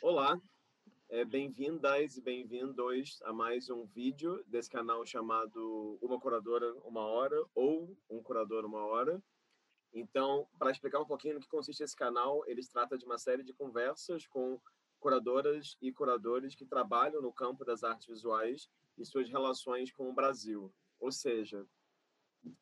Olá, 0.00 0.40
é, 1.10 1.24
bem-vindas 1.26 2.16
e 2.16 2.22
bem-vindos 2.22 3.20
a 3.22 3.32
mais 3.32 3.68
um 3.68 3.84
vídeo 3.84 4.42
desse 4.46 4.70
canal 4.70 5.04
chamado 5.04 5.98
Uma 6.00 6.18
Curadora 6.18 6.72
Uma 6.84 7.02
Hora 7.02 7.44
ou 7.54 7.94
Um 8.08 8.22
Curador 8.22 8.64
Uma 8.64 8.82
Hora. 8.86 9.22
Então, 9.92 10.48
para 10.58 10.70
explicar 10.70 11.00
um 11.00 11.06
pouquinho 11.06 11.34
no 11.34 11.40
que 11.40 11.48
consiste 11.48 11.82
esse 11.82 11.94
canal, 11.94 12.42
eles 12.46 12.68
tratam 12.68 12.96
de 12.96 13.04
uma 13.04 13.18
série 13.18 13.42
de 13.42 13.52
conversas 13.52 14.26
com 14.26 14.58
curadoras 14.98 15.76
e 15.82 15.92
curadores 15.92 16.54
que 16.54 16.64
trabalham 16.64 17.20
no 17.20 17.32
campo 17.32 17.62
das 17.62 17.84
artes 17.84 18.06
visuais 18.06 18.70
e 18.96 19.04
suas 19.04 19.28
relações 19.28 19.92
com 19.92 20.08
o 20.08 20.14
Brasil. 20.14 20.72
Ou 20.98 21.12
seja, 21.12 21.66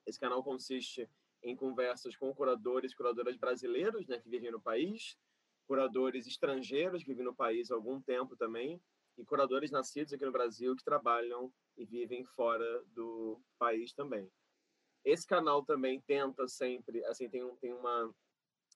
esse 0.04 0.18
canal 0.18 0.42
consiste 0.42 1.08
em 1.42 1.54
conversas 1.54 2.16
com 2.16 2.34
curadores 2.34 2.90
e 2.90 2.96
curadoras 2.96 3.36
brasileiros 3.36 4.08
né, 4.08 4.18
que 4.18 4.28
vivem 4.28 4.50
no 4.50 4.60
país, 4.60 5.16
curadores 5.68 6.26
estrangeiros 6.26 7.02
que 7.04 7.10
vivem 7.10 7.26
no 7.26 7.34
país 7.34 7.70
há 7.70 7.74
algum 7.74 8.00
tempo 8.00 8.34
também, 8.34 8.80
e 9.18 9.24
curadores 9.24 9.70
nascidos 9.70 10.12
aqui 10.12 10.24
no 10.24 10.32
Brasil 10.32 10.74
que 10.74 10.82
trabalham 10.82 11.52
e 11.76 11.84
vivem 11.84 12.24
fora 12.24 12.82
do 12.86 13.38
país 13.58 13.92
também. 13.92 14.30
Esse 15.04 15.26
canal 15.26 15.62
também 15.62 16.00
tenta 16.00 16.48
sempre, 16.48 17.04
assim, 17.04 17.28
tem, 17.28 17.44
um, 17.44 17.54
tem 17.56 17.72
uma, 17.72 18.14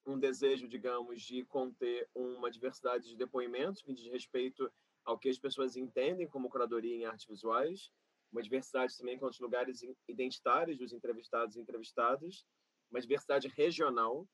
um 0.05 0.18
desejo, 0.18 0.68
digamos, 0.68 1.23
de 1.23 1.45
conter 1.46 2.09
uma 2.15 2.51
diversidade 2.51 3.09
de 3.09 3.16
depoimentos 3.16 3.82
que 3.82 3.95
diz 3.95 4.06
respeito 4.12 4.70
ao 5.04 5.18
que 5.18 5.30
as 5.30 5.38
pessoas 5.38 5.77
entendem 5.77 6.29
como 6.29 6.51
curadoria 6.51 6.95
em 6.95 7.06
artes 7.06 7.27
visuais, 7.27 7.90
uma 8.30 8.43
diversidade 8.43 8.96
também 8.96 9.18
com 9.18 9.27
os 9.27 9.38
lugares 9.40 9.82
identitários 10.09 10.79
dos 10.79 10.93
entrevistados 10.93 11.56
e 11.56 11.60
entrevistadas, 11.60 12.45
uma 12.90 13.01
diversidade 13.01 13.48
regional 13.48 14.27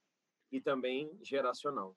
e 0.50 0.60
também 0.60 1.10
geracional. 1.22 1.96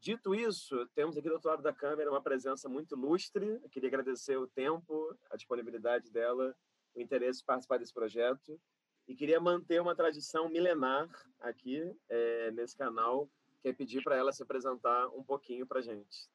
Dito 0.00 0.34
isso, 0.34 0.86
temos 0.94 1.16
aqui 1.16 1.28
do 1.28 1.34
outro 1.34 1.48
lado 1.48 1.62
da 1.62 1.72
câmera 1.72 2.10
uma 2.10 2.22
presença 2.22 2.68
muito 2.68 2.94
ilustre. 2.94 3.46
Eu 3.62 3.68
queria 3.68 3.88
agradecer 3.88 4.36
o 4.36 4.46
tempo, 4.46 5.16
a 5.30 5.36
disponibilidade 5.36 6.10
dela, 6.10 6.54
o 6.94 7.00
interesse 7.00 7.42
em 7.42 7.44
participar 7.44 7.78
desse 7.78 7.92
projeto. 7.92 8.60
E 9.08 9.14
queria 9.14 9.40
manter 9.40 9.80
uma 9.80 9.94
tradição 9.94 10.48
milenar 10.48 11.08
aqui 11.40 11.80
é, 12.08 12.50
nesse 12.52 12.76
canal, 12.76 13.28
que 13.60 13.68
é 13.68 13.72
pedir 13.72 14.02
para 14.02 14.16
ela 14.16 14.32
se 14.32 14.42
apresentar 14.42 15.08
um 15.08 15.22
pouquinho 15.22 15.66
para 15.66 15.78
a 15.78 15.82
gente. 15.82 16.28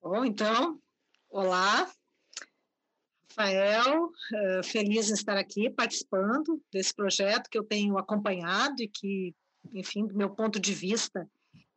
Bom, 0.00 0.24
então, 0.24 0.82
olá, 1.30 1.88
Rafael, 3.30 4.10
eh, 4.34 4.62
feliz 4.62 5.08
em 5.08 5.14
estar 5.14 5.38
aqui 5.38 5.70
participando 5.70 6.60
desse 6.70 6.92
projeto 6.92 7.48
que 7.48 7.56
eu 7.56 7.64
tenho 7.64 7.96
acompanhado 7.96 8.82
e 8.82 8.88
que 8.88 9.34
enfim, 9.72 10.06
do 10.06 10.16
meu 10.16 10.30
ponto 10.30 10.60
de 10.60 10.74
vista, 10.74 11.28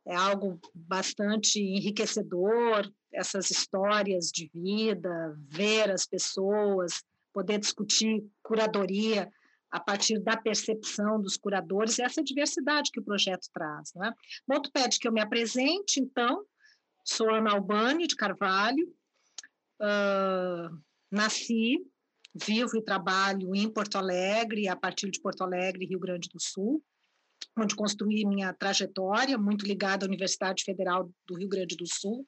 é 0.06 0.14
algo 0.14 0.60
bastante 0.74 1.60
enriquecedor, 1.60 2.90
essas 3.12 3.50
histórias 3.50 4.30
de 4.30 4.48
vida, 4.54 5.36
ver 5.48 5.90
as 5.90 6.06
pessoas, 6.06 7.02
poder 7.32 7.58
discutir 7.58 8.24
curadoria 8.42 9.30
a 9.70 9.80
partir 9.80 10.18
da 10.20 10.36
percepção 10.36 11.20
dos 11.20 11.36
curadores, 11.36 11.98
essa 11.98 12.22
diversidade 12.22 12.90
que 12.90 13.00
o 13.00 13.04
projeto 13.04 13.48
traz. 13.52 13.92
Né? 13.94 14.12
Tu 14.62 14.70
pede 14.72 14.98
que 14.98 15.08
eu 15.08 15.12
me 15.12 15.20
apresente, 15.20 16.00
então, 16.00 16.44
sou 17.04 17.28
Ana 17.28 17.52
Albani 17.52 18.06
de 18.06 18.14
Carvalho, 18.14 18.86
uh, 19.80 20.78
nasci, 21.10 21.84
vivo 22.32 22.76
e 22.76 22.82
trabalho 22.82 23.54
em 23.54 23.68
Porto 23.68 23.96
Alegre, 23.96 24.68
a 24.68 24.76
partir 24.76 25.10
de 25.10 25.20
Porto 25.20 25.42
Alegre, 25.42 25.86
Rio 25.86 25.98
Grande 25.98 26.28
do 26.28 26.40
Sul, 26.40 26.82
onde 27.56 27.74
construí 27.74 28.26
minha 28.26 28.52
trajetória, 28.52 29.38
muito 29.38 29.66
ligada 29.66 30.04
à 30.04 30.08
Universidade 30.08 30.62
Federal 30.64 31.10
do 31.26 31.36
Rio 31.36 31.48
Grande 31.48 31.76
do 31.76 31.86
Sul, 31.86 32.26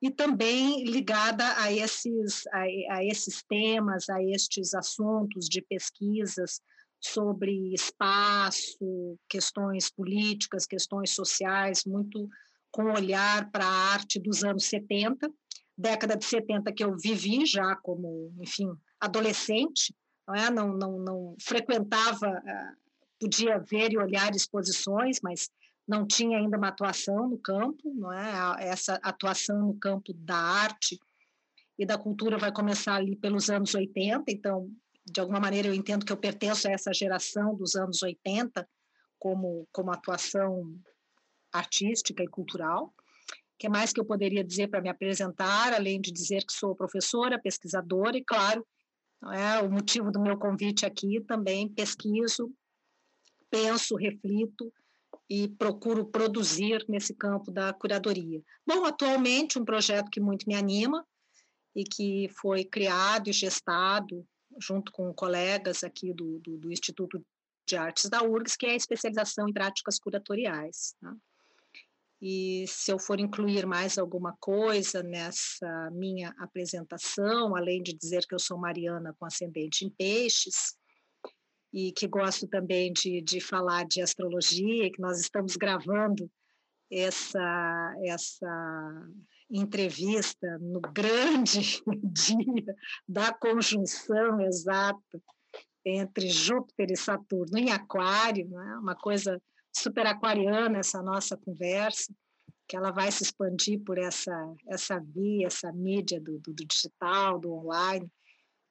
e 0.00 0.10
também 0.10 0.84
ligada 0.84 1.44
a 1.60 1.72
esses, 1.72 2.46
a, 2.48 2.60
a 2.96 3.04
esses 3.04 3.42
temas, 3.42 4.08
a 4.08 4.22
estes 4.22 4.74
assuntos 4.74 5.46
de 5.48 5.62
pesquisas 5.62 6.60
sobre 7.00 7.72
espaço, 7.74 9.18
questões 9.28 9.90
políticas, 9.90 10.66
questões 10.66 11.10
sociais, 11.10 11.84
muito 11.86 12.28
com 12.70 12.92
olhar 12.92 13.50
para 13.50 13.64
a 13.64 13.92
arte 13.92 14.18
dos 14.18 14.44
anos 14.44 14.64
70, 14.66 15.30
década 15.76 16.16
de 16.16 16.24
70 16.24 16.72
que 16.72 16.84
eu 16.84 16.96
vivi 16.96 17.46
já 17.46 17.76
como, 17.76 18.34
enfim, 18.40 18.70
adolescente, 19.00 19.94
não, 20.26 20.34
é? 20.34 20.50
não, 20.50 20.72
não, 20.76 20.98
não 20.98 21.36
frequentava 21.40 22.26
ah, 22.26 22.74
podia 23.18 23.58
ver 23.58 23.92
e 23.92 23.98
olhar 23.98 24.34
exposições, 24.34 25.18
mas 25.22 25.50
não 25.86 26.06
tinha 26.06 26.38
ainda 26.38 26.58
uma 26.58 26.68
atuação 26.68 27.28
no 27.28 27.38
campo, 27.38 27.92
não 27.94 28.12
é? 28.12 28.66
Essa 28.66 28.94
atuação 29.02 29.66
no 29.66 29.78
campo 29.78 30.12
da 30.12 30.36
arte 30.36 30.98
e 31.78 31.86
da 31.86 31.96
cultura 31.96 32.38
vai 32.38 32.52
começar 32.52 32.96
ali 32.96 33.14
pelos 33.16 33.48
anos 33.50 33.74
80, 33.74 34.24
então, 34.28 34.70
de 35.04 35.20
alguma 35.20 35.38
maneira, 35.38 35.68
eu 35.68 35.74
entendo 35.74 36.04
que 36.04 36.12
eu 36.12 36.16
pertenço 36.16 36.66
a 36.66 36.72
essa 36.72 36.92
geração 36.92 37.54
dos 37.54 37.76
anos 37.76 38.02
80 38.02 38.68
como, 39.18 39.68
como 39.70 39.92
atuação 39.92 40.74
artística 41.52 42.22
e 42.22 42.28
cultural. 42.28 42.86
O 42.86 43.58
que 43.58 43.68
mais 43.68 43.92
que 43.92 44.00
eu 44.00 44.04
poderia 44.04 44.44
dizer 44.44 44.68
para 44.68 44.82
me 44.82 44.88
apresentar, 44.88 45.72
além 45.72 46.00
de 46.00 46.10
dizer 46.10 46.44
que 46.44 46.52
sou 46.52 46.74
professora, 46.74 47.40
pesquisadora 47.40 48.16
e, 48.18 48.24
claro, 48.24 48.66
é 49.32 49.60
o 49.60 49.70
motivo 49.70 50.10
do 50.10 50.20
meu 50.20 50.36
convite 50.36 50.84
aqui 50.84 51.20
também 51.20 51.68
pesquiso 51.68 52.52
penso, 53.50 53.96
reflito 53.96 54.72
e 55.28 55.48
procuro 55.48 56.06
produzir 56.06 56.84
nesse 56.88 57.14
campo 57.14 57.50
da 57.50 57.72
curadoria. 57.72 58.42
Bom, 58.66 58.84
atualmente 58.84 59.58
um 59.58 59.64
projeto 59.64 60.10
que 60.10 60.20
muito 60.20 60.48
me 60.48 60.54
anima 60.54 61.04
e 61.74 61.84
que 61.84 62.28
foi 62.40 62.64
criado 62.64 63.28
e 63.28 63.32
gestado 63.32 64.26
junto 64.58 64.92
com 64.92 65.12
colegas 65.12 65.84
aqui 65.84 66.12
do, 66.12 66.38
do, 66.38 66.56
do 66.56 66.72
Instituto 66.72 67.24
de 67.66 67.76
Artes 67.76 68.08
da 68.08 68.22
URGS, 68.22 68.56
que 68.56 68.66
é 68.66 68.70
a 68.70 68.76
especialização 68.76 69.48
em 69.48 69.52
práticas 69.52 69.98
curatoriais. 69.98 70.94
Né? 71.02 71.14
E 72.20 72.64
se 72.66 72.90
eu 72.90 72.98
for 72.98 73.20
incluir 73.20 73.66
mais 73.66 73.98
alguma 73.98 74.34
coisa 74.40 75.02
nessa 75.02 75.90
minha 75.90 76.34
apresentação, 76.38 77.54
além 77.54 77.82
de 77.82 77.92
dizer 77.92 78.24
que 78.26 78.34
eu 78.34 78.38
sou 78.38 78.56
Mariana 78.56 79.14
com 79.18 79.26
ascendente 79.26 79.84
em 79.84 79.90
peixes, 79.90 80.76
e 81.76 81.92
que 81.92 82.08
gosto 82.08 82.48
também 82.48 82.90
de, 82.90 83.20
de 83.20 83.38
falar 83.38 83.84
de 83.84 84.00
astrologia, 84.00 84.90
que 84.90 84.98
nós 84.98 85.20
estamos 85.20 85.56
gravando 85.56 86.26
essa, 86.90 87.94
essa 88.02 89.08
entrevista 89.50 90.58
no 90.58 90.80
grande 90.80 91.82
dia 92.02 92.74
da 93.06 93.30
conjunção 93.30 94.40
exata 94.40 95.22
entre 95.84 96.30
Júpiter 96.30 96.90
e 96.90 96.96
Saturno 96.96 97.58
em 97.58 97.70
Aquário, 97.70 98.48
né? 98.48 98.78
uma 98.80 98.96
coisa 98.96 99.38
super 99.70 100.06
aquariana 100.06 100.78
essa 100.78 101.02
nossa 101.02 101.36
conversa, 101.36 102.10
que 102.66 102.74
ela 102.74 102.90
vai 102.90 103.12
se 103.12 103.22
expandir 103.22 103.84
por 103.84 103.98
essa, 103.98 104.32
essa 104.66 104.98
via, 104.98 105.46
essa 105.46 105.70
mídia 105.72 106.18
do, 106.22 106.38
do, 106.38 106.54
do 106.54 106.64
digital, 106.64 107.38
do 107.38 107.52
online, 107.52 108.10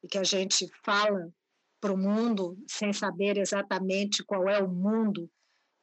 e 0.04 0.08
que 0.08 0.18
a 0.18 0.24
gente 0.24 0.68
fala 0.84 1.32
para 1.86 1.94
o 1.94 1.98
mundo 1.98 2.58
sem 2.68 2.92
saber 2.92 3.38
exatamente 3.38 4.24
qual 4.24 4.50
é 4.50 4.60
o 4.60 4.68
mundo 4.68 5.30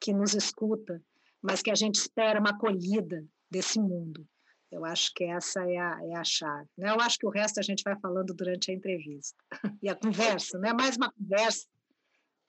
que 0.00 0.12
nos 0.12 0.34
escuta, 0.34 1.00
mas 1.40 1.62
que 1.62 1.70
a 1.70 1.76
gente 1.76 1.94
espera 1.94 2.40
uma 2.40 2.50
acolhida 2.50 3.24
desse 3.48 3.78
mundo. 3.78 4.26
Eu 4.68 4.84
acho 4.84 5.12
que 5.14 5.22
essa 5.22 5.62
é 5.62 5.78
a, 5.78 6.00
é 6.02 6.16
a 6.16 6.24
chave. 6.24 6.68
Né? 6.76 6.90
Eu 6.90 7.00
acho 7.00 7.16
que 7.18 7.26
o 7.26 7.30
resto 7.30 7.60
a 7.60 7.62
gente 7.62 7.84
vai 7.84 7.96
falando 8.00 8.34
durante 8.34 8.72
a 8.72 8.74
entrevista. 8.74 9.36
E 9.80 9.88
a 9.88 9.94
conversa, 9.94 10.58
né? 10.58 10.72
mais 10.72 10.96
uma 10.96 11.12
conversa 11.12 11.68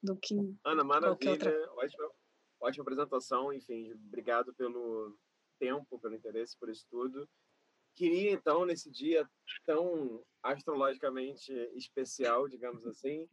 do 0.01 0.15
que. 0.15 0.35
Ana, 0.65 0.83
maravilha. 0.83 1.31
Outra... 1.31 1.71
Ótima, 1.75 2.11
ótima 2.59 2.81
apresentação. 2.81 3.53
Enfim, 3.53 3.93
obrigado 4.07 4.51
pelo 4.55 5.15
tempo, 5.59 5.99
pelo 5.99 6.15
interesse 6.15 6.57
por 6.57 6.69
isso 6.69 6.87
tudo. 6.89 7.29
Queria, 7.95 8.31
então, 8.31 8.65
nesse 8.65 8.89
dia 8.89 9.29
tão 9.63 10.25
astrologicamente 10.41 11.53
especial, 11.75 12.47
digamos 12.47 12.83
assim, 12.87 13.29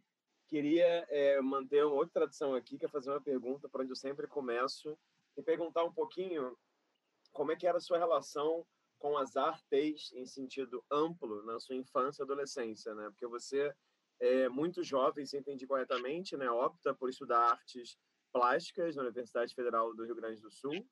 queria 0.51 1.07
é, 1.09 1.41
manter 1.41 1.85
uma 1.87 1.95
outra 1.95 2.23
tradição 2.23 2.55
aqui, 2.55 2.77
que 2.77 2.85
é 2.85 2.89
fazer 2.89 3.09
uma 3.09 3.21
pergunta 3.21 3.69
para 3.69 3.83
onde 3.83 3.93
eu 3.93 3.97
sempre 3.97 4.27
começo 4.27 4.99
e 5.37 5.43
perguntar 5.43 5.85
um 5.85 5.93
pouquinho 5.93 6.59
como 7.33 7.53
é 7.53 7.57
que 7.57 7.69
era 7.69 7.79
a 7.79 7.81
sua 7.81 7.99
relação 7.99 8.67
com 8.99 9.17
as 9.17 9.37
artes 9.37 10.13
em 10.13 10.27
sentido 10.27 10.85
amplo 10.91 11.45
na 11.45 11.61
sua 11.61 11.77
infância 11.77 12.23
e 12.23 12.25
adolescência, 12.25 12.93
né? 12.97 13.09
Porque 13.11 13.29
você 13.29 13.73
é 14.19 14.49
muito 14.49 14.83
jovem, 14.83 15.25
se 15.25 15.39
entendi 15.39 15.67
corretamente, 15.69 16.37
né? 16.37 16.51
Opta 16.51 16.93
por 16.93 17.09
estudar 17.09 17.53
artes 17.53 17.97
plásticas 18.33 18.97
na 18.97 19.03
Universidade 19.03 19.55
Federal 19.55 19.95
do 19.95 20.05
Rio 20.05 20.17
Grande 20.17 20.41
do 20.43 20.51
Sul. 20.51 20.85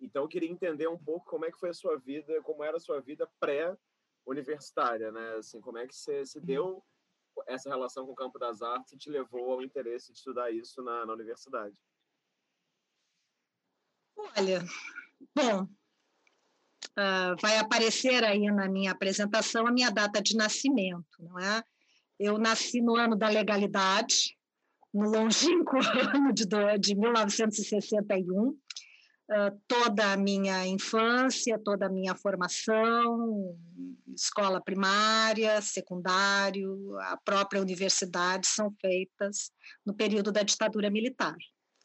Então, 0.00 0.22
eu 0.22 0.28
queria 0.28 0.50
entender 0.50 0.88
um 0.88 0.98
pouco 0.98 1.26
como 1.26 1.44
é 1.44 1.52
que 1.52 1.58
foi 1.58 1.68
a 1.68 1.74
sua 1.74 1.96
vida, 1.98 2.42
como 2.42 2.64
era 2.64 2.78
a 2.78 2.80
sua 2.80 3.00
vida 3.00 3.30
pré-universitária, 3.38 5.12
né? 5.12 5.34
Assim, 5.34 5.60
como 5.60 5.76
é 5.76 5.86
que 5.86 5.94
você 5.94 6.24
se 6.24 6.40
deu 6.40 6.82
essa 7.46 7.68
relação 7.68 8.06
com 8.06 8.12
o 8.12 8.16
campo 8.16 8.38
das 8.38 8.62
artes 8.62 8.98
te 8.98 9.10
levou 9.10 9.52
ao 9.52 9.62
interesse 9.62 10.12
de 10.12 10.18
estudar 10.18 10.50
isso 10.50 10.82
na, 10.82 11.06
na 11.06 11.12
universidade? 11.12 11.76
Olha, 14.16 14.64
Bom, 15.32 15.62
uh, 15.62 17.36
vai 17.40 17.58
aparecer 17.58 18.24
aí 18.24 18.50
na 18.50 18.68
minha 18.68 18.92
apresentação 18.92 19.66
a 19.66 19.72
minha 19.72 19.90
data 19.90 20.20
de 20.20 20.36
nascimento, 20.36 21.22
não 21.22 21.38
é? 21.38 21.62
Eu 22.18 22.38
nasci 22.38 22.80
no 22.80 22.96
ano 22.96 23.16
da 23.16 23.28
legalidade, 23.28 24.36
no 24.92 25.08
longínquo 25.08 25.76
ano 26.14 26.32
de, 26.32 26.46
de 26.78 26.94
1961, 26.94 28.58
Toda 29.66 30.12
a 30.12 30.16
minha 30.16 30.66
infância, 30.66 31.58
toda 31.58 31.86
a 31.86 31.88
minha 31.88 32.14
formação, 32.14 33.56
escola 34.14 34.62
primária, 34.62 35.60
secundário, 35.62 36.98
a 37.00 37.16
própria 37.16 37.60
universidade 37.60 38.46
são 38.46 38.70
feitas 38.80 39.50
no 39.84 39.94
período 39.94 40.30
da 40.30 40.42
ditadura 40.42 40.90
militar. 40.90 41.36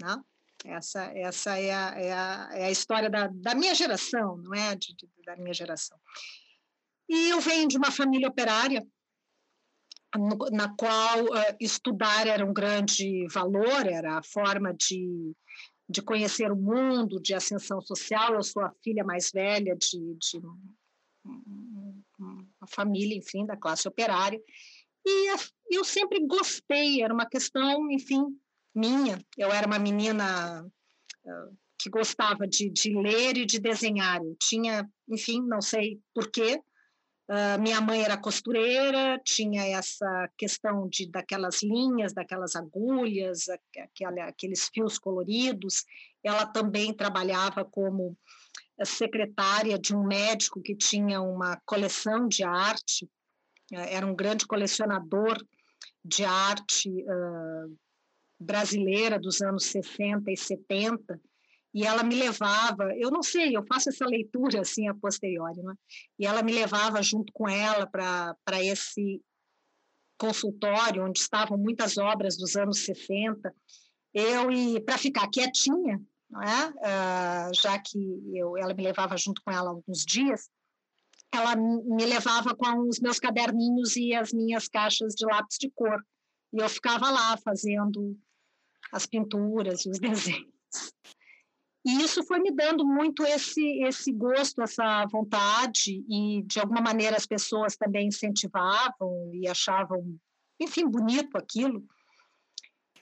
Né? 0.02 0.22
Essa, 0.66 1.04
essa 1.16 1.58
é, 1.58 1.72
a, 1.72 1.94
é, 1.98 2.12
a, 2.12 2.50
é 2.54 2.66
a 2.66 2.72
história 2.72 3.10
da, 3.10 3.28
da 3.28 3.56
minha 3.56 3.74
geração, 3.74 4.38
não 4.38 4.54
é? 4.54 4.76
De, 4.76 4.94
de, 4.94 5.08
da 5.26 5.36
minha 5.38 5.54
geração. 5.54 5.98
E 7.08 7.30
eu 7.30 7.40
venho 7.40 7.68
de 7.68 7.78
uma 7.78 7.92
família 7.92 8.28
operária, 8.28 8.86
na 10.52 10.76
qual 10.76 11.24
uh, 11.24 11.56
estudar 11.60 12.28
era 12.28 12.46
um 12.46 12.54
grande 12.54 13.26
valor, 13.32 13.88
era 13.88 14.18
a 14.18 14.24
forma 14.24 14.74
de, 14.74 15.34
de 15.90 16.02
conhecer 16.02 16.52
o 16.52 16.56
mundo, 16.56 17.20
de 17.20 17.34
ascensão 17.34 17.82
social. 17.82 18.36
Eu 18.36 18.44
sou 18.44 18.64
a 18.64 18.72
filha 18.84 19.04
mais 19.04 19.32
velha 19.32 19.76
de, 19.76 20.16
de 20.16 20.38
uma 22.20 22.68
família, 22.68 23.18
enfim, 23.18 23.46
da 23.46 23.58
classe 23.58 23.88
operária. 23.88 24.40
E 25.06 25.34
eu 25.72 25.84
sempre 25.84 26.20
gostei, 26.26 27.02
era 27.02 27.14
uma 27.14 27.26
questão, 27.26 27.90
enfim, 27.92 28.24
minha. 28.76 29.20
Eu 29.38 29.52
era 29.52 29.66
uma 29.66 29.80
menina 29.80 30.64
uh, 30.64 31.58
que 31.80 31.90
gostava 31.90 32.48
de, 32.48 32.70
de, 32.70 32.94
ler 32.96 33.38
e 33.38 33.46
de 33.46 33.60
desenhar. 33.60 34.22
Eu 34.24 34.36
tinha, 34.40 34.88
enfim, 35.08 35.42
não 35.42 35.62
sei 35.62 36.00
porquê. 36.14 36.62
Uh, 37.30 37.62
minha 37.62 37.80
mãe 37.80 38.02
era 38.02 38.18
costureira, 38.18 39.22
tinha 39.24 39.64
essa 39.68 40.28
questão 40.36 40.90
de 40.90 41.06
daquelas 41.06 41.62
linhas, 41.62 42.12
daquelas 42.12 42.56
agulhas, 42.56 43.46
aquela, 43.78 44.24
aqueles 44.26 44.68
fios 44.74 44.98
coloridos. 44.98 45.86
Ela 46.24 46.48
também 46.48 46.92
trabalhava 46.92 47.64
como 47.64 48.18
secretária 48.84 49.78
de 49.78 49.96
um 49.96 50.04
médico 50.04 50.60
que 50.60 50.76
tinha 50.76 51.22
uma 51.22 51.62
coleção 51.66 52.28
de 52.28 52.44
arte, 52.44 53.08
eh, 53.74 53.96
era 53.96 54.06
um 54.06 54.16
grande 54.16 54.48
colecionador 54.48 55.38
de 56.04 56.24
arte 56.24 56.90
uh, 56.90 57.78
brasileira 58.40 59.20
dos 59.20 59.42
anos 59.42 59.66
60 59.66 60.32
e 60.32 60.38
70, 60.38 61.22
e 61.74 61.86
ela 61.86 62.04
me 62.04 62.16
levava, 62.16 62.92
eu 62.98 63.12
não 63.12 63.22
sei, 63.22 63.56
eu 63.56 63.64
faço 63.66 63.90
essa 63.90 64.06
leitura 64.06 64.62
assim 64.62 64.88
a 64.88 64.96
posteriori, 64.96 65.62
né? 65.62 65.74
e 66.18 66.26
ela 66.26 66.42
me 66.42 66.52
levava 66.52 67.02
junto 67.02 67.32
com 67.32 67.48
ela 67.48 67.86
para 67.86 68.64
esse 68.64 69.22
consultório 70.18 71.06
onde 71.06 71.20
estavam 71.20 71.58
muitas 71.58 71.98
obras 71.98 72.38
dos 72.38 72.56
anos 72.56 72.84
60, 72.86 73.54
eu 74.14 74.52
e 74.52 74.82
para 74.82 74.98
ficar 74.98 75.30
quietinha, 75.30 76.02
não 76.30 76.42
é? 76.42 76.70
Uh, 76.70 77.54
já 77.54 77.80
que 77.80 77.98
eu, 78.34 78.58
ela 78.58 78.74
me 78.74 78.84
levava 78.84 79.16
junto 79.16 79.42
com 79.44 79.52
ela 79.52 79.70
alguns 79.70 80.04
dias, 80.04 80.50
ela 81.32 81.56
me 81.56 82.06
levava 82.06 82.56
com 82.56 82.88
os 82.88 83.00
meus 83.00 83.20
caderninhos 83.20 83.96
e 83.96 84.14
as 84.14 84.34
minhas 84.34 84.68
caixas 84.68 85.14
de 85.14 85.26
lápis 85.26 85.58
de 85.60 85.70
cor, 85.70 86.04
e 86.52 86.60
eu 86.60 86.68
ficava 86.68 87.10
lá 87.12 87.38
fazendo 87.38 88.18
as 88.92 89.06
pinturas 89.06 89.86
e 89.86 89.90
os 89.90 90.00
desenhos. 90.02 90.50
E 91.86 92.02
isso 92.04 92.24
foi 92.24 92.40
me 92.40 92.52
dando 92.52 92.86
muito 92.86 93.24
esse, 93.24 93.82
esse 93.84 94.12
gosto, 94.12 94.62
essa 94.62 95.06
vontade, 95.06 96.04
e 96.10 96.44
de 96.44 96.60
alguma 96.60 96.82
maneira 96.82 97.16
as 97.16 97.26
pessoas 97.26 97.78
também 97.78 98.08
incentivavam 98.08 99.32
e 99.34 99.48
achavam, 99.48 100.20
enfim, 100.60 100.86
bonito 100.86 101.38
aquilo. 101.38 101.84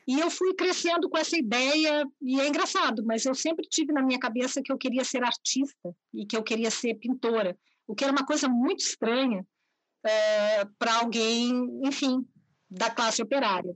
E 0.07 0.19
eu 0.19 0.29
fui 0.29 0.53
crescendo 0.53 1.09
com 1.09 1.17
essa 1.17 1.35
ideia, 1.37 2.05
e 2.21 2.39
é 2.39 2.47
engraçado, 2.47 3.03
mas 3.03 3.25
eu 3.25 3.33
sempre 3.33 3.67
tive 3.67 3.91
na 3.91 4.01
minha 4.01 4.19
cabeça 4.19 4.61
que 4.63 4.71
eu 4.71 4.77
queria 4.77 5.03
ser 5.03 5.23
artista 5.23 5.93
e 6.13 6.25
que 6.25 6.37
eu 6.37 6.43
queria 6.43 6.71
ser 6.71 6.93
pintora, 6.95 7.57
o 7.87 7.95
que 7.95 8.03
era 8.03 8.13
uma 8.13 8.25
coisa 8.25 8.47
muito 8.47 8.81
estranha 8.81 9.45
é, 10.05 10.65
para 10.77 10.99
alguém, 10.99 11.81
enfim, 11.83 12.25
da 12.69 12.91
classe 12.91 13.21
operária 13.21 13.75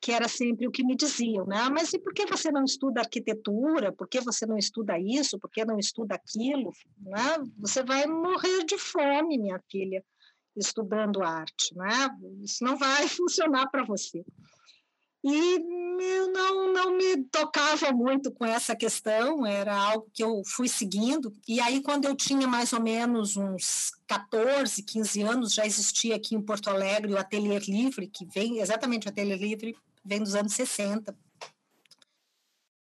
que 0.00 0.12
era 0.12 0.28
sempre 0.28 0.66
o 0.66 0.70
que 0.70 0.84
me 0.84 0.94
diziam, 0.94 1.44
né? 1.46 1.56
Ah, 1.58 1.70
mas 1.70 1.92
e 1.92 1.98
por 1.98 2.14
que 2.14 2.24
você 2.26 2.50
não 2.50 2.64
estuda 2.64 3.00
arquitetura? 3.00 3.92
Por 3.92 4.08
que 4.08 4.20
você 4.20 4.46
não 4.46 4.56
estuda 4.56 4.98
isso? 4.98 5.38
Por 5.38 5.50
que 5.50 5.64
não 5.64 5.78
estuda 5.78 6.14
aquilo? 6.14 6.72
Né? 7.00 7.38
Você 7.58 7.82
vai 7.82 8.06
morrer 8.06 8.64
de 8.64 8.78
fome, 8.78 9.38
minha 9.38 9.60
filha, 9.70 10.04
estudando 10.56 11.22
arte, 11.22 11.76
né? 11.76 12.08
Isso 12.42 12.62
não 12.64 12.76
vai 12.76 13.06
funcionar 13.08 13.68
para 13.70 13.84
você. 13.84 14.24
E 15.24 15.56
eu 16.00 16.32
não, 16.32 16.72
não 16.72 16.96
me 16.96 17.24
tocava 17.24 17.90
muito 17.90 18.30
com 18.30 18.46
essa 18.46 18.76
questão, 18.76 19.44
era 19.44 19.76
algo 19.76 20.08
que 20.14 20.22
eu 20.22 20.42
fui 20.46 20.68
seguindo. 20.68 21.34
E 21.46 21.58
aí, 21.60 21.82
quando 21.82 22.04
eu 22.04 22.14
tinha 22.14 22.46
mais 22.46 22.72
ou 22.72 22.80
menos 22.80 23.36
uns 23.36 23.90
14, 24.06 24.80
15 24.80 25.22
anos, 25.22 25.54
já 25.54 25.66
existia 25.66 26.14
aqui 26.14 26.36
em 26.36 26.40
Porto 26.40 26.70
Alegre 26.70 27.12
o 27.12 27.18
Atelier 27.18 27.62
Livre, 27.66 28.06
que 28.06 28.24
vem 28.26 28.60
exatamente 28.60 29.08
o 29.08 29.10
Atelier 29.10 29.40
Livre 29.40 29.76
vem 30.04 30.22
dos 30.22 30.34
anos 30.34 30.52
60. 30.54 31.16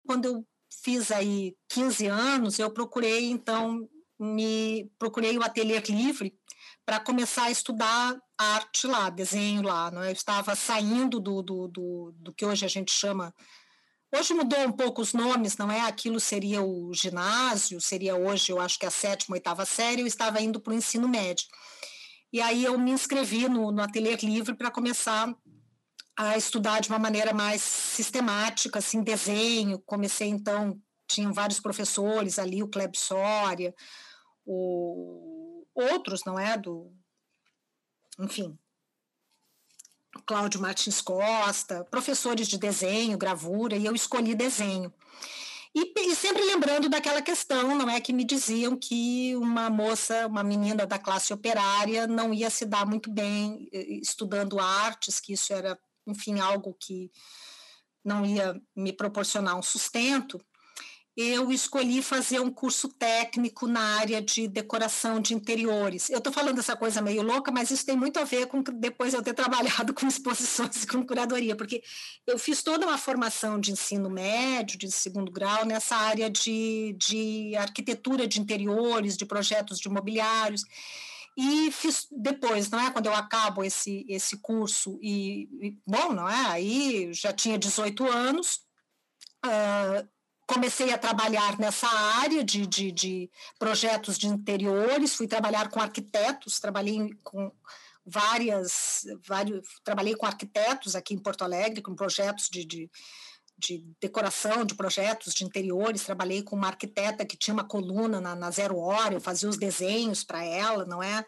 Quando 0.06 0.26
eu 0.26 0.48
fiz 0.84 1.12
aí 1.12 1.56
15 1.70 2.08
anos, 2.08 2.60
eu 2.60 2.70
procurei, 2.70 3.30
então, 3.30 3.90
me 4.20 4.92
procurei 5.00 5.38
o 5.38 5.44
Ateliê 5.44 5.80
Livre 5.80 6.38
para 6.86 7.00
começar 7.00 7.46
a 7.46 7.52
estudar 7.52 8.16
arte 8.38 8.86
lá, 8.88 9.10
desenho 9.10 9.64
lá. 9.64 9.90
Não? 9.90 10.04
É? 10.04 10.10
Eu 10.10 10.14
estava 10.14 10.56
saindo 10.56 11.20
do, 11.20 11.42
do, 11.42 11.68
do, 11.68 12.12
do 12.18 12.34
que 12.34 12.46
hoje 12.46 12.66
a 12.66 12.70
gente 12.70 12.92
chama 12.92 13.34
Hoje 14.18 14.34
mudou 14.34 14.60
um 14.60 14.72
pouco 14.72 15.02
os 15.02 15.12
nomes, 15.12 15.58
não 15.58 15.70
é? 15.70 15.82
Aquilo 15.82 16.22
seria 16.22 16.62
o 16.62 16.94
ginásio, 16.94 17.82
seria 17.82 18.16
hoje, 18.16 18.50
eu 18.50 18.62
acho 18.62 18.80
que 18.80 18.86
a 18.86 18.92
sétima, 18.92 19.36
oitava 19.36 19.66
série, 19.66 20.02
eu 20.02 20.08
estava 20.08 20.42
indo 20.42 20.58
para 20.58 20.72
o 20.72 20.76
ensino 20.76 21.06
médio. 21.06 21.46
E 22.32 22.40
aí 22.40 22.64
eu 22.64 22.80
me 22.80 22.92
inscrevi 22.92 23.50
no, 23.50 23.74
no 23.74 23.82
Ateliê 23.82 24.16
Livre 24.16 24.56
para 24.56 24.72
começar 24.72 25.36
a 26.18 26.38
estudar 26.38 26.80
de 26.80 26.90
uma 26.90 27.00
maneira 27.00 27.34
mais 27.34 27.62
sistemática, 27.62 28.80
assim, 28.80 29.04
desenho. 29.04 29.80
Comecei, 29.80 30.30
então, 30.30 30.82
tinham 31.08 31.34
vários 31.34 31.60
professores 31.60 32.40
ali, 32.40 32.64
o 32.64 32.68
Kleb 32.68 32.96
Soria, 32.98 33.76
o... 34.46 35.66
outros, 35.74 36.24
não 36.26 36.40
é? 36.40 36.58
Do... 36.58 36.92
Enfim, 38.20 38.58
Cláudio 40.26 40.62
Martins 40.62 41.02
Costa, 41.02 41.84
professores 41.86 42.48
de 42.48 42.58
desenho, 42.58 43.18
gravura, 43.18 43.76
e 43.76 43.86
eu 43.86 43.94
escolhi 43.94 44.34
desenho. 44.34 44.94
E, 45.78 45.92
e, 45.98 46.16
sempre 46.16 46.42
lembrando 46.46 46.88
daquela 46.88 47.22
questão, 47.22 47.76
não 47.76 47.90
é 47.90 48.00
que 48.00 48.14
me 48.14 48.24
diziam 48.24 48.78
que 48.78 49.36
uma 49.36 49.70
moça, 49.70 50.26
uma 50.26 50.42
menina 50.42 50.86
da 50.86 50.98
classe 50.98 51.34
operária 51.34 52.08
não 52.08 52.34
ia 52.34 52.50
se 52.50 52.66
dar 52.66 52.86
muito 52.86 53.12
bem 53.12 53.68
eh, 53.74 54.00
estudando 54.02 54.58
artes, 54.58 55.20
que 55.20 55.34
isso 55.34 55.52
era 55.52 55.78
enfim, 56.06 56.40
algo 56.40 56.76
que 56.80 57.12
não 58.04 58.26
ia 58.26 58.60
me 58.76 58.94
proporcionar 58.94 59.58
um 59.58 59.64
sustento, 59.64 60.40
eu 61.18 61.50
escolhi 61.50 62.02
fazer 62.04 62.42
um 62.42 62.52
curso 62.52 62.90
técnico 62.90 63.68
na 63.68 63.80
área 64.00 64.22
de 64.22 64.50
decoração 64.50 65.22
de 65.22 65.34
interiores. 65.34 66.10
Eu 66.10 66.18
estou 66.18 66.32
falando 66.34 66.60
essa 66.60 66.76
coisa 66.76 67.02
meio 67.02 67.22
louca, 67.22 67.54
mas 67.54 67.72
isso 67.72 67.86
tem 67.86 67.96
muito 67.96 68.20
a 68.20 68.26
ver 68.26 68.48
com 68.48 68.62
depois 68.62 69.14
eu 69.14 69.24
ter 69.24 69.32
trabalhado 69.34 69.94
com 69.94 70.06
exposições 70.06 70.84
e 70.84 70.88
com 70.88 71.06
curadoria, 71.06 71.56
porque 71.56 71.82
eu 72.28 72.38
fiz 72.38 72.62
toda 72.62 72.86
uma 72.86 72.98
formação 72.98 73.58
de 73.58 73.72
ensino 73.72 74.10
médio, 74.10 74.78
de 74.78 74.92
segundo 74.92 75.32
grau, 75.32 75.66
nessa 75.66 75.96
área 75.96 76.30
de, 76.30 76.94
de 77.00 77.56
arquitetura 77.56 78.28
de 78.28 78.42
interiores, 78.42 79.16
de 79.16 79.26
projetos 79.26 79.80
de 79.80 79.88
imobiliários. 79.88 80.66
E 81.38 81.70
fiz 81.72 82.08
depois, 82.12 82.70
não 82.70 82.80
é? 82.80 82.92
Quando 82.92 83.08
eu 83.08 83.14
acabo 83.14 83.64
esse, 83.64 84.06
esse 84.08 84.38
curso, 84.38 84.98
e, 85.02 85.50
e 85.62 85.78
bom, 85.86 86.14
não 86.14 86.30
é? 86.30 86.46
Aí 86.48 87.14
já 87.14 87.34
tinha 87.34 87.58
18 87.58 88.08
anos, 88.08 88.62
uh, 89.46 90.08
comecei 90.48 90.94
a 90.94 90.98
trabalhar 90.98 91.60
nessa 91.60 91.88
área 91.88 92.44
de, 92.44 92.66
de, 92.66 92.92
de, 92.92 93.32
projetos 93.60 94.18
de 94.18 94.28
interiores, 94.28 95.16
fui 95.16 95.28
trabalhar 95.28 95.70
com 95.70 95.82
arquitetos, 95.82 96.60
trabalhei 96.60 97.10
com 97.24 97.52
várias, 98.06 99.06
vários, 99.28 99.68
trabalhei 99.84 100.16
com 100.16 100.26
arquitetos 100.26 100.96
aqui 100.96 101.14
em 101.14 101.20
Porto 101.20 101.44
Alegre, 101.44 101.82
com 101.82 101.96
projetos 101.96 102.48
de, 102.50 102.64
de 102.64 102.90
de 103.58 103.84
decoração 104.02 104.66
de 104.66 104.76
projetos 104.76 105.34
de 105.34 105.46
interiores, 105.46 106.04
trabalhei 106.04 106.44
com 106.44 106.56
uma 106.56 106.68
arquiteta 106.68 107.26
que 107.26 107.38
tinha 107.38 107.54
uma 107.54 107.64
coluna 107.64 108.20
na, 108.20 108.36
na 108.36 108.52
Zero 108.52 108.78
Hora, 108.78 109.14
eu 109.14 109.22
fazia 109.22 109.50
os 109.50 109.58
desenhos 109.58 110.24
para 110.24 110.44
ela, 110.44 110.86
não 110.86 111.02
é? 111.02 111.26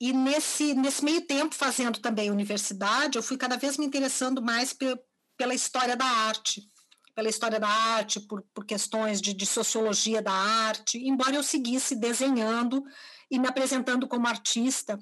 E 0.00 0.12
nesse, 0.12 0.74
nesse 0.74 1.04
meio 1.04 1.26
tempo, 1.26 1.54
fazendo 1.54 1.98
também 2.00 2.30
universidade, 2.30 3.16
eu 3.16 3.22
fui 3.22 3.36
cada 3.36 3.56
vez 3.56 3.76
me 3.76 3.86
interessando 3.86 4.40
mais 4.42 4.72
pe, 4.72 4.96
pela 5.36 5.54
história 5.54 5.96
da 5.96 6.06
arte. 6.06 6.70
pela 7.14 7.28
história 7.28 7.60
da 7.60 7.68
arte, 7.68 8.20
por, 8.20 8.42
por 8.54 8.64
questões 8.64 9.20
de, 9.20 9.34
de 9.34 9.44
sociologia 9.44 10.22
da 10.22 10.32
arte, 10.32 10.98
embora 10.98 11.36
eu 11.36 11.42
seguisse 11.42 11.94
desenhando 11.94 12.82
e 13.30 13.38
me 13.38 13.46
apresentando 13.46 14.08
como 14.08 14.26
artista 14.26 14.98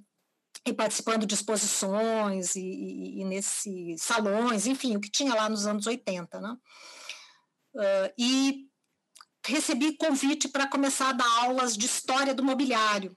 e 0.66 0.72
participando 0.72 1.26
de 1.26 1.34
exposições 1.34 2.54
e, 2.54 2.60
e, 2.60 3.20
e 3.20 3.24
nesses 3.24 4.02
salões, 4.02 4.66
enfim, 4.66 4.96
o 4.96 5.00
que 5.00 5.10
tinha 5.10 5.34
lá 5.34 5.48
nos 5.48 5.66
anos 5.66 5.86
80, 5.86 6.40
né? 6.40 6.56
Uh, 7.74 8.12
e 8.18 8.68
recebi 9.46 9.96
convite 9.96 10.48
para 10.48 10.66
começar 10.66 11.10
a 11.10 11.12
dar 11.12 11.44
aulas 11.44 11.76
de 11.76 11.86
história 11.86 12.34
do 12.34 12.44
mobiliário 12.44 13.16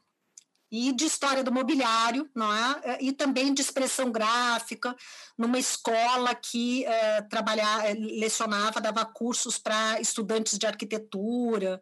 e 0.72 0.94
de 0.94 1.06
história 1.06 1.44
do 1.44 1.52
mobiliário, 1.52 2.30
não 2.34 2.52
é? 2.54 2.98
E 3.02 3.12
também 3.12 3.54
de 3.54 3.62
expressão 3.62 4.10
gráfica, 4.10 4.96
numa 5.38 5.60
escola 5.60 6.34
que 6.34 6.86
uh, 6.86 7.28
trabalhava, 7.28 7.84
lecionava, 7.94 8.80
dava 8.80 9.06
cursos 9.06 9.58
para 9.58 10.00
estudantes 10.00 10.58
de 10.58 10.66
arquitetura, 10.66 11.82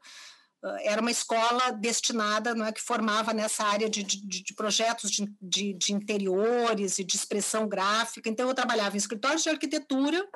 era 0.81 0.99
uma 0.99 1.11
escola 1.11 1.71
destinada, 1.71 2.53
não 2.53 2.65
é, 2.65 2.71
que 2.71 2.81
formava 2.81 3.33
nessa 3.33 3.63
área 3.63 3.89
de, 3.89 4.03
de, 4.03 4.43
de 4.43 4.53
projetos 4.53 5.09
de, 5.09 5.33
de, 5.41 5.73
de, 5.73 5.93
interiores 5.93 6.99
e 6.99 7.03
de 7.03 7.15
expressão 7.15 7.67
gráfica. 7.67 8.29
Então, 8.29 8.47
eu 8.47 8.53
trabalhava 8.53 8.95
em 8.95 8.97
escritórios 8.97 9.43
de 9.43 9.49
arquitetura, 9.49 10.27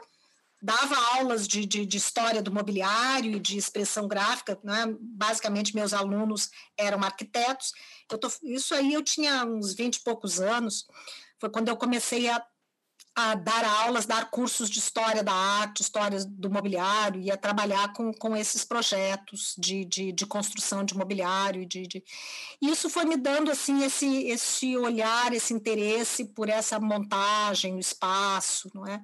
dava 0.62 0.96
aulas 1.18 1.46
de, 1.46 1.66
de, 1.66 1.98
história 1.98 2.42
do 2.42 2.54
mobiliário 2.54 3.34
e 3.34 3.40
de 3.40 3.58
expressão 3.58 4.08
gráfica. 4.08 4.58
Né? 4.64 4.96
Basicamente, 4.98 5.76
meus 5.76 5.94
alunos 5.94 6.50
eram 6.78 7.04
arquitetos. 7.04 7.74
Eu 8.10 8.18
tô, 8.18 8.32
isso 8.44 8.74
aí 8.74 8.94
eu 8.94 9.04
tinha 9.04 9.44
uns 9.44 9.74
20 9.74 9.98
e 9.98 10.04
poucos 10.04 10.40
anos. 10.40 10.88
Foi 11.38 11.50
quando 11.50 11.68
eu 11.68 11.76
comecei 11.76 12.30
a 12.30 12.42
a 13.16 13.36
dar 13.36 13.64
aulas, 13.64 14.06
dar 14.06 14.30
cursos 14.32 14.70
de 14.70 14.80
história 14.80 15.24
da 15.24 15.34
arte, 15.34 15.82
histórias 15.82 16.26
do 16.26 16.50
mobiliário, 16.50 17.22
e 17.22 17.30
a 17.30 17.38
trabalhar 17.38 17.94
com, 17.94 18.12
com 18.12 18.36
esses 18.36 18.66
projetos 18.66 19.54
de, 19.58 19.86
de, 19.86 20.12
de 20.12 20.26
construção 20.26 20.84
de 20.84 20.98
mobiliário. 20.98 21.66
De, 21.66 21.86
de... 21.86 22.04
Isso 22.62 22.90
foi 22.90 23.06
me 23.06 23.16
dando 23.16 23.52
assim 23.52 23.84
esse, 23.84 24.24
esse 24.28 24.76
olhar, 24.76 25.32
esse 25.34 25.54
interesse 25.54 26.26
por 26.26 26.50
essa 26.50 26.80
montagem, 26.80 27.76
o 27.76 27.80
espaço, 27.80 28.72
não 28.74 28.88
é? 28.88 29.00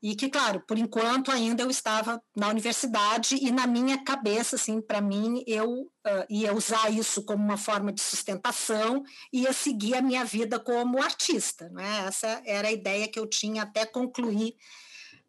E 0.00 0.14
que, 0.14 0.30
claro, 0.30 0.60
por 0.60 0.78
enquanto 0.78 1.32
ainda 1.32 1.64
eu 1.64 1.70
estava 1.70 2.22
na 2.36 2.48
universidade 2.48 3.34
e 3.34 3.50
na 3.50 3.66
minha 3.66 4.02
cabeça, 4.04 4.54
assim, 4.54 4.80
para 4.80 5.00
mim, 5.00 5.42
eu 5.44 5.70
uh, 5.70 5.90
ia 6.30 6.54
usar 6.54 6.88
isso 6.92 7.24
como 7.24 7.42
uma 7.42 7.56
forma 7.56 7.92
de 7.92 8.00
sustentação 8.00 9.02
e 9.32 9.42
ia 9.42 9.52
seguir 9.52 9.96
a 9.96 10.02
minha 10.02 10.24
vida 10.24 10.60
como 10.60 11.02
artista. 11.02 11.68
Né? 11.70 12.04
Essa 12.06 12.40
era 12.46 12.68
a 12.68 12.72
ideia 12.72 13.08
que 13.08 13.18
eu 13.18 13.26
tinha 13.26 13.62
até 13.62 13.84
concluir 13.84 14.54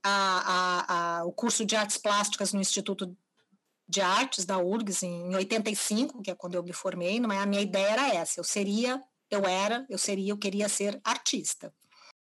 a, 0.04 0.10
a, 0.46 1.20
a, 1.20 1.26
o 1.26 1.32
curso 1.32 1.66
de 1.66 1.76
artes 1.76 1.98
plásticas 1.98 2.54
no 2.54 2.62
Instituto 2.62 3.18
de 3.88 4.02
Artes 4.02 4.46
da 4.46 4.60
URGS 4.60 5.02
em 5.02 5.36
85, 5.36 6.22
que 6.22 6.30
é 6.30 6.36
quando 6.36 6.54
eu 6.54 6.64
me 6.64 6.74
formei, 6.74 7.20
não 7.20 7.32
é? 7.32 7.40
A 7.40 7.46
minha 7.48 7.62
ideia 7.62 7.88
era 7.88 8.14
essa, 8.14 8.40
eu 8.40 8.44
seria, 8.44 9.04
eu 9.32 9.46
era, 9.46 9.84
eu 9.90 9.98
seria, 9.98 10.32
eu 10.32 10.38
queria 10.38 10.70
ser 10.70 11.02
artista. 11.04 11.74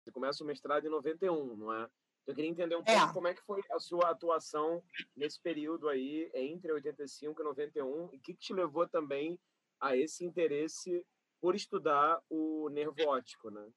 Você 0.04 0.12
começa 0.12 0.44
o 0.44 0.48
mestrado 0.48 0.86
em 0.86 0.92
91, 0.92 1.56
não 1.56 1.74
é? 1.74 1.88
Eu 2.27 2.34
queria 2.34 2.50
entender 2.50 2.75
um 2.75 2.84
pouco 2.84 3.10
é. 3.10 3.13
como 3.13 3.27
é 3.27 3.34
que 3.34 3.44
foi 3.44 3.62
a 3.72 3.79
sua 3.79 4.10
atuação 4.10 4.84
nesse 5.15 5.39
período 5.39 5.88
aí, 5.88 6.29
entre 6.34 6.72
85 6.72 7.39
e 7.39 7.44
91, 7.44 8.10
e 8.12 8.17
o 8.17 8.20
que, 8.20 8.34
que 8.34 8.39
te 8.39 8.53
levou 8.53 8.88
também 8.88 9.39
a 9.79 9.96
esse 9.96 10.25
interesse 10.25 11.05
por 11.39 11.55
estudar 11.55 12.20
o 12.29 12.70
nervo 12.70 12.96
óptico, 13.08 13.51
né? 13.51 13.67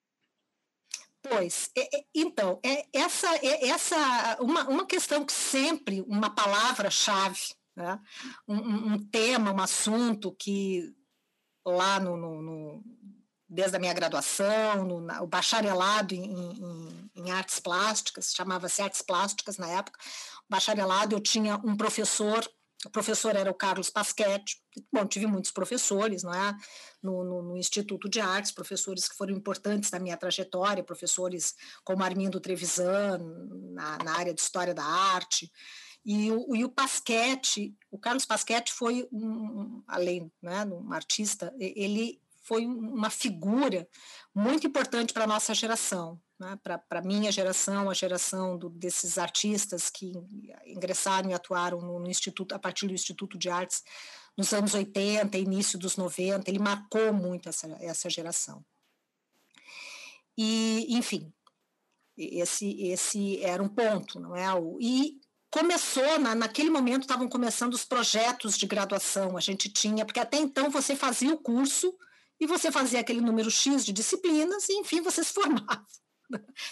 Pois, 1.20 1.70
é, 1.76 1.98
é, 1.98 2.04
então, 2.14 2.60
é, 2.64 2.86
essa 2.92 3.26
é 3.36 3.68
essa 3.68 4.38
uma, 4.40 4.68
uma 4.68 4.86
questão 4.86 5.26
que 5.26 5.32
sempre, 5.32 6.00
uma 6.02 6.30
palavra-chave, 6.34 7.54
né? 7.76 8.00
um, 8.46 8.92
um, 8.94 9.08
tema, 9.10 9.52
um 9.52 9.60
assunto 9.60 10.32
que 10.32 10.94
lá 11.66 12.00
no, 12.00 12.16
no, 12.16 12.42
no 12.42 12.84
desde 13.48 13.76
a 13.76 13.80
minha 13.80 13.94
graduação, 13.94 14.84
no, 14.84 15.00
na, 15.00 15.22
o 15.22 15.26
bacharelado 15.26 16.14
em, 16.14 16.24
em, 16.24 17.10
em 17.16 17.30
artes 17.30 17.58
plásticas, 17.58 18.32
chamava-se 18.34 18.82
artes 18.82 19.00
plásticas 19.00 19.56
na 19.56 19.68
época. 19.68 19.98
Bacharelado 20.48 21.16
eu 21.16 21.20
tinha 21.20 21.56
um 21.64 21.76
professor, 21.76 22.46
o 22.84 22.90
professor 22.90 23.34
era 23.34 23.50
o 23.50 23.54
Carlos 23.54 23.88
Pasquetti. 23.88 24.62
Bom, 24.92 25.06
tive 25.06 25.26
muitos 25.26 25.50
professores, 25.50 26.22
não 26.22 26.34
é? 26.34 26.54
No, 27.02 27.24
no, 27.24 27.42
no, 27.42 27.56
Instituto 27.56 28.08
de 28.08 28.20
Artes, 28.20 28.52
professores 28.52 29.08
que 29.08 29.16
foram 29.16 29.34
importantes 29.34 29.90
na 29.90 29.98
minha 29.98 30.16
trajetória, 30.16 30.84
professores 30.84 31.54
como 31.84 32.04
Armindo 32.04 32.40
Trevisan, 32.40 33.18
na, 33.72 33.98
na 34.04 34.16
área 34.16 34.34
de 34.34 34.40
História 34.40 34.74
da 34.74 34.84
Arte. 34.84 35.50
E 36.04 36.30
o, 36.30 36.54
e 36.54 36.64
o 36.64 36.68
Pasquetti, 36.68 37.74
o 37.90 37.98
Carlos 37.98 38.24
Pasquetti 38.24 38.72
foi, 38.72 39.08
um, 39.10 39.82
além 39.86 40.30
né, 40.40 40.64
de 40.64 40.72
um 40.72 40.92
artista, 40.92 41.52
ele 41.58 42.20
foi 42.48 42.64
uma 42.64 43.10
figura 43.10 43.86
muito 44.34 44.66
importante 44.66 45.12
para 45.12 45.24
a 45.24 45.26
nossa 45.26 45.52
geração, 45.52 46.18
né? 46.40 46.58
para 46.62 46.82
a 46.90 47.02
minha 47.02 47.30
geração, 47.30 47.90
a 47.90 47.94
geração 47.94 48.56
do, 48.56 48.70
desses 48.70 49.18
artistas 49.18 49.90
que 49.90 50.14
ingressaram 50.66 51.28
e 51.28 51.34
atuaram 51.34 51.82
no, 51.82 51.98
no, 51.98 52.08
Instituto, 52.08 52.54
a 52.54 52.58
partir 52.58 52.86
do 52.86 52.94
Instituto 52.94 53.36
de 53.36 53.50
Artes 53.50 53.82
nos 54.34 54.54
anos 54.54 54.72
80, 54.72 55.36
início 55.36 55.78
dos 55.78 55.98
90, 55.98 56.48
ele 56.50 56.58
marcou 56.58 57.12
muito 57.12 57.50
essa, 57.50 57.66
essa 57.80 58.08
geração. 58.08 58.64
E, 60.38 60.86
enfim, 60.96 61.30
esse, 62.16 62.80
esse 62.84 63.42
era 63.42 63.62
um 63.62 63.68
ponto, 63.68 64.18
não 64.18 64.34
é? 64.34 64.46
E 64.80 65.20
começou, 65.50 66.18
na, 66.18 66.34
naquele 66.34 66.70
momento 66.70 67.02
estavam 67.02 67.28
começando 67.28 67.74
os 67.74 67.84
projetos 67.84 68.56
de 68.56 68.66
graduação, 68.66 69.36
a 69.36 69.40
gente 69.40 69.68
tinha, 69.68 70.06
porque 70.06 70.20
até 70.20 70.38
então 70.38 70.70
você 70.70 70.96
fazia 70.96 71.34
o 71.34 71.38
curso, 71.38 71.92
e 72.40 72.46
você 72.46 72.70
fazia 72.70 73.00
aquele 73.00 73.20
número 73.20 73.50
X 73.50 73.84
de 73.84 73.92
disciplinas 73.92 74.68
e, 74.68 74.74
enfim, 74.74 75.00
você 75.00 75.22
se 75.24 75.32
formava. 75.34 75.86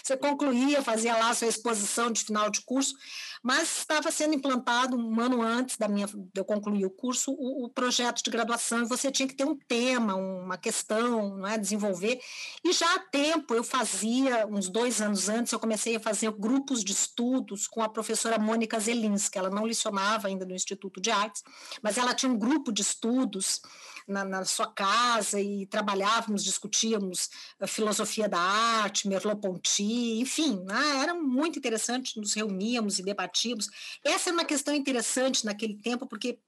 Você 0.03 0.15
concluía, 0.15 0.83
fazia 0.83 1.17
lá 1.17 1.33
sua 1.33 1.47
exposição 1.47 2.11
de 2.11 2.23
final 2.23 2.49
de 2.49 2.61
curso, 2.61 2.93
mas 3.41 3.79
estava 3.79 4.11
sendo 4.11 4.35
implantado 4.35 4.95
um 4.95 5.19
ano 5.19 5.41
antes 5.41 5.77
da 5.77 5.87
minha, 5.87 6.05
de 6.05 6.29
eu 6.35 6.45
concluir 6.45 6.85
o 6.85 6.89
curso 6.89 7.31
o, 7.31 7.65
o, 7.65 7.69
projeto 7.69 8.21
de 8.23 8.29
graduação 8.29 8.83
e 8.83 8.87
você 8.87 9.11
tinha 9.11 9.27
que 9.27 9.35
ter 9.35 9.45
um 9.45 9.57
tema, 9.57 10.15
uma 10.15 10.57
questão, 10.57 11.37
não 11.37 11.47
é, 11.47 11.57
desenvolver. 11.57 12.19
E 12.63 12.71
já 12.71 12.93
há 12.95 12.99
tempo 12.99 13.53
eu 13.55 13.63
fazia, 13.63 14.45
uns 14.47 14.69
dois 14.69 15.01
anos 15.01 15.27
antes, 15.27 15.51
eu 15.51 15.59
comecei 15.59 15.95
a 15.95 15.99
fazer 15.99 16.31
grupos 16.31 16.83
de 16.83 16.91
estudos 16.91 17.67
com 17.67 17.81
a 17.81 17.89
professora 17.89 18.37
Mônica 18.37 18.79
Zelinski. 18.79 19.37
Ela 19.37 19.49
não 19.49 19.65
licionava 19.65 20.27
ainda 20.27 20.45
no 20.45 20.53
Instituto 20.53 21.01
de 21.01 21.09
Artes, 21.09 21.41
mas 21.81 21.97
ela 21.97 22.13
tinha 22.13 22.31
um 22.31 22.37
grupo 22.37 22.71
de 22.71 22.81
estudos 22.81 23.61
na, 24.07 24.23
na 24.23 24.45
sua 24.45 24.67
casa 24.67 25.39
e 25.39 25.65
trabalhávamos, 25.65 26.43
discutíamos 26.43 27.29
a 27.59 27.67
filosofia 27.67 28.29
da 28.29 28.39
arte, 28.39 29.07
Merleau-Ponty, 29.07 30.19
enfim, 30.19 30.63
né? 30.63 31.01
era 31.01 31.13
muito 31.13 31.59
interessante, 31.59 32.17
nos 32.17 32.33
reuníamos 32.33 32.99
e 32.99 33.03
debatíamos. 33.03 33.69
Essa 34.03 34.29
é 34.29 34.33
uma 34.33 34.45
questão 34.45 34.73
interessante 34.73 35.45
naquele 35.45 35.75
tempo, 35.75 36.07
porque 36.07 36.39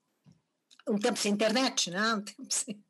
um 0.87 0.97
tempo 0.97 1.19
sem 1.19 1.31
internet, 1.31 1.91
né? 1.91 2.15
Um 2.15 2.21
tempo 2.21 2.47
sem... 2.49 2.81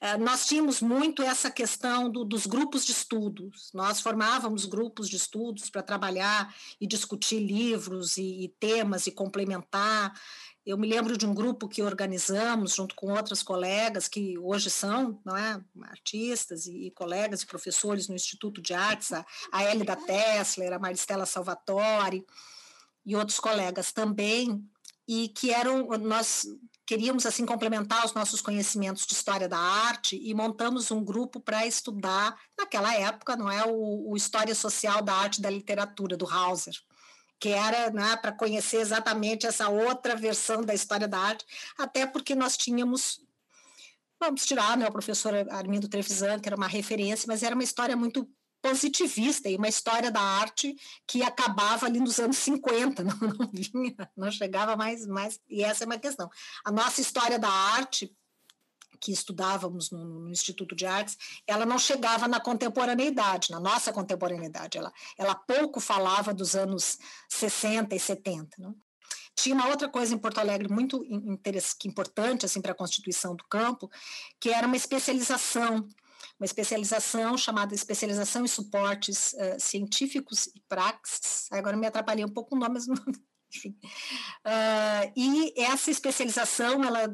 É, 0.00 0.16
nós 0.16 0.46
tínhamos 0.46 0.80
muito 0.80 1.22
essa 1.22 1.50
questão 1.50 2.10
do, 2.10 2.24
dos 2.24 2.46
grupos 2.46 2.84
de 2.84 2.92
estudos. 2.92 3.70
Nós 3.72 4.00
formávamos 4.00 4.64
grupos 4.64 5.08
de 5.08 5.16
estudos 5.16 5.70
para 5.70 5.82
trabalhar 5.82 6.52
e 6.80 6.86
discutir 6.86 7.38
livros 7.38 8.16
e, 8.16 8.44
e, 8.44 8.48
temas 8.48 9.06
e 9.06 9.12
complementar. 9.12 10.12
Eu 10.64 10.78
me 10.78 10.86
lembro 10.86 11.18
de 11.18 11.26
um 11.26 11.34
grupo 11.34 11.68
que 11.68 11.82
organizamos 11.82 12.74
junto 12.74 12.94
com 12.94 13.12
outras 13.12 13.42
colegas 13.42 14.06
que 14.06 14.38
hoje 14.38 14.70
são 14.70 15.20
não 15.24 15.36
é, 15.36 15.60
artistas 15.82 16.66
e, 16.66 16.86
e 16.86 16.90
colegas 16.92 17.42
e 17.42 17.46
professores 17.46 18.06
no 18.06 18.14
Instituto 18.14 18.62
de 18.62 18.72
Artes, 18.72 19.12
a, 19.12 19.26
a 19.50 19.64
Elida 19.64 19.96
Tessler, 19.96 20.72
a 20.72 20.78
Maristela 20.78 21.26
Salvatore 21.26 22.24
e 23.04 23.16
outros 23.16 23.40
colegas 23.40 23.90
também, 23.90 24.64
e 25.08 25.28
que 25.28 25.50
eram 25.50 25.88
nós 25.98 26.46
queríamos 26.86 27.26
assim 27.26 27.44
complementar 27.44 28.04
os 28.06 28.14
nossos 28.14 28.40
conhecimentos 28.40 29.04
de 29.04 29.14
história 29.14 29.48
da 29.48 29.58
arte 29.58 30.16
e 30.22 30.32
montamos 30.32 30.92
um 30.92 31.02
grupo 31.02 31.40
para 31.40 31.66
estudar 31.66 32.38
naquela 32.56 32.94
época, 32.94 33.34
não 33.34 33.50
é, 33.50 33.64
o, 33.66 34.10
o 34.10 34.16
História 34.16 34.54
Social 34.54 35.02
da 35.02 35.14
Arte 35.14 35.38
e 35.38 35.42
da 35.42 35.50
Literatura 35.50 36.16
do 36.16 36.28
Hauser 36.28 36.74
que 37.42 37.48
era 37.48 37.90
né, 37.90 38.16
para 38.18 38.30
conhecer 38.30 38.76
exatamente 38.76 39.48
essa 39.48 39.68
outra 39.68 40.14
versão 40.14 40.62
da 40.62 40.72
história 40.72 41.08
da 41.08 41.18
arte, 41.18 41.44
até 41.76 42.06
porque 42.06 42.36
nós 42.36 42.56
tínhamos, 42.56 43.20
vamos 44.20 44.46
tirar 44.46 44.76
né, 44.76 44.86
o 44.86 44.92
professor 44.92 45.34
Armindo 45.50 45.88
Trevisan, 45.88 46.38
que 46.38 46.48
era 46.48 46.54
uma 46.54 46.68
referência, 46.68 47.26
mas 47.26 47.42
era 47.42 47.56
uma 47.56 47.64
história 47.64 47.96
muito 47.96 48.30
positivista 48.62 49.48
e 49.50 49.56
uma 49.56 49.66
história 49.66 50.08
da 50.08 50.20
arte 50.20 50.76
que 51.04 51.20
acabava 51.24 51.86
ali 51.86 51.98
nos 51.98 52.20
anos 52.20 52.36
50, 52.36 53.02
não, 53.02 53.16
não 53.16 53.50
vinha, 53.52 54.08
não 54.16 54.30
chegava 54.30 54.76
mais, 54.76 55.04
mais, 55.04 55.40
e 55.48 55.64
essa 55.64 55.82
é 55.82 55.86
uma 55.86 55.98
questão. 55.98 56.30
A 56.64 56.70
nossa 56.70 57.00
história 57.00 57.40
da 57.40 57.50
arte, 57.50 58.16
que 59.02 59.10
estudávamos 59.10 59.90
no, 59.90 60.04
no, 60.04 60.30
Instituto 60.30 60.76
de 60.76 60.86
Artes, 60.86 61.18
ela 61.44 61.66
não 61.66 61.76
chegava 61.76 62.28
na 62.28 62.38
contemporaneidade, 62.40 63.50
na 63.50 63.58
nossa 63.58 63.92
contemporaneidade. 63.92 64.78
Ela, 64.78 64.92
ela 65.18 65.34
pouco 65.34 65.80
falava 65.80 66.32
dos 66.32 66.54
anos 66.54 66.98
60 67.28 67.94
e 67.94 67.98
70. 67.98 68.56
Não? 68.58 68.76
tinha 69.34 69.54
uma 69.54 69.68
outra 69.68 69.88
coisa 69.88 70.14
em 70.14 70.18
Porto 70.18 70.38
Alegre 70.38 70.68
muito 70.68 71.04
importante 71.84 72.46
assim 72.46 72.60
para 72.60 72.72
a 72.72 72.76
constituição 72.76 73.34
do 73.34 73.44
campo, 73.44 73.90
que 74.38 74.50
era 74.50 74.66
uma 74.66 74.76
especialização 74.76 75.88
uma 76.38 76.46
especialização 76.46 77.36
chamada 77.36 77.74
especialização 77.74 78.44
em 78.44 78.48
suportes 78.48 79.32
uh, 79.34 79.60
científicos 79.60 80.48
e 80.48 80.60
praxis. 80.68 81.46
Agora 81.52 81.76
me 81.76 81.86
atrapalhei 81.86 82.24
um 82.24 82.32
pouco 82.32 82.54
o 82.54 82.58
nome, 82.58 82.74
mas 82.74 82.86
não, 82.86 82.96
enfim. 83.54 83.76
Uh, 84.44 85.12
e 85.16 85.52
essa 85.56 85.90
especialização, 85.90 86.84
ela 86.84 87.08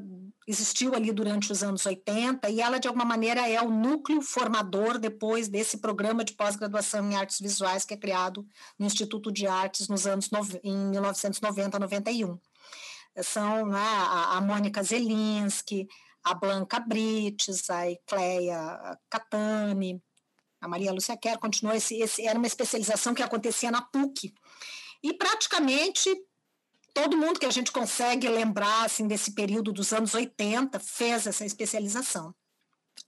existiu 0.46 0.94
ali 0.94 1.12
durante 1.12 1.52
os 1.52 1.62
anos 1.62 1.84
80 1.84 2.48
e 2.48 2.60
ela, 2.60 2.78
de 2.78 2.88
alguma 2.88 3.04
maneira, 3.04 3.46
é 3.46 3.60
o 3.60 3.70
núcleo 3.70 4.22
formador 4.22 4.98
depois 4.98 5.48
desse 5.48 5.78
programa 5.78 6.24
de 6.24 6.32
pós-graduação 6.32 7.10
em 7.10 7.16
artes 7.16 7.38
visuais 7.38 7.84
que 7.84 7.92
é 7.92 7.96
criado 7.96 8.46
no 8.78 8.86
Instituto 8.86 9.30
de 9.30 9.46
Artes 9.46 9.88
nos 9.88 10.06
anos 10.06 10.30
em 10.64 10.76
1990, 10.90 11.78
91. 11.78 12.38
São 13.22 13.66
né, 13.66 13.78
a, 13.78 14.38
a 14.38 14.40
Mônica 14.40 14.82
Zelinski, 14.82 15.86
a 16.24 16.34
Blanca 16.34 16.80
Brites, 16.80 17.68
a 17.68 17.90
Ecleia 17.90 18.98
Catani, 19.10 20.00
a 20.60 20.68
Maria 20.68 20.92
Lúcia 20.92 21.16
Kerr, 21.16 21.38
continuou, 21.38 21.76
esse, 21.76 22.00
esse, 22.00 22.26
era 22.26 22.38
uma 22.38 22.46
especialização 22.46 23.14
que 23.14 23.22
acontecia 23.22 23.70
na 23.70 23.82
PUC. 23.82 24.32
E 25.02 25.14
praticamente 25.14 26.10
todo 26.98 27.16
mundo 27.16 27.38
que 27.38 27.46
a 27.46 27.50
gente 27.50 27.70
consegue 27.70 28.28
lembrar 28.28 28.84
assim, 28.84 29.06
desse 29.06 29.30
período 29.30 29.72
dos 29.72 29.92
anos 29.92 30.14
80 30.14 30.80
fez 30.80 31.28
essa 31.28 31.44
especialização. 31.44 32.34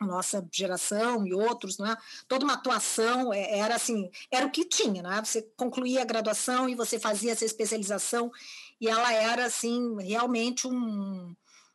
Nossa 0.01 0.47
geração 0.53 1.27
e 1.27 1.35
outros, 1.35 1.77
né? 1.77 1.97
toda 2.29 2.45
uma 2.45 2.55
atuação 2.55 3.35
é, 3.35 3.59
era 3.59 3.75
assim, 3.75 4.09
era 4.31 4.47
o 4.47 4.51
que 4.51 4.65
tinha, 4.65 5.03
né? 5.03 5.21
Você 5.25 5.43
concluía 5.57 6.03
a 6.03 6.05
graduação 6.05 6.69
e 6.69 6.77
você 6.77 7.01
fazia 7.01 7.33
essa 7.33 7.45
especialização 7.45 8.31
e 8.81 8.89
ela 8.89 9.13
era 9.13 9.47
assim 9.47 10.01
realmente 10.01 10.69
um, 10.69 11.35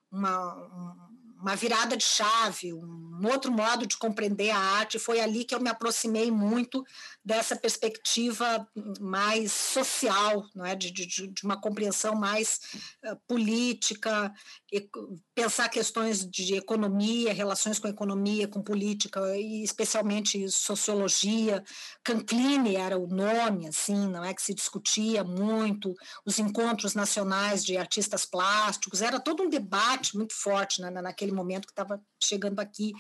uma, 0.10 0.96
uma 1.38 1.56
virada 1.56 1.98
de 1.98 2.06
chave, 2.06 2.74
um 2.74 3.28
outro 3.30 3.52
modo 3.52 3.86
de 3.86 3.98
compreender 3.98 4.52
a 4.52 4.58
arte. 4.58 4.98
Foi 4.98 5.20
ali 5.20 5.44
que 5.44 5.54
eu 5.54 5.60
me 5.60 5.70
aproximei 5.70 6.32
muito 6.32 6.84
dessa 7.26 7.56
perspectiva 7.56 8.68
mais 9.00 9.52
social, 9.52 10.46
não 10.54 10.64
é? 10.64 10.76
de, 10.76 10.92
de, 10.92 11.28
de 11.28 11.44
uma 11.44 11.60
compreensão 11.60 12.14
mais 12.14 12.60
uh, 13.04 13.16
política, 13.28 14.32
e, 14.72 14.88
pensar 15.34 15.70
questões 15.70 16.30
de 16.30 16.54
economia, 16.54 17.34
relações 17.34 17.80
com 17.80 17.88
economia, 17.88 18.48
com 18.48 18.62
política, 18.62 19.20
e 19.36 19.64
especialmente 19.64 20.48
sociologia. 20.52 21.64
Cancline 22.04 22.76
era 22.76 22.96
o 22.96 23.08
nome, 23.08 23.68
assim, 23.68 24.08
não 24.08 24.24
é 24.24 24.32
que 24.32 24.42
se 24.44 24.54
discutia 24.54 25.24
muito, 25.24 25.96
os 26.24 26.38
encontros 26.38 26.94
nacionais 26.94 27.66
de 27.66 27.76
artistas 27.76 28.24
plásticos, 28.24 29.02
era 29.02 29.20
todo 29.20 29.42
um 29.42 29.50
debate 29.50 30.16
muito 30.16 30.36
forte 30.36 30.80
né, 30.80 30.92
naquele 30.92 31.32
momento 31.32 31.66
que 31.66 31.72
estava 31.72 32.00
chegando 32.24 32.60
aqui, 32.60 32.94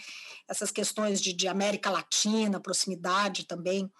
essas 0.47 0.71
questões 0.71 1.21
de, 1.21 1.31
de 1.31 1.47
América 1.47 1.91
Latina, 1.91 2.59
proximidade 2.59 3.45
também 3.45 3.91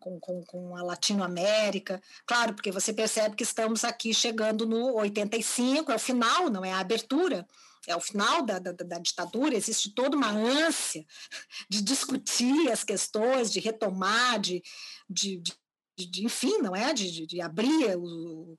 com, 0.00 0.18
com, 0.18 0.42
com 0.42 0.76
a 0.76 0.82
Latinoamérica. 0.82 2.02
Claro, 2.26 2.54
porque 2.54 2.72
você 2.72 2.92
percebe 2.92 3.36
que 3.36 3.44
estamos 3.44 3.84
aqui 3.84 4.12
chegando 4.12 4.66
no 4.66 4.94
85, 4.94 5.92
é 5.92 5.94
o 5.94 5.98
final, 5.98 6.50
não 6.50 6.64
é 6.64 6.72
a 6.72 6.80
abertura 6.80 7.46
é 7.86 7.96
o 7.96 8.00
final 8.00 8.42
da, 8.42 8.58
da, 8.58 8.72
da, 8.72 8.98
ditadura, 8.98 9.56
existe 9.56 9.90
toda 9.94 10.16
uma 10.16 10.30
ânsia 10.30 11.04
de 11.68 11.80
discutir 11.80 12.70
as 12.70 12.84
questões, 12.84 13.50
de 13.50 13.58
retomar, 13.58 14.38
de, 14.38 14.62
de, 15.08 15.42
de, 15.96 16.06
de 16.06 16.24
enfim, 16.24 16.58
não 16.58 16.76
é? 16.76 16.92
De, 16.92 17.26
de 17.26 17.40
abrir 17.40 17.96
o, 17.96 18.58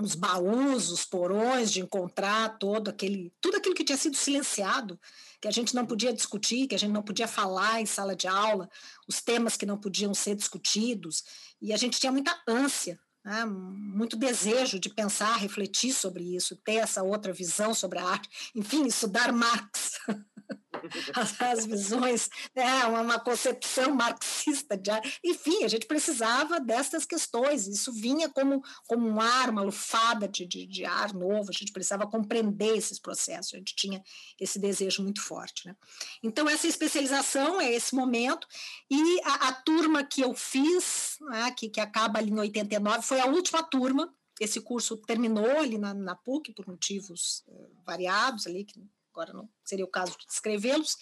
os 0.00 0.14
baús, 0.14 0.90
os 0.90 1.04
porões, 1.04 1.72
de 1.72 1.80
encontrar 1.80 2.58
todo 2.58 2.88
aquele, 2.88 3.32
tudo 3.40 3.56
aquilo 3.56 3.74
que 3.74 3.84
tinha 3.84 3.96
sido 3.96 4.16
silenciado, 4.16 5.00
que 5.40 5.48
a 5.48 5.50
gente 5.50 5.74
não 5.74 5.86
podia 5.86 6.12
discutir, 6.12 6.66
que 6.66 6.74
a 6.74 6.78
gente 6.78 6.92
não 6.92 7.02
podia 7.02 7.26
falar 7.26 7.80
em 7.80 7.86
sala 7.86 8.14
de 8.14 8.28
aula, 8.28 8.68
os 9.08 9.20
temas 9.22 9.56
que 9.56 9.64
não 9.64 9.78
podiam 9.78 10.12
ser 10.12 10.34
discutidos, 10.34 11.24
e 11.60 11.72
a 11.72 11.76
gente 11.76 11.98
tinha 11.98 12.12
muita 12.12 12.38
ânsia, 12.46 12.98
né, 13.24 13.44
muito 13.44 14.16
desejo 14.16 14.78
de 14.78 14.90
pensar, 14.90 15.36
refletir 15.36 15.92
sobre 15.92 16.36
isso, 16.36 16.56
ter 16.56 16.76
essa 16.76 17.02
outra 17.02 17.32
visão 17.32 17.74
sobre 17.74 17.98
a 17.98 18.04
arte, 18.04 18.28
enfim, 18.54 18.86
estudar 18.86 19.32
Marx. 19.32 19.98
as, 21.14 21.40
as 21.40 21.66
visões, 21.66 22.28
né, 22.54 22.84
uma, 22.86 23.18
concepção 23.18 23.94
marxista 23.94 24.76
de 24.76 24.90
Enfim, 25.24 25.64
a 25.64 25.68
gente 25.68 25.86
precisava 25.86 26.60
dessas 26.60 27.04
questões, 27.04 27.66
isso 27.66 27.92
vinha 27.92 28.28
como, 28.28 28.62
como 28.86 29.08
um 29.08 29.20
ar, 29.20 29.50
uma 29.50 29.62
lufada 29.62 30.28
de, 30.28 30.46
de, 30.46 30.66
de 30.66 30.84
ar 30.84 31.12
novo, 31.12 31.50
a 31.50 31.52
gente 31.52 31.72
precisava 31.72 32.06
compreender 32.06 32.76
esses 32.76 32.98
processos, 32.98 33.54
a 33.54 33.58
gente 33.58 33.74
tinha 33.74 34.02
esse 34.40 34.58
desejo 34.58 35.02
muito 35.02 35.22
forte. 35.22 35.66
Né? 35.66 35.76
Então, 36.22 36.48
essa 36.48 36.66
especialização 36.66 37.60
é 37.60 37.72
esse 37.72 37.94
momento, 37.94 38.46
e 38.90 39.20
a, 39.24 39.48
a 39.48 39.52
turma 39.52 40.04
que 40.04 40.20
eu 40.20 40.34
fiz, 40.34 41.16
né, 41.20 41.50
que, 41.56 41.68
que 41.68 41.80
acaba 41.80 42.18
ali 42.18 42.30
em 42.30 42.38
89, 42.38 43.02
foi 43.02 43.20
a 43.20 43.26
última 43.26 43.62
turma, 43.62 44.12
esse 44.40 44.60
curso 44.60 44.96
terminou 44.98 45.58
ali 45.58 45.78
na, 45.78 45.94
na 45.94 46.14
PUC 46.14 46.52
por 46.52 46.66
motivos 46.66 47.42
uh, 47.48 47.70
variados 47.84 48.46
ali, 48.46 48.64
que 48.64 48.84
agora 49.16 49.32
não 49.32 49.48
seria 49.64 49.84
o 49.84 49.90
caso 49.90 50.16
de 50.18 50.26
descrevê-los. 50.26 50.98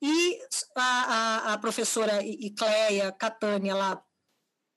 E 0.00 0.40
a, 0.74 0.82
a, 0.82 1.52
a 1.52 1.58
professora 1.58 2.24
Icleia 2.24 3.12
Catani, 3.12 3.68
ela 3.68 4.02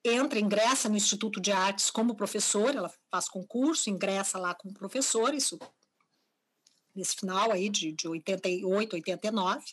entra, 0.04 0.40
ingressa 0.40 0.90
no 0.90 0.98
Instituto 0.98 1.40
de 1.42 1.52
Artes 1.52 1.90
como 1.90 2.16
professora, 2.16 2.78
ela 2.78 2.94
faz 3.10 3.28
concurso, 3.28 3.90
ingressa 3.90 4.38
lá 4.38 4.54
como 4.54 4.74
professora, 4.74 5.36
isso 5.36 5.58
nesse 6.94 7.16
final 7.16 7.52
aí 7.52 7.70
de, 7.70 7.92
de 7.92 8.08
88, 8.08 8.96
89. 8.96 9.66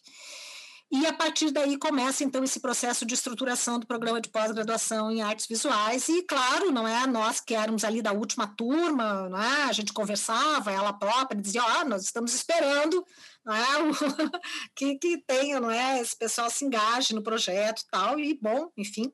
E 0.93 1.07
a 1.07 1.13
partir 1.15 1.51
daí 1.51 1.79
começa 1.79 2.23
então 2.23 2.45
esse 2.45 2.61
processo 2.61 3.07
de 3.07 3.15
estruturação 3.15 3.79
do 3.79 3.87
programa 3.87 4.21
de 4.21 4.29
pós-graduação 4.29 5.11
em 5.11 5.23
artes 5.23 5.47
visuais 5.47 6.07
e 6.11 6.23
claro, 6.23 6.71
não 6.71 6.87
é 6.87 7.07
nós 7.07 7.41
que 7.41 7.55
éramos 7.55 7.83
ali 7.83 8.03
da 8.03 8.13
última 8.13 8.47
turma, 8.47 9.27
não 9.31 9.43
é? 9.43 9.63
A 9.63 9.73
gente 9.73 9.91
conversava, 9.91 10.71
ela 10.71 10.93
própria 10.93 11.41
dizia, 11.41 11.63
ah, 11.63 11.83
nós 11.87 12.05
estamos 12.05 12.35
esperando, 12.35 13.03
não 13.43 13.55
é? 13.55 13.63
que 14.77 14.99
que 14.99 15.17
tenha, 15.27 15.59
não 15.59 15.71
é? 15.71 15.99
Esse 15.99 16.15
pessoal 16.15 16.51
se 16.51 16.67
engaje 16.67 17.15
no 17.15 17.23
projeto 17.23 17.87
tal 17.91 18.21
e 18.21 18.35
bom, 18.35 18.71
enfim, 18.77 19.11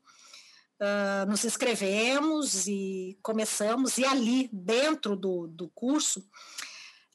uh, 0.83 1.31
nos 1.31 1.45
inscrevemos 1.45 2.67
e 2.67 3.17
começamos 3.23 3.99
e 3.99 4.05
ali 4.05 4.51
dentro 4.53 5.15
do, 5.15 5.47
do 5.47 5.69
curso 5.69 6.27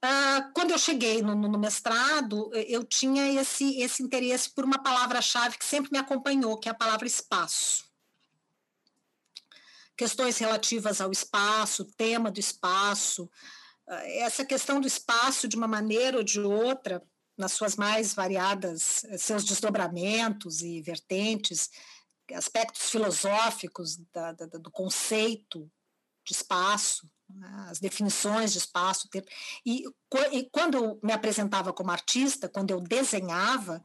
Uh, 0.04 0.52
quando 0.54 0.72
eu 0.72 0.78
cheguei 0.78 1.22
no, 1.22 1.34
no, 1.34 1.58
mestrado, 1.58 2.52
eu 2.54 2.84
tinha 2.84 3.40
esse, 3.40 3.80
esse 3.80 4.04
interesse 4.04 4.50
por 4.50 4.66
uma 4.66 4.84
palavra-chave 4.84 5.58
que 5.58 5.64
sempre 5.64 5.92
me 5.94 5.98
acompanhou, 5.98 6.58
que 6.58 6.68
é 6.68 6.72
a 6.74 6.76
palavra 6.76 7.08
espaço. 7.08 7.86
Questões 9.96 10.38
relativas 10.38 11.00
ao 11.00 11.10
espaço, 11.10 11.86
tema 11.96 12.30
do 12.30 12.38
espaço, 12.38 13.24
uh, 13.88 13.94
essa 14.20 14.44
questão 14.44 14.82
do 14.82 14.88
espaço, 14.88 15.48
de 15.48 15.56
uma 15.56 15.70
maneira 15.70 16.18
ou 16.18 16.24
de 16.24 16.42
outra, 16.42 17.02
nas 17.38 17.54
suas 17.54 17.78
mais 17.78 18.14
variadas, 18.14 19.06
seus 19.18 19.46
desdobramentos 19.46 20.62
e 20.62 20.82
vertentes, 20.82 21.70
aspectos 22.34 22.90
filosóficos 22.90 23.98
da, 24.14 24.34
da, 24.34 24.46
do 24.46 24.70
conceito 24.70 25.72
de 26.26 26.34
espaço, 26.34 27.10
as 27.70 27.80
definições 27.80 28.52
de 28.52 28.60
espaço, 28.60 29.10
tempo. 29.10 29.28
E, 29.66 29.84
e, 30.32 30.50
quando 30.52 30.78
eu 30.78 31.00
me 31.04 31.14
apresentava 31.14 31.74
como 31.74 31.92
artista, 31.92 32.50
quando 32.50 32.72
eu 32.72 32.80
desenhava, 32.80 33.82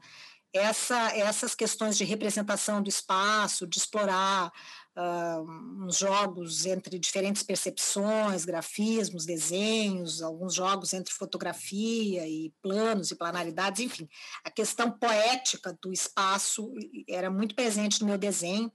essa, 0.53 1.15
essas 1.15 1.53
questões 1.53 1.97
de 1.97 2.03
representação 2.03 2.81
do 2.81 2.89
espaço, 2.89 3.67
de 3.67 3.77
explorar 3.77 4.51
uh, 4.97 5.91
jogos 5.91 6.65
entre 6.65 6.97
diferentes 6.97 7.43
percepções, 7.43 8.45
grafismos, 8.45 9.25
desenhos, 9.25 10.21
alguns 10.21 10.55
jogos 10.55 10.93
entre 10.93 11.13
fotografia 11.13 12.27
e 12.27 12.51
planos 12.61 13.11
e 13.11 13.15
planaridades, 13.15 13.81
enfim, 13.81 14.09
a 14.43 14.49
questão 14.49 14.91
poética 14.91 15.77
do 15.81 15.93
espaço 15.93 16.73
era 17.07 17.29
muito 17.29 17.53
presente 17.53 18.01
no 18.01 18.07
meu 18.07 18.17
desenho 18.17 18.71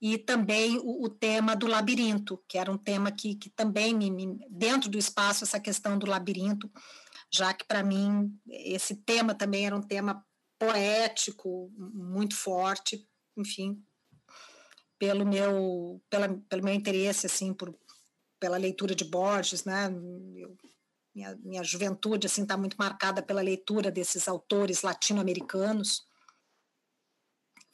e 0.00 0.18
também 0.18 0.78
o, 0.78 1.04
o, 1.04 1.08
tema 1.08 1.56
do 1.56 1.66
labirinto, 1.66 2.42
que 2.48 2.58
era 2.58 2.70
um 2.70 2.76
tema 2.76 3.10
que, 3.10 3.34
que 3.34 3.48
também, 3.50 3.94
me, 3.94 4.10
me, 4.10 4.38
dentro 4.50 4.90
do 4.90 4.98
espaço, 4.98 5.44
essa 5.44 5.58
questão 5.58 5.98
do 5.98 6.06
labirinto, 6.06 6.70
já 7.32 7.54
que 7.54 7.64
para 7.64 7.82
mim 7.82 8.38
esse 8.46 8.96
tema 8.96 9.34
também 9.34 9.66
era 9.66 9.76
um 9.76 9.82
tema 9.82 10.24
poético, 10.58 11.70
muito 11.76 12.34
forte, 12.34 13.06
enfim, 13.36 13.82
pelo 14.98 15.26
meu, 15.26 16.02
pela, 16.08 16.28
pelo 16.48 16.64
meu 16.64 16.74
interesse, 16.74 17.26
assim, 17.26 17.52
por, 17.52 17.74
pela 18.38 18.56
leitura 18.56 18.94
de 18.94 19.04
Borges, 19.04 19.64
né, 19.64 19.88
eu, 20.36 20.56
minha, 21.14 21.34
minha 21.42 21.64
juventude, 21.64 22.26
assim, 22.26 22.42
está 22.42 22.56
muito 22.56 22.76
marcada 22.76 23.22
pela 23.22 23.40
leitura 23.40 23.90
desses 23.90 24.28
autores 24.28 24.82
latino-americanos, 24.82 26.06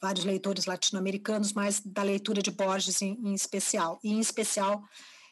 vários 0.03 0.25
leitores 0.25 0.65
latino-americanos, 0.65 1.53
mas 1.53 1.79
da 1.79 2.03
leitura 2.03 2.41
de 2.41 2.51
Borges 2.51 3.01
em, 3.01 3.17
em, 3.23 3.33
especial. 3.33 4.01
E, 4.03 4.11
em 4.11 4.19
especial, 4.19 4.83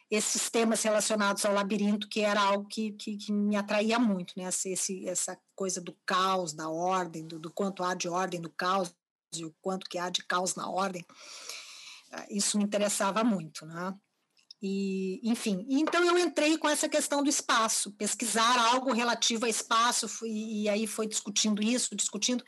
esses 0.10 0.50
temas 0.50 0.82
relacionados 0.82 1.44
ao 1.44 1.54
labirinto, 1.54 2.08
que 2.08 2.22
era 2.22 2.40
algo 2.42 2.66
que, 2.70 2.94
que, 2.94 3.18
que 3.18 3.34
me 3.34 3.58
atraía 3.58 4.00
muito, 4.00 4.34
né? 4.38 4.48
Esse, 4.48 5.06
essa 5.10 5.38
coisa 5.54 5.82
do 5.82 5.94
caos, 6.06 6.54
da 6.54 6.70
ordem, 6.70 7.28
do, 7.28 7.38
do 7.38 7.52
quanto 7.52 7.84
há 7.84 7.94
de 7.94 8.08
ordem 8.08 8.40
no 8.40 8.50
caos 8.50 8.96
e 9.36 9.44
o 9.44 9.54
quanto 9.62 9.90
que 9.90 9.98
há 9.98 10.10
de 10.10 10.24
caos 10.24 10.56
na 10.56 10.70
ordem. 10.70 11.06
Ah, 12.10 12.26
isso 12.30 12.58
me 12.58 12.64
interessava 12.64 13.26
muito, 13.26 13.66
né? 13.66 13.94
E, 14.64 15.20
enfim, 15.24 15.66
então 15.68 16.06
eu 16.06 16.20
entrei 16.20 16.56
com 16.56 16.70
essa 16.70 16.88
questão 16.88 17.24
do 17.24 17.30
espaço, 17.30 17.92
pesquisar 17.94 18.60
algo 18.60 18.94
relativo 18.94 19.46
a 19.46 19.50
espaço, 19.50 20.08
fui, 20.08 20.30
e 20.30 20.70
aí 20.70 20.86
foi 20.86 21.08
discutindo 21.08 21.64
isso, 21.64 21.96
discutindo. 21.96 22.44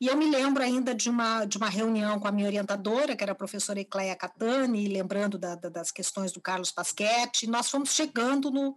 E 0.00 0.06
eu 0.06 0.16
me 0.16 0.30
lembro 0.30 0.62
ainda 0.62 0.94
de 0.94 1.10
uma, 1.10 1.44
de 1.44 1.58
uma 1.58 1.68
reunião 1.68 2.18
com 2.18 2.26
a 2.26 2.32
minha 2.32 2.46
orientadora, 2.46 3.14
que 3.14 3.22
era 3.22 3.32
a 3.32 3.34
professora 3.34 3.80
Ecleia 3.80 4.16
Catani, 4.16 4.88
lembrando 4.88 5.36
da, 5.36 5.56
da, 5.56 5.68
das 5.68 5.90
questões 5.90 6.32
do 6.32 6.40
Carlos 6.40 6.72
Pasquete, 6.72 7.46
nós 7.46 7.68
fomos 7.68 7.90
chegando 7.90 8.50
no, 8.50 8.74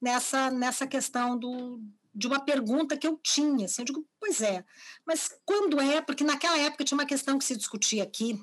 nessa, 0.00 0.50
nessa 0.50 0.86
questão 0.86 1.38
do, 1.38 1.78
de 2.14 2.26
uma 2.26 2.40
pergunta 2.40 2.96
que 2.96 3.06
eu 3.06 3.20
tinha. 3.22 3.66
Assim, 3.66 3.82
eu 3.82 3.86
digo, 3.86 4.06
pois 4.18 4.40
é, 4.40 4.64
mas 5.06 5.30
quando 5.44 5.78
é? 5.78 6.00
Porque 6.00 6.24
naquela 6.24 6.58
época 6.58 6.82
tinha 6.82 6.96
uma 6.96 7.04
questão 7.04 7.38
que 7.38 7.44
se 7.44 7.54
discutia 7.54 8.02
aqui, 8.02 8.40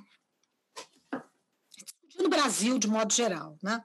no 2.24 2.30
Brasil 2.30 2.80
de 2.80 2.88
modo 2.88 3.14
geral, 3.14 3.58
né? 3.62 3.84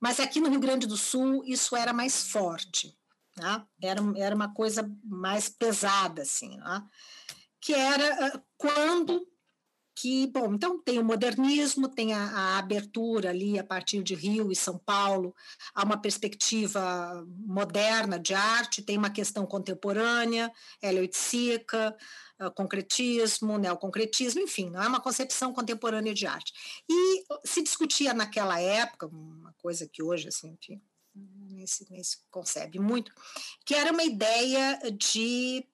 Mas 0.00 0.20
aqui 0.20 0.40
no 0.40 0.48
Rio 0.48 0.60
Grande 0.60 0.86
do 0.86 0.96
Sul 0.96 1.42
isso 1.44 1.76
era 1.76 1.92
mais 1.92 2.30
forte, 2.30 2.96
né? 3.36 3.64
era, 3.82 4.00
era 4.16 4.34
uma 4.34 4.52
coisa 4.52 4.90
mais 5.04 5.48
pesada, 5.48 6.22
assim, 6.22 6.56
né? 6.56 6.82
que 7.60 7.74
era 7.74 8.42
quando 8.56 9.26
que, 9.96 10.26
bom, 10.26 10.54
então 10.54 10.78
tem 10.78 10.98
o 10.98 11.04
modernismo, 11.04 11.88
tem 11.88 12.12
a, 12.12 12.22
a, 12.22 12.58
abertura 12.58 13.30
ali 13.30 13.58
a 13.58 13.64
partir 13.64 14.02
de 14.02 14.14
Rio 14.14 14.52
e 14.52 14.54
São 14.54 14.78
Paulo, 14.78 15.34
há 15.74 15.82
uma 15.82 15.96
perspectiva 15.96 17.26
moderna 17.46 18.18
de 18.18 18.34
arte, 18.34 18.82
tem 18.82 18.98
uma 18.98 19.08
questão 19.08 19.46
contemporânea, 19.46 20.52
Hélio 20.82 21.08
Sica, 21.10 21.96
uh, 22.38 22.50
concretismo, 22.50 23.56
neoconcretismo, 23.56 24.42
enfim, 24.42 24.68
não 24.68 24.82
é 24.82 24.86
uma 24.86 25.00
concepção 25.00 25.50
contemporânea 25.54 26.12
de 26.12 26.26
arte. 26.26 26.52
E 26.86 27.24
se 27.42 27.62
discutia 27.62 28.12
naquela 28.12 28.60
época, 28.60 29.06
uma 29.06 29.54
coisa 29.54 29.88
que 29.90 30.02
hoje, 30.02 30.28
assim, 30.28 30.58
enfim, 30.60 30.82
nem 31.14 31.66
se, 31.66 31.86
nem 31.90 32.04
se 32.04 32.18
concebe 32.30 32.78
muito, 32.78 33.10
que 33.64 33.74
era 33.74 33.90
uma 33.92 34.04
ideia 34.04 34.78
de, 34.92 35.66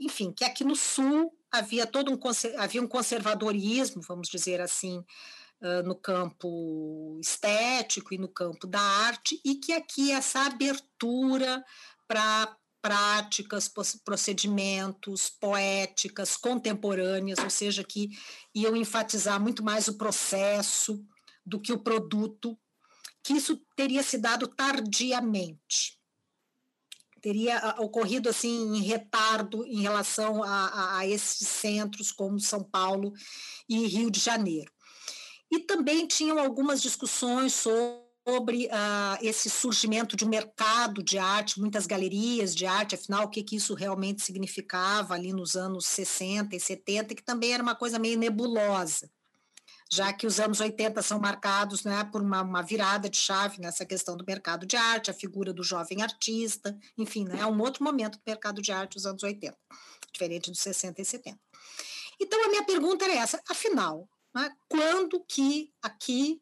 enfim, 0.00 0.32
que 0.32 0.46
aqui 0.46 0.64
no 0.64 0.74
Sul 0.74 1.30
havia 1.52 1.86
todo 1.86 2.12
um, 2.12 2.18
havia 2.58 2.82
um 2.82 2.86
conservadorismo, 2.86 4.02
vamos 4.02 4.28
dizer 4.28 4.60
assim, 4.60 5.04
no 5.84 5.94
campo 5.94 7.18
estético 7.20 8.14
e 8.14 8.18
no 8.18 8.28
campo 8.28 8.66
da 8.66 8.80
arte, 8.80 9.40
e 9.44 9.56
que 9.56 9.72
aqui 9.72 10.10
essa 10.10 10.46
abertura 10.46 11.62
para 12.08 12.56
práticas, 12.80 13.70
procedimentos, 14.02 15.28
poéticas, 15.28 16.36
contemporâneas, 16.36 17.38
ou 17.40 17.50
seja, 17.50 17.84
que 17.84 18.08
iam 18.54 18.74
enfatizar 18.74 19.38
muito 19.38 19.62
mais 19.62 19.86
o 19.86 19.98
processo 19.98 21.04
do 21.44 21.60
que 21.60 21.72
o 21.72 21.82
produto, 21.82 22.58
que 23.22 23.34
isso 23.34 23.60
teria 23.76 24.02
se 24.02 24.16
dado 24.16 24.48
tardiamente. 24.48 25.99
Teria 27.20 27.58
ah, 27.58 27.80
ocorrido 27.80 28.28
assim 28.28 28.76
em 28.76 28.82
retardo 28.82 29.64
em 29.66 29.82
relação 29.82 30.42
a, 30.42 30.48
a, 30.48 30.98
a 30.98 31.06
esses 31.06 31.46
centros 31.46 32.10
como 32.10 32.40
São 32.40 32.62
Paulo 32.62 33.12
e 33.68 33.86
Rio 33.86 34.10
de 34.10 34.20
Janeiro. 34.20 34.72
E 35.50 35.58
também 35.58 36.06
tinham 36.06 36.38
algumas 36.38 36.80
discussões 36.80 37.52
sobre 37.52 38.66
uh, 38.66 39.18
esse 39.20 39.50
surgimento 39.50 40.16
de 40.16 40.24
um 40.24 40.28
mercado 40.28 41.02
de 41.02 41.18
arte, 41.18 41.58
muitas 41.58 41.86
galerias 41.86 42.54
de 42.54 42.66
arte, 42.66 42.94
afinal, 42.94 43.24
o 43.24 43.28
que, 43.28 43.42
que 43.42 43.56
isso 43.56 43.74
realmente 43.74 44.22
significava 44.22 45.14
ali 45.14 45.32
nos 45.32 45.56
anos 45.56 45.86
60 45.86 46.54
e 46.54 46.60
70, 46.60 47.14
que 47.14 47.24
também 47.24 47.52
era 47.52 47.62
uma 47.62 47.74
coisa 47.74 47.98
meio 47.98 48.18
nebulosa, 48.18 49.10
já 49.92 50.12
que 50.12 50.26
os 50.26 50.38
anos 50.38 50.60
80 50.60 51.02
são 51.02 51.18
marcados 51.18 51.82
né, 51.84 52.04
por 52.04 52.22
uma, 52.22 52.42
uma 52.42 52.62
virada 52.62 53.08
de 53.08 53.16
chave 53.16 53.60
nessa 53.60 53.84
questão 53.84 54.16
do 54.16 54.24
mercado 54.24 54.64
de 54.64 54.76
arte, 54.76 55.10
a 55.10 55.14
figura 55.14 55.52
do 55.52 55.64
jovem 55.64 56.02
artista, 56.02 56.78
enfim, 56.96 57.24
né, 57.24 57.40
é 57.40 57.46
um 57.46 57.60
outro 57.60 57.82
momento 57.82 58.16
do 58.16 58.22
mercado 58.26 58.62
de 58.62 58.70
arte 58.70 58.94
dos 58.94 59.06
anos 59.06 59.22
80, 59.22 59.56
diferente 60.12 60.50
dos 60.50 60.60
60 60.60 61.02
e 61.02 61.04
70. 61.04 61.38
Então, 62.20 62.44
a 62.44 62.48
minha 62.48 62.64
pergunta 62.64 63.04
era 63.04 63.14
essa, 63.14 63.42
afinal, 63.48 64.08
né, 64.34 64.50
quando 64.68 65.24
que 65.26 65.72
aqui 65.82 66.40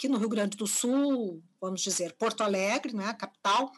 aqui 0.00 0.08
no 0.08 0.16
Rio 0.16 0.30
Grande 0.30 0.56
do 0.56 0.66
Sul, 0.66 1.44
vamos 1.60 1.82
dizer, 1.82 2.14
Porto 2.14 2.42
Alegre, 2.42 2.96
né, 2.96 3.12
capital. 3.12 3.70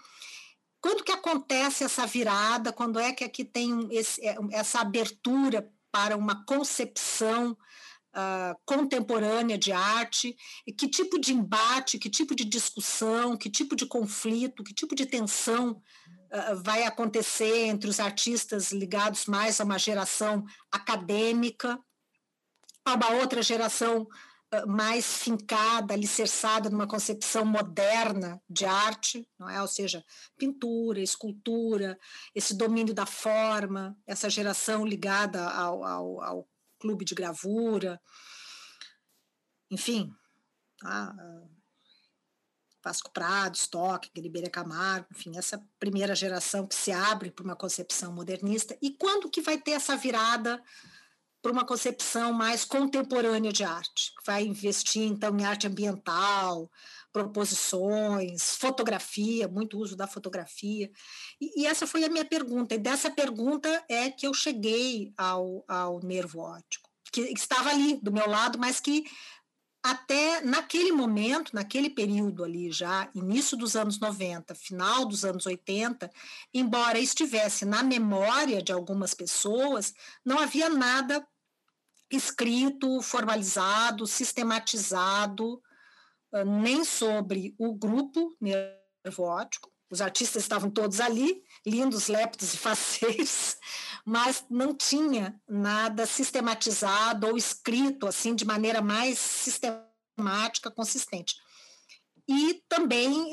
Quando 0.81 1.03
que 1.03 1.11
acontece 1.11 1.83
essa 1.83 2.07
virada? 2.07 2.73
Quando 2.73 3.01
é 3.01 3.13
que 3.13 3.25
aqui 3.25 3.45
tem 3.45 3.89
esse, 3.91 4.25
é, 4.25 4.37
essa 4.53 4.81
abertura 4.81 5.69
para 5.91 6.17
uma 6.17 6.45
concepção 6.45 7.59
uh, 8.15 8.57
contemporânea 8.65 9.59
de 9.59 9.73
arte? 9.73 10.37
E 10.67 10.73
que 10.73 10.89
tipo 10.89 11.19
de 11.19 11.33
embate, 11.33 11.99
que 11.99 12.11
tipo 12.11 12.35
de 12.35 12.45
discussão, 12.45 13.37
que 13.37 13.51
tipo 13.51 13.75
de 13.77 13.87
conflito, 13.87 14.65
que 14.65 14.75
tipo 14.75 14.95
de 14.95 15.07
tensão 15.07 15.73
uh, 15.73 16.63
vai 16.63 16.85
acontecer 16.85 17.67
entre 17.67 17.89
os 17.89 18.01
artistas 18.01 18.73
ligados 18.73 19.27
mais 19.27 19.61
a 19.61 19.65
uma 19.65 19.79
geração 19.79 20.45
acadêmica, 20.71 21.79
a 22.85 22.95
uma 22.95 23.11
outra 23.13 23.43
geração 23.43 24.07
mais 24.67 25.17
fincada, 25.17 25.95
alicerçada 25.95 26.69
numa 26.69 26.87
concepção 26.87 27.45
moderna 27.45 28.41
de 28.49 28.67
arte, 28.67 29.27
não 29.39 29.49
é? 29.49 29.61
Ou 29.63 29.69
seja, 29.69 30.05
pintura, 30.37 31.01
escultura, 31.01 31.99
esse 32.35 32.55
domínio 32.55 32.93
da 32.93 33.07
forma, 33.07 33.97
essa 34.07 34.29
geração 34.29 34.85
ligada 34.85 35.49
ao, 35.49 35.85
ao, 35.85 36.23
ao 36.23 36.49
clube 36.83 37.05
de 37.05 37.15
gravura, 37.15 38.01
enfim, 39.71 40.13
tá? 40.81 41.15
Vasco 42.85 43.13
Prado, 43.13 43.55
Stock, 43.55 44.11
Ribeira 44.17 44.51
Camargo, 44.51 45.07
enfim, 45.13 45.39
essa 45.39 45.65
primeira 45.79 46.17
geração 46.17 46.67
que 46.67 46.75
se 46.75 46.91
abre 46.91 47.31
para 47.31 47.45
uma 47.45 47.55
concepção 47.55 48.13
modernista. 48.13 48.77
E 48.83 48.91
quando 48.91 49.31
que 49.31 49.41
vai 49.41 49.57
ter 49.57 49.71
essa 49.71 49.97
virada 49.97 50.61
para 51.41 51.53
uma 51.53 51.65
concepção 51.65 52.33
mais 52.33 52.65
contemporânea 52.65 53.53
de 53.53 53.63
arte, 53.63 54.13
vai 54.27 54.45
investir 54.45 55.05
então 55.05 55.37
em 55.39 55.45
arte 55.45 55.69
ambiental, 55.69 56.69
proposições, 57.13 58.57
fotografia, 58.57 59.47
muito 59.47 59.79
uso 59.79 59.95
da 59.95 60.07
fotografia. 60.07 60.91
E, 61.41 61.63
e, 61.63 61.67
essa 61.67 61.87
foi 61.87 62.05
a 62.05 62.09
minha 62.09 62.25
pergunta. 62.25 62.75
E 62.75 62.79
dessa 62.79 63.11
pergunta 63.11 63.85
é 63.89 64.11
que 64.11 64.27
eu 64.27 64.33
cheguei 64.33 65.13
ao, 65.17 65.65
ao 65.69 66.01
nervo 66.01 66.41
óptico, 66.41 66.91
que 67.13 67.21
estava 67.21 67.71
ali 67.71 67.99
do 68.03 68.11
meu 68.11 68.29
lado, 68.29 68.59
mas 68.59 68.81
que 68.81 69.05
até 69.83 70.41
naquele 70.41 70.93
momento, 70.93 71.53
naquele 71.53 71.91
período 71.91 72.45
ali 72.45 72.71
já, 72.71 73.11
início 73.15 73.57
dos 73.57 73.75
anos 73.75 73.99
90, 73.99 74.55
final 74.55 75.05
dos 75.05 75.25
anos 75.25 75.45
80, 75.45 76.09
embora 76.55 77.01
estivesse 77.01 77.65
na 77.65 77.83
memória 77.83 78.63
de 78.63 78.73
algumas 78.73 79.13
pessoas, 79.13 79.93
não 80.25 80.39
havia 80.39 80.69
nada 80.69 81.27
escrito, 82.09 83.03
formalizado, 83.03 84.07
sistematizado, 84.07 85.61
nem 86.47 86.85
sobre 86.85 87.55
o 87.59 87.75
grupo 87.75 88.35
nervo 88.41 89.25
óptico. 89.25 89.71
Os 89.91 90.01
artistas 90.01 90.43
estavam 90.43 90.71
todos 90.71 91.01
ali, 91.01 91.43
lindos, 91.67 92.09
lépidos 92.09 92.55
e 92.55 92.57
faceiros, 92.59 93.57
mas 94.07 94.45
não 94.49 94.75
tinha 94.75 95.39
nada 95.47 96.07
sistematizado 96.07 97.27
ou 97.27 97.37
escrito 97.37 98.07
assim 98.07 98.35
de 98.35 98.45
maneira 98.45 98.81
mais 98.81 99.19
sistemática, 99.19 100.71
consistente. 100.71 101.35
E 102.27 102.63
também, 102.69 103.33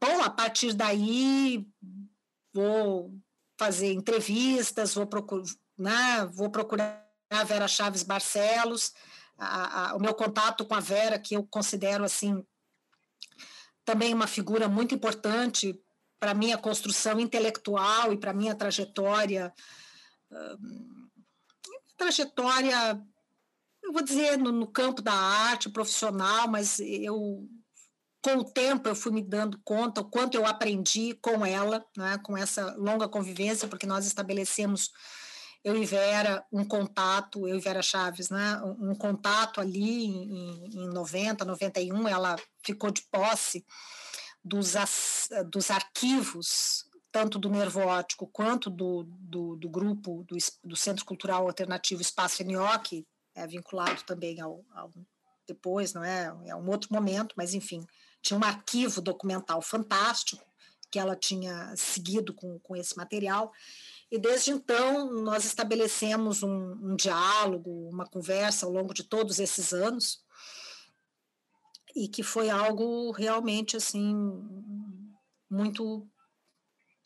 bom, 0.00 0.22
a 0.22 0.30
partir 0.30 0.74
daí 0.74 1.66
vou 2.52 3.12
fazer 3.58 3.92
entrevistas, 3.92 4.94
vou 4.94 5.06
procurar, 5.06 5.44
né, 5.76 6.24
vou 6.32 6.50
procurar 6.50 7.06
a 7.30 7.44
Vera 7.44 7.68
Chaves 7.68 8.02
Barcelos, 8.02 8.92
a, 9.40 9.90
a, 9.90 9.96
o 9.96 10.00
meu 10.00 10.14
contato 10.14 10.64
com 10.66 10.74
a 10.74 10.80
Vera, 10.80 11.18
que 11.18 11.34
eu 11.34 11.44
considero 11.44 12.04
assim 12.04 12.44
também 13.84 14.12
uma 14.12 14.26
figura 14.26 14.68
muito 14.68 14.94
importante 14.94 15.74
para 16.18 16.34
minha 16.34 16.58
construção 16.58 17.18
intelectual 17.18 18.12
e 18.12 18.18
para 18.18 18.34
minha 18.34 18.54
trajetória 18.54 19.52
trajetória 21.96 23.02
eu 23.82 23.92
vou 23.92 24.02
dizer 24.02 24.36
no, 24.38 24.52
no, 24.52 24.66
campo 24.66 25.02
da 25.02 25.12
arte 25.12 25.68
profissional 25.68 26.46
mas 26.46 26.78
eu 26.78 27.48
com 28.22 28.36
o 28.36 28.44
tempo 28.44 28.88
eu 28.88 28.94
fui 28.94 29.10
me 29.10 29.22
dando 29.22 29.58
conta 29.64 30.02
o 30.02 30.10
quanto 30.10 30.34
eu 30.36 30.46
aprendi 30.46 31.14
com 31.14 31.44
ela 31.44 31.84
né, 31.96 32.18
com 32.18 32.36
essa 32.36 32.74
longa 32.76 33.08
convivência 33.08 33.66
porque 33.66 33.86
nós 33.86 34.06
estabelecemos 34.06 34.90
eu 35.62 35.76
e 35.76 35.84
Vera 35.84 36.44
um 36.50 36.64
contato, 36.64 37.46
eu 37.46 37.56
e 37.56 37.60
Vera 37.60 37.82
Chaves, 37.82 38.30
né, 38.30 38.56
um, 38.64 38.94
contato 38.94 39.60
ali 39.60 40.04
em, 40.04 40.84
em 40.84 40.88
90, 40.88 41.44
91, 41.44 42.08
ela 42.08 42.36
ficou 42.64 42.90
de 42.90 43.02
posse 43.10 43.64
dos, 44.42 44.74
dos 45.50 45.70
arquivos, 45.70 46.86
tanto 47.12 47.38
do 47.38 47.50
Nervo 47.50 47.80
Óptico 47.80 48.26
quanto 48.26 48.70
do, 48.70 49.04
do, 49.06 49.56
do 49.56 49.68
grupo 49.68 50.24
do, 50.26 50.36
do, 50.64 50.76
Centro 50.76 51.04
Cultural 51.04 51.46
Alternativo 51.46 52.00
Espaço 52.00 52.42
Enioque, 52.42 53.06
é 53.34 53.46
vinculado 53.46 54.02
também 54.04 54.40
ao, 54.40 54.64
ao, 54.72 54.90
depois, 55.46 55.92
não 55.92 56.04
é? 56.04 56.34
É 56.46 56.56
um 56.56 56.68
outro 56.70 56.92
momento, 56.92 57.34
mas 57.36 57.52
enfim, 57.52 57.84
tinha 58.22 58.38
um 58.38 58.44
arquivo 58.44 59.00
documental 59.00 59.60
fantástico 59.60 60.44
que 60.90 60.98
ela 60.98 61.14
tinha 61.14 61.74
seguido 61.76 62.34
com, 62.34 62.58
com 62.60 62.76
esse 62.76 62.96
material. 62.96 63.52
E 64.10 64.18
desde 64.18 64.50
então 64.50 65.12
nós 65.22 65.44
estabelecemos 65.44 66.42
um, 66.42 66.72
um 66.82 66.96
diálogo, 66.96 67.88
uma 67.88 68.06
conversa 68.06 68.66
ao 68.66 68.72
longo 68.72 68.92
de 68.92 69.04
todos 69.04 69.38
esses 69.38 69.72
anos. 69.72 70.24
E 71.94 72.08
que 72.08 72.22
foi 72.22 72.50
algo 72.50 73.12
realmente 73.12 73.76
assim 73.76 74.14
muito 75.48 76.08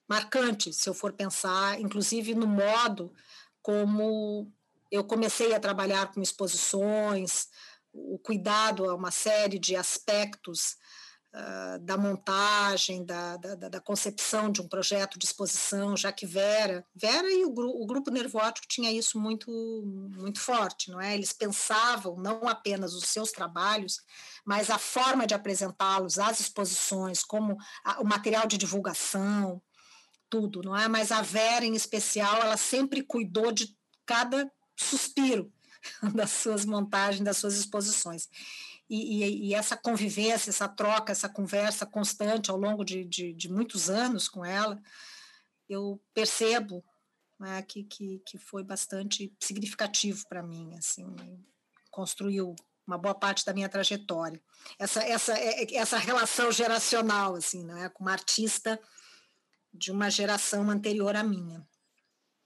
marcante, 0.08 0.72
se 0.72 0.88
eu 0.88 0.94
for 0.94 1.12
pensar, 1.12 1.80
inclusive 1.80 2.34
no 2.34 2.46
modo 2.46 3.12
como 3.62 4.52
eu 4.90 5.02
comecei 5.02 5.54
a 5.54 5.60
trabalhar 5.60 6.12
com 6.12 6.20
exposições, 6.20 7.48
o 7.92 8.18
cuidado 8.18 8.88
a 8.88 8.94
uma 8.94 9.10
série 9.10 9.58
de 9.58 9.74
aspectos 9.74 10.76
uh, 11.34 11.78
da 11.80 11.96
montagem, 11.96 13.04
da, 13.04 13.36
da, 13.36 13.54
da, 13.54 13.80
concepção 13.80 14.50
de 14.50 14.62
um 14.62 14.68
projeto 14.68 15.18
de 15.18 15.26
exposição, 15.26 15.96
já 15.96 16.12
que 16.12 16.24
Vera, 16.24 16.86
Vera 16.94 17.30
e 17.30 17.44
o, 17.44 17.50
o 17.50 17.86
grupo 17.86 18.10
Nervótico 18.10 18.66
tinha 18.68 18.92
isso 18.92 19.18
muito 19.18 19.50
muito 20.16 20.40
forte, 20.40 20.90
não 20.90 21.00
é? 21.00 21.14
Eles 21.14 21.32
pensavam 21.32 22.16
não 22.16 22.48
apenas 22.48 22.94
os 22.94 23.04
seus 23.04 23.32
trabalhos, 23.32 24.00
mas 24.44 24.70
a 24.70 24.78
forma 24.78 25.26
de 25.26 25.34
apresentá-los, 25.34 26.18
as 26.18 26.40
exposições, 26.40 27.24
como 27.24 27.56
a, 27.84 28.00
o 28.00 28.04
material 28.04 28.46
de 28.46 28.56
divulgação, 28.56 29.60
tudo, 30.30 30.62
não 30.62 30.76
é? 30.76 30.88
Mas 30.88 31.10
a 31.10 31.20
Vera, 31.20 31.64
em 31.64 31.74
especial, 31.74 32.40
ela 32.40 32.56
sempre 32.56 33.02
cuidou 33.02 33.52
de 33.52 33.76
cada 34.06 34.50
suspiro 34.76 35.52
das 36.14 36.30
suas 36.30 36.64
montagens, 36.64 37.24
das 37.24 37.36
suas 37.36 37.54
exposições. 37.56 38.28
E, 38.94 39.24
e, 39.24 39.48
e, 39.48 39.54
essa 39.54 39.76
convivência, 39.76 40.50
essa 40.50 40.68
troca, 40.68 41.10
essa 41.10 41.28
conversa 41.28 41.84
constante 41.84 42.48
ao 42.48 42.56
longo 42.56 42.84
de, 42.84 43.04
de, 43.04 43.32
de 43.32 43.50
muitos 43.50 43.90
anos 43.90 44.28
com 44.28 44.44
ela, 44.44 44.80
eu 45.68 46.00
percebo 46.14 46.84
né, 47.40 47.60
que, 47.62 47.82
que, 47.82 48.22
que 48.24 48.38
foi 48.38 48.62
bastante 48.62 49.34
significativo 49.42 50.24
para 50.28 50.44
mim, 50.44 50.76
assim, 50.78 51.04
construiu 51.90 52.54
uma 52.86 52.96
boa 52.96 53.16
parte 53.16 53.44
da 53.44 53.52
minha 53.52 53.68
trajetória. 53.68 54.40
Essa, 54.78 55.02
essa, 55.02 55.36
é, 55.36 55.64
é, 55.64 55.76
essa 55.76 55.98
relação 55.98 56.52
geracional, 56.52 57.34
assim, 57.34 57.64
né, 57.64 57.88
com 57.88 58.04
uma 58.04 58.12
artista 58.12 58.80
de 59.72 59.90
uma 59.90 60.08
geração 60.08 60.70
anterior 60.70 61.16
à 61.16 61.24
minha. 61.24 61.66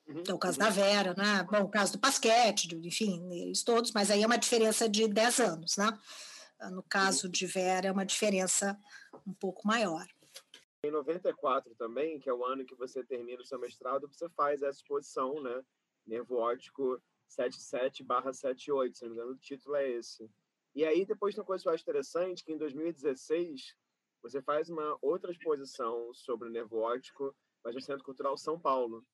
Uhum, 0.07 0.23
é 0.27 0.33
o 0.33 0.39
caso 0.39 0.59
uhum. 0.59 0.65
da 0.65 0.71
Vera, 0.71 1.15
né? 1.15 1.47
Bom, 1.51 1.65
o 1.65 1.69
caso 1.69 1.93
do 1.93 1.99
Pasquete, 1.99 2.75
enfim, 2.83 3.29
eles 3.31 3.63
todos, 3.63 3.93
mas 3.93 4.11
aí 4.11 4.23
é 4.23 4.27
uma 4.27 4.39
diferença 4.39 4.89
de 4.89 5.07
10 5.07 5.41
anos, 5.41 5.77
né? 5.77 5.87
No 6.71 6.83
caso 6.83 7.29
de 7.29 7.47
Vera, 7.47 7.89
é 7.89 7.93
uma 7.93 8.05
diferença 8.05 8.79
um 9.27 9.33
pouco 9.33 9.67
maior. 9.67 10.07
Em 10.85 10.91
94 10.91 11.75
também, 11.75 12.19
que 12.19 12.29
é 12.29 12.33
o 12.33 12.45
ano 12.45 12.65
que 12.65 12.75
você 12.75 13.03
termina 13.05 13.43
o 13.43 13.47
seu 13.47 13.59
mestrado, 13.59 14.09
você 14.09 14.29
faz 14.31 14.63
essa 14.63 14.79
exposição, 14.79 15.43
né? 15.43 15.65
Nervo 16.07 16.37
óptico 16.37 17.01
77/78, 17.29 18.95
se 18.95 19.03
não 19.03 19.11
me 19.11 19.17
engano, 19.17 19.33
o 19.33 19.37
título 19.37 19.77
é 19.77 19.89
esse. 19.89 20.31
E 20.75 20.85
aí 20.85 21.05
depois 21.05 21.35
tem 21.35 21.43
uma 21.43 21.47
coisa 21.47 21.63
que 21.63 21.69
eu 21.69 21.73
acho 21.73 21.83
interessante, 21.83 22.45
que 22.45 22.53
em 22.53 22.59
2016 22.59 23.75
você 24.23 24.41
faz 24.43 24.69
uma 24.69 24.97
outra 25.03 25.31
exposição 25.31 26.13
sobre 26.15 26.49
o 26.49 26.51
nervo 26.51 26.79
óptico, 26.79 27.35
mas 27.65 27.75
no 27.75 27.81
Centro 27.81 28.05
Cultural 28.05 28.37
São 28.37 28.59
Paulo. 28.59 29.05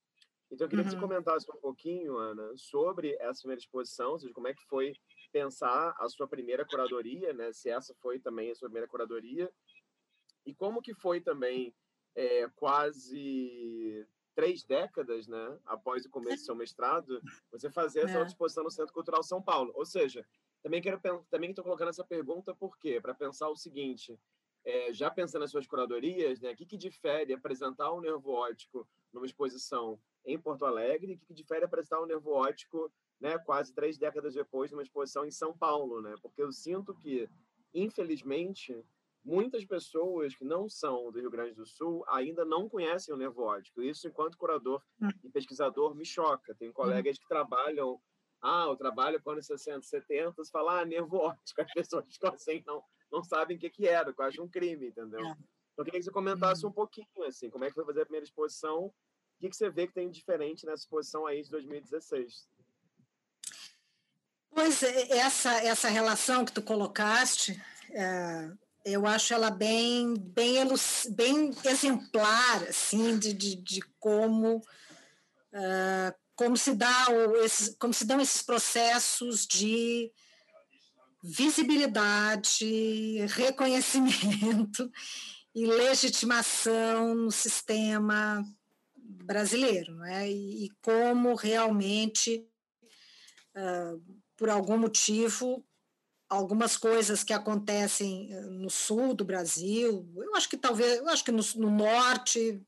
Então, 0.51 0.67
eu 0.67 0.69
queria 0.69 0.83
uhum. 0.83 0.91
que 0.91 0.95
você 0.95 1.03
uhum. 1.03 1.09
comentasse 1.09 1.51
um 1.51 1.61
pouquinho, 1.61 2.17
Ana, 2.17 2.57
sobre 2.57 3.17
essa 3.19 3.41
primeira 3.41 3.61
exposição, 3.61 4.13
ou 4.13 4.19
seja, 4.19 4.33
como 4.33 4.49
é 4.49 4.55
que 4.55 4.63
foi 4.67 4.93
pensar 5.35 5.97
a 5.99 6.09
sua 6.09 6.29
primeira 6.29 6.65
curadoria, 6.65 7.33
né? 7.33 7.53
Se 7.53 7.69
essa 7.69 7.93
foi 7.97 8.21
também 8.21 8.53
a 8.53 8.55
sua 8.55 8.69
primeira 8.69 8.87
curadoria, 8.87 9.53
e 10.47 10.55
como 10.55 10.81
que 10.81 10.95
foi 10.95 11.21
também 11.21 11.75
é, 12.15 12.49
quase 12.55 14.07
três 14.37 14.63
décadas, 14.63 15.27
né, 15.27 15.59
após 15.65 16.05
o 16.05 16.11
começo 16.11 16.43
do 16.43 16.47
seu 16.47 16.55
mestrado, 16.55 17.21
você 17.51 17.71
fazer 17.71 18.01
essa 18.01 18.19
é. 18.19 18.23
exposição 18.25 18.65
no 18.65 18.71
Centro 18.71 18.93
Cultural 18.93 19.23
São 19.23 19.41
Paulo. 19.41 19.73
Ou 19.75 19.85
seja, 19.85 20.27
também 20.63 20.81
quero 20.81 21.01
também 21.31 21.51
estou 21.51 21.65
colocando 21.65 21.89
essa 21.91 22.05
pergunta 22.05 22.55
por 22.55 22.79
quê? 22.79 23.01
Para 23.01 23.15
pensar 23.15 23.49
o 23.49 23.57
seguinte: 23.57 24.17
é, 24.65 24.93
já 24.93 25.11
pensando 25.11 25.43
nas 25.43 25.51
suas 25.51 25.67
curadorias, 25.67 26.41
né, 26.41 26.53
o 26.53 26.57
que, 26.57 26.67
que 26.67 26.77
difere 26.77 27.33
apresentar 27.33 27.93
um 27.93 28.01
nervo 28.01 28.31
óptico 28.31 28.89
numa 29.13 29.27
exposição 29.27 30.01
em 30.25 30.39
Porto 30.39 30.65
Alegre 30.65 31.13
e 31.13 31.15
o 31.17 31.19
que, 31.19 31.27
que 31.27 31.35
difere 31.35 31.65
apresentar 31.65 32.01
um 32.01 32.07
nervo 32.07 32.31
óptico 32.31 32.93
né, 33.21 33.39
quase 33.39 33.73
três 33.73 33.97
décadas 33.99 34.35
depois 34.35 34.71
numa 34.71 34.83
exposição 34.83 35.25
em 35.25 35.31
São 35.31 35.57
Paulo, 35.57 36.03
né? 36.03 36.15
Porque 36.21 36.43
eu 36.43 36.53
sinto 36.53 36.95
que, 36.95 37.29
infelizmente, 37.73 38.85
muitas 39.25 39.65
pessoas 39.65 40.35
que 40.35 40.45
não 40.45 40.69
são 40.69 41.11
do 41.11 41.21
Rio 41.21 41.31
Grande 41.31 41.55
do 41.55 41.65
Sul 41.67 42.05
ainda 42.09 42.45
não 42.45 42.69
conhecem 42.69 43.15
o 43.15 43.17
nervo 43.17 43.43
óptico. 43.43 43.83
Isso, 43.83 44.07
enquanto 44.07 44.37
curador 44.37 44.83
hum. 45.01 45.09
e 45.23 45.31
pesquisador, 45.31 45.95
me 45.95 46.05
choca. 46.05 46.55
Tem 46.55 46.73
colegas 46.73 47.19
que 47.19 47.27
trabalham 47.27 48.01
ah, 48.45 48.67
eu 48.69 48.77
trabalho 48.77 49.21
com 49.23 49.31
anos 49.31 49.47
60, 49.47 49.81
70, 49.81 50.35
você 50.37 50.51
fala, 50.51 50.81
ah, 50.81 50.85
nervo 50.85 51.17
óptico. 51.17 51.63
As 51.63 51.73
pessoas 51.73 52.05
ficam 52.13 52.31
assim, 52.35 52.63
não, 52.67 52.85
não 53.11 53.25
sabem 53.25 53.57
o 53.57 53.61
que, 53.61 53.71
que 53.71 53.89
era, 53.89 54.13
quase 54.13 54.39
um 54.39 54.47
crime, 54.47 54.89
entendeu? 54.89 55.21
Então, 55.21 55.37
eu 55.79 55.85
queria 55.85 55.99
que 55.99 56.05
você 56.05 56.11
comentasse 56.11 56.63
uhum. 56.63 56.71
um 56.71 56.75
pouquinho, 56.75 57.25
assim, 57.27 57.49
como 57.49 57.65
é 57.65 57.69
que 57.69 57.75
foi 57.75 57.87
fazer 57.87 58.03
a 58.03 58.05
primeira 58.05 58.25
exposição, 58.25 58.85
o 58.85 58.93
que, 59.41 59.49
que 59.49 59.57
você 59.57 59.71
vê 59.71 59.87
que 59.87 59.95
tem 59.95 60.11
diferente 60.11 60.67
nessa 60.67 60.83
exposição 60.83 61.27
aí 61.27 61.43
de 61.43 61.51
2016? 61.51 62.47
Pois, 64.55 64.83
é, 64.83 65.19
essa, 65.19 65.53
essa 65.53 65.89
relação 65.89 66.45
que 66.45 66.53
tu 66.53 66.63
colocaste, 66.63 67.61
é, 67.91 68.51
eu 68.85 69.07
acho 69.07 69.35
ela 69.35 69.51
bem, 69.51 70.15
bem, 70.15 70.57
bem 71.11 71.51
exemplar, 71.65 72.63
assim, 72.69 73.19
de, 73.19 73.33
de, 73.33 73.57
de 73.57 73.81
como... 73.99 74.63
Uh, 75.53 76.25
como 76.37 76.57
se 76.57 76.75
dá 76.75 77.07
esses, 77.45 77.77
como 77.79 77.95
se 77.95 78.05
dão 78.05 78.21
esses 78.21 78.43
processos 78.43 79.47
de 79.47 80.11
visibilidade, 81.23 83.25
reconhecimento 83.29 84.91
e 85.55 85.65
legitimação 85.65 87.15
no 87.15 87.31
sistema 87.31 88.45
brasileiro, 88.97 89.95
não 89.95 90.07
é? 90.07 90.29
E, 90.29 90.67
e 90.67 90.71
como 90.83 91.35
realmente, 91.35 92.45
uh, 93.57 94.03
por 94.45 94.51
algum 94.51 94.77
motivo, 94.77 95.67
algumas 96.29 96.77
coisas 96.77 97.25
que 97.25 97.33
acontecem 97.33 98.29
ah, 98.31 98.43
no 98.43 98.69
sul 98.69 99.15
do 99.15 99.25
Brasil, 99.25 100.07
eu 100.15 100.37
acho 100.37 100.51
que 100.51 100.59
talvez, 100.59 100.99
eu 100.99 101.09
acho 101.09 101.25
que 101.25 101.33
no, 101.33 101.43
no 101.57 101.71
norte, 101.71 102.63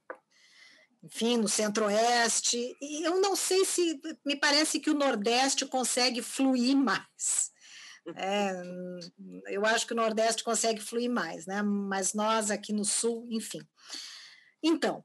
enfim, 1.03 1.37
no 1.37 1.47
centro-oeste, 1.47 2.75
eu 2.81 3.21
não 3.21 3.37
sei 3.37 3.63
se, 3.67 4.01
me 4.25 4.37
parece 4.37 4.81
que 4.81 4.89
o 4.89 4.95
nordeste 4.95 5.67
consegue 5.67 6.23
fluir 6.23 6.75
mais, 6.75 7.53
é, 8.17 8.53
eu 9.53 9.67
acho 9.67 9.87
que 9.87 9.93
o 9.93 9.97
Nordeste 9.97 10.43
consegue 10.43 10.81
fluir 10.81 11.11
mais, 11.11 11.45
né? 11.45 11.61
mas 11.61 12.15
nós 12.15 12.51
aqui 12.51 12.73
no 12.73 12.87
Sul, 12.87 13.29
enfim. 13.31 13.61
Então, 14.63 15.05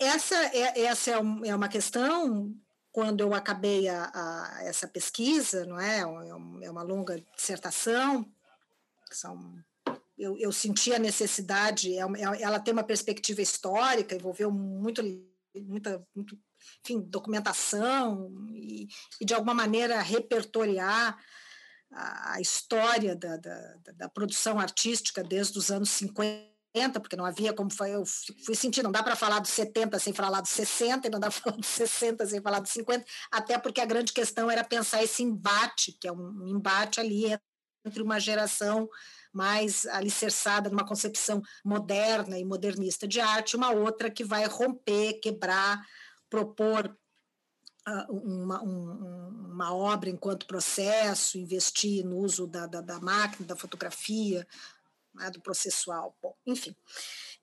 essa 0.00 0.34
é, 0.46 0.80
essa 0.80 1.12
é, 1.12 1.14
é 1.14 1.54
uma 1.54 1.68
questão, 1.68 2.52
quando 2.96 3.20
eu 3.20 3.34
acabei 3.34 3.90
a, 3.90 4.10
a, 4.14 4.64
essa 4.64 4.88
pesquisa, 4.88 5.66
não 5.66 5.78
é? 5.78 5.98
É, 5.98 6.64
é 6.64 6.70
uma 6.70 6.82
longa 6.82 7.22
dissertação, 7.36 8.26
são 9.10 9.62
eu, 10.16 10.38
eu, 10.38 10.50
senti 10.50 10.94
a 10.94 10.98
necessidade, 10.98 11.92
é 11.92 12.00
é, 12.00 12.42
ela 12.42 12.58
tem 12.58 12.72
uma 12.72 12.82
perspectiva 12.82 13.42
histórica, 13.42 14.14
envolveu 14.14 14.50
muito, 14.50 15.02
muita, 15.54 16.02
muito, 16.14 16.38
enfim, 16.82 17.02
documentação 17.02 18.34
e, 18.48 18.88
e, 19.20 19.26
de 19.26 19.34
alguma 19.34 19.52
maneira, 19.52 20.00
repertoriar 20.00 21.22
a, 21.92 22.40
história 22.40 23.14
da, 23.14 23.36
da, 23.36 23.74
da, 23.94 24.08
produção 24.08 24.58
artística 24.58 25.22
desde 25.22 25.58
os 25.58 25.70
anos 25.70 25.90
50, 25.90 26.48
porque 27.00 27.16
não 27.16 27.24
havia 27.24 27.52
como 27.52 27.72
foi, 27.72 27.94
eu 27.94 28.04
fui 28.44 28.54
sentir, 28.54 28.82
não 28.82 28.92
dá 28.92 29.02
para 29.02 29.16
falar 29.16 29.38
dos 29.38 29.50
70 29.50 29.98
sem 29.98 30.12
falar 30.12 30.40
dos 30.40 30.50
60, 30.50 31.06
e 31.06 31.10
não 31.10 31.18
dá 31.18 31.30
para 31.30 31.40
falar 31.40 31.56
dos 31.56 31.68
60 31.68 32.26
sem 32.26 32.42
falar 32.42 32.60
dos 32.60 32.70
50, 32.70 33.04
até 33.32 33.58
porque 33.58 33.80
a 33.80 33.86
grande 33.86 34.12
questão 34.12 34.50
era 34.50 34.62
pensar 34.62 35.02
esse 35.02 35.22
embate, 35.22 35.92
que 35.98 36.06
é 36.06 36.12
um 36.12 36.46
embate 36.46 37.00
ali 37.00 37.38
entre 37.84 38.02
uma 38.02 38.20
geração 38.20 38.88
mais 39.32 39.86
alicerçada 39.86 40.68
numa 40.68 40.86
concepção 40.86 41.42
moderna 41.64 42.38
e 42.38 42.44
modernista 42.44 43.06
de 43.08 43.20
arte, 43.20 43.56
uma 43.56 43.70
outra 43.70 44.10
que 44.10 44.24
vai 44.24 44.44
romper, 44.46 45.20
quebrar, 45.20 45.82
propor 46.28 46.94
uma, 48.08 48.62
um, 48.62 49.52
uma 49.52 49.74
obra 49.74 50.10
enquanto 50.10 50.46
processo, 50.46 51.38
investir 51.38 52.04
no 52.04 52.16
uso 52.16 52.46
da, 52.46 52.66
da, 52.66 52.80
da 52.80 53.00
máquina, 53.00 53.46
da 53.46 53.54
fotografia, 53.54 54.46
né, 55.16 55.30
do 55.30 55.40
processual, 55.40 56.16
bom, 56.22 56.34
enfim. 56.46 56.74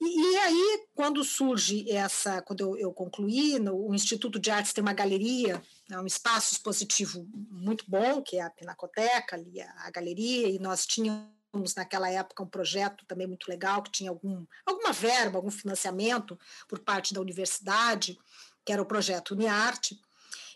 E, 0.02 0.06
e, 0.06 0.38
aí, 0.38 0.88
quando 0.96 1.24
surge 1.24 1.90
essa, 1.90 2.42
quando 2.42 2.62
eu, 2.62 2.78
eu 2.78 2.94
concluí, 2.94 3.60
no, 3.60 3.90
o 3.90 3.94
Instituto 3.94 4.40
de 4.40 4.52
Artes 4.52 4.74
tem 4.74 4.82
uma 4.82 4.94
galeria, 4.94 5.62
né, 5.90 6.00
um 6.00 6.06
espaço 6.06 6.54
expositivo 6.54 7.28
muito 7.50 7.86
bom, 7.88 8.22
que 8.22 8.38
é 8.38 8.42
a 8.42 8.50
Pinacoteca, 8.50 9.36
ali 9.36 9.62
a, 9.62 9.74
a 9.80 9.92
galeria, 9.92 10.50
e 10.50 10.60
nós 10.60 10.86
tínhamos 10.86 11.76
naquela 11.76 12.10
época 12.10 12.44
um 12.44 12.48
projeto 12.48 13.06
também 13.06 13.28
muito 13.28 13.48
legal, 13.48 13.82
que 13.84 13.92
tinha 13.92 14.10
algum, 14.10 14.46
alguma 14.66 14.92
verba, 14.92 15.38
algum 15.38 15.52
financiamento 15.52 16.38
por 16.68 16.80
parte 16.80 17.14
da 17.14 17.22
universidade, 17.22 18.18
que 18.66 18.74
era 18.74 18.82
o 18.82 18.86
projeto 18.86 19.32
Uniarte, 19.32 20.00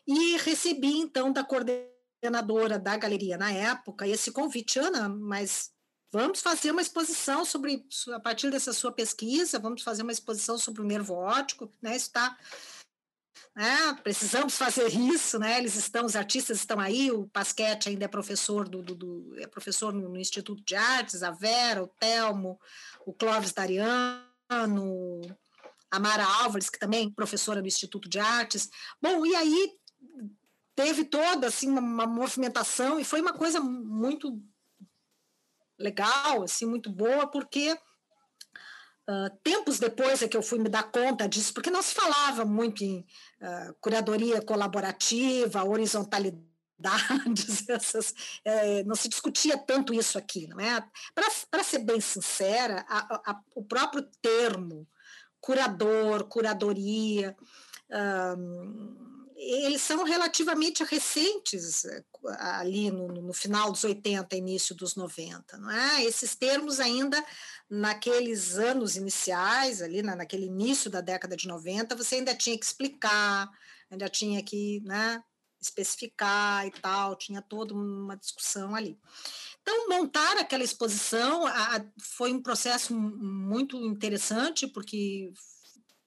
e 0.08 0.38
recebi, 0.38 0.98
então, 0.98 1.32
da 1.32 1.44
coordenadora 1.44 2.80
da 2.80 2.98
galeria 2.98 3.38
na 3.38 3.52
época 3.52 4.08
esse 4.08 4.32
convite, 4.32 4.80
Ana, 4.80 5.10
mas 5.10 5.72
vamos 6.12 6.42
fazer 6.42 6.72
uma 6.72 6.82
exposição 6.82 7.44
sobre, 7.46 7.86
a 8.14 8.20
partir 8.20 8.50
dessa 8.50 8.74
sua 8.74 8.92
pesquisa, 8.92 9.60
vamos 9.60 9.82
fazer 9.82 10.04
uma 10.04 10.12
exposição 10.12 10.58
sobre 10.58 10.82
o 10.82 10.86
nervo 10.86 11.14
óptico, 11.14 11.72
né? 11.82 11.96
Está 11.96 12.38
é, 13.58 13.92
precisamos 14.04 14.56
fazer 14.56 14.88
isso, 14.94 15.40
né? 15.40 15.58
Eles 15.58 15.76
estão, 15.76 16.06
os 16.06 16.16
artistas 16.16 16.60
estão 16.60 16.80
aí, 16.80 17.10
o 17.10 17.28
Pasquete 17.28 17.90
ainda 17.90 18.06
é 18.06 18.08
professor 18.08 18.70
do, 18.70 18.84
do, 18.84 18.94
do 18.94 19.36
é 19.40 19.48
professor 19.48 19.92
no, 19.92 20.08
no, 20.08 20.20
Instituto 20.20 20.64
de 20.64 20.76
Artes, 20.76 21.24
a 21.24 21.32
Vera, 21.32 21.84
o 21.84 21.88
Telmo, 21.88 22.60
o 23.04 23.12
Clóvis 23.12 23.52
Dariano, 23.52 24.22
a 25.90 26.00
Mara 26.00 26.24
Álvares, 26.44 26.70
que 26.70 26.78
também 26.78 27.08
é 27.08 27.16
professora 27.16 27.60
no 27.60 27.68
Instituto 27.68 28.08
de 28.08 28.20
Artes. 28.20 28.70
Bom, 29.02 29.26
e 29.26 29.36
aí 29.36 29.72
teve 30.76 31.04
toda 31.04 31.48
assim 31.48 31.68
uma, 31.68 31.82
uma 31.82 32.06
movimentação 32.06 33.00
e 33.00 33.04
foi 33.04 33.22
uma 33.22 33.34
coisa 33.34 33.60
muito 33.60 34.40
legal, 35.78 36.44
assim, 36.44 36.66
muito 36.66 36.90
boa, 36.92 37.28
porque 37.28 37.74
uh, 39.10 39.30
tempos 39.44 39.80
depois 39.80 40.22
é 40.22 40.28
que 40.28 40.36
eu 40.36 40.42
fui 40.42 40.60
me 40.60 40.70
dar 40.70 40.92
conta 40.92 41.28
disso, 41.28 41.54
porque 41.54 41.70
não 41.70 41.82
se 41.82 41.94
falava 41.94 42.46
muito 42.46 42.84
em 42.84 43.00
uh, 43.42 43.74
curadoria 43.80 44.42
colaborativa, 44.42 45.64
horizontalidade, 45.64 46.46
essas, 47.70 48.14
é, 48.46 48.84
não 48.84 48.96
se 48.96 49.10
discutia 49.10 49.58
tanto 49.58 49.94
isso 49.94 50.18
aqui, 50.18 50.48
não 50.48 50.60
é? 50.60 50.84
Para 51.50 51.64
ser 51.64 51.80
bem 51.80 52.00
sincera, 52.00 52.86
a, 52.88 53.32
a, 53.32 53.42
o 53.56 53.64
próprio 53.64 54.04
termo 54.22 54.88
curador, 55.40 56.26
curadoria, 56.26 57.36
um, 58.38 59.17
eles 59.38 59.84
são 59.84 60.04
relativamente 60.04 60.84
recentes, 60.84 61.86
eh, 61.86 62.04
ali 62.40 62.90
no, 62.90 63.08
no, 63.08 63.34
final 63.34 63.72
dos 63.72 63.84
80, 63.84 64.36
início 64.36 64.74
dos 64.74 64.96
90, 64.96 65.58
não 65.60 65.70
é? 65.70 66.04
Esses 66.04 66.36
termos 66.36 66.80
ainda 66.80 67.24
naqueles 67.70 68.58
anos 68.58 68.96
iniciais, 68.96 69.82
ali 69.82 70.02
na, 70.02 70.16
naquele 70.16 70.48
início 70.48 70.90
da 70.90 71.02
década 71.02 71.36
de 71.36 71.48
90, 71.48 71.96
você 71.96 72.16
ainda 72.16 72.34
tinha 72.34 72.58
que 72.58 72.66
explicar, 72.66 73.48
ainda 73.92 74.10
tinha 74.10 74.42
que 74.42 74.82
né, 74.84 75.24
especificar 75.62 76.66
e 76.66 76.72
tal, 76.72 77.16
tinha 77.16 77.42
toda 77.42 77.76
uma 77.76 78.18
discussão 78.18 78.74
ali. 78.74 79.00
Então, 79.62 79.88
montar 79.88 80.38
aquela 80.38 80.64
exposição 80.64 81.46
a, 81.46 81.86
foi 82.00 82.34
um 82.34 82.42
processo 82.42 82.96
muito 82.96 83.78
interessante, 83.86 84.66
porque 84.66 85.32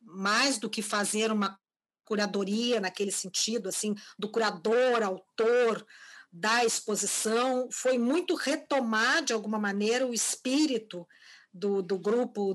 mais 0.01 0.59
do 0.59 0.69
que 0.69 0.83
fazer 0.83 1.31
uma 1.31 1.57
curadoria 2.11 2.81
naquele 2.81 3.13
sentido, 3.13 3.69
assim, 3.69 3.95
do 4.19 4.29
curador, 4.29 5.01
autor 5.01 5.87
da 6.33 6.65
exposição, 6.65 7.69
foi 7.71 7.99
muito 7.99 8.35
retomar, 8.35 9.23
de 9.23 9.33
alguma 9.33 9.61
maneira, 9.61 10.05
o 10.05 10.13
espírito 10.13 11.07
do, 11.55 11.81
do 11.81 11.97
grupo 11.97 12.53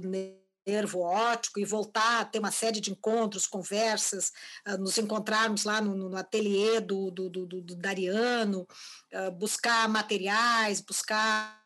nervo 0.67 0.99
óptico 0.99 1.57
e 1.57 1.63
voltar 1.63 2.19
a 2.19 2.25
ter 2.25 2.39
uma 2.39 2.51
série 2.51 2.81
de 2.81 2.91
encontros, 2.91 3.47
conversas, 3.47 4.33
uh, 4.67 4.77
nos 4.77 4.97
encontrarmos 4.97 5.63
lá 5.63 5.79
no, 5.79 5.95
no 5.95 6.17
ateliê 6.17 6.81
do, 6.81 7.09
do, 7.09 7.29
do, 7.29 7.45
do 7.45 7.75
Dariano, 7.75 8.67
uh, 9.13 9.31
buscar 9.31 9.87
materiais, 9.87 10.81
buscar 10.81 11.64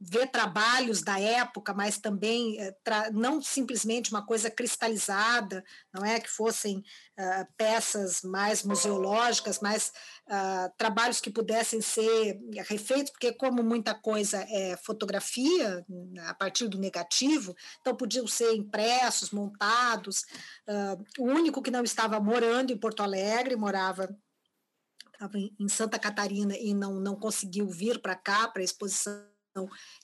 ver 0.00 0.28
trabalhos 0.28 1.02
da 1.02 1.18
época, 1.20 1.74
mas 1.74 1.98
também 1.98 2.58
eh, 2.58 2.74
não 3.12 3.42
simplesmente 3.42 4.10
uma 4.10 4.24
coisa 4.24 4.50
cristalizada, 4.50 5.64
não 5.92 6.04
é 6.04 6.18
que 6.18 6.28
fossem 6.28 6.78
uh, 6.78 7.46
peças 7.56 8.22
mais 8.22 8.62
museológicas, 8.62 9.60
mas 9.60 9.92
uh, 10.26 10.72
trabalhos 10.76 11.20
que 11.20 11.30
pudessem 11.30 11.80
ser 11.80 12.38
refeitos, 12.66 13.10
porque 13.10 13.32
como 13.32 13.62
muita 13.62 13.94
coisa 13.94 14.44
é 14.48 14.76
fotografia 14.76 15.84
a 16.26 16.34
partir 16.34 16.68
do 16.68 16.78
negativo, 16.78 17.54
então 17.80 17.94
podiam 17.94 18.26
ser 18.26 18.54
impressos, 18.54 19.30
montados. 19.30 20.24
O 21.18 21.24
único 21.24 21.62
que 21.62 21.70
não 21.70 21.82
estava 21.82 22.20
morando 22.20 22.72
em 22.72 22.76
Porto 22.76 23.02
Alegre 23.02 23.56
morava 23.56 24.08
estava 25.18 25.36
em 25.36 25.68
Santa 25.68 25.98
Catarina 25.98 26.56
e 26.56 26.72
não, 26.72 27.00
não 27.00 27.16
conseguiu 27.16 27.68
vir 27.68 28.00
para 28.00 28.14
cá, 28.14 28.46
para 28.46 28.62
a 28.62 28.64
exposição, 28.64 29.26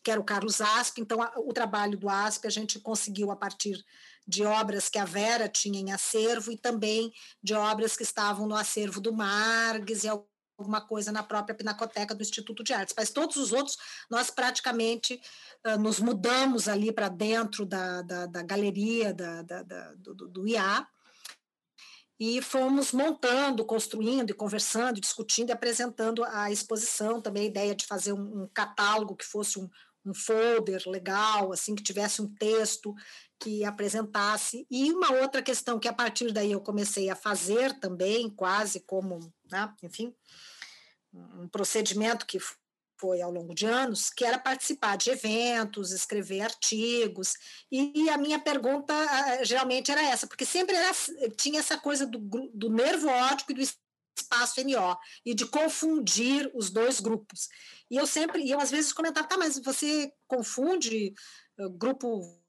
que 0.03 0.11
era 0.11 0.21
o 0.21 0.25
Carlos 0.25 0.61
Asp. 0.61 0.99
Então, 0.99 1.23
a, 1.23 1.33
o 1.37 1.53
trabalho 1.53 1.97
do 1.97 2.09
Asp 2.09 2.45
a 2.45 2.51
gente 2.51 2.81
conseguiu 2.81 3.31
a 3.31 3.37
partir 3.37 3.83
de 4.27 4.45
obras 4.45 4.89
que 4.89 4.99
a 4.99 5.05
Vera 5.05 5.49
tinha 5.49 5.79
em 5.79 5.93
acervo 5.93 6.51
e 6.51 6.59
também 6.59 7.13
de 7.41 7.55
obras 7.55 7.97
que 7.97 8.03
estavam 8.03 8.49
no 8.49 8.57
acervo 8.57 9.01
do 9.01 9.13
Marques 9.13 10.03
e 10.03 10.09
alguma 10.09 10.81
coisa 10.81 11.13
na 11.13 11.23
própria 11.23 11.55
Pinacoteca 11.55 12.15
do 12.15 12.23
Instituto 12.23 12.65
de 12.65 12.73
Artes. 12.73 12.95
Mas 12.97 13.11
todos 13.11 13.37
os 13.37 13.53
outros, 13.53 13.77
nós 14.11 14.31
praticamente 14.31 15.21
uh, 15.65 15.79
nos 15.79 16.01
mudamos 16.01 16.67
ali 16.67 16.91
para 16.91 17.09
dentro 17.09 17.65
da, 17.65 18.03
da, 18.03 18.27
da, 18.27 18.43
galeria 18.43 19.15
da, 19.15 19.43
da 19.43 19.63
do, 19.97 20.15
do 20.15 20.49
IA, 20.49 20.87
e 22.19 22.41
fomos 22.41 22.93
montando, 22.93 23.65
construindo 23.65 24.31
e 24.31 24.35
conversando, 24.35 25.01
discutindo 25.01 25.49
e 25.49 25.53
apresentando 25.53 26.25
a 26.25 26.51
exposição, 26.51 27.21
também 27.21 27.45
a 27.45 27.47
ideia 27.47 27.75
de 27.75 27.87
fazer 27.87 28.13
um, 28.13 28.43
um 28.43 28.49
catálogo 28.55 29.17
que 29.17 29.25
fosse 29.25 29.59
um, 29.59 29.69
um, 30.07 30.15
folder 30.15 30.83
legal, 30.87 31.53
assim, 31.53 31.75
que 31.75 31.83
tivesse 31.83 32.23
um 32.23 32.33
texto 32.35 32.95
que 33.41 33.65
apresentasse. 33.65 34.67
E 34.71 34.93
uma 34.93 35.13
outra 35.13 35.43
questão 35.43 35.79
que 35.79 35.89
a 35.89 35.93
partir 35.93 36.33
daí 36.33 36.53
eu 36.53 36.61
comecei 36.61 37.11
a 37.11 37.17
fazer 37.17 37.79
também, 37.81 38.31
quase 38.31 38.81
como, 38.81 39.19
né, 39.51 39.73
enfim, 39.83 40.15
um 41.13 41.49
procedimento 41.49 42.27
que 42.27 42.39
foi 42.99 43.21
ao 43.21 43.31
longo 43.31 43.55
de 43.55 43.67
anos, 43.67 44.11
que 44.11 44.25
era 44.25 44.39
participar 44.39 44.97
de 44.97 45.11
eventos, 45.11 45.93
escrever 45.93 46.43
artigos. 46.43 47.35
E, 47.71 48.09
a 48.11 48.17
minha 48.17 48.39
pergunta 48.39 48.95
geralmente 49.45 49.91
era 49.91 50.03
essa, 50.03 50.27
porque 50.27 50.45
sempre 50.45 50.77
era, 50.77 50.93
tinha 51.37 51.61
essa 51.61 51.77
coisa 51.79 52.07
do, 52.07 52.19
do 52.53 52.71
nervo 52.71 53.09
óptico 53.09 53.53
e 53.53 53.55
do 53.55 53.61
espaço 54.17 54.63
NO, 54.63 54.97
e 55.25 55.35
de 55.35 55.47
confundir 55.47 56.51
os 56.55 56.71
dois 56.71 57.01
grupos. 57.01 57.49
E 57.91 57.97
eu 57.97 58.07
sempre, 58.07 58.43
e 58.43 58.51
eu 58.51 58.61
às 58.61 58.71
vezes 58.71 58.93
comentava, 58.93 59.27
tá, 59.27 59.37
mas 59.37 59.59
você 59.59 60.13
confunde 60.27 61.13
eh, 61.59 61.69
grupo 61.71 62.41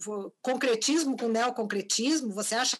concretismo 0.42 1.18
com 1.18 1.28
neoconcretismo? 1.28 2.34
Você 2.34 2.56
acha 2.56 2.78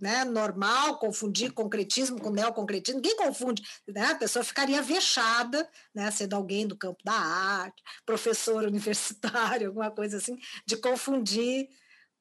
né, 0.00 0.24
normal 0.24 0.98
confundir 0.98 1.52
concretismo 1.52 2.20
com 2.20 2.30
neoconcretismo, 2.30 3.00
ninguém 3.00 3.16
confunde, 3.16 3.62
né? 3.88 4.08
a 4.08 4.14
pessoa 4.14 4.44
ficaria 4.44 4.82
vexada, 4.82 5.68
né, 5.94 6.10
sendo 6.10 6.36
alguém 6.36 6.66
do 6.66 6.76
campo 6.76 7.02
da 7.04 7.14
arte, 7.14 7.82
professor 8.04 8.64
universitário, 8.64 9.68
alguma 9.68 9.90
coisa 9.90 10.18
assim, 10.18 10.38
de 10.66 10.76
confundir 10.76 11.68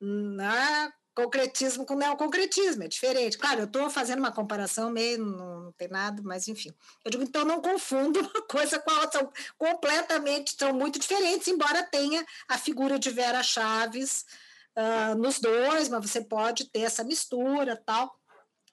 né, 0.01 0.91
concretismo 1.15 1.85
com 1.85 1.95
neoconcretismo, 1.95 2.83
é 2.83 2.87
diferente. 2.87 3.37
Claro, 3.37 3.61
eu 3.61 3.65
estou 3.65 3.89
fazendo 3.89 4.19
uma 4.19 4.33
comparação 4.33 4.91
meio, 4.91 5.25
não, 5.25 5.71
tem 5.77 5.87
nada, 5.87 6.21
mas 6.23 6.47
enfim. 6.47 6.73
Eu 7.03 7.11
digo, 7.11 7.23
então 7.23 7.45
não 7.45 7.61
confundo 7.61 8.19
uma 8.19 8.41
coisa 8.47 8.77
com 8.79 8.91
a 8.91 9.01
outra, 9.01 9.19
são 9.19 9.31
completamente, 9.57 10.55
são 10.59 10.73
muito 10.73 10.99
diferentes, 10.99 11.47
embora 11.47 11.83
tenha 11.83 12.23
a 12.49 12.57
figura 12.57 12.99
de 12.99 13.09
Vera 13.09 13.41
Chaves, 13.41 14.25
uh, 14.75 15.15
nos 15.15 15.39
dois, 15.39 15.89
mas 15.89 16.09
você 16.09 16.21
pode 16.21 16.69
ter 16.69 16.81
essa 16.81 17.03
mistura 17.03 17.81
tal. 17.85 18.17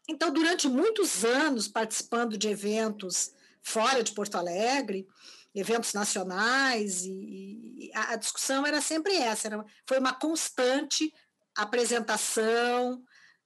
Então, 0.08 0.32
durante 0.32 0.68
muitos 0.68 1.24
anos, 1.24 1.68
participando 1.68 2.36
de 2.36 2.48
eventos 2.48 3.32
fora 3.62 4.02
de 4.02 4.12
Porto 4.12 4.36
Alegre, 4.36 5.06
eventos 5.54 5.92
nacionais, 5.92 7.04
e, 7.04 7.10
e 7.10 7.90
a, 7.94 8.16
discussão 8.16 8.66
era 8.66 8.80
sempre 8.80 9.14
essa, 9.16 9.48
era, 9.48 9.64
foi 9.86 9.98
uma 9.98 10.12
constante 10.12 11.12
apresentação, 11.54 13.02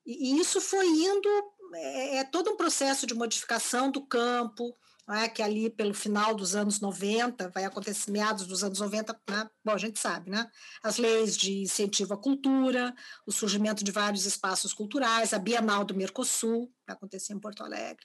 e, 0.06 0.30
e 0.32 0.40
isso 0.40 0.60
foi 0.60 0.86
indo, 0.86 1.28
é, 1.74 2.16
é 2.18 2.24
todo 2.24 2.50
um 2.50 2.56
processo 2.56 3.06
de 3.06 3.14
modificação 3.14 3.90
do 3.90 4.06
campo, 4.06 4.74
é? 5.14 5.28
que 5.28 5.42
ali 5.42 5.70
pelo 5.70 5.94
final 5.94 6.34
dos 6.34 6.56
anos 6.56 6.80
90, 6.80 7.50
vai 7.50 7.64
acontecer 7.64 8.10
meados 8.10 8.46
dos 8.46 8.64
anos 8.64 8.80
90, 8.80 9.18
né? 9.28 9.48
bom, 9.64 9.72
a 9.72 9.78
gente 9.78 9.98
sabe, 9.98 10.30
né? 10.30 10.50
As 10.82 10.96
leis 10.98 11.36
de 11.36 11.62
incentivo 11.62 12.14
à 12.14 12.16
cultura, 12.16 12.94
o 13.26 13.32
surgimento 13.32 13.84
de 13.84 13.92
vários 13.92 14.26
espaços 14.26 14.72
culturais, 14.72 15.32
a 15.32 15.38
Bienal 15.38 15.84
do 15.84 15.94
Mercosul, 15.94 16.72
vai 16.86 16.96
acontecer 16.96 17.32
em 17.32 17.38
Porto 17.38 17.62
Alegre, 17.62 18.04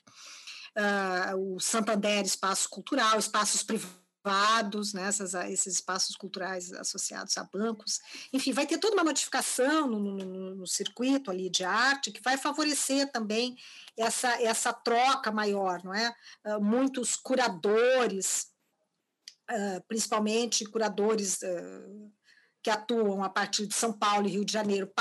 uh, 0.76 1.54
o 1.54 1.60
Santander 1.60 2.24
Espaço 2.24 2.68
Cultural, 2.68 3.18
espaços 3.18 3.62
privados 3.62 4.01
privados, 4.22 4.94
né, 4.94 5.08
essas, 5.08 5.34
esses 5.34 5.74
espaços 5.74 6.16
culturais 6.16 6.72
associados 6.72 7.36
a 7.36 7.44
bancos. 7.44 8.00
Enfim, 8.32 8.52
vai 8.52 8.66
ter 8.66 8.78
toda 8.78 8.94
uma 8.94 9.04
modificação 9.04 9.88
no, 9.88 9.98
no, 9.98 10.54
no, 10.54 10.66
circuito 10.66 11.30
ali 11.30 11.50
de 11.50 11.64
arte 11.64 12.12
que 12.12 12.22
vai 12.22 12.38
favorecer 12.38 13.10
também 13.10 13.56
essa, 13.96 14.40
essa 14.40 14.72
troca 14.72 15.32
maior, 15.32 15.82
não 15.82 15.92
é? 15.92 16.14
Uh, 16.46 16.62
muitos 16.62 17.16
curadores, 17.16 18.48
uh, 19.50 19.82
principalmente 19.88 20.64
curadores 20.66 21.40
uh, 21.42 22.12
que 22.62 22.70
atuam 22.70 23.24
a 23.24 23.28
partir 23.28 23.66
de 23.66 23.74
São 23.74 23.92
Paulo 23.92 24.28
e 24.28 24.32
Rio 24.32 24.44
de 24.44 24.52
Janeiro, 24.52 24.92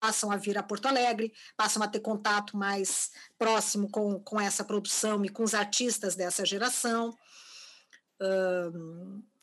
passam 0.00 0.30
a 0.30 0.36
vir 0.36 0.56
a 0.56 0.62
Porto 0.62 0.86
Alegre, 0.86 1.32
passam 1.56 1.82
a 1.82 1.88
ter 1.88 2.00
contato 2.00 2.56
mais 2.56 3.10
próximo 3.36 3.90
com, 3.90 4.20
com 4.20 4.40
essa 4.40 4.64
produção 4.64 5.24
e 5.24 5.28
com 5.28 5.42
os 5.42 5.54
artistas 5.54 6.14
dessa 6.14 6.46
geração 6.46 7.14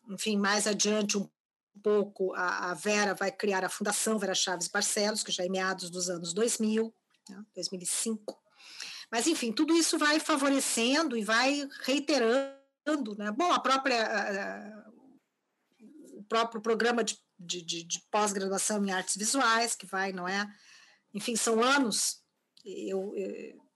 enfim, 0.10 0.38
mais 0.38 0.68
adiante 0.68 1.18
um 1.18 1.30
pouco, 1.82 2.34
a, 2.34 2.72
a, 2.72 2.74
Vera 2.74 3.14
vai 3.14 3.32
criar 3.32 3.64
a 3.64 3.70
Fundação 3.70 4.18
Vera 4.18 4.34
Chaves 4.34 4.68
Barcelos, 4.68 5.24
que 5.24 5.32
já 5.32 5.46
é 5.46 5.50
meados 5.50 5.90
dos 5.90 6.10
anos 6.10 6.34
2000, 6.34 6.94
né, 7.30 7.46
2005. 7.56 8.38
Mas, 9.12 9.28
enfim, 9.28 9.52
tudo 9.52 9.74
isso 9.76 9.98
vai 9.98 10.20
favorecendo 10.20 11.16
e 11.18 11.24
vai 11.24 11.68
reiterando. 11.82 13.16
Né? 13.18 13.32
Bom, 13.32 13.52
a 13.52 13.60
própria, 13.60 14.06
a, 14.06 14.90
o 16.14 16.24
próprio 16.24 16.62
programa 16.62 17.04
de, 17.04 17.18
de, 17.40 17.62
de, 17.62 17.84
de 17.84 18.02
pós-graduação 18.12 18.84
em 18.86 18.92
artes 18.92 19.16
visuais, 19.16 19.76
que 19.76 19.86
vai, 19.86 20.12
não 20.12 20.28
é? 20.28 20.46
Enfim, 21.14 21.36
são 21.36 21.62
anos. 21.62 22.22
Eu, 22.66 23.14
eu 23.16 23.67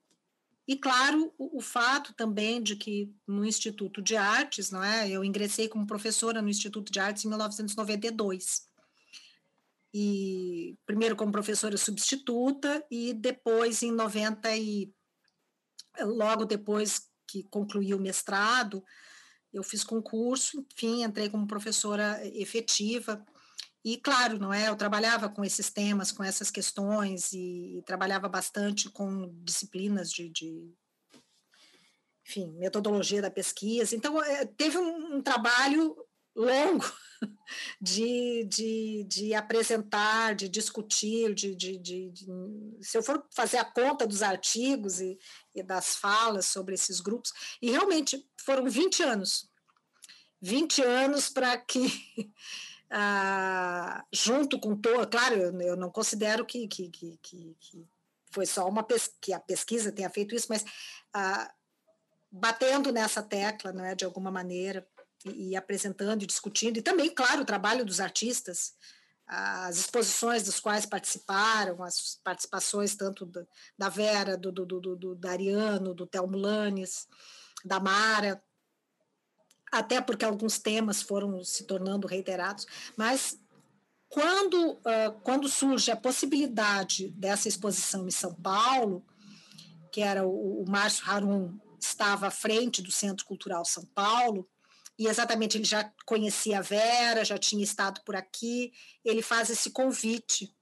e, 0.72 0.78
claro, 0.78 1.34
o, 1.38 1.58
o, 1.58 1.62
fato 1.62 2.14
também 2.14 2.64
de 2.64 2.78
que 2.78 3.14
no 3.28 3.44
Instituto 3.44 4.02
de 4.02 4.16
Artes, 4.16 4.72
não 4.72 4.82
é? 4.82 5.10
Eu 5.10 5.22
ingressei 5.22 5.68
como 5.68 5.86
professora 5.86 6.42
no 6.42 6.48
Instituto 6.48 6.94
de 6.94 6.98
Artes 6.98 7.26
em 7.26 7.28
1992. 7.28 8.66
E 9.94 10.78
primeiro 10.86 11.18
como 11.18 11.30
professora 11.30 11.76
substituta 11.76 12.82
e 12.90 13.14
depois 13.14 13.84
em 13.84 13.92
90 13.92 14.56
e 14.56 14.90
logo 16.00 16.46
depois 16.46 17.10
que 17.28 17.44
concluí 17.44 17.94
o 17.94 18.00
mestrado, 18.00 18.82
eu 19.52 19.64
fiz 19.64 19.84
concurso, 19.84 20.66
enfim, 20.74 21.04
entrei 21.04 21.30
como 21.30 21.46
professora 21.46 22.26
efetiva 22.26 23.22
e 23.84 23.98
claro, 23.98 24.38
não 24.38 24.54
é? 24.54 24.68
Eu 24.68 24.76
trabalhava 24.76 25.28
com 25.28 25.44
esses 25.44 25.72
temas, 25.72 26.12
com 26.12 26.24
essas 26.24 26.52
questões 26.52 27.34
e, 27.34 27.78
e 27.78 27.82
trabalhava 27.84 28.30
bastante 28.30 28.90
com 28.90 29.34
disciplinas 29.44 30.12
de, 30.12 30.30
de, 30.30 30.72
enfim, 32.28 32.52
metodologia 32.60 33.22
da 33.22 33.32
pesquisa. 33.32 33.96
Então 33.96 34.22
é, 34.22 34.46
teve 34.46 34.78
um, 34.78 35.16
um 35.16 35.22
trabalho 35.22 35.96
longo 36.36 36.86
de, 37.82 38.46
de, 38.46 39.04
de, 39.08 39.34
apresentar, 39.34 40.36
de 40.36 40.48
discutir, 40.48 41.34
de, 41.34 41.56
de, 41.56 41.78
de, 41.80 42.14
se 42.82 42.98
eu 42.98 43.04
for 43.04 43.26
fazer 43.36 43.58
a 43.58 43.66
conta 43.66 44.06
dos 44.06 44.22
artigos 44.22 45.02
e, 45.02 45.18
e 45.56 45.64
das 45.64 45.96
falas 45.96 46.46
sobre 46.46 46.76
esses 46.76 47.02
grupos, 47.02 47.34
e 47.62 47.72
realmente 47.72 48.24
foram 48.38 48.70
20 48.70 49.04
anos 49.04 49.52
20 50.42 50.82
anos 50.82 51.30
para 51.30 51.56
que 51.58 51.88
ah, 52.92 54.06
junto 54.12 54.60
com 54.60 54.76
todo, 54.76 55.08
claro, 55.08 55.36
eu, 55.36 55.62
eu, 55.62 55.76
não 55.78 55.90
considero 55.90 56.46
que, 56.46 56.68
que, 56.68 56.90
que, 56.90 57.18
que, 57.22 57.88
foi 58.34 58.46
só 58.46 58.68
uma 58.68 58.86
que 59.22 59.32
a 59.34 59.40
pesquisa 59.40 59.92
tenha 59.92 60.10
feito 60.10 60.36
isso, 60.36 60.48
mas 60.50 60.66
ah, 61.14 61.50
batendo 62.30 62.92
nessa 62.92 63.24
tecla, 63.24 63.72
não 63.72 63.86
é, 63.86 63.96
de 63.96 64.04
alguma 64.04 64.30
maneira, 64.30 64.86
e, 65.26 65.52
e, 65.52 65.56
apresentando 65.56 66.24
e 66.24 66.28
discutindo, 66.28 66.78
e 66.78 66.82
também, 66.82 67.10
claro, 67.10 67.44
o 67.44 67.46
trabalho 67.46 67.86
dos 67.86 68.02
artistas, 68.02 68.74
as 69.26 69.78
exposições 69.78 70.44
dos 70.44 70.60
quais 70.60 70.86
participaram, 70.86 71.82
as 71.84 72.20
participações 72.22 72.96
tanto 72.96 73.26
do, 73.26 73.48
da 73.78 73.88
Vera, 73.88 74.38
do, 74.38 74.52
do, 74.52 74.66
do, 74.66 74.96
do 74.98 75.16
Dariano, 75.16 75.94
do 75.94 76.06
Telmo 76.06 76.38
Lanes, 76.38 77.08
da 77.64 77.80
Mara, 77.80 78.44
até 79.72 80.02
porque 80.02 80.26
alguns 80.26 80.60
temas 80.60 81.02
foram 81.02 81.44
se 81.44 81.64
tornando 81.64 82.08
reiterados, 82.08 82.68
mas 82.98 83.40
quando, 84.10 84.74
uh, 84.74 85.20
quando 85.24 85.48
surge 85.48 85.90
a 85.90 85.96
possibilidade 85.96 87.10
dessa 87.12 87.48
exposição 87.48 88.06
em 88.06 88.12
São 88.12 88.36
Paulo, 88.36 89.06
que 89.92 90.02
era 90.02 90.28
o, 90.28 90.64
o 90.64 90.70
Márcio 90.70 91.10
Harum 91.10 91.58
estava 91.80 92.28
à 92.28 92.32
frente 92.32 92.82
do 92.82 92.92
Centro 92.92 93.26
Cultural 93.26 93.64
São 93.64 93.86
Paulo, 93.86 94.48
e 95.00 95.08
exatamente 95.08 95.58
ele 95.58 95.64
já 95.64 95.92
conhecia 96.06 96.60
a 96.60 96.62
Vera, 96.62 97.26
já 97.26 97.38
tinha 97.38 97.64
estado 97.64 98.02
por 98.06 98.16
aqui, 98.16 98.74
ele 99.04 99.22
faz 99.22 99.50
esse 99.50 99.72
convite 99.72 100.54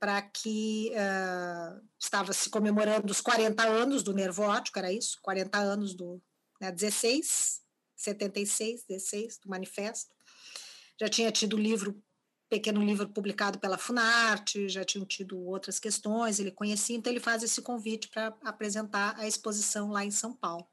para 0.00 0.22
que 0.22 0.90
uh, 0.92 1.80
estava 2.00 2.32
se 2.32 2.48
comemorando 2.48 3.12
os 3.12 3.20
40 3.20 3.62
anos 3.64 4.02
do 4.02 4.14
Nervótico, 4.14 4.78
era 4.78 4.92
isso? 4.92 5.18
40 5.22 5.58
anos 5.58 5.94
do 5.94 6.22
né, 6.60 6.72
16, 6.72 7.60
76, 7.98 8.84
16, 8.88 9.38
do 9.38 9.50
manifesto. 9.50 10.14
Já 10.98 11.08
tinha 11.08 11.30
tido 11.30 11.56
livro, 11.56 12.02
pequeno 12.48 12.82
livro 12.82 13.08
publicado 13.08 13.58
pela 13.58 13.76
Funarte, 13.76 14.68
já 14.68 14.84
tinham 14.84 15.04
tido 15.04 15.38
outras 15.46 15.78
questões, 15.78 16.38
ele 16.38 16.50
conhecia, 16.50 16.96
então 16.96 17.12
ele 17.12 17.20
faz 17.20 17.42
esse 17.42 17.60
convite 17.60 18.08
para 18.08 18.34
apresentar 18.42 19.18
a 19.18 19.26
exposição 19.26 19.90
lá 19.90 20.04
em 20.04 20.10
São 20.10 20.32
Paulo. 20.32 20.66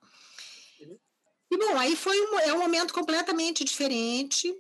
E 1.52 1.58
bom, 1.58 1.78
aí 1.78 1.96
foi 1.96 2.20
um, 2.20 2.40
é 2.40 2.54
um 2.54 2.60
momento 2.60 2.94
completamente 2.94 3.64
diferente, 3.64 4.54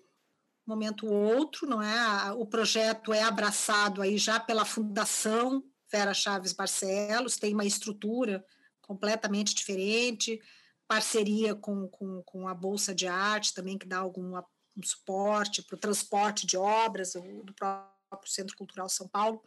momento 0.66 1.07
outro, 1.07 1.68
não 1.68 1.82
é? 1.82 2.32
O 2.34 2.45
projeto 2.45 3.13
é 3.13 3.22
abraçado 3.22 4.01
aí 4.01 4.18
já 4.18 4.39
pela 4.39 4.66
Fundação 4.66 5.63
Vera 5.91 6.13
Chaves 6.13 6.53
Barcelos, 6.53 7.38
tem 7.38 7.53
uma 7.53 7.66
estrutura 7.66 8.43
completamente 8.82 9.53
diferente, 9.53 10.39
parceria 10.88 11.55
com, 11.55 11.88
com, 11.88 12.21
com 12.23 12.47
a 12.47 12.53
Bolsa 12.53 12.93
de 12.93 13.07
Arte 13.07 13.53
também, 13.53 13.77
que 13.77 13.88
dá 13.88 13.97
algum 13.97 14.36
um 14.77 14.83
suporte 14.83 15.63
para 15.63 15.75
o 15.75 15.79
transporte 15.79 16.45
de 16.45 16.57
obras 16.57 17.13
do 17.13 17.53
próprio 17.53 18.31
Centro 18.31 18.57
Cultural 18.57 18.89
São 18.89 19.07
Paulo. 19.07 19.41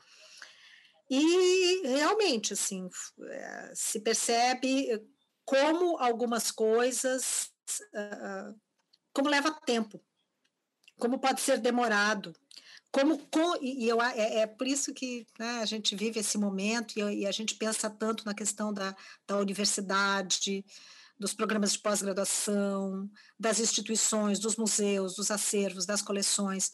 E 1.10 1.86
realmente, 1.86 2.52
assim, 2.52 2.88
é, 3.22 3.72
se 3.74 4.00
percebe 4.00 4.88
como 5.44 5.98
algumas 5.98 6.50
coisas, 6.50 7.50
como 9.12 9.28
leva 9.28 9.58
tempo, 9.64 10.02
como 10.98 11.18
pode 11.18 11.40
ser 11.40 11.58
demorado, 11.58 12.34
como 12.90 13.18
com, 13.28 13.56
e 13.62 13.86
eu, 13.88 14.00
é, 14.02 14.40
é 14.40 14.46
por 14.46 14.66
isso 14.66 14.92
que 14.94 15.26
né, 15.38 15.60
a 15.60 15.66
gente 15.66 15.94
vive 15.94 16.20
esse 16.20 16.38
momento 16.38 16.98
e, 16.98 17.20
e, 17.20 17.26
a 17.26 17.32
gente 17.32 17.54
pensa 17.54 17.90
tanto 17.90 18.24
na 18.24 18.34
questão 18.34 18.72
da, 18.72 18.96
da 19.26 19.36
universidade, 19.38 20.64
dos 21.18 21.34
programas 21.34 21.72
de 21.72 21.80
pós-graduação, 21.80 23.10
das 23.38 23.58
instituições, 23.58 24.38
dos 24.38 24.56
museus, 24.56 25.16
dos 25.16 25.30
acervos, 25.30 25.84
das 25.84 26.00
coleções, 26.00 26.72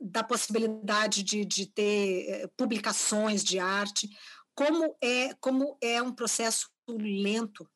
da 0.00 0.22
possibilidade 0.22 1.22
de, 1.22 1.44
de 1.44 1.66
ter 1.66 2.28
eh, 2.28 2.46
publicações 2.56 3.42
de 3.42 3.58
arte, 3.58 4.10
como 4.54 4.96
é, 5.00 5.32
como 5.34 5.78
é 5.80 6.02
um 6.02 6.12
processo 6.12 6.68
lento, 6.88 7.68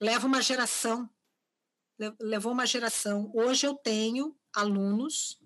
leva 0.00 0.26
uma 0.26 0.42
geração, 0.42 1.08
levou 2.20 2.52
uma 2.52 2.66
geração. 2.66 3.32
Hoje 3.34 3.66
eu 3.66 3.74
tenho 3.74 4.36
alunos, 4.52 5.40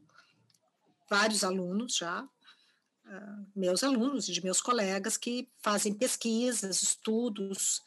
vários 1.09 1.45
alunos 1.45 1.97
já, 1.97 2.23
uh, 2.23 3.47
meus 3.55 3.83
alunos 3.83 4.29
e 4.29 4.33
de 4.33 4.43
meus 4.43 4.61
colegas 4.61 5.17
que 5.17 5.49
fazem 5.63 5.95
pesquisas, 5.95 6.83
estudos, 6.83 7.83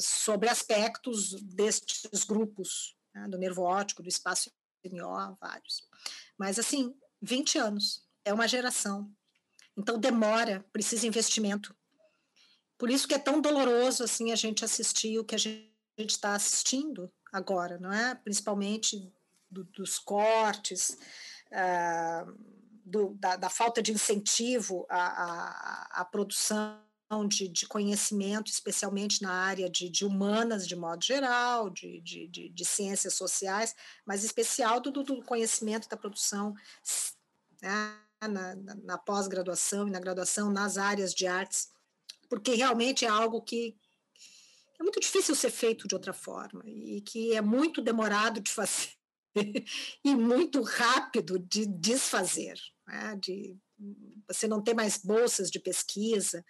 sobre 0.00 0.48
aspectos 0.48 1.40
destes 1.42 2.24
grupos, 2.24 2.96
né, 3.14 3.28
do 3.28 3.38
nervo 3.38 3.62
óptico, 3.62 4.02
do 4.02 4.08
espaço 4.08 4.50
NO, 4.84 5.36
vários. 5.40 5.88
Mas, 6.38 6.58
assim, 6.58 6.94
20 7.20 7.58
anos, 7.58 8.06
é 8.24 8.32
uma 8.32 8.48
geração. 8.48 9.10
Então, 9.76 9.98
demora, 9.98 10.64
precisa 10.72 11.06
investimento. 11.06 11.76
Por 12.76 12.90
isso 12.90 13.08
que 13.08 13.14
é 13.14 13.18
tão 13.18 13.40
doloroso, 13.40 14.04
assim, 14.04 14.32
a 14.32 14.36
gente 14.36 14.64
assistir 14.64 15.18
o 15.18 15.24
que 15.24 15.34
a 15.34 15.38
gente 15.38 15.72
está 15.98 16.34
assistindo 16.34 17.12
agora, 17.32 17.78
não 17.78 17.92
é? 17.92 18.14
Principalmente 18.14 19.12
do, 19.50 19.64
dos 19.64 19.98
cortes, 19.98 20.96
uh, 21.52 22.58
do, 22.84 23.14
da, 23.14 23.36
da, 23.36 23.50
falta 23.50 23.82
de 23.82 23.92
incentivo 23.92 24.86
à, 24.88 25.00
à, 25.00 26.00
à 26.00 26.04
produção 26.04 26.80
de, 27.26 27.48
de, 27.48 27.66
conhecimento, 27.66 28.50
especialmente 28.50 29.22
na 29.22 29.32
área 29.32 29.68
de, 29.70 29.88
de 29.88 30.04
humanas, 30.04 30.68
de 30.68 30.76
modo 30.76 31.02
geral, 31.02 31.70
de, 31.70 32.00
de, 32.00 32.64
ciências 32.64 33.14
sociais, 33.14 33.74
mas 34.04 34.24
especial 34.24 34.78
do, 34.78 34.90
do 34.90 35.22
conhecimento 35.22 35.88
da 35.88 35.96
produção 35.96 36.54
né, 37.62 37.98
na, 38.20 38.54
na, 38.56 38.74
na 38.74 38.98
pós-graduação 38.98 39.88
e 39.88 39.90
na 39.90 40.00
graduação 40.00 40.50
nas 40.50 40.76
áreas 40.76 41.14
de 41.14 41.26
artes, 41.26 41.70
porque 42.28 42.54
realmente 42.54 43.06
é 43.06 43.08
algo 43.08 43.40
que 43.40 43.74
é 44.78 44.82
muito 44.82 45.00
difícil 45.00 45.34
ser 45.34 45.50
feito 45.50 45.88
de 45.88 45.94
outra 45.94 46.12
forma 46.12 46.62
e 46.66 47.00
que 47.00 47.34
é 47.34 47.40
muito 47.40 47.80
demorado 47.80 48.38
de 48.38 48.50
fazer 48.50 48.92
e 50.04 50.14
muito 50.14 50.62
rápido 50.62 51.38
de 51.38 51.64
desfazer, 51.66 52.58
né, 52.86 53.16
de 53.16 53.56
você 54.26 54.46
não 54.46 54.62
ter 54.62 54.74
mais 54.74 54.98
bolsas 54.98 55.50
de 55.50 55.58
pesquisa, 55.58 56.44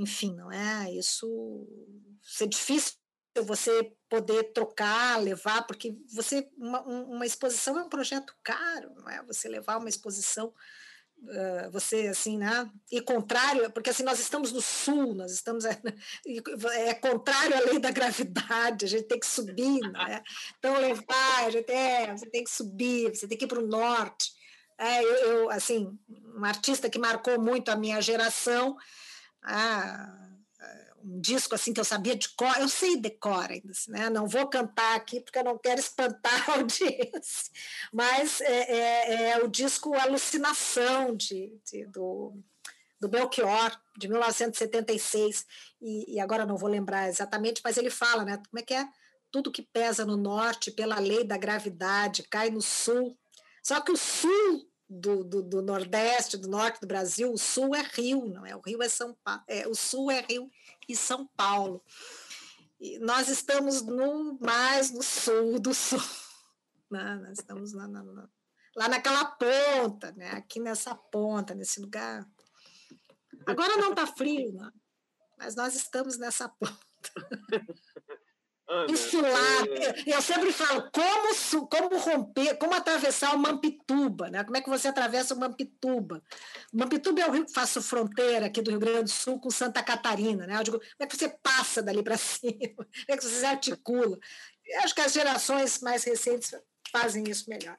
enfim, 0.00 0.34
não 0.34 0.50
é? 0.50 0.90
Isso 0.92 1.68
ser 2.22 2.46
difícil 2.46 2.94
você 3.44 3.92
poder 4.08 4.52
trocar, 4.52 5.20
levar, 5.20 5.66
porque 5.66 5.96
você 6.12 6.48
uma, 6.56 6.82
uma 6.82 7.26
exposição 7.26 7.78
é 7.78 7.82
um 7.82 7.88
projeto 7.88 8.34
caro, 8.42 8.92
não 8.96 9.08
é? 9.08 9.22
Você 9.24 9.48
levar 9.48 9.78
uma 9.78 9.88
exposição 9.88 10.52
você 11.70 12.08
assim, 12.08 12.38
né? 12.38 12.70
E 12.90 13.00
contrário, 13.00 13.70
porque 13.72 13.90
assim 13.90 14.02
nós 14.02 14.18
estamos 14.18 14.52
no 14.52 14.60
sul, 14.60 15.14
nós 15.14 15.32
estamos 15.32 15.64
é, 15.64 15.78
é 16.88 16.94
contrário 16.94 17.56
à 17.56 17.60
lei 17.60 17.78
da 17.78 17.90
gravidade, 17.90 18.86
a 18.86 18.88
gente 18.88 19.04
tem 19.04 19.20
que 19.20 19.26
subir, 19.26 19.80
né? 19.80 20.22
Então 20.58 20.78
levar, 20.80 21.44
a 21.44 21.50
gente 21.50 21.70
é, 21.70 22.16
você 22.16 22.26
tem 22.26 22.42
que 22.42 22.50
subir, 22.50 23.14
você 23.14 23.28
tem 23.28 23.36
que 23.36 23.44
ir 23.44 23.48
para 23.48 23.60
o 23.60 23.66
norte. 23.66 24.32
É, 24.78 25.04
eu, 25.04 25.14
eu, 25.14 25.50
assim, 25.50 25.86
um 26.08 26.44
artista 26.44 26.88
que 26.88 26.98
marcou 26.98 27.38
muito 27.38 27.70
a 27.70 27.76
minha 27.76 28.00
geração 28.00 28.76
ah, 29.42 30.20
um 31.04 31.20
disco 31.20 31.54
assim 31.54 31.72
que 31.72 31.80
eu 31.80 31.84
sabia 31.84 32.14
de 32.14 32.28
cor, 32.30 32.56
eu 32.58 32.68
sei 32.68 32.96
decora 32.96 33.54
ainda, 33.54 33.70
assim, 33.70 33.90
né? 33.90 34.10
não 34.10 34.26
vou 34.26 34.46
cantar 34.48 34.96
aqui 34.96 35.20
porque 35.20 35.38
eu 35.38 35.44
não 35.44 35.58
quero 35.58 35.80
espantar 35.80 36.50
a 36.50 36.54
audiência, 36.60 37.50
mas 37.92 38.40
é, 38.40 38.72
é, 38.72 39.30
é 39.30 39.44
o 39.44 39.48
disco 39.48 39.94
Alucinação 39.94 41.16
de, 41.16 41.58
de, 41.64 41.86
do, 41.86 42.34
do 43.00 43.08
Belchior, 43.08 43.70
de 43.96 44.08
1976, 44.08 45.46
e, 45.80 46.14
e 46.14 46.20
agora 46.20 46.46
não 46.46 46.56
vou 46.56 46.68
lembrar 46.68 47.08
exatamente, 47.08 47.60
mas 47.64 47.76
ele 47.76 47.90
fala, 47.90 48.24
né? 48.24 48.36
Como 48.36 48.60
é 48.60 48.62
que 48.62 48.74
é? 48.74 48.86
Tudo 49.30 49.52
que 49.52 49.62
pesa 49.62 50.04
no 50.04 50.16
norte 50.16 50.70
pela 50.70 50.98
lei 50.98 51.24
da 51.24 51.38
gravidade 51.38 52.24
cai 52.24 52.50
no 52.50 52.60
sul. 52.60 53.16
Só 53.62 53.80
que 53.80 53.92
o 53.92 53.96
sul 53.96 54.69
do, 54.90 55.22
do, 55.22 55.40
do, 55.40 55.62
Nordeste, 55.62 56.36
do 56.36 56.48
Norte 56.48 56.80
do 56.80 56.86
Brasil, 56.86 57.32
o 57.32 57.38
Sul 57.38 57.76
é 57.76 57.82
Rio, 57.82 58.26
não 58.26 58.44
é? 58.44 58.56
O 58.56 58.60
Rio 58.60 58.82
é 58.82 58.88
São 58.88 59.16
Paulo, 59.22 59.44
é, 59.46 59.68
o 59.68 59.74
Sul 59.74 60.10
é 60.10 60.20
Rio 60.28 60.50
e 60.88 60.96
São 60.96 61.28
Paulo. 61.36 61.80
E 62.80 62.98
nós 62.98 63.28
estamos 63.28 63.82
no 63.82 64.36
mais 64.40 64.90
no 64.90 65.02
Sul 65.02 65.60
do 65.60 65.72
Sul, 65.72 66.02
né? 66.90 67.14
nós 67.22 67.38
estamos 67.38 67.72
lá, 67.72 67.86
lá 68.74 68.88
naquela 68.88 69.24
ponta, 69.26 70.10
né? 70.12 70.32
Aqui 70.32 70.58
nessa 70.58 70.92
ponta, 70.92 71.54
nesse 71.54 71.80
lugar. 71.80 72.28
Agora 73.46 73.76
não 73.76 73.90
está 73.90 74.08
frio, 74.08 74.52
não, 74.52 74.72
mas 75.38 75.54
nós 75.54 75.76
estamos 75.76 76.18
nessa 76.18 76.48
ponta. 76.48 76.80
Ana, 78.70 78.92
Insular. 78.92 79.66
É... 79.68 80.16
Eu 80.16 80.22
sempre 80.22 80.52
falo, 80.52 80.88
como, 80.92 81.68
como 81.68 81.98
romper, 81.98 82.56
como 82.56 82.72
atravessar 82.72 83.34
o 83.34 83.38
Mampituba, 83.38 84.30
né? 84.30 84.44
Como 84.44 84.56
é 84.56 84.60
que 84.60 84.70
você 84.70 84.86
atravessa 84.86 85.34
o 85.34 85.40
Mampituba? 85.40 86.22
O 86.72 86.78
Mampituba 86.78 87.20
é 87.20 87.28
o 87.28 87.32
rio 87.32 87.44
que 87.44 87.52
faz 87.52 87.74
fronteira 87.84 88.46
aqui 88.46 88.62
do 88.62 88.70
Rio 88.70 88.78
Grande 88.78 89.04
do 89.04 89.10
Sul 89.10 89.40
com 89.40 89.50
Santa 89.50 89.82
Catarina, 89.82 90.46
né? 90.46 90.56
Eu 90.56 90.62
digo, 90.62 90.78
como 90.78 90.92
é 91.00 91.06
que 91.06 91.16
você 91.16 91.28
passa 91.42 91.82
dali 91.82 92.00
para 92.00 92.14
cima? 92.16 92.76
Como 92.76 92.88
é 93.08 93.16
que 93.16 93.24
você 93.24 93.40
se 93.40 93.44
articula? 93.44 94.16
Eu 94.64 94.80
acho 94.84 94.94
que 94.94 95.00
as 95.00 95.12
gerações 95.12 95.80
mais 95.80 96.04
recentes 96.04 96.54
fazem 96.92 97.24
isso 97.28 97.50
melhor. 97.50 97.76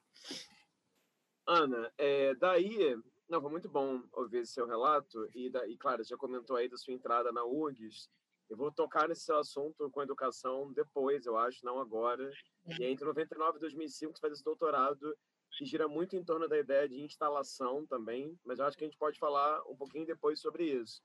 Ana, 1.47 1.89
é, 1.97 2.35
daí, 2.35 2.97
não, 3.29 3.41
foi 3.41 3.49
muito 3.49 3.69
bom 3.69 4.03
ouvir 4.11 4.39
esse 4.39 4.51
seu 4.51 4.67
relato 4.67 5.25
e, 5.33 5.49
e 5.69 5.77
claro, 5.77 6.03
já 6.03 6.17
comentou 6.17 6.57
aí 6.57 6.67
da 6.67 6.77
sua 6.77 6.93
entrada 6.93 7.31
na 7.31 7.45
URGS, 7.45 8.09
eu 8.51 8.57
vou 8.57 8.69
tocar 8.69 9.07
nesse 9.07 9.31
assunto 9.31 9.89
com 9.91 10.01
educação 10.01 10.73
depois, 10.73 11.25
eu 11.25 11.37
acho, 11.37 11.63
não 11.65 11.79
agora. 11.79 12.29
E 12.67 12.83
entre 12.83 13.05
99 13.05 13.57
e 13.57 13.61
2005 13.61 14.13
você 14.13 14.19
faz 14.19 14.33
esse 14.33 14.43
doutorado 14.43 15.17
que 15.51 15.63
gira 15.63 15.87
muito 15.87 16.17
em 16.17 16.23
torno 16.23 16.49
da 16.49 16.59
ideia 16.59 16.87
de 16.87 17.01
instalação 17.01 17.85
também, 17.85 18.37
mas 18.43 18.59
eu 18.59 18.65
acho 18.65 18.77
que 18.77 18.83
a 18.83 18.87
gente 18.87 18.97
pode 18.97 19.17
falar 19.17 19.61
um 19.69 19.75
pouquinho 19.77 20.05
depois 20.05 20.41
sobre 20.41 20.65
isso. 20.65 21.01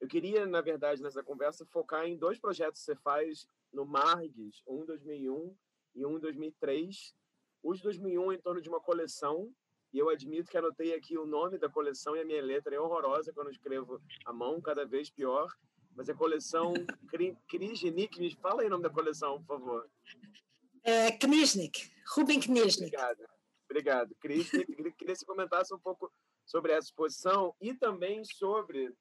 Eu 0.00 0.08
queria, 0.08 0.46
na 0.46 0.62
verdade, 0.62 1.02
nessa 1.02 1.22
conversa, 1.22 1.66
focar 1.66 2.06
em 2.06 2.16
dois 2.16 2.38
projetos 2.38 2.80
que 2.80 2.86
você 2.86 2.96
faz 2.96 3.46
no 3.70 3.84
Margs, 3.84 4.62
um 4.66 4.82
em 4.82 4.86
2001 4.86 5.56
e 5.94 6.06
um 6.06 6.16
em 6.16 6.20
2003. 6.20 7.14
Os 7.62 7.78
de 7.78 7.84
2001 7.84 8.32
em 8.32 8.40
torno 8.40 8.62
de 8.62 8.68
uma 8.70 8.80
coleção, 8.80 9.52
e 9.92 9.98
eu 9.98 10.08
admito 10.08 10.50
que 10.50 10.56
anotei 10.56 10.94
aqui 10.94 11.18
o 11.18 11.26
nome 11.26 11.58
da 11.58 11.68
coleção 11.68 12.16
e 12.16 12.20
a 12.20 12.24
minha 12.24 12.42
letra 12.42 12.74
é 12.74 12.80
horrorosa 12.80 13.30
quando 13.34 13.48
eu 13.48 13.52
escrevo 13.52 14.00
à 14.24 14.32
mão, 14.32 14.58
cada 14.58 14.86
vez 14.86 15.10
pior 15.10 15.48
mas 15.98 16.08
é 16.08 16.14
coleção 16.14 16.72
Krishnik. 17.48 18.36
Fala 18.36 18.62
aí 18.62 18.68
o 18.68 18.70
nome 18.70 18.84
da 18.84 18.90
coleção, 18.90 19.42
por 19.42 19.58
favor. 19.58 19.90
É, 20.84 21.10
Kniznik, 21.10 21.90
Ruben 22.14 22.38
Kniznik. 22.38 22.94
Obrigado. 22.94 23.28
Obrigado, 23.68 24.14
Krishnik. 24.20 24.76
Queria 24.76 24.92
que 24.92 25.16
você 25.16 25.26
comentasse 25.26 25.74
um 25.74 25.78
pouco 25.78 26.10
sobre 26.46 26.70
essa 26.70 26.86
exposição 26.86 27.52
e 27.60 27.74
também 27.74 28.24
sobre 28.24 28.94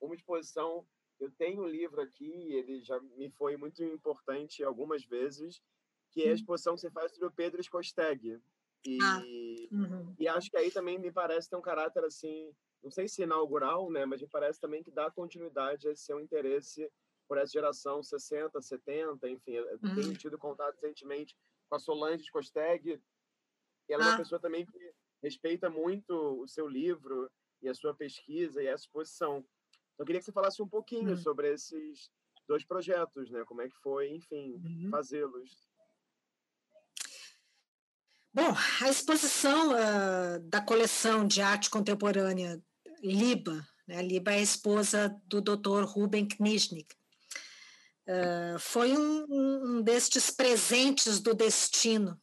uma 0.00 0.16
exposição. 0.16 0.84
Eu 1.20 1.30
tenho 1.30 1.62
um 1.62 1.68
livro 1.68 2.00
aqui, 2.00 2.52
ele 2.52 2.82
já 2.82 3.00
me 3.00 3.30
foi 3.30 3.56
muito 3.56 3.82
importante 3.84 4.64
algumas 4.64 5.04
vezes, 5.04 5.62
que 6.10 6.24
é 6.24 6.30
a 6.30 6.32
hum. 6.32 6.34
exposição 6.34 6.74
que 6.74 6.80
você 6.80 6.90
faz 6.90 7.12
sobre 7.12 7.28
o 7.28 7.32
Pedro 7.32 7.60
Skosteg. 7.60 8.42
E, 8.84 8.98
ah, 9.00 9.22
uhum. 9.70 10.14
e 10.18 10.26
acho 10.26 10.50
que 10.50 10.56
aí 10.56 10.72
também 10.72 10.98
me 10.98 11.12
parece 11.12 11.48
ter 11.48 11.56
um 11.56 11.62
caráter 11.62 12.04
assim 12.04 12.52
não 12.82 12.90
sei 12.90 13.08
se 13.08 13.22
inaugural, 13.22 13.90
né, 13.90 14.04
mas 14.04 14.20
me 14.20 14.28
parece 14.28 14.60
também 14.60 14.82
que 14.82 14.90
dá 14.90 15.10
continuidade 15.10 15.88
a 15.88 15.92
esse 15.92 16.04
seu 16.04 16.20
interesse 16.20 16.90
por 17.28 17.38
essa 17.38 17.52
geração 17.52 18.02
60, 18.02 18.60
70, 18.60 19.28
enfim, 19.28 19.58
uhum. 19.58 19.94
tenho 19.94 20.16
tido 20.16 20.38
contato 20.38 20.74
recentemente 20.80 21.36
com 21.68 21.74
a 21.74 21.78
Solange 21.78 22.30
Costeg, 22.30 23.00
e 23.88 23.92
ela 23.92 24.04
ah. 24.04 24.06
é 24.06 24.08
uma 24.10 24.14
ah. 24.14 24.18
pessoa 24.18 24.40
também 24.40 24.64
que 24.64 24.94
respeita 25.22 25.68
muito 25.68 26.12
o 26.14 26.46
seu 26.46 26.68
livro 26.68 27.30
e 27.62 27.68
a 27.68 27.74
sua 27.74 27.94
pesquisa 27.94 28.62
e 28.62 28.68
a 28.68 28.74
exposição. 28.74 29.38
Então, 29.38 30.04
eu 30.04 30.06
queria 30.06 30.20
que 30.20 30.26
você 30.26 30.32
falasse 30.32 30.62
um 30.62 30.68
pouquinho 30.68 31.10
uhum. 31.10 31.16
sobre 31.16 31.52
esses 31.52 32.10
dois 32.46 32.64
projetos, 32.64 33.30
né? 33.30 33.44
Como 33.44 33.62
é 33.62 33.68
que 33.68 33.76
foi, 33.78 34.10
enfim, 34.10 34.52
uhum. 34.52 34.90
fazê-los. 34.90 35.68
Bom, 38.36 38.54
a 38.82 38.90
exposição 38.90 39.70
uh, 39.70 40.38
da 40.40 40.60
coleção 40.60 41.26
de 41.26 41.40
arte 41.40 41.70
contemporânea 41.70 42.62
Liba, 43.02 43.66
né? 43.88 44.02
Liba 44.02 44.30
é 44.30 44.34
a 44.34 44.42
esposa 44.42 45.18
do 45.24 45.40
Dr. 45.40 45.84
Ruben 45.84 46.28
Kniznik. 46.28 46.94
Uh, 48.06 48.58
foi 48.58 48.94
um, 48.94 49.24
um, 49.30 49.80
destes 49.80 50.30
presentes 50.30 51.18
do 51.18 51.32
destino 51.32 52.20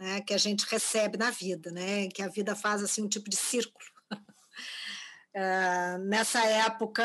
né? 0.00 0.20
que 0.20 0.34
a 0.34 0.38
gente 0.38 0.66
recebe 0.68 1.16
na 1.16 1.30
vida, 1.30 1.70
né? 1.70 2.08
que 2.08 2.22
a 2.22 2.28
vida 2.28 2.56
faz 2.56 2.82
assim 2.82 3.04
um 3.04 3.08
tipo 3.08 3.30
de 3.30 3.36
círculo. 3.36 3.86
uh, 4.10 5.98
nessa 6.10 6.44
época, 6.44 7.04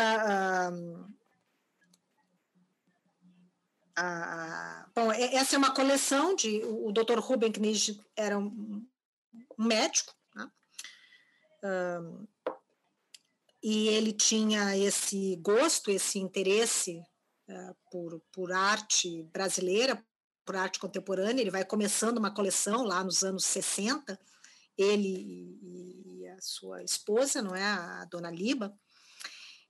a, 3.96 4.90
bom, 4.96 5.12
essa 5.12 5.56
é 5.56 5.58
uma 5.58 5.74
coleção 5.74 6.36
de. 6.36 6.62
O 6.64 6.92
Dr. 6.92 7.20
Ruben 7.20 7.52
Knig 7.52 8.00
era 8.16 8.38
um, 8.38 8.86
um 9.58 9.66
médico, 9.66 10.14
né? 10.36 10.52
um, 11.64 12.28
e 13.64 13.90
ele 13.90 14.12
tinha 14.12 14.76
esse 14.76 15.36
gosto, 15.38 15.92
esse 15.92 16.20
interesse 16.20 17.04
uh, 17.48 17.76
por, 17.92 18.20
por 18.32 18.52
arte 18.52 19.24
brasileira, 19.32 20.04
por 20.44 20.56
arte 20.56 20.80
contemporânea. 20.80 21.42
Ele 21.42 21.52
vai 21.52 21.64
começando 21.64 22.18
uma 22.18 22.34
coleção 22.34 22.84
lá 22.84 23.04
nos 23.04 23.24
anos 23.24 23.46
60, 23.46 24.20
ele 24.78 25.08
e, 25.62 26.22
e 26.22 26.28
a 26.28 26.42
sua 26.42 26.84
esposa, 26.84 27.42
não 27.42 27.56
é, 27.56 27.64
a 27.64 28.06
Dona 28.06 28.32
Liba, 28.32 28.74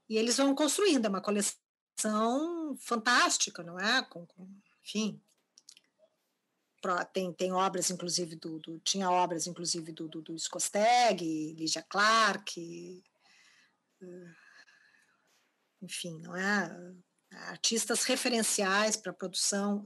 e 0.07 0.17
eles 0.17 0.37
vão 0.37 0.55
construindo 0.55 1.07
uma 1.07 1.21
coleção 1.21 1.60
fantástica, 2.79 3.63
não 3.63 3.79
é? 3.79 4.01
Com, 4.03 4.25
com, 4.25 4.47
enfim, 4.83 5.21
tem, 7.13 7.31
tem 7.33 7.51
obras, 7.51 7.91
inclusive, 7.91 8.35
do, 8.35 8.59
do, 8.59 8.79
tinha 8.79 9.09
obras, 9.09 9.45
inclusive, 9.45 9.91
do, 9.91 10.07
do, 10.07 10.21
do 10.21 10.35
Skosteg, 10.35 11.53
Lydia 11.53 11.83
Clark, 11.83 13.03
eh, 14.01 14.35
enfim, 15.81 16.19
não 16.19 16.35
é? 16.35 16.95
Artistas 17.49 18.03
referenciais 18.03 18.97
para 18.97 19.11
a 19.11 19.15
produção 19.15 19.83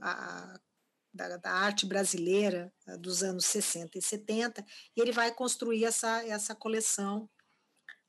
da, 1.12 1.36
da, 1.36 1.52
arte 1.52 1.86
brasileira 1.86 2.72
dos 2.98 3.22
anos 3.22 3.46
60 3.46 3.98
e 3.98 4.02
70, 4.02 4.64
e 4.96 5.00
ele 5.00 5.12
vai 5.12 5.32
construir 5.32 5.84
essa, 5.84 6.26
essa 6.26 6.54
coleção 6.54 7.28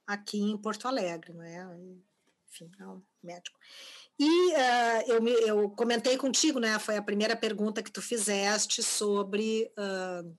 aqui 0.07 0.39
em 0.39 0.57
Porto 0.57 0.87
Alegre, 0.87 1.33
não 1.33 1.43
é? 1.43 1.67
Enfim, 2.49 2.71
é 2.79 2.87
um 2.87 3.01
médico. 3.23 3.59
E 4.19 4.53
uh, 4.53 5.01
eu, 5.07 5.21
me, 5.21 5.31
eu 5.31 5.69
comentei 5.71 6.17
contigo, 6.17 6.59
né? 6.59 6.79
Foi 6.79 6.97
a 6.97 7.01
primeira 7.01 7.35
pergunta 7.35 7.83
que 7.83 7.91
tu 7.91 8.01
fizeste 8.01 8.81
sobre 8.81 9.71
uh, 9.77 10.37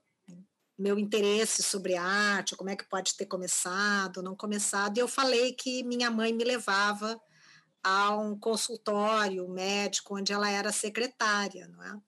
meu 0.79 0.99
interesse 0.99 1.63
sobre 1.63 1.97
arte, 1.97 2.55
como 2.55 2.71
é 2.71 2.77
que 2.77 2.89
pode 2.89 3.17
ter 3.17 3.27
começado, 3.27 4.23
não 4.23 4.37
começado. 4.37 4.97
E 4.97 5.01
eu 5.01 5.09
falei 5.09 5.53
que 5.53 5.83
minha 5.83 6.11
mãe 6.11 6.33
me 6.33 6.45
levava 6.45 7.21
a 7.83 8.17
um 8.17 8.39
consultório 8.39 9.49
médico 9.49 10.17
onde 10.17 10.33
ela 10.33 10.49
era 10.49 10.71
secretária, 10.71 11.67
não 11.69 11.83
é? 11.83 12.01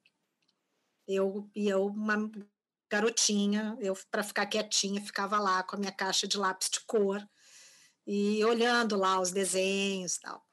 Eu 1.08 1.50
e 1.54 1.68
eu 1.68 1.86
uma 1.86 2.30
garotinha, 2.88 3.76
eu 3.80 3.96
para 4.10 4.22
ficar 4.22 4.46
quietinha 4.46 5.00
ficava 5.00 5.38
lá 5.38 5.62
com 5.62 5.76
a 5.76 5.78
minha 5.78 5.92
caixa 5.92 6.26
de 6.26 6.36
lápis 6.36 6.70
de 6.70 6.80
cor 6.86 7.26
e 8.06 8.44
olhando 8.44 8.96
lá 8.96 9.20
os 9.20 9.30
desenhos 9.30 10.18
tal 10.18 10.44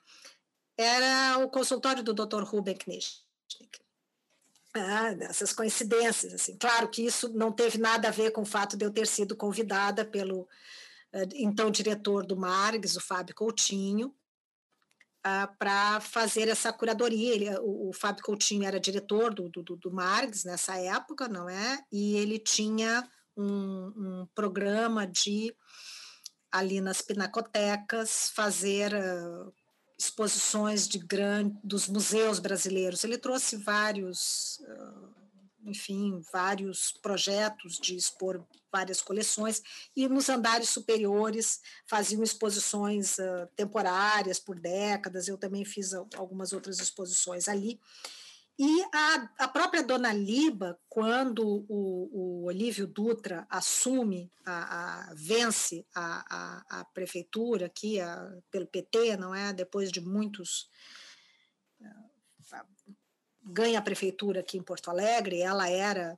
era 0.77 1.39
o 1.39 1.49
consultório 1.49 2.03
do 2.03 2.13
Dr. 2.13 2.43
Ruben 2.43 2.75
Knischnik. 2.75 3.79
Ah, 4.75 5.13
dessas 5.13 5.51
coincidências, 5.51 6.33
assim. 6.33 6.55
Claro 6.55 6.87
que 6.87 7.03
isso 7.03 7.29
não 7.29 7.51
teve 7.51 7.79
nada 7.79 8.09
a 8.09 8.11
ver 8.11 8.29
com 8.31 8.41
o 8.41 8.45
fato 8.45 8.77
de 8.77 8.85
eu 8.85 8.91
ter 8.91 9.07
sido 9.07 9.35
convidada 9.35 10.05
pelo 10.05 10.41
uh, 10.41 10.47
então 11.33 11.71
diretor 11.71 12.23
do 12.23 12.37
Margs, 12.37 12.95
o 12.95 13.01
Fábio 13.01 13.33
Coutinho, 13.33 14.13
uh, 15.25 15.57
para 15.57 15.99
fazer 15.99 16.47
essa 16.47 16.71
curadoria. 16.71 17.33
Ele, 17.33 17.49
o, 17.57 17.89
o, 17.89 17.93
Fábio 17.93 18.23
Coutinho 18.23 18.65
era 18.65 18.79
diretor 18.79 19.33
do, 19.33 19.49
do, 19.49 19.63
do 19.63 19.91
Margs 19.91 20.43
nessa 20.43 20.77
época, 20.77 21.27
não 21.27 21.49
é? 21.49 21.83
E 21.91 22.15
ele 22.15 22.37
tinha 22.37 23.09
um, 23.35 23.93
um 23.95 24.27
programa 24.35 25.07
de 25.07 25.55
ali 26.51 26.81
nas 26.81 27.01
pinacotecas 27.01 28.29
fazer 28.29 28.93
uh, 28.93 29.53
exposições 29.97 30.87
de 30.87 30.99
grande, 30.99 31.57
dos 31.63 31.87
museus 31.87 32.39
brasileiros. 32.39 33.03
Ele 33.03 33.17
trouxe 33.17 33.57
vários, 33.57 34.61
enfim, 35.65 36.21
vários 36.31 36.91
projetos 36.91 37.77
de 37.77 37.95
expor 37.95 38.45
várias 38.71 39.01
coleções 39.01 39.61
e 39.95 40.07
nos 40.07 40.29
andares 40.29 40.69
superiores 40.69 41.61
faziam 41.87 42.21
exposições 42.21 43.17
temporárias 43.55 44.39
por 44.39 44.59
décadas. 44.59 45.27
Eu 45.27 45.37
também 45.37 45.65
fiz 45.65 45.93
algumas 45.93 46.53
outras 46.53 46.79
exposições 46.79 47.47
ali. 47.47 47.79
E 48.59 48.83
a, 48.91 49.29
a 49.37 49.47
própria 49.47 49.83
Dona 49.83 50.11
Liba, 50.11 50.79
quando 50.89 51.63
o, 51.69 52.09
o 52.11 52.43
Olívio 52.45 52.87
Dutra 52.87 53.45
assume, 53.51 54.31
a, 54.43 55.09
a 55.09 55.13
vence 55.13 55.85
a, 55.93 56.25
a, 56.27 56.79
a, 56.79 56.85
prefeitura 56.85 57.67
aqui, 57.67 57.97
pelo 58.49 58.65
PT, 58.65 59.15
não 59.15 59.35
é? 59.35 59.53
Depois 59.53 59.91
de 59.91 60.01
muitos. 60.01 60.67
Eh, 61.79 62.63
ganha 63.43 63.77
a 63.77 63.81
prefeitura 63.81 64.39
aqui 64.39 64.57
em 64.57 64.63
Porto 64.63 64.89
Alegre, 64.89 65.39
ela 65.39 65.69
era 65.69 66.17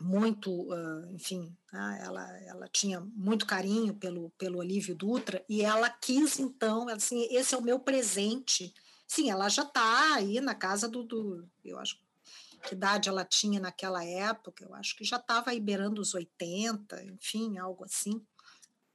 muito, 0.00 0.68
enfim, 1.10 1.56
né? 1.72 2.00
ela, 2.02 2.38
ela 2.40 2.68
tinha 2.68 3.00
muito 3.00 3.46
carinho 3.46 3.94
pelo, 3.94 4.30
pelo 4.30 4.58
Olívio 4.58 4.94
Dutra, 4.94 5.44
e 5.48 5.62
ela 5.62 5.88
quis, 5.88 6.38
então, 6.38 6.88
assim, 6.88 7.28
esse 7.30 7.54
é 7.54 7.58
o 7.58 7.62
meu 7.62 7.78
presente 7.78 8.74
Sim, 9.06 9.30
ela 9.30 9.48
já 9.48 9.62
está 9.62 10.14
aí 10.14 10.40
na 10.40 10.54
casa 10.54 10.88
do, 10.88 11.02
do, 11.02 11.48
Eu 11.64 11.78
acho 11.78 11.96
que 11.96 12.74
idade 12.74 13.08
ela 13.08 13.24
tinha 13.24 13.60
naquela 13.60 14.04
época, 14.04 14.64
eu 14.64 14.74
acho 14.74 14.96
que 14.96 15.04
já 15.04 15.16
estava 15.16 15.50
aí 15.50 15.60
beirando 15.60 16.00
os 16.00 16.14
80, 16.14 17.02
enfim, 17.04 17.58
algo 17.58 17.84
assim, 17.84 18.20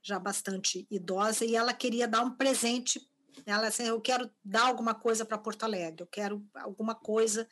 já 0.02 0.18
bastante 0.18 0.86
idosa, 0.90 1.44
e 1.44 1.56
ela 1.56 1.72
queria 1.72 2.06
dar 2.06 2.22
um 2.22 2.36
presente. 2.36 3.00
Ela 3.46 3.68
assim, 3.68 3.84
eu 3.84 4.00
quero 4.00 4.30
dar 4.44 4.66
alguma 4.66 4.94
coisa 4.94 5.24
para 5.24 5.38
Porto 5.38 5.64
Alegre, 5.64 6.02
eu 6.02 6.06
quero 6.06 6.44
alguma 6.54 6.94
coisa 6.94 7.48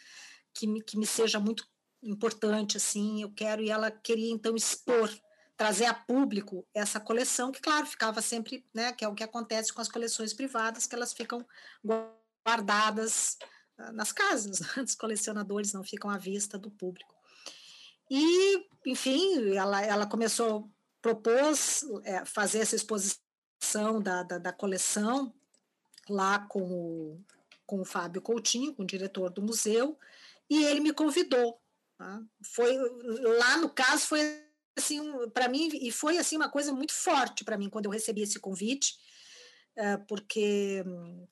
que 0.53 0.67
me, 0.67 0.83
que 0.83 0.99
me 0.99 1.07
seja 1.07 1.41
muito 1.41 1.67
importante, 2.03 2.77
assim, 2.77 3.23
eu 3.23 3.33
quero, 3.33 3.63
e 3.63 3.71
ela 3.71 3.91
queria 3.91 4.31
então 4.31 4.55
expor 4.55 5.11
trazer 5.57 5.85
a 5.85 5.95
público 5.95 6.67
essa 6.73 6.99
coleção, 6.99 7.53
que, 7.53 7.61
claro, 7.61 7.87
ficava 7.87 8.23
sempre, 8.23 8.65
né, 8.73 8.93
que 8.93 9.05
é 9.05 9.09
o 9.09 9.15
que 9.15 9.23
acontece 9.23 9.73
com 9.73 9.81
as 9.81 9.89
coleções 9.89 10.33
privadas, 10.33 10.87
que 10.87 10.95
elas 10.95 11.13
ficam 11.13 11.47
guardadas 12.47 13.37
ah, 13.79 13.93
nas 13.93 14.13
casas 14.13 14.61
dos 14.77 14.95
colecionadores, 14.95 15.73
não 15.73 15.83
ficam 15.83 16.11
à 16.11 16.19
vista 16.19 16.59
do 16.59 16.71
público. 16.71 17.15
E, 18.11 18.67
enfim, 18.87 19.55
ela, 19.55 19.83
ela 19.83 20.07
começou, 20.07 20.69
propôs 21.01 21.85
é, 22.05 22.25
fazer 22.25 22.59
essa 22.59 22.75
exposição 22.75 24.03
da, 24.03 24.23
da, 24.23 24.39
da, 24.39 24.53
coleção 24.53 25.33
lá 26.09 26.41
com 26.41 26.61
o, 26.61 27.25
com 27.65 27.81
o 27.81 27.85
Fábio 27.85 28.21
Coutinho, 28.21 28.75
com 28.75 28.83
o 28.83 28.87
diretor 28.87 29.31
do 29.31 29.43
museu, 29.43 29.97
e 30.49 30.65
ele 30.65 30.81
me 30.81 30.93
convidou. 30.93 31.61
Tá? 31.97 32.21
Foi 32.43 32.77
lá 33.39 33.59
no 33.59 33.71
caso 33.71 34.07
foi 34.07 34.43
assim 34.77 35.01
para 35.31 35.49
mim 35.49 35.69
e 35.73 35.93
foi 35.93 36.19
assim 36.19 36.37
uma 36.37 36.49
coisa 36.49 36.73
muito 36.73 36.93
forte 36.93 37.45
para 37.45 37.59
mim 37.59 37.69
quando 37.69 37.85
eu 37.85 37.91
recebi 37.91 38.23
esse 38.23 38.41
convite 38.41 38.97
porque, 40.09 40.85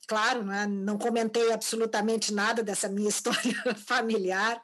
claro, 0.07 0.45
né, 0.45 0.67
não 0.67 0.97
comentei 0.97 1.53
absolutamente 1.53 2.33
nada 2.33 2.63
dessa 2.63 2.89
minha 2.89 3.09
história 3.11 3.75
familiar 3.87 4.63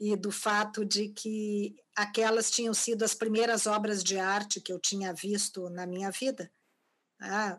e 0.00 0.16
do 0.16 0.30
fato 0.30 0.84
de 0.84 1.08
que 1.08 1.76
aquelas 1.96 2.50
tinham 2.50 2.72
sido 2.72 3.04
as 3.04 3.14
primeiras 3.14 3.66
obras 3.66 4.02
de 4.04 4.18
arte 4.18 4.60
que 4.60 4.72
eu 4.72 4.78
tinha 4.78 5.12
visto 5.12 5.68
na 5.70 5.86
minha 5.86 6.10
vida. 6.10 6.50
Ah, 7.20 7.58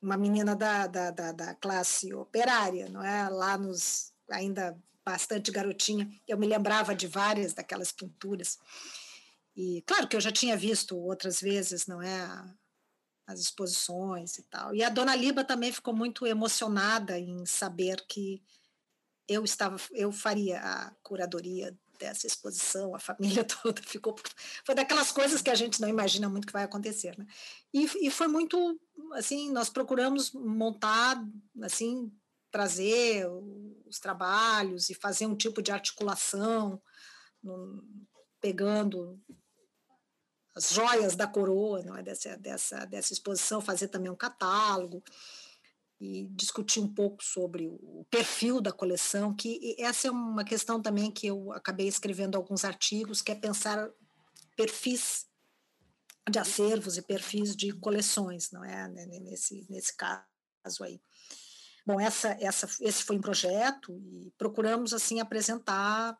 uma 0.00 0.16
menina 0.16 0.54
da, 0.54 0.86
da, 0.86 1.10
da, 1.10 1.32
da, 1.32 1.54
classe 1.54 2.12
operária, 2.14 2.88
não 2.88 3.02
é? 3.02 3.28
Lá 3.28 3.58
nos 3.58 4.12
ainda 4.30 4.78
bastante 5.04 5.50
garotinha, 5.50 6.08
eu 6.26 6.38
me 6.38 6.46
lembrava 6.46 6.94
de 6.94 7.06
várias 7.06 7.52
daquelas 7.52 7.90
pinturas. 7.90 8.58
E 9.56 9.82
claro 9.86 10.08
que 10.08 10.16
eu 10.16 10.20
já 10.20 10.32
tinha 10.32 10.56
visto 10.56 10.96
outras 10.96 11.40
vezes, 11.40 11.86
não 11.86 12.00
é? 12.00 12.54
As 13.26 13.40
exposições 13.40 14.38
e 14.38 14.42
tal. 14.44 14.74
E 14.74 14.82
a 14.82 14.88
dona 14.88 15.14
Liba 15.14 15.44
também 15.44 15.72
ficou 15.72 15.94
muito 15.94 16.26
emocionada 16.26 17.18
em 17.18 17.44
saber 17.46 18.04
que 18.06 18.42
eu 19.26 19.44
estava, 19.44 19.76
eu 19.92 20.12
faria 20.12 20.60
a 20.60 20.90
curadoria 21.02 21.76
dessa 21.98 22.26
exposição, 22.26 22.94
a 22.94 22.98
família 22.98 23.44
toda 23.62 23.82
ficou. 23.82 24.14
Foi 24.64 24.74
daquelas 24.74 25.10
coisas 25.10 25.40
que 25.40 25.50
a 25.50 25.54
gente 25.54 25.80
não 25.80 25.88
imagina 25.88 26.28
muito 26.28 26.46
que 26.46 26.52
vai 26.52 26.64
acontecer, 26.64 27.16
né? 27.18 27.26
E, 27.72 28.06
e 28.06 28.10
foi 28.10 28.28
muito, 28.28 28.78
assim, 29.14 29.50
nós 29.50 29.70
procuramos 29.70 30.32
montar, 30.32 31.24
assim, 31.62 32.12
trazer 32.50 33.26
os 33.86 33.98
trabalhos 33.98 34.90
e 34.90 34.94
fazer 34.94 35.26
um 35.26 35.36
tipo 35.36 35.62
de 35.62 35.72
articulação, 35.72 36.80
no, 37.42 37.82
pegando 38.40 39.20
as 40.54 40.70
joias 40.70 41.16
da 41.16 41.26
coroa, 41.26 41.82
não 41.82 41.96
é? 41.96 42.02
dessa, 42.02 42.36
dessa, 42.36 42.84
dessa 42.84 43.12
exposição, 43.12 43.60
fazer 43.60 43.88
também 43.88 44.10
um 44.10 44.16
catálogo 44.16 45.02
e 46.00 46.26
discutir 46.30 46.80
um 46.80 46.92
pouco 46.92 47.22
sobre 47.22 47.66
o 47.66 48.06
perfil 48.10 48.60
da 48.60 48.72
coleção, 48.72 49.34
que 49.34 49.74
essa 49.78 50.08
é 50.08 50.10
uma 50.10 50.44
questão 50.44 50.80
também 50.80 51.10
que 51.10 51.26
eu 51.26 51.52
acabei 51.52 51.88
escrevendo 51.88 52.36
alguns 52.36 52.64
artigos, 52.64 53.22
que 53.22 53.32
é 53.32 53.34
pensar 53.34 53.90
perfis 54.56 55.26
de 56.28 56.38
acervos 56.38 56.96
e 56.96 57.02
perfis 57.02 57.54
de 57.54 57.72
coleções, 57.72 58.50
não 58.50 58.64
é? 58.64 58.88
Nesse, 58.88 59.66
nesse 59.68 59.94
caso 59.96 60.24
aí. 60.82 61.00
Bom, 61.86 62.00
essa, 62.00 62.36
essa, 62.40 62.66
esse 62.80 63.02
foi 63.02 63.16
um 63.16 63.20
projeto 63.20 64.00
e 64.06 64.32
procuramos 64.38 64.94
assim 64.94 65.20
apresentar 65.20 66.18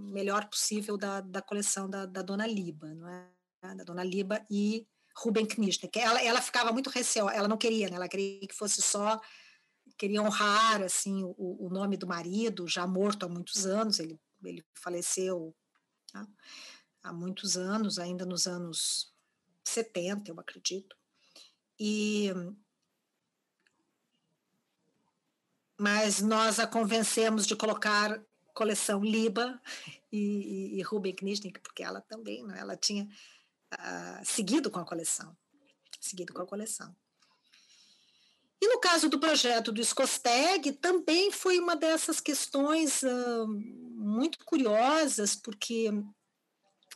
melhor 0.00 0.46
possível 0.48 0.96
da, 0.96 1.20
da 1.20 1.42
coleção 1.42 1.88
da, 1.88 2.06
da 2.06 2.22
Dona 2.22 2.46
Liba, 2.46 2.94
não 2.94 3.08
é? 3.08 3.28
Da 3.74 3.84
Dona 3.84 4.02
Liba 4.02 4.44
e 4.50 4.86
Ruben 5.16 5.46
Knischner, 5.46 5.90
ela, 5.96 6.22
ela 6.22 6.40
ficava 6.40 6.72
muito 6.72 6.88
receosa, 6.88 7.34
ela 7.34 7.48
não 7.48 7.58
queria, 7.58 7.88
né? 7.88 7.96
Ela 7.96 8.08
queria 8.08 8.46
que 8.46 8.54
fosse 8.54 8.80
só, 8.80 9.20
queria 9.98 10.22
honrar, 10.22 10.82
assim, 10.82 11.22
o, 11.22 11.66
o 11.66 11.68
nome 11.68 11.96
do 11.96 12.06
marido, 12.06 12.66
já 12.66 12.86
morto 12.86 13.26
há 13.26 13.28
muitos 13.28 13.66
anos, 13.66 13.98
ele, 13.98 14.18
ele 14.42 14.64
faleceu 14.74 15.54
tá? 16.12 16.26
há 17.02 17.12
muitos 17.12 17.56
anos, 17.56 17.98
ainda 17.98 18.24
nos 18.24 18.46
anos 18.46 19.12
70, 19.64 20.30
eu 20.30 20.40
acredito, 20.40 20.96
e 21.78 22.30
mas 25.78 26.20
nós 26.20 26.58
a 26.58 26.66
convencemos 26.66 27.46
de 27.46 27.56
colocar 27.56 28.22
coleção 28.60 29.02
Liba 29.02 29.58
e, 30.12 30.18
e, 30.18 30.78
e 30.78 30.82
Ruben 30.82 31.14
Knischnik, 31.14 31.60
porque 31.60 31.82
ela 31.82 32.02
também, 32.02 32.44
né, 32.44 32.58
ela 32.60 32.76
tinha 32.76 33.08
uh, 33.72 34.22
seguido 34.22 34.70
com 34.70 34.78
a 34.78 34.84
coleção, 34.84 35.34
seguido 35.98 36.34
com 36.34 36.42
a 36.42 36.46
coleção. 36.46 36.94
E 38.60 38.68
no 38.68 38.78
caso 38.78 39.08
do 39.08 39.18
projeto 39.18 39.72
do 39.72 39.82
Scosteg, 39.82 40.72
também 40.72 41.32
foi 41.32 41.58
uma 41.58 41.74
dessas 41.74 42.20
questões 42.20 43.02
uh, 43.02 43.48
muito 43.96 44.38
curiosas, 44.44 45.34
porque 45.34 45.90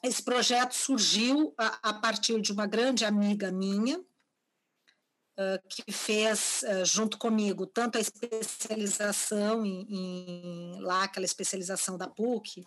esse 0.02 0.22
projeto 0.22 0.74
surgiu 0.74 1.54
a, 1.56 1.88
a, 1.88 1.94
partir 1.94 2.42
de 2.42 2.52
uma 2.52 2.66
grande 2.66 3.06
amiga 3.06 3.50
minha, 3.50 4.04
que 5.68 5.91
fez 5.91 6.62
junto 6.85 7.18
comigo 7.18 7.66
tanto 7.66 7.99
a 7.99 8.01
especialização 8.01 9.64
em, 9.66 9.87
em 9.89 10.80
lá 10.80 11.05
aquela 11.05 11.26
especialização 11.26 11.99
da 11.99 12.09
PUC 12.09 12.64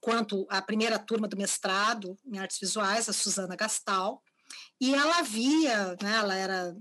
quanto 0.00 0.46
a 0.48 0.62
primeira 0.62 0.98
turma 0.98 1.26
do 1.26 1.36
mestrado 1.36 2.16
em 2.24 2.38
artes 2.38 2.58
visuais 2.58 3.08
a 3.08 3.12
Suzana 3.12 3.56
Gastal 3.56 4.22
e 4.80 4.94
ela 4.94 5.22
via 5.22 5.96
né, 6.00 6.16
ela 6.16 6.34
era 6.34 6.76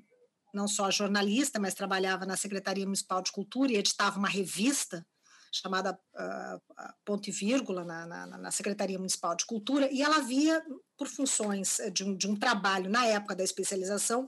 não 0.54 0.68
só 0.68 0.92
jornalista 0.92 1.60
mas 1.60 1.74
trabalhava 1.74 2.26
na 2.26 2.38
Secretaria 2.38 2.86
Municipal 2.86 3.22
de 3.22 3.32
Cultura 3.32 3.72
e 3.72 3.78
editava 3.78 4.20
uma 4.20 4.30
revista 4.30 5.06
chamada 5.52 6.00
uh, 6.16 6.94
Ponto 7.04 7.28
e 7.28 7.32
Vírgula, 7.32 7.84
na, 7.84 8.06
na, 8.06 8.26
na, 8.38 8.52
Secretaria 8.52 8.98
Municipal 8.98 9.36
de 9.36 9.46
Cultura, 9.46 9.92
e 9.92 10.02
ela 10.02 10.20
via, 10.20 10.64
por 10.98 11.08
funções 11.08 11.80
eh, 11.80 11.90
de 11.90 12.04
um, 12.04 12.16
de 12.16 12.28
um 12.28 12.36
trabalho, 12.36 12.90
na 12.90 13.06
época 13.06 13.36
da 13.36 13.44
especialização, 13.44 14.28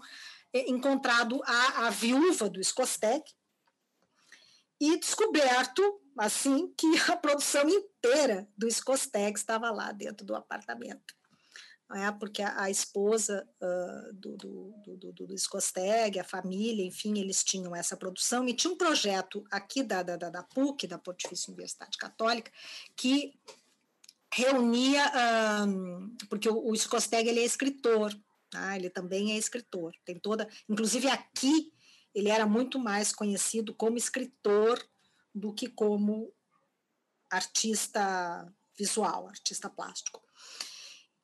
eh, 0.52 0.70
encontrado 0.70 1.42
a, 1.46 1.88
a 1.88 1.90
viúva 1.90 2.50
do 2.50 2.62
Scostec 2.64 3.32
e 4.80 5.00
descoberto, 5.00 5.82
assim, 6.18 6.74
que 6.78 6.88
a 7.10 7.16
produção 7.16 7.70
inteira 7.70 8.48
do 8.58 8.70
Scostec 8.70 9.40
estava 9.40 9.72
lá 9.72 9.92
dentro 9.94 10.26
do 10.26 10.36
apartamento 10.36 11.16
é? 11.92 12.12
porque 12.12 12.42
a, 12.42 12.64
a 12.64 12.70
esposa 12.70 13.48
uh, 13.62 14.14
do, 14.14 14.36
do, 14.38 14.74
do, 14.86 15.12
do, 15.12 15.28
do 15.28 15.38
Scosteg, 15.38 16.20
a 16.20 16.24
família, 16.24 16.86
enfim, 16.86 17.20
eles 17.20 17.44
tinham 17.44 17.76
essa 17.76 17.98
produção 17.98 18.48
e 18.48 18.54
tinha 18.54 18.72
um 18.72 18.78
projeto 18.78 19.44
aqui 19.52 19.84
da, 19.84 20.02
da, 20.04 20.18
da 20.18 20.44
PUC, 20.44 20.88
da 20.88 20.98
Pontifícia 20.98 21.52
Universidade 21.52 21.98
Católica, 21.98 22.52
que 22.96 23.34
reunia, 24.34 25.12
porque 26.30 26.50
o, 26.50 26.70
o 26.70 26.76
Scosteg 26.76 27.30
ele 27.30 27.42
é 27.42 27.46
escritor, 27.46 28.16
tá? 28.50 28.76
ele 28.76 28.90
também 28.90 29.34
é 29.34 29.38
escritor, 29.38 29.94
tem 30.04 30.18
toda, 30.18 30.50
inclusive 30.68 31.08
aqui 31.08 31.72
ele 32.16 32.30
era 32.30 32.46
muito 32.46 32.80
mais 32.80 33.12
conhecido 33.14 33.74
como 33.74 33.98
escritor 33.98 34.84
do 35.34 35.54
que 35.54 35.68
como 35.68 36.32
artista 37.30 38.52
visual, 38.78 39.28
artista 39.28 39.70
plástico. 39.70 40.22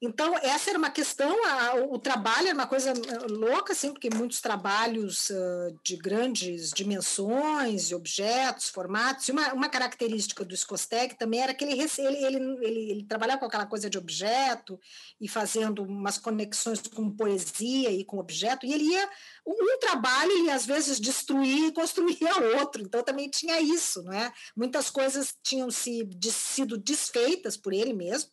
Então, 0.01 0.33
essa 0.37 0.69
era 0.69 0.79
uma 0.79 0.89
questão, 0.89 1.45
a, 1.45 1.75
o 1.75 1.99
trabalho 1.99 2.47
era 2.47 2.55
uma 2.55 2.67
coisa 2.67 2.91
eh, 2.91 3.27
louca, 3.29 3.73
assim, 3.73 3.91
porque 3.91 4.09
muitos 4.09 4.39
trabalhos 4.39 5.29
uh, 5.29 5.77
de 5.83 5.97
grandes 5.97 6.69
dimensões, 6.69 7.91
objetos, 7.91 8.69
formatos, 8.69 9.27
e 9.27 9.33
uma, 9.33 9.53
uma 9.53 9.67
característica 9.67 10.45
do 10.45 10.55
Scosteg 10.55 11.15
também 11.15 11.41
era 11.41 11.53
que 11.53 11.65
ele, 11.65 11.73
ele, 11.73 12.25
ele, 12.25 12.37
ele, 12.65 12.91
ele 12.91 13.03
trabalhava 13.03 13.41
com 13.41 13.45
aquela 13.47 13.65
coisa 13.65 13.89
de 13.89 13.97
objeto 13.97 14.79
e 15.19 15.27
fazendo 15.27 15.83
umas 15.83 16.17
conexões 16.17 16.79
com 16.79 17.11
poesia 17.11 17.91
e 17.91 18.05
com 18.05 18.19
objeto, 18.19 18.65
e 18.65 18.73
ele 18.73 18.85
ia, 18.85 19.09
um 19.45 19.79
trabalho 19.79 20.31
ele 20.31 20.49
às 20.49 20.65
vezes 20.65 20.97
destruía 20.97 21.67
e 21.67 21.73
construía 21.73 22.37
outro, 22.57 22.81
então 22.81 23.03
também 23.03 23.29
tinha 23.29 23.59
isso, 23.59 24.01
não 24.03 24.13
é? 24.13 24.31
Muitas 24.55 24.89
coisas 24.89 25.35
tinham 25.43 25.69
se, 25.69 26.05
de, 26.05 26.31
sido 26.31 26.77
desfeitas 26.77 27.57
por 27.57 27.73
ele 27.73 27.91
mesmo, 27.91 28.31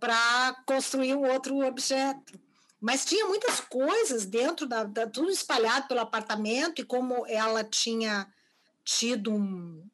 para 0.00 0.56
construir 0.66 1.14
um 1.14 1.30
outro 1.30 1.58
objeto. 1.64 2.38
Mas 2.80 3.04
tinha 3.04 3.26
muitas 3.26 3.60
coisas 3.60 4.24
dentro 4.24 4.66
da, 4.66 4.84
da, 4.84 5.06
tudo 5.06 5.30
espalhado 5.30 5.88
pelo 5.88 6.00
apartamento 6.00 6.80
e 6.80 6.84
como 6.84 7.26
ela 7.26 7.64
tinha 7.64 8.26
tido 8.84 9.32
um, 9.32 9.84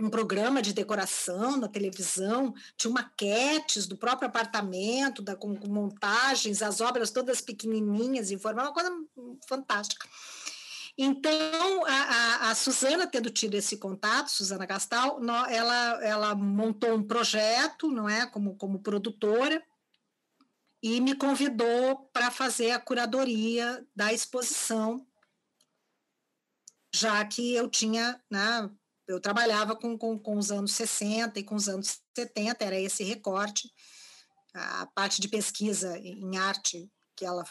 um 0.00 0.08
programa 0.08 0.62
de 0.62 0.72
decoração 0.72 1.56
na 1.56 1.68
televisão, 1.68 2.54
tinha 2.76 2.92
maquetes 2.92 3.86
do 3.86 3.96
próprio 3.96 4.28
apartamento, 4.28 5.20
da, 5.20 5.34
com, 5.34 5.56
com 5.56 5.68
montagens, 5.68 6.62
as 6.62 6.80
obras 6.80 7.10
todas 7.10 7.40
pequenininhas, 7.40 8.30
em 8.30 8.38
forma, 8.38 8.62
uma 8.62 8.72
coisa 8.72 8.90
fantástica. 9.48 10.08
Então, 11.00 11.86
a, 11.86 11.92
a, 11.92 12.50
a, 12.50 12.54
Suzana, 12.56 13.06
tendo 13.06 13.30
tido 13.30 13.54
esse 13.54 13.76
contato, 13.76 14.32
Suzana 14.32 14.66
Gastal, 14.66 15.20
ela, 15.48 16.04
ela 16.04 16.34
montou 16.34 16.92
um 16.92 17.06
projeto, 17.06 17.88
não 17.88 18.08
é, 18.08 18.26
como, 18.26 18.56
como 18.56 18.82
produtora, 18.82 19.64
e 20.82 21.00
me 21.00 21.14
convidou 21.14 22.10
para 22.12 22.32
fazer 22.32 22.72
a 22.72 22.80
curadoria 22.80 23.86
da 23.94 24.12
exposição, 24.12 25.06
já 26.92 27.24
que 27.24 27.54
eu 27.54 27.68
tinha, 27.68 28.20
né, 28.28 28.68
eu 29.06 29.20
trabalhava 29.20 29.76
com, 29.76 29.96
com, 29.96 30.18
com 30.18 30.36
os 30.36 30.50
anos 30.50 30.72
60 30.72 31.38
e 31.38 31.44
com 31.44 31.54
os 31.54 31.68
anos 31.68 32.00
70, 32.16 32.64
era 32.64 32.78
esse 32.78 33.04
recorte, 33.04 33.72
a 34.52 34.86
parte 34.86 35.20
de 35.20 35.28
pesquisa 35.28 35.96
em 35.96 36.36
arte 36.36 36.90
que 37.14 37.24
ela 37.24 37.44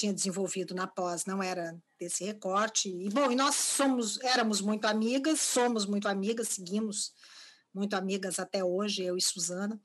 tinha 0.00 0.14
desenvolvido 0.14 0.74
na 0.74 0.86
pós 0.86 1.26
não 1.26 1.42
era 1.42 1.76
desse 1.98 2.24
recorte. 2.24 2.88
E 2.88 3.08
bom, 3.10 3.30
e 3.30 3.36
nós 3.36 3.54
somos, 3.54 4.18
éramos 4.22 4.60
muito 4.60 4.86
amigas, 4.86 5.40
somos 5.40 5.84
muito 5.84 6.08
amigas, 6.08 6.48
seguimos 6.48 7.12
muito 7.72 7.94
amigas 7.94 8.38
até 8.38 8.64
hoje, 8.64 9.04
eu 9.04 9.16
e 9.16 9.20
Suzana. 9.20 9.80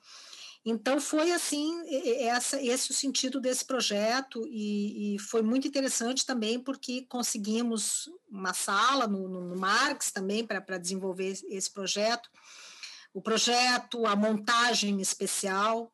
Então 0.66 0.99
foi 0.99 1.32
assim, 1.32 1.84
essa, 2.22 2.59
esse 2.59 2.89
o 2.89 2.93
sentido 2.93 3.39
desse 3.39 3.63
projeto 3.63 4.41
e, 4.47 5.16
e 5.16 5.20
foi 5.20 5.43
muito 5.43 5.68
interessante 5.68 6.26
também 6.26 6.59
porque 6.59 7.05
conseguimos 7.07 8.09
uma 8.28 8.51
sala 8.53 9.05
no, 9.05 9.28
no 9.28 9.55
Marx 9.55 10.11
também 10.11 10.43
para 10.43 10.80
desenvolver 10.80 11.38
esse 11.49 11.72
projeto. 11.72 12.30
O 13.13 13.22
projeto, 13.22 14.07
a 14.07 14.16
montagem 14.16 14.99
especial, 14.99 15.93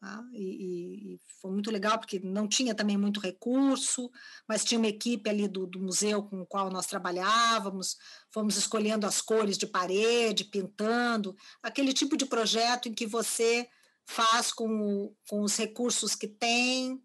Tá? 0.00 0.24
E, 0.32 1.14
e, 1.14 1.20
foi 1.40 1.50
muito 1.50 1.72
legal 1.72 1.98
porque 1.98 2.20
não 2.20 2.46
tinha 2.46 2.72
também 2.72 2.96
muito 2.96 3.18
recurso, 3.18 4.08
mas 4.48 4.64
tinha 4.64 4.78
uma 4.78 4.86
equipe 4.86 5.28
ali 5.28 5.48
do, 5.48 5.66
do 5.66 5.80
museu 5.80 6.22
com 6.22 6.40
o 6.40 6.46
qual 6.46 6.70
nós 6.70 6.86
trabalhávamos, 6.86 7.96
fomos 8.32 8.56
escolhendo 8.56 9.06
as 9.06 9.20
cores 9.20 9.58
de 9.58 9.66
parede, 9.66 10.44
pintando, 10.44 11.36
aquele 11.60 11.92
tipo 11.92 12.16
de 12.16 12.26
projeto 12.26 12.88
em 12.88 12.94
que 12.94 13.06
você 13.06 13.68
faz 14.06 14.52
com, 14.52 15.12
com 15.28 15.42
os 15.42 15.56
recursos 15.56 16.14
que 16.14 16.28
tem, 16.28 17.02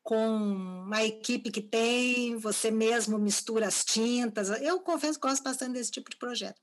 com 0.00 0.88
a 0.92 1.04
equipe 1.04 1.50
que 1.50 1.60
tem, 1.60 2.36
você 2.36 2.70
mesmo 2.70 3.18
mistura 3.18 3.66
as 3.66 3.84
tintas. 3.84 4.48
Eu 4.62 4.80
confesso 4.80 5.18
que 5.18 5.26
gosto 5.26 5.42
bastante 5.42 5.72
desse 5.72 5.90
tipo 5.90 6.08
de 6.08 6.16
projeto, 6.16 6.60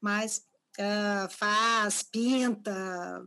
mas 0.00 0.44
uh, 0.80 1.30
faz, 1.30 2.02
pinta, 2.02 3.24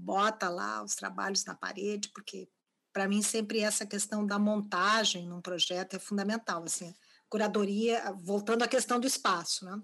bota 0.00 0.48
lá 0.48 0.82
os 0.82 0.94
trabalhos 0.94 1.44
na 1.44 1.54
parede, 1.54 2.08
porque 2.14 2.48
para 2.92 3.08
mim 3.08 3.22
sempre 3.22 3.60
essa 3.60 3.86
questão 3.86 4.26
da 4.26 4.38
montagem 4.38 5.28
num 5.28 5.40
projeto 5.40 5.94
é 5.94 5.98
fundamental, 5.98 6.64
assim, 6.64 6.94
curadoria, 7.28 8.12
voltando 8.12 8.62
à 8.62 8.68
questão 8.68 8.98
do 8.98 9.06
espaço, 9.06 9.64
né? 9.64 9.80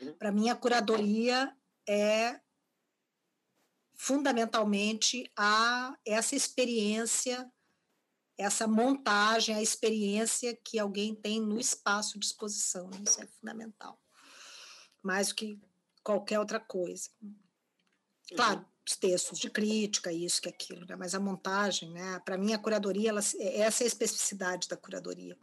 Uhum. 0.00 0.16
Para 0.16 0.32
mim 0.32 0.48
a 0.48 0.56
curadoria 0.56 1.54
é 1.88 2.40
fundamentalmente 3.94 5.30
a 5.36 5.96
essa 6.06 6.34
experiência, 6.36 7.50
essa 8.38 8.66
montagem, 8.66 9.54
a 9.54 9.62
experiência 9.62 10.54
que 10.64 10.78
alguém 10.78 11.14
tem 11.14 11.40
no 11.40 11.58
espaço 11.58 12.18
de 12.18 12.26
exposição, 12.26 12.90
isso 13.02 13.20
é 13.22 13.26
fundamental. 13.26 14.00
Mais 15.02 15.28
do 15.28 15.34
que 15.34 15.60
qualquer 16.02 16.38
outra 16.38 16.60
coisa. 16.60 17.10
Claro, 18.34 18.66
os 18.86 18.96
textos 18.96 19.38
de 19.38 19.50
crítica, 19.50 20.12
isso 20.12 20.40
que 20.40 20.48
aquilo, 20.48 20.86
né? 20.86 20.94
mas 20.94 21.14
a 21.14 21.20
montagem, 21.20 21.90
né? 21.90 22.20
para 22.20 22.38
mim 22.38 22.54
a 22.54 22.58
curadoria, 22.58 23.08
ela, 23.08 23.18
essa 23.18 23.82
é 23.82 23.84
a 23.84 23.88
especificidade 23.88 24.68
da 24.68 24.76
curadoria. 24.76 25.36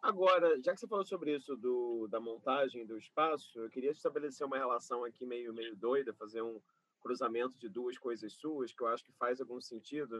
Agora, 0.00 0.62
já 0.62 0.72
que 0.72 0.78
você 0.78 0.86
falou 0.86 1.04
sobre 1.04 1.34
isso 1.34 1.56
do, 1.56 2.06
da 2.06 2.20
montagem 2.20 2.86
do 2.86 2.96
espaço, 2.96 3.58
eu 3.58 3.68
queria 3.68 3.90
estabelecer 3.90 4.46
uma 4.46 4.56
relação 4.56 5.04
aqui 5.04 5.26
meio, 5.26 5.52
meio 5.52 5.74
doida, 5.74 6.14
fazer 6.14 6.40
um 6.40 6.60
cruzamento 7.00 7.58
de 7.58 7.68
duas 7.68 7.98
coisas 7.98 8.32
suas, 8.32 8.72
que 8.72 8.80
eu 8.80 8.86
acho 8.86 9.04
que 9.04 9.12
faz 9.12 9.40
algum 9.40 9.60
sentido. 9.60 10.18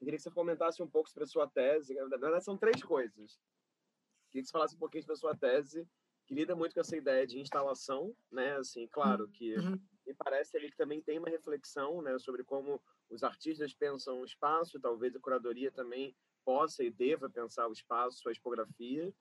Eu 0.00 0.04
queria 0.04 0.16
que 0.16 0.22
você 0.22 0.30
comentasse 0.30 0.80
um 0.80 0.88
pouco 0.88 1.10
sobre 1.10 1.24
a 1.24 1.26
sua 1.26 1.48
tese. 1.48 1.94
Na 1.94 2.16
verdade, 2.16 2.44
são 2.44 2.56
três 2.56 2.80
coisas. 2.84 3.32
Eu 3.32 4.30
queria 4.30 4.42
que 4.42 4.46
você 4.46 4.52
falasse 4.52 4.76
um 4.76 4.78
pouquinho 4.78 5.02
sobre 5.02 5.14
a 5.14 5.20
sua 5.20 5.36
tese, 5.36 5.88
que 6.24 6.34
lida 6.34 6.54
muito 6.54 6.72
com 6.72 6.80
essa 6.80 6.96
ideia 6.96 7.26
de 7.26 7.40
instalação, 7.40 8.14
né? 8.30 8.56
Assim, 8.56 8.86
claro 8.86 9.28
que 9.28 9.56
uhum 9.56 9.78
me 10.06 10.14
parece 10.14 10.58
que 10.58 10.76
também 10.76 11.00
tem 11.00 11.18
uma 11.18 11.28
reflexão 11.28 12.02
né, 12.02 12.18
sobre 12.18 12.44
como 12.44 12.82
os 13.08 13.22
artistas 13.22 13.72
pensam 13.74 14.20
o 14.20 14.24
espaço, 14.24 14.80
talvez 14.80 15.14
a 15.14 15.20
curadoria 15.20 15.70
também 15.70 16.14
possa 16.44 16.84
e 16.84 16.90
deva 16.90 17.30
pensar 17.30 17.68
o 17.68 17.72
espaço, 17.72 18.28
a 18.28 18.32
expografia. 18.32 19.12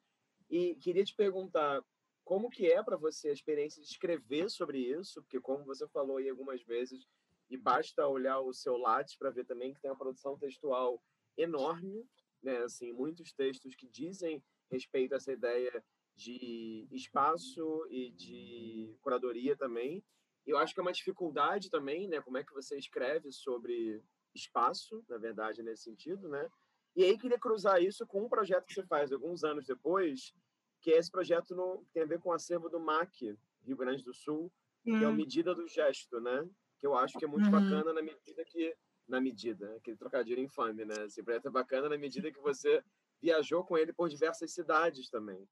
E 0.49 0.75
queria 0.75 1.03
te 1.03 1.15
perguntar 1.15 1.83
como 2.23 2.49
que 2.49 2.71
é 2.71 2.81
para 2.83 2.97
você 2.97 3.29
a 3.29 3.33
experiência 3.33 3.81
de 3.81 3.87
escrever 3.87 4.49
sobre 4.49 4.79
isso, 4.79 5.21
porque 5.21 5.39
como 5.39 5.65
você 5.65 5.87
falou 5.87 6.17
aí 6.17 6.29
algumas 6.29 6.61
vezes, 6.63 7.07
e 7.49 7.57
basta 7.57 8.07
olhar 8.07 8.39
o 8.39 8.53
seu 8.53 8.77
Lattes 8.77 9.15
para 9.15 9.29
ver 9.29 9.45
também 9.45 9.73
que 9.73 9.79
tem 9.79 9.91
uma 9.91 9.97
produção 9.97 10.37
textual 10.37 11.03
enorme, 11.37 12.07
né? 12.41 12.57
Assim, 12.63 12.91
muitos 12.91 13.31
textos 13.33 13.75
que 13.75 13.87
dizem 13.87 14.43
respeito 14.71 15.13
a 15.13 15.17
essa 15.17 15.31
ideia 15.31 15.83
de 16.15 16.87
espaço 16.91 17.85
e 17.89 18.11
de 18.11 18.95
curadoria 19.01 19.55
também. 19.55 20.03
Eu 20.45 20.57
acho 20.57 20.73
que 20.73 20.79
é 20.79 20.83
uma 20.83 20.91
dificuldade 20.91 21.69
também, 21.69 22.07
né? 22.07 22.21
Como 22.21 22.37
é 22.37 22.43
que 22.43 22.53
você 22.53 22.77
escreve 22.77 23.31
sobre 23.31 24.01
espaço, 24.35 25.03
na 25.07 25.17
verdade, 25.17 25.63
nesse 25.63 25.83
sentido, 25.83 26.27
né? 26.27 26.49
E 26.95 27.03
aí 27.03 27.17
queria 27.17 27.39
cruzar 27.39 27.81
isso 27.81 28.05
com 28.05 28.23
um 28.23 28.29
projeto 28.29 28.65
que 28.65 28.73
você 28.73 28.83
faz 28.83 29.11
alguns 29.11 29.43
anos 29.43 29.65
depois, 29.65 30.33
que 30.81 30.91
é 30.91 30.97
esse 30.97 31.09
projeto 31.09 31.55
no, 31.55 31.79
que 31.85 31.93
tem 31.93 32.03
a 32.03 32.07
ver 32.07 32.19
com 32.19 32.29
o 32.29 32.33
acervo 32.33 32.69
do 32.69 32.79
MAC, 32.79 33.35
Rio 33.65 33.77
Grande 33.77 34.03
do 34.03 34.13
Sul, 34.13 34.51
hum. 34.85 34.99
que 34.99 35.03
é 35.03 35.07
o 35.07 35.13
Medida 35.13 35.55
do 35.55 35.67
Gesto, 35.67 36.19
né? 36.19 36.47
Que 36.79 36.85
eu 36.85 36.95
acho 36.95 37.17
que 37.17 37.25
é 37.25 37.27
muito 37.27 37.45
uhum. 37.45 37.51
bacana 37.51 37.93
na 37.93 38.01
medida 38.01 38.43
que 38.45 38.75
na 39.07 39.19
medida, 39.19 39.75
aquele 39.75 39.97
trocadilho 39.97 40.41
infame, 40.41 40.85
né? 40.85 41.05
Esse 41.05 41.21
projeto 41.23 41.47
é 41.47 41.51
bacana 41.51 41.89
na 41.89 41.97
medida 41.97 42.31
que 42.31 42.39
você 42.39 42.83
viajou 43.21 43.63
com 43.63 43.77
ele 43.77 43.93
por 43.93 44.09
diversas 44.09 44.51
cidades 44.51 45.09
também. 45.09 45.47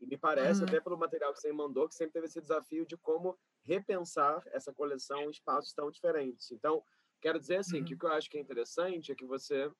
E 0.00 0.06
me 0.06 0.16
parece, 0.16 0.60
uhum. 0.60 0.68
até 0.68 0.80
pelo 0.80 0.98
material 0.98 1.32
que 1.32 1.40
você 1.40 1.48
me 1.48 1.56
mandou, 1.56 1.88
que 1.88 1.94
sempre 1.94 2.14
teve 2.14 2.26
esse 2.26 2.40
desafio 2.40 2.84
de 2.84 2.96
como 2.96 3.38
repensar 3.64 4.42
essa 4.48 4.72
coleção 4.72 5.22
em 5.22 5.30
espaços 5.30 5.72
tão 5.72 5.90
diferentes. 5.90 6.50
Então, 6.50 6.82
quero 7.20 7.38
dizer 7.38 7.56
assim, 7.56 7.78
uhum. 7.78 7.84
que 7.84 7.94
o 7.94 7.98
que 7.98 8.06
eu 8.06 8.12
acho 8.12 8.30
que 8.30 8.36
é 8.36 8.40
interessante 8.40 9.10
é 9.10 9.14
que 9.14 9.24
você 9.24 9.70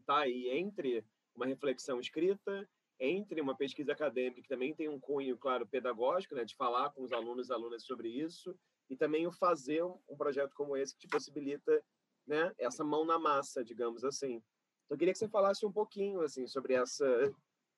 está 0.00 0.18
aí 0.18 0.48
entre 0.50 1.04
uma 1.34 1.46
reflexão 1.46 2.00
escrita, 2.00 2.68
entre 3.00 3.40
uma 3.40 3.56
pesquisa 3.56 3.92
acadêmica 3.92 4.42
que 4.42 4.48
também 4.48 4.74
tem 4.74 4.88
um 4.88 4.98
cunho, 4.98 5.36
claro, 5.38 5.66
pedagógico, 5.66 6.34
né, 6.34 6.44
de 6.44 6.56
falar 6.56 6.90
com 6.90 7.02
os 7.02 7.12
alunos 7.12 7.48
e 7.48 7.52
alunas 7.52 7.84
sobre 7.84 8.08
isso, 8.08 8.58
e 8.90 8.96
também 8.96 9.26
o 9.26 9.32
fazer 9.32 9.84
um 9.84 10.16
projeto 10.16 10.54
como 10.54 10.76
esse 10.76 10.94
que 10.94 11.00
te 11.00 11.08
possibilita 11.08 11.82
né, 12.26 12.52
essa 12.58 12.82
mão 12.82 13.04
na 13.04 13.18
massa, 13.18 13.64
digamos 13.64 14.04
assim. 14.04 14.42
Então, 14.84 14.94
eu 14.94 14.98
queria 14.98 15.12
que 15.12 15.18
você 15.18 15.28
falasse 15.28 15.64
um 15.64 15.72
pouquinho 15.72 16.20
assim 16.22 16.46
sobre 16.46 16.74
essa 16.74 17.06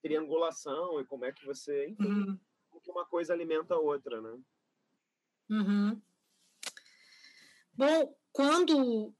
triangulação 0.03 1.01
e 1.01 1.05
como 1.05 1.24
é 1.24 1.32
que 1.32 1.44
você, 1.44 1.88
enfim, 1.88 2.05
uhum. 2.05 2.38
como 2.68 2.80
que 2.80 2.90
uma 2.90 3.05
coisa 3.05 3.32
alimenta 3.32 3.74
a 3.74 3.78
outra, 3.78 4.20
né? 4.20 4.38
Uhum. 5.48 6.01
Bom, 7.72 8.14
quando 8.32 9.14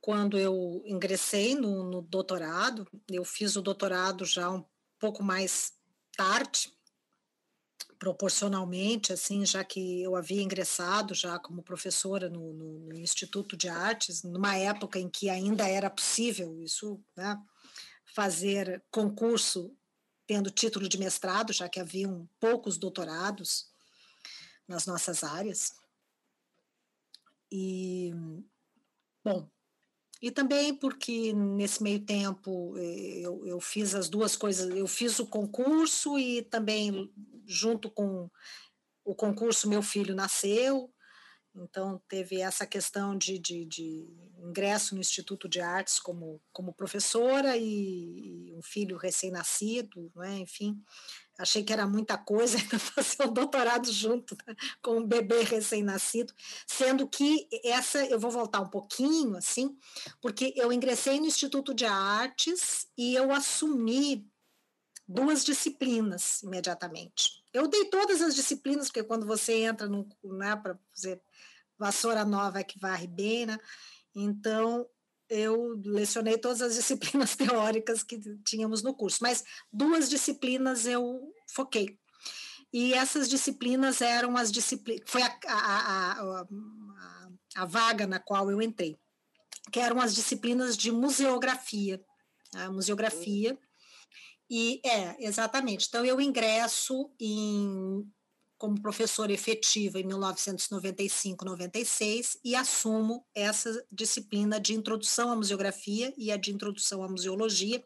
quando 0.00 0.38
eu 0.38 0.80
ingressei 0.86 1.54
no, 1.54 1.82
no, 1.82 2.00
doutorado, 2.00 2.88
eu 3.10 3.24
fiz 3.24 3.56
o 3.56 3.62
doutorado 3.62 4.24
já 4.24 4.48
um 4.48 4.64
pouco 4.98 5.22
mais 5.22 5.74
tarde, 6.16 6.72
proporcionalmente, 7.98 9.12
assim, 9.12 9.44
já 9.44 9.64
que 9.64 10.02
eu 10.02 10.14
havia 10.14 10.40
ingressado 10.40 11.14
já 11.14 11.38
como 11.38 11.64
professora 11.64 12.30
no, 12.30 12.52
no, 12.52 12.78
no 12.78 12.98
Instituto 12.98 13.56
de 13.56 13.68
Artes, 13.68 14.22
numa 14.22 14.56
época 14.56 14.98
em 14.98 15.10
que 15.10 15.28
ainda 15.28 15.68
era 15.68 15.90
possível 15.90 16.56
isso, 16.60 17.02
né, 17.16 17.36
fazer 18.14 18.82
concurso 18.90 19.76
tendo 20.28 20.50
título 20.50 20.86
de 20.86 20.98
mestrado, 20.98 21.54
já 21.54 21.70
que 21.70 21.80
haviam 21.80 22.28
poucos 22.38 22.76
doutorados 22.76 23.72
nas 24.68 24.84
nossas 24.84 25.24
áreas. 25.24 25.72
E, 27.50 28.12
bom, 29.24 29.48
e 30.20 30.30
também 30.30 30.74
porque 30.74 31.32
nesse 31.32 31.82
meio 31.82 32.04
tempo 32.04 32.76
eh, 32.76 33.20
eu, 33.20 33.46
eu 33.46 33.58
fiz 33.58 33.94
as 33.94 34.10
duas 34.10 34.36
coisas, 34.36 34.68
eu 34.76 34.86
fiz 34.86 35.18
o 35.18 35.26
concurso 35.26 36.18
e 36.18 36.42
também 36.42 37.10
junto 37.46 37.90
com 37.90 38.30
o 39.02 39.14
concurso 39.14 39.66
meu 39.66 39.80
filho 39.80 40.14
nasceu, 40.14 40.92
então 41.54 42.00
teve 42.08 42.40
essa 42.40 42.66
questão 42.66 43.16
de, 43.16 43.38
de, 43.38 43.64
de 43.64 44.06
ingresso 44.38 44.94
no 44.94 45.00
Instituto 45.00 45.48
de 45.48 45.60
Artes 45.60 45.98
como, 45.98 46.40
como 46.52 46.72
professora 46.72 47.56
e, 47.56 48.48
e 48.50 48.54
um 48.54 48.62
filho 48.62 48.96
recém-nascido, 48.96 50.10
né? 50.14 50.38
enfim, 50.38 50.80
achei 51.38 51.62
que 51.62 51.72
era 51.72 51.86
muita 51.86 52.16
coisa 52.16 52.58
fazer 52.78 53.24
um 53.24 53.32
doutorado 53.32 53.90
junto 53.92 54.36
né, 54.46 54.54
com 54.82 54.98
um 54.98 55.06
bebê 55.06 55.42
recém-nascido, 55.42 56.32
sendo 56.66 57.08
que 57.08 57.48
essa 57.64 58.04
eu 58.06 58.18
vou 58.18 58.30
voltar 58.30 58.60
um 58.60 58.70
pouquinho 58.70 59.36
assim, 59.36 59.76
porque 60.20 60.52
eu 60.56 60.72
ingressei 60.72 61.18
no 61.18 61.26
Instituto 61.26 61.74
de 61.74 61.84
Artes 61.84 62.86
e 62.96 63.14
eu 63.14 63.32
assumi 63.32 64.28
duas 65.06 65.44
disciplinas 65.44 66.42
imediatamente. 66.42 67.37
Eu 67.52 67.66
dei 67.66 67.86
todas 67.86 68.20
as 68.20 68.34
disciplinas, 68.34 68.88
porque 68.88 69.02
quando 69.02 69.26
você 69.26 69.62
entra 69.62 69.88
no, 69.88 70.08
né, 70.24 70.54
para 70.56 70.78
fazer 70.94 71.20
vassoura 71.78 72.24
nova 72.24 72.60
é 72.60 72.64
que 72.64 72.78
varre 72.78 73.06
bem, 73.06 73.46
né? 73.46 73.58
Então 74.14 74.86
eu 75.28 75.80
lecionei 75.84 76.38
todas 76.38 76.60
as 76.62 76.74
disciplinas 76.76 77.36
teóricas 77.36 78.02
que 78.02 78.18
tínhamos 78.44 78.82
no 78.82 78.94
curso, 78.94 79.18
mas 79.22 79.44
duas 79.72 80.08
disciplinas 80.08 80.86
eu 80.86 81.32
foquei. 81.46 81.98
E 82.72 82.92
essas 82.92 83.28
disciplinas 83.28 84.02
eram 84.02 84.36
as 84.36 84.52
disciplinas. 84.52 85.02
Foi 85.06 85.22
a, 85.22 85.38
a, 85.46 86.12
a, 86.12 86.46
a, 87.56 87.64
vaga 87.64 88.06
na 88.06 88.18
qual 88.18 88.50
eu 88.50 88.60
entrei, 88.60 88.98
que 89.72 89.80
eram 89.80 90.00
as 90.00 90.14
disciplinas 90.14 90.76
de 90.76 90.92
museografia. 90.92 92.02
A 92.54 92.70
museografia. 92.70 93.58
E 94.50 94.80
é, 94.84 95.16
exatamente. 95.26 95.86
Então, 95.88 96.04
eu 96.04 96.20
ingresso 96.20 97.10
em 97.20 98.04
como 98.56 98.80
professora 98.82 99.32
efetiva 99.32 100.00
em 100.00 100.04
1995-96 100.04 102.38
e 102.44 102.56
assumo 102.56 103.24
essa 103.32 103.86
disciplina 103.90 104.58
de 104.58 104.74
introdução 104.74 105.30
à 105.30 105.36
museografia 105.36 106.12
e 106.18 106.32
a 106.32 106.36
de 106.36 106.52
introdução 106.52 107.04
à 107.04 107.08
museologia, 107.08 107.84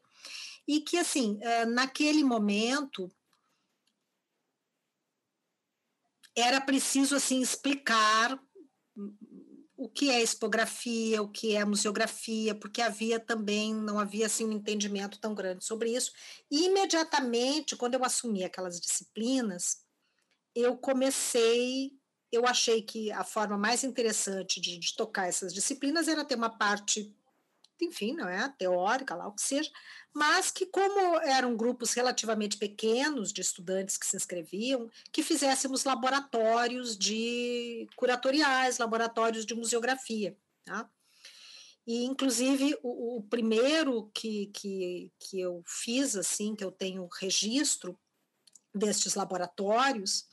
e 0.67 0.81
que, 0.81 0.97
assim, 0.97 1.39
eh, 1.43 1.67
naquele 1.67 2.25
momento, 2.25 3.13
era 6.35 6.59
preciso, 6.61 7.15
assim, 7.17 7.41
explicar 7.43 8.39
o 9.83 9.89
que 9.89 10.11
é 10.11 10.23
expografia, 10.23 11.21
o 11.21 11.29
que 11.29 11.57
é 11.57 11.65
museografia, 11.65 12.55
porque 12.55 12.81
havia 12.81 13.19
também, 13.19 13.75
não 13.75 13.99
havia 13.99 14.27
assim 14.27 14.45
um 14.45 14.53
entendimento 14.53 15.19
tão 15.19 15.35
grande 15.35 15.65
sobre 15.65 15.91
isso. 15.91 16.13
E 16.49 16.67
imediatamente, 16.67 17.75
quando 17.75 17.95
eu 17.95 18.05
assumi 18.05 18.45
aquelas 18.45 18.81
disciplinas, 18.81 19.79
eu 20.55 20.77
comecei, 20.77 21.91
eu 22.31 22.47
achei 22.47 22.81
que 22.81 23.11
a 23.11 23.25
forma 23.25 23.59
mais 23.59 23.83
interessante 23.83 24.61
de, 24.61 24.79
de 24.79 24.95
tocar 24.95 25.27
essas 25.27 25.53
disciplinas 25.53 26.07
era 26.07 26.25
ter 26.25 26.37
uma 26.37 26.57
parte, 26.57 27.13
enfim, 27.85 28.15
não 28.15 28.29
é 28.29 28.49
teórica 28.57 29.15
lá 29.15 29.27
o 29.27 29.33
que 29.33 29.43
seja, 29.43 29.71
mas 30.15 30.51
que 30.51 30.67
como 30.67 31.19
eram 31.21 31.57
grupos 31.57 31.93
relativamente 31.93 32.57
pequenos 32.57 33.33
de 33.33 33.41
estudantes 33.41 33.97
que 33.97 34.07
se 34.07 34.17
inscreviam, 34.17 34.91
que 35.11 35.23
fizéssemos 35.23 35.85
laboratórios 35.85 36.97
de 36.97 37.89
curatoriais, 37.97 38.79
laboratórios 38.79 39.47
de 39.47 39.55
museografia, 39.55 40.37
tá? 40.65 40.89
E, 41.87 42.05
inclusive, 42.05 42.79
o, 42.83 43.19
o 43.19 43.23
primeiro 43.25 44.11
que, 44.15 44.47
que, 44.55 45.13
que 45.19 45.41
eu 45.41 45.63
fiz, 45.67 46.15
assim, 46.15 46.55
que 46.55 46.65
eu 46.65 46.71
tenho 46.71 47.09
registro 47.21 47.99
destes 48.73 49.15
laboratórios, 49.15 50.27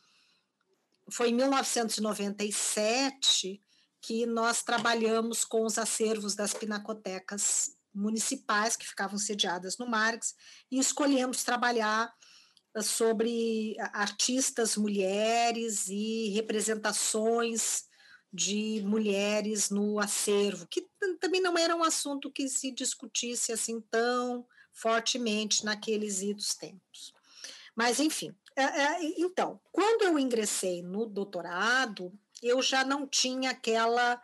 foi 1.09 1.29
em 1.29 1.33
1997 1.33 3.59
que 4.01 4.25
nós 4.25 4.63
trabalhamos 4.63 5.43
com 5.43 5.65
os 5.65 5.77
acervos 5.77 6.35
das 6.35 6.53
pinacotecas 6.53 7.71
municipais 7.93 8.75
que 8.75 8.87
ficavam 8.87 9.17
sediadas 9.17 9.77
no 9.77 9.87
Marx 9.87 10.35
e 10.71 10.79
escolhemos 10.79 11.43
trabalhar 11.43 12.13
ah, 12.73 12.81
sobre 12.81 13.75
artistas 13.93 14.77
mulheres 14.77 15.87
e 15.87 16.29
representações 16.29 17.83
de 18.31 18.81
mulheres 18.85 19.69
no 19.69 19.99
acervo, 19.99 20.67
que 20.67 20.87
também 21.19 21.41
não 21.41 21.57
era 21.57 21.75
um 21.75 21.83
assunto 21.83 22.31
que 22.31 22.47
se 22.47 22.71
discutisse 22.71 23.51
assim 23.51 23.81
tão 23.89 24.45
fortemente 24.71 25.65
naqueles 25.65 26.21
idos 26.21 26.53
tempos. 26.53 27.11
Mas, 27.75 27.99
enfim, 27.99 28.35
é, 28.55 28.63
é, 28.63 29.03
então, 29.17 29.59
quando 29.71 30.03
eu 30.03 30.19
ingressei 30.19 30.83
no 30.83 31.05
doutorado, 31.05 32.11
eu 32.41 32.61
já 32.61 32.83
não 32.83 33.07
tinha 33.07 33.51
aquela, 33.51 34.21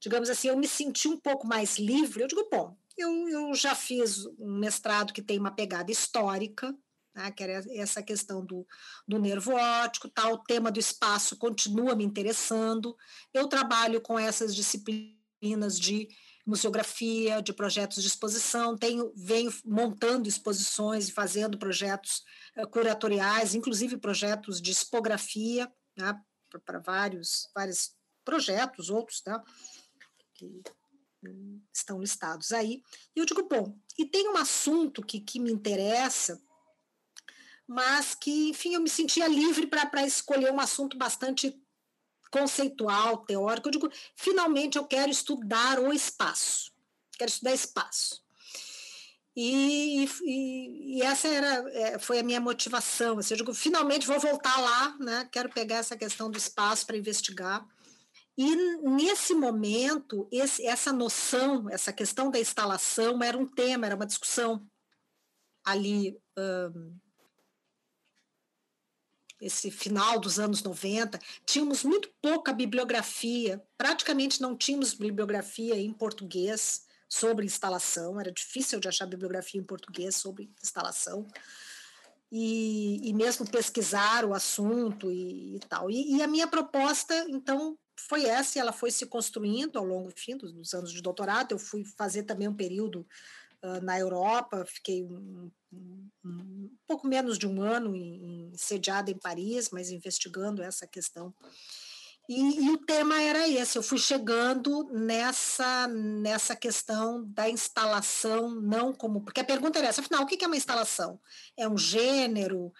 digamos 0.00 0.28
assim, 0.28 0.48
eu 0.48 0.56
me 0.56 0.68
senti 0.68 1.08
um 1.08 1.18
pouco 1.18 1.46
mais 1.46 1.78
livre. 1.78 2.22
Eu 2.22 2.28
digo, 2.28 2.48
bom, 2.50 2.76
eu, 2.96 3.28
eu 3.28 3.54
já 3.54 3.74
fiz 3.74 4.26
um 4.38 4.58
mestrado 4.58 5.12
que 5.12 5.22
tem 5.22 5.38
uma 5.38 5.50
pegada 5.50 5.90
histórica, 5.90 6.74
né, 7.14 7.30
que 7.30 7.42
era 7.42 7.64
essa 7.74 8.02
questão 8.02 8.44
do, 8.44 8.66
do 9.08 9.18
nervo 9.18 9.54
óptico, 9.54 10.08
tal, 10.08 10.34
o 10.34 10.38
tema 10.44 10.70
do 10.70 10.78
espaço 10.78 11.36
continua 11.36 11.94
me 11.94 12.04
interessando. 12.04 12.96
Eu 13.32 13.48
trabalho 13.48 14.00
com 14.00 14.18
essas 14.18 14.54
disciplinas 14.54 15.78
de 15.78 16.08
museografia, 16.46 17.42
de 17.42 17.52
projetos 17.52 18.00
de 18.00 18.08
exposição, 18.08 18.76
tenho, 18.76 19.12
venho 19.16 19.52
montando 19.64 20.28
exposições 20.28 21.08
e 21.08 21.12
fazendo 21.12 21.58
projetos 21.58 22.22
uh, 22.56 22.68
curatoriais, 22.68 23.54
inclusive 23.54 23.96
projetos 23.96 24.60
de 24.60 24.70
expografia, 24.70 25.70
né, 25.96 26.14
para 26.64 26.78
vários, 26.78 27.48
vários 27.54 27.94
projetos, 28.24 28.90
outros, 28.90 29.20
tá, 29.20 29.42
que 30.34 30.62
hum, 31.24 31.60
estão 31.72 32.00
listados 32.00 32.52
aí. 32.52 32.82
E 33.14 33.20
eu 33.20 33.26
digo, 33.26 33.46
bom, 33.48 33.78
e 33.98 34.06
tem 34.06 34.28
um 34.28 34.36
assunto 34.36 35.02
que, 35.02 35.20
que 35.20 35.38
me 35.38 35.52
interessa, 35.52 36.40
mas 37.66 38.14
que, 38.14 38.50
enfim, 38.50 38.74
eu 38.74 38.80
me 38.80 38.88
sentia 38.88 39.26
livre 39.26 39.66
para 39.66 40.06
escolher 40.06 40.52
um 40.52 40.60
assunto 40.60 40.96
bastante 40.96 41.60
conceitual, 42.30 43.24
teórico, 43.24 43.68
eu 43.68 43.72
digo, 43.72 43.90
finalmente 44.14 44.76
eu 44.76 44.86
quero 44.86 45.10
estudar 45.10 45.78
o 45.78 45.92
espaço. 45.92 46.72
quero 47.16 47.30
estudar 47.30 47.54
espaço. 47.54 48.25
E, 49.36 50.08
e, 50.24 50.96
e, 50.96 51.02
essa 51.02 51.28
era, 51.28 51.70
é, 51.70 51.98
foi 51.98 52.18
a 52.18 52.22
minha 52.22 52.40
motivação. 52.40 53.18
Assim, 53.18 53.34
eu 53.34 53.38
digo, 53.38 53.52
finalmente 53.52 54.06
vou 54.06 54.18
voltar 54.18 54.58
lá, 54.58 54.96
né? 54.98 55.28
quero 55.30 55.50
pegar 55.50 55.76
essa 55.76 55.94
questão 55.94 56.30
do 56.30 56.38
espaço 56.38 56.86
para 56.86 56.96
investigar. 56.96 57.66
E 58.38 58.56
nesse 58.82 59.34
momento, 59.34 60.26
esse, 60.32 60.66
essa 60.66 60.90
noção, 60.90 61.68
essa 61.68 61.92
questão 61.92 62.30
da 62.30 62.40
instalação 62.40 63.22
era 63.22 63.36
um 63.36 63.46
tema, 63.46 63.86
era 63.86 63.96
uma 63.96 64.06
discussão 64.06 64.66
ali, 65.62 66.18
um, 66.38 66.96
esse 69.38 69.70
final 69.70 70.18
dos 70.18 70.38
anos 70.38 70.62
90. 70.62 71.18
Tínhamos 71.44 71.84
muito 71.84 72.10
pouca 72.22 72.54
bibliografia, 72.54 73.62
praticamente 73.76 74.40
não 74.40 74.56
tínhamos 74.56 74.94
bibliografia 74.94 75.76
em 75.76 75.92
português 75.92 76.85
sobre 77.08 77.46
instalação, 77.46 78.20
era 78.20 78.32
difícil 78.32 78.80
de 78.80 78.88
achar 78.88 79.06
bibliografia 79.06 79.60
em 79.60 79.64
português 79.64 80.16
sobre 80.16 80.50
instalação, 80.62 81.26
e, 82.30 83.08
e 83.08 83.12
mesmo 83.14 83.48
pesquisar 83.48 84.24
o 84.24 84.34
assunto 84.34 85.10
e, 85.10 85.56
e 85.56 85.60
tal. 85.60 85.90
E, 85.90 86.16
e, 86.16 86.22
a 86.22 86.26
minha 86.26 86.46
proposta, 86.46 87.14
então, 87.28 87.78
foi 87.96 88.24
essa, 88.24 88.58
e 88.58 88.60
ela 88.60 88.72
foi 88.72 88.90
se 88.90 89.06
construindo 89.06 89.78
ao 89.78 89.84
longo 89.84 90.10
fim, 90.14 90.36
dos, 90.36 90.52
dos 90.52 90.74
anos 90.74 90.92
de 90.92 91.00
doutorado. 91.00 91.52
Eu 91.52 91.58
fui 91.58 91.84
fazer 91.84 92.24
também 92.24 92.48
um 92.48 92.54
período 92.54 93.06
uh, 93.62 93.80
na 93.82 93.98
Europa, 93.98 94.64
fiquei 94.66 95.04
um, 95.04 95.50
um, 95.72 96.08
um, 96.24 96.70
pouco 96.86 97.06
menos 97.06 97.38
de 97.38 97.46
um 97.46 97.62
ano 97.62 97.94
em, 97.94 98.50
em, 98.50 98.56
sediada 98.56 99.10
em 99.10 99.18
Paris, 99.18 99.70
mas 99.70 99.90
investigando 99.90 100.62
essa 100.62 100.86
questão 100.86 101.32
e, 102.28 102.66
e, 102.66 102.70
o 102.70 102.78
tema 102.78 103.22
era 103.22 103.48
esse, 103.48 103.78
eu 103.78 103.82
fui 103.82 103.98
chegando 103.98 104.84
nessa, 104.92 105.86
nessa 105.86 106.56
questão 106.56 107.24
da 107.24 107.48
instalação, 107.48 108.50
não 108.50 108.92
como. 108.92 109.20
Porque 109.22 109.40
a 109.40 109.44
pergunta 109.44 109.78
era 109.78 109.88
essa, 109.88 110.00
afinal, 110.00 110.24
o 110.24 110.26
que 110.26 110.44
é 110.44 110.46
uma 110.48 110.56
instalação? 110.56 111.20
É 111.56 111.68
um 111.68 111.78
gênero? 111.78 112.72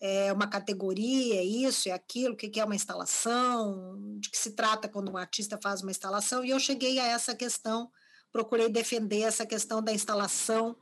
É 0.00 0.32
uma 0.32 0.46
categoria? 0.46 1.40
É 1.40 1.44
isso? 1.44 1.88
É 1.88 1.92
aquilo? 1.92 2.34
O 2.34 2.36
que 2.36 2.60
é 2.60 2.64
uma 2.64 2.76
instalação? 2.76 4.16
De 4.20 4.30
que 4.30 4.38
se 4.38 4.52
trata 4.52 4.88
quando 4.88 5.10
um 5.10 5.16
artista 5.16 5.58
faz 5.60 5.82
uma 5.82 5.90
instalação? 5.90 6.44
E 6.44 6.50
eu 6.50 6.60
cheguei 6.60 7.00
a 7.00 7.06
essa 7.06 7.34
questão, 7.34 7.90
procurei 8.30 8.68
defender 8.68 9.22
essa 9.22 9.44
questão 9.44 9.82
da 9.82 9.92
instalação, 9.92 10.76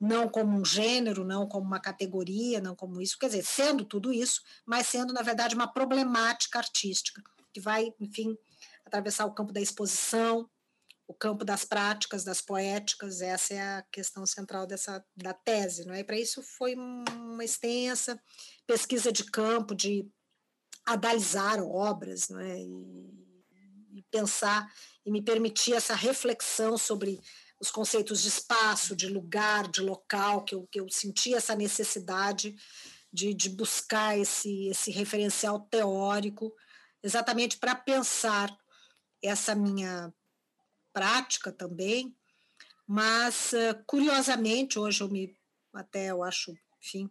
não 0.00 0.28
como 0.28 0.56
um 0.56 0.64
gênero, 0.64 1.24
não 1.24 1.48
como 1.48 1.66
uma 1.66 1.80
categoria, 1.80 2.60
não 2.60 2.76
como 2.76 3.00
isso, 3.00 3.18
quer 3.18 3.26
dizer, 3.26 3.44
sendo 3.44 3.84
tudo 3.84 4.12
isso, 4.12 4.42
mas 4.64 4.86
sendo, 4.86 5.12
na 5.12 5.22
verdade, 5.22 5.54
uma 5.54 5.72
problemática 5.72 6.58
artística 6.58 7.22
que 7.56 7.60
vai, 7.60 7.90
enfim, 7.98 8.36
atravessar 8.84 9.24
o 9.24 9.32
campo 9.32 9.50
da 9.50 9.62
exposição, 9.62 10.46
o 11.08 11.14
campo 11.14 11.42
das 11.42 11.64
práticas, 11.64 12.22
das 12.22 12.42
poéticas, 12.42 13.22
essa 13.22 13.54
é 13.54 13.60
a 13.78 13.82
questão 13.90 14.26
central 14.26 14.66
dessa 14.66 15.02
da 15.16 15.32
tese, 15.32 15.86
não 15.86 15.94
é? 15.94 16.04
Para 16.04 16.20
isso 16.20 16.42
foi 16.42 16.74
uma 16.74 17.42
extensa 17.42 18.20
pesquisa 18.66 19.10
de 19.10 19.24
campo, 19.24 19.74
de 19.74 20.06
analisar 20.84 21.62
obras, 21.62 22.28
não 22.28 22.40
é? 22.40 22.58
E, 22.60 24.00
e 24.00 24.02
pensar 24.10 24.70
e 25.06 25.10
me 25.10 25.22
permitir 25.22 25.72
essa 25.72 25.94
reflexão 25.94 26.76
sobre 26.76 27.18
os 27.58 27.70
conceitos 27.70 28.20
de 28.20 28.28
espaço, 28.28 28.94
de 28.94 29.08
lugar, 29.08 29.66
de 29.70 29.80
local, 29.80 30.44
que 30.44 30.54
eu, 30.54 30.68
que 30.70 30.78
eu 30.78 30.90
senti 30.90 31.32
essa 31.32 31.56
necessidade 31.56 32.54
de, 33.10 33.32
de 33.32 33.48
buscar 33.48 34.18
esse, 34.18 34.68
esse 34.68 34.90
referencial 34.90 35.60
teórico 35.70 36.52
exatamente 37.06 37.56
para 37.56 37.72
pensar 37.72 38.50
essa 39.22 39.54
minha 39.54 40.12
prática 40.92 41.52
também, 41.52 42.12
mas 42.84 43.52
curiosamente 43.86 44.76
hoje 44.76 45.02
eu 45.02 45.08
me 45.08 45.38
até 45.72 46.10
eu 46.10 46.24
acho, 46.24 46.52
enfim, 46.82 47.08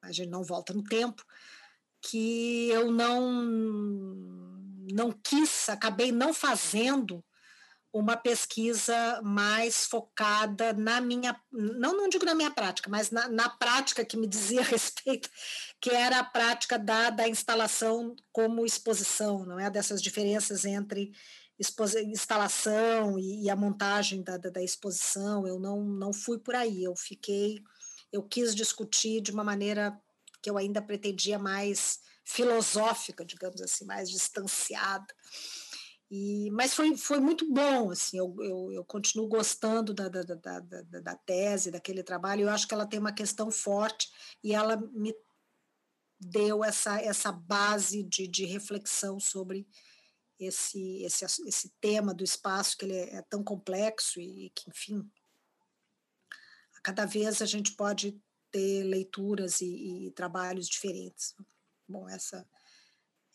a 0.00 0.12
gente 0.12 0.28
não 0.28 0.44
volta 0.44 0.72
no 0.72 0.84
tempo, 0.84 1.24
que 2.00 2.68
eu 2.68 2.92
não 2.92 3.32
não 4.92 5.10
quis, 5.12 5.68
acabei 5.68 6.12
não 6.12 6.32
fazendo 6.32 7.24
uma 7.92 8.16
pesquisa 8.16 9.20
mais 9.22 9.84
focada 9.84 10.72
na 10.72 11.00
minha, 11.00 11.38
não, 11.50 11.96
não 11.96 12.08
digo 12.08 12.24
na 12.24 12.34
minha 12.34 12.50
prática, 12.50 12.88
mas 12.88 13.10
na, 13.10 13.28
na 13.28 13.48
prática 13.48 14.04
que 14.04 14.16
me 14.16 14.26
dizia 14.26 14.62
respeito, 14.64 15.28
que 15.80 15.90
era 15.90 16.20
a 16.20 16.24
prática 16.24 16.78
da, 16.78 17.10
da 17.10 17.28
instalação 17.28 18.14
como 18.32 18.64
exposição, 18.64 19.44
não 19.44 19.58
é? 19.58 19.68
Dessas 19.68 20.00
diferenças 20.00 20.64
entre 20.64 21.12
instalação 21.58 23.18
e, 23.18 23.44
e 23.44 23.50
a 23.50 23.56
montagem 23.56 24.22
da, 24.22 24.38
da, 24.38 24.48
da, 24.48 24.62
exposição, 24.62 25.46
eu 25.46 25.58
não, 25.58 25.82
não 25.82 26.12
fui 26.12 26.38
por 26.38 26.54
aí, 26.54 26.82
eu 26.82 26.96
fiquei, 26.96 27.62
eu 28.10 28.22
quis 28.22 28.54
discutir 28.54 29.20
de 29.20 29.30
uma 29.30 29.44
maneira 29.44 30.00
que 30.42 30.48
eu 30.48 30.56
ainda 30.56 30.80
pretendia 30.80 31.38
mais 31.38 32.00
filosófica, 32.24 33.24
digamos 33.24 33.60
assim, 33.60 33.84
mais 33.84 34.08
distanciada, 34.08 35.12
e, 36.10 36.50
mas 36.50 36.74
foi, 36.74 36.96
foi 36.96 37.20
muito 37.20 37.48
bom, 37.52 37.92
assim, 37.92 38.18
eu, 38.18 38.34
eu, 38.40 38.72
eu 38.72 38.84
continuo 38.84 39.28
gostando 39.28 39.94
da, 39.94 40.08
da, 40.08 40.22
da, 40.22 40.58
da, 40.58 41.00
da 41.00 41.14
tese, 41.14 41.70
daquele 41.70 42.02
trabalho, 42.02 42.42
eu 42.42 42.50
acho 42.50 42.66
que 42.66 42.74
ela 42.74 42.86
tem 42.86 42.98
uma 42.98 43.12
questão 43.12 43.48
forte 43.48 44.10
e 44.42 44.52
ela 44.52 44.76
me 44.76 45.14
deu 46.18 46.64
essa, 46.64 47.00
essa 47.00 47.30
base 47.30 48.02
de, 48.02 48.26
de 48.26 48.44
reflexão 48.44 49.20
sobre 49.20 49.68
esse, 50.36 51.04
esse, 51.04 51.24
esse 51.24 51.68
tema 51.80 52.12
do 52.12 52.24
espaço, 52.24 52.76
que 52.76 52.86
ele 52.86 52.96
é, 52.96 53.16
é 53.16 53.22
tão 53.22 53.44
complexo 53.44 54.20
e 54.20 54.50
que, 54.50 54.68
enfim, 54.68 55.08
a 56.76 56.80
cada 56.82 57.06
vez 57.06 57.40
a 57.40 57.46
gente 57.46 57.76
pode 57.76 58.20
ter 58.50 58.82
leituras 58.82 59.60
e, 59.60 60.06
e 60.06 60.10
trabalhos 60.10 60.68
diferentes. 60.68 61.36
Bom, 61.88 62.08
essa 62.08 62.44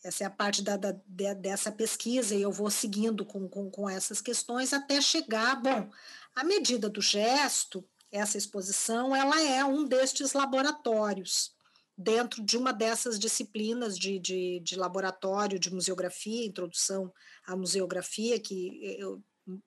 essa 0.06 0.22
é 0.22 0.26
a 0.26 0.30
parte 0.30 0.62
da, 0.62 0.76
da, 0.76 0.92
dessa 1.34 1.72
pesquisa 1.72 2.34
e 2.34 2.42
eu 2.42 2.52
vou 2.52 2.70
seguindo 2.70 3.24
com, 3.24 3.48
com, 3.48 3.68
com 3.68 3.90
essas 3.90 4.20
questões 4.20 4.72
até 4.72 5.00
chegar. 5.00 5.60
Bom, 5.60 5.90
a 6.34 6.44
medida 6.44 6.88
do 6.88 7.02
gesto, 7.02 7.84
essa 8.10 8.38
exposição, 8.38 9.14
ela 9.16 9.40
é 9.42 9.64
um 9.64 9.84
destes 9.84 10.32
laboratórios 10.32 11.52
dentro 11.98 12.42
de 12.42 12.56
uma 12.56 12.72
dessas 12.72 13.18
disciplinas 13.18 13.98
de, 13.98 14.18
de, 14.20 14.60
de 14.60 14.76
laboratório 14.76 15.58
de 15.58 15.72
museografia, 15.72 16.46
introdução 16.46 17.12
à 17.44 17.56
museografia, 17.56 18.38
que 18.38 18.96
eu 19.00 19.20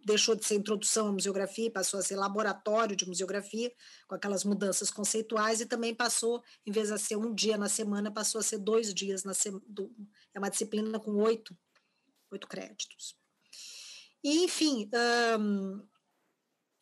deixou 0.04 0.36
de 0.36 0.46
ser 0.46 0.56
introdução 0.56 1.08
à 1.08 1.12
museografia 1.12 1.72
passou 1.72 2.00
a 2.00 2.04
ser 2.04 2.16
laboratório 2.16 2.96
de 2.96 3.08
museografia, 3.08 3.72
com 4.08 4.16
aquelas 4.16 4.44
mudanças 4.44 4.92
conceituais, 4.92 5.62
e 5.62 5.66
também 5.66 5.96
passou, 5.96 6.44
em 6.66 6.72
vez 6.72 6.90
de 6.90 7.00
ser 7.00 7.16
um 7.16 7.34
dia 7.34 7.58
na 7.58 7.70
semana, 7.70 8.12
passou 8.12 8.40
a 8.40 8.44
ser 8.44 8.58
dois 8.58 8.94
dias 8.94 9.24
na 9.24 9.34
semana. 9.34 9.64
É 10.34 10.40
uma 10.40 10.50
disciplina 10.50 11.00
com 11.00 11.16
oito, 11.16 11.58
oito 12.32 12.48
créditos. 12.48 13.16
E, 14.24 14.44
enfim, 14.44 14.90
hum, 15.40 15.82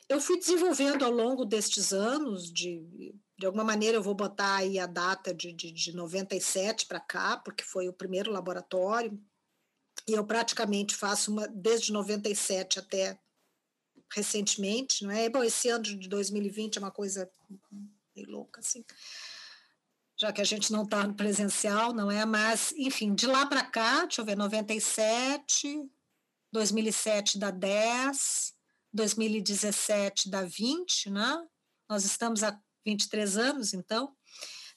eu 0.09 0.19
fui 0.19 0.39
desenvolvendo 0.39 1.05
ao 1.05 1.11
longo 1.11 1.45
destes 1.45 1.93
anos, 1.93 2.51
de, 2.51 3.13
de 3.37 3.45
alguma 3.45 3.63
maneira 3.63 3.97
eu 3.97 4.03
vou 4.03 4.15
botar 4.15 4.55
aí 4.55 4.79
a 4.79 4.87
data 4.87 5.33
de, 5.33 5.53
de, 5.53 5.71
de 5.71 5.95
97 5.95 6.87
para 6.87 6.99
cá, 6.99 7.37
porque 7.37 7.63
foi 7.63 7.87
o 7.87 7.93
primeiro 7.93 8.31
laboratório, 8.31 9.19
e 10.07 10.13
eu 10.13 10.25
praticamente 10.25 10.95
faço 10.95 11.31
uma 11.31 11.47
desde 11.47 11.91
97 11.91 12.79
até 12.79 13.19
recentemente, 14.09 15.03
não 15.03 15.11
é? 15.11 15.27
Bom, 15.29 15.43
esse 15.43 15.67
ano 15.69 15.83
de 15.83 16.07
2020 16.07 16.77
é 16.77 16.79
uma 16.79 16.91
coisa 16.91 17.29
meio 18.15 18.29
louca, 18.29 18.61
assim, 18.61 18.85
já 20.17 20.31
que 20.31 20.41
a 20.41 20.45
gente 20.45 20.71
não 20.71 20.83
está 20.83 21.05
no 21.05 21.13
presencial, 21.13 21.93
não 21.93 22.09
é? 22.09 22.25
Mas, 22.25 22.71
enfim, 22.77 23.13
de 23.13 23.27
lá 23.27 23.45
para 23.45 23.63
cá, 23.63 24.05
deixa 24.05 24.21
eu 24.21 24.25
ver, 24.25 24.37
97, 24.37 25.89
2007 26.51 27.37
dá 27.37 27.51
10, 27.51 28.53
2017 28.93 30.29
dá 30.29 30.43
20, 30.43 31.09
né? 31.09 31.47
Nós 31.89 32.05
estamos 32.05 32.43
há 32.43 32.57
23 32.85 33.37
anos, 33.37 33.73
então. 33.73 34.15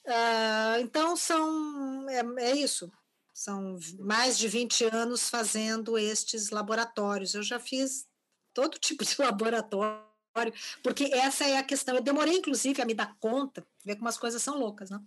Uh, 0.05 0.81
então, 0.81 1.15
são, 1.15 2.09
é, 2.09 2.21
é 2.43 2.55
isso, 2.55 2.91
são 3.41 3.79
mais 3.97 4.37
de 4.37 4.47
20 4.47 4.85
anos 4.85 5.27
fazendo 5.27 5.97
estes 5.97 6.51
laboratórios. 6.51 7.33
Eu 7.33 7.41
já 7.41 7.59
fiz 7.59 8.05
todo 8.53 8.77
tipo 8.77 9.03
de 9.03 9.15
laboratório, 9.19 10.03
porque 10.83 11.05
essa 11.05 11.45
é 11.45 11.57
a 11.57 11.63
questão. 11.63 11.95
Eu 11.95 12.03
demorei, 12.03 12.37
inclusive, 12.37 12.79
a 12.79 12.85
me 12.85 12.93
dar 12.93 13.15
conta, 13.19 13.65
ver 13.83 13.95
como 13.95 14.07
as 14.07 14.17
coisas 14.17 14.43
são 14.43 14.59
loucas, 14.59 14.91
né? 14.91 14.99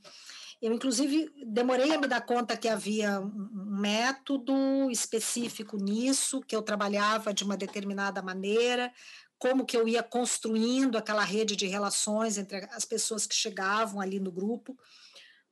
Eu, 0.61 0.73
inclusive, 0.73 1.31
demorei 1.47 1.93
a 1.93 2.01
me 2.01 2.09
dar 2.09 2.23
conta 2.23 2.57
que 2.57 2.69
havia 2.69 3.21
um 3.21 3.79
método 3.81 4.91
específico 4.91 5.77
nisso, 5.77 6.41
que 6.41 6.57
eu 6.57 6.63
trabalhava 6.63 7.33
de 7.33 7.45
uma 7.45 7.57
determinada 7.57 8.21
maneira, 8.21 8.93
como 9.39 9.65
que 9.65 9.77
eu 9.77 9.87
ia 9.87 10.03
construindo 10.03 10.97
aquela 10.97 11.23
rede 11.23 11.55
de 11.55 11.67
relações 11.67 12.37
entre 12.37 12.57
as 12.73 12.85
pessoas 12.85 13.27
que 13.27 13.35
chegavam 13.35 14.01
ali 14.01 14.19
no 14.19 14.33
grupo, 14.33 14.77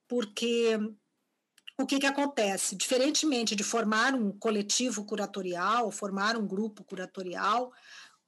porque 0.09 0.79
o 1.83 1.87
que, 1.87 1.99
que 1.99 2.07
acontece? 2.07 2.77
Diferentemente 2.77 3.55
de 3.55 3.63
formar 3.63 4.15
um 4.15 4.33
coletivo 4.33 5.05
curatorial, 5.05 5.91
formar 5.91 6.37
um 6.37 6.47
grupo 6.47 6.85
curatorial, 6.85 7.73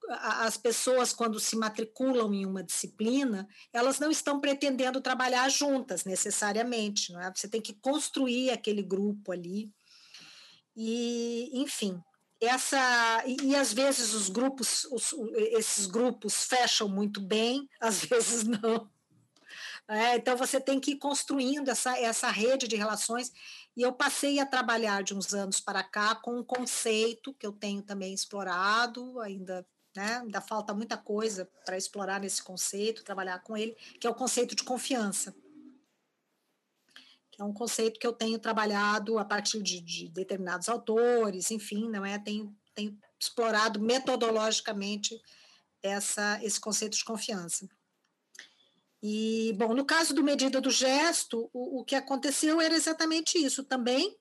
as 0.09 0.57
pessoas, 0.57 1.12
quando 1.12 1.40
se 1.40 1.57
matriculam 1.57 2.32
em 2.34 2.44
uma 2.44 2.62
disciplina, 2.62 3.48
elas 3.72 3.98
não 3.98 4.11
estão 4.11 4.40
pretendendo 4.40 5.00
trabalhar 5.00 5.48
juntas 5.48 6.05
necessariamente, 6.05 7.12
não 7.12 7.20
é? 7.20 7.32
Você 7.34 7.48
tem 7.48 7.61
que 7.61 7.72
construir 7.74 8.50
aquele 8.50 8.82
grupo 8.82 9.32
ali. 9.32 9.70
E, 10.76 11.50
enfim, 11.55 12.02
essa 12.40 13.22
e, 13.26 13.36
e 13.42 13.57
às 13.57 13.72
vezes 13.72 14.12
os 14.12 14.28
grupos, 14.28 14.84
os, 14.90 15.14
esses 15.34 15.86
grupos 15.86 16.44
fecham 16.44 16.88
muito 16.88 17.20
bem, 17.20 17.68
às 17.80 18.05
vezes 18.05 18.44
não. 18.44 18.90
É, 19.89 20.16
então 20.16 20.37
você 20.37 20.61
tem 20.61 20.80
que 20.80 20.93
ir 20.93 20.97
construindo 20.97 21.68
essa, 21.68 21.99
essa 21.99 22.30
rede 22.30 22.66
de 22.66 22.76
relações. 22.76 23.30
E 23.76 23.82
eu 23.82 23.93
passei 23.93 24.39
a 24.39 24.47
trabalhar 24.47 25.03
de 25.03 25.14
uns 25.14 25.35
anos 25.35 25.61
para 25.61 25.82
cá 25.82 26.14
com 26.14 26.39
um 26.39 26.45
conceito 26.45 27.35
que 27.35 27.47
eu 27.47 27.53
tenho 27.53 27.82
também 27.82 28.14
explorado, 28.14 29.20
ainda 29.20 29.66
né? 29.97 30.18
Ainda 30.18 30.41
falta 30.41 30.74
muita 30.74 30.97
coisa 30.97 31.49
para 31.64 31.76
explorar 31.76 32.20
nesse 32.20 32.43
conceito, 32.43 33.05
trabalhar 33.05 33.39
com 33.41 33.57
ele, 33.57 33.76
que 34.01 34.07
é 34.07 34.11
o 34.11 34.14
conceito 34.14 34.55
de 34.55 34.64
confiança. 34.64 35.35
Que 37.30 37.41
é 37.41 37.45
um 37.45 37.53
conceito 37.53 37.99
que 37.99 38.07
eu 38.07 38.12
tenho 38.12 38.39
trabalhado 38.39 39.18
a 39.18 39.24
partir 39.24 39.62
de, 39.62 39.80
de 39.80 40.09
determinados 40.09 40.68
autores, 40.68 41.51
enfim, 41.51 41.89
não 41.89 42.05
é? 42.05 42.18
Tenho, 42.18 42.55
tenho 42.74 42.99
explorado 43.18 43.80
metodologicamente 43.80 45.20
essa, 45.82 46.43
esse 46.43 46.61
conceito 46.61 46.97
de 46.97 47.05
confiança. 47.05 47.68
E, 49.07 49.52
bom, 49.59 49.74
no 49.74 49.84
caso 49.84 50.14
do 50.14 50.24
medida 50.24 50.62
do 50.62 50.70
gesto, 50.70 51.50
o, 51.52 51.80
o 51.80 51.84
que 51.84 51.94
aconteceu 51.94 52.59
era 52.59 52.74
exatamente 52.74 53.36
isso 53.36 53.62
também. 53.62 54.16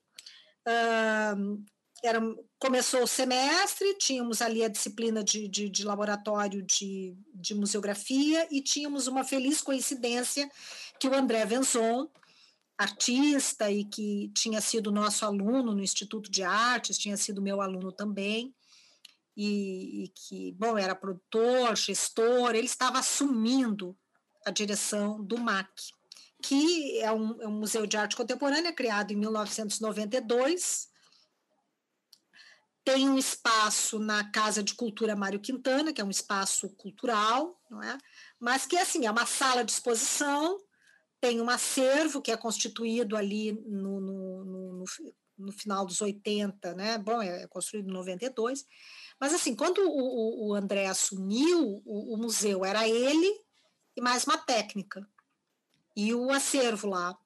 Uh, 0.68 1.64
era, 2.02 2.20
começou 2.58 3.02
o 3.02 3.06
semestre, 3.06 3.94
tínhamos 3.94 4.42
ali 4.42 4.62
a 4.62 4.68
disciplina 4.68 5.24
de, 5.24 5.48
de, 5.48 5.70
de 5.70 5.84
laboratório 5.86 6.62
de, 6.62 7.16
de, 7.34 7.54
museografia 7.54 8.46
e 8.50 8.60
tínhamos 8.60 9.06
uma 9.06 9.24
feliz 9.24 9.62
coincidência 9.62 10.50
que 11.00 11.08
o 11.08 11.14
André 11.14 11.46
Venzon, 11.46 12.06
artista 12.76 13.70
e 13.70 13.86
que 13.86 14.30
tinha 14.36 14.60
sido 14.60 14.92
nosso 14.92 15.24
aluno 15.24 15.74
no 15.74 15.82
Instituto 15.82 16.30
de 16.30 16.42
Artes, 16.42 16.98
tinha 16.98 17.16
sido 17.16 17.40
meu 17.40 17.62
aluno 17.62 17.90
também, 17.90 18.54
e, 19.34 20.04
e 20.04 20.08
que, 20.08 20.52
bom, 20.52 20.76
era 20.76 20.94
produtor, 20.94 21.74
gestor, 21.74 22.54
ele 22.54 22.66
estava 22.66 22.98
assumindo 22.98 23.96
a 24.44 24.50
direção 24.50 25.22
do 25.22 25.38
MAC, 25.38 25.70
que 26.42 27.00
é 27.00 27.10
um, 27.10 27.40
é 27.42 27.48
um 27.48 27.58
museu 27.58 27.86
de 27.86 27.96
arte 27.96 28.16
contemporânea 28.16 28.72
criado 28.72 29.12
em 29.12 29.16
1992, 29.16 30.88
tem 32.84 33.08
um 33.08 33.16
espaço 33.16 33.98
na 33.98 34.30
Casa 34.30 34.62
de 34.62 34.74
Cultura 34.74 35.16
Mário 35.16 35.40
Quintana, 35.40 35.92
que 35.92 36.02
é 36.02 36.04
um 36.04 36.10
espaço 36.10 36.68
cultural, 36.76 37.58
não 37.70 37.82
é? 37.82 37.96
mas 38.38 38.66
que 38.66 38.76
assim, 38.76 39.06
é 39.06 39.10
uma 39.10 39.24
sala 39.24 39.64
de 39.64 39.72
exposição, 39.72 40.60
tem 41.18 41.40
um 41.40 41.48
acervo 41.48 42.20
que 42.20 42.30
é 42.30 42.36
constituído 42.36 43.16
ali 43.16 43.52
no, 43.52 44.00
no, 44.00 44.44
no, 44.44 44.84
no 45.38 45.52
final 45.52 45.86
dos 45.86 46.02
80, 46.02 46.74
né? 46.74 46.98
bom, 46.98 47.22
é 47.22 47.46
construído 47.46 47.88
em 47.88 47.92
92, 47.94 48.66
mas 49.18 49.32
assim, 49.32 49.56
quando 49.56 49.78
o, 49.78 50.48
o 50.48 50.54
André 50.54 50.86
assumiu 50.86 51.82
o, 51.86 52.14
o 52.14 52.18
museu, 52.18 52.66
era 52.66 52.86
ele 52.86 53.43
e 53.96 54.00
mais 54.00 54.24
uma 54.24 54.38
técnica, 54.38 55.06
e 55.96 56.14
o 56.14 56.30
acervo 56.30 56.88
lá, 56.88 57.16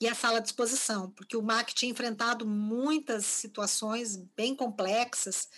e 0.00 0.08
a 0.08 0.14
sala 0.14 0.40
de 0.40 0.48
exposição, 0.48 1.10
porque 1.10 1.36
o 1.36 1.42
MAC 1.42 1.74
tinha 1.74 1.90
enfrentado 1.90 2.46
muitas 2.46 3.26
situações 3.26 4.16
bem 4.34 4.56
complexas, 4.56 5.48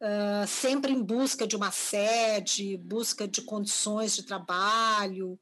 uh, 0.00 0.46
sempre 0.46 0.92
em 0.92 1.02
busca 1.02 1.46
de 1.46 1.54
uma 1.54 1.70
sede, 1.70 2.76
busca 2.78 3.28
de 3.28 3.42
condições 3.42 4.16
de 4.16 4.24
trabalho, 4.24 5.38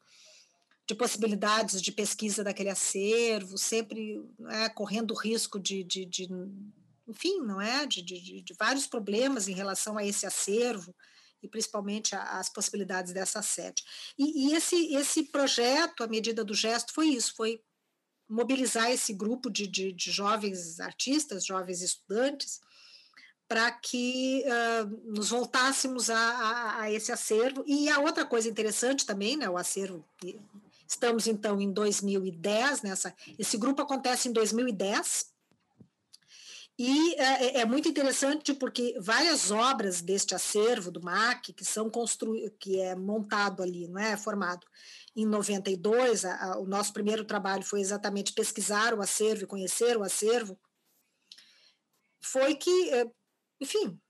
de 0.86 0.94
possibilidades 0.94 1.80
de 1.80 1.90
pesquisa 1.90 2.44
daquele 2.44 2.68
acervo, 2.68 3.56
sempre 3.56 4.22
né, 4.38 4.68
correndo 4.68 5.12
o 5.12 5.18
risco 5.18 5.58
de, 5.58 5.82
de, 5.82 6.04
de, 6.04 6.28
enfim, 7.08 7.40
não 7.40 7.60
é, 7.60 7.86
de, 7.86 8.02
de, 8.02 8.42
de, 8.42 8.54
vários 8.58 8.86
problemas 8.86 9.48
em 9.48 9.54
relação 9.54 9.96
a 9.96 10.04
esse 10.04 10.26
acervo 10.26 10.94
e 11.44 11.48
principalmente 11.48 12.14
as 12.16 12.48
possibilidades 12.48 13.12
dessa 13.12 13.42
sede. 13.42 13.82
E, 14.18 14.48
e 14.48 14.54
esse 14.54 14.94
esse 14.94 15.24
projeto, 15.24 16.02
a 16.02 16.06
medida 16.06 16.42
do 16.42 16.54
gesto, 16.54 16.92
foi 16.92 17.08
isso, 17.08 17.34
foi 17.36 17.60
mobilizar 18.28 18.90
esse 18.90 19.12
grupo 19.12 19.50
de, 19.50 19.66
de, 19.66 19.92
de 19.92 20.10
jovens 20.10 20.80
artistas, 20.80 21.44
jovens 21.44 21.82
estudantes, 21.82 22.60
para 23.46 23.70
que 23.70 24.42
uh, 24.46 25.12
nos 25.12 25.28
voltássemos 25.28 26.08
a, 26.08 26.16
a, 26.16 26.80
a, 26.80 26.92
esse 26.92 27.12
acervo. 27.12 27.62
E 27.66 27.88
a 27.90 28.00
outra 28.00 28.24
coisa 28.24 28.48
interessante 28.48 29.04
também, 29.04 29.36
né, 29.36 29.48
o 29.48 29.58
acervo, 29.58 30.04
estamos 30.88 31.26
então 31.26 31.60
em 31.60 31.70
2010, 31.70 32.82
nessa, 32.82 33.14
esse 33.38 33.58
grupo 33.58 33.82
acontece 33.82 34.28
em 34.28 34.32
2010, 34.32 35.33
e 36.78 37.12
uh, 37.12 37.58
é 37.58 37.64
muito 37.64 37.88
interessante 37.88 38.52
porque 38.52 38.96
várias 39.00 39.50
obras 39.50 40.00
deste 40.00 40.34
acervo 40.34 40.90
do 40.90 41.00
MAC, 41.00 41.52
que 41.52 41.64
são 41.64 41.88
construídas, 41.88 42.52
que 42.58 42.80
é 42.80 42.96
montado 42.96 43.62
ali, 43.62 43.86
não 43.86 44.00
é? 44.00 44.16
Formado 44.16 44.66
em 45.14 45.24
92, 45.24 46.24
a, 46.24 46.52
a, 46.52 46.58
o 46.58 46.66
nosso 46.66 46.92
primeiro 46.92 47.24
trabalho 47.24 47.62
foi 47.62 47.80
exatamente 47.80 48.32
pesquisar 48.32 48.92
o 48.92 49.00
acervo 49.00 49.44
e 49.44 49.46
conhecer 49.46 49.96
o 49.96 50.02
acervo, 50.02 50.58
foi 52.20 52.54
que, 52.56 52.90
eh, 52.90 53.10
enfim, 53.60 54.00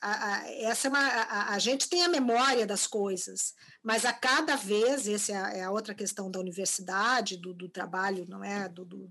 a, 0.00 0.44
essa 0.60 0.88
é 0.88 0.90
uma, 0.90 1.48
a, 1.54 1.58
gente 1.58 1.88
tem 1.88 2.02
a 2.02 2.08
memória 2.08 2.66
das 2.66 2.86
coisas, 2.86 3.54
mas 3.82 4.04
a 4.04 4.12
cada 4.12 4.56
vez, 4.56 5.06
essa 5.08 5.32
é, 5.32 5.60
é 5.60 5.64
a, 5.64 5.70
outra 5.70 5.94
questão 5.94 6.30
da 6.30 6.40
universidade, 6.40 7.36
do, 7.36 7.54
do 7.54 7.68
trabalho, 7.68 8.26
não 8.28 8.44
é, 8.44 8.68
do, 8.68 8.84
do, 8.84 9.10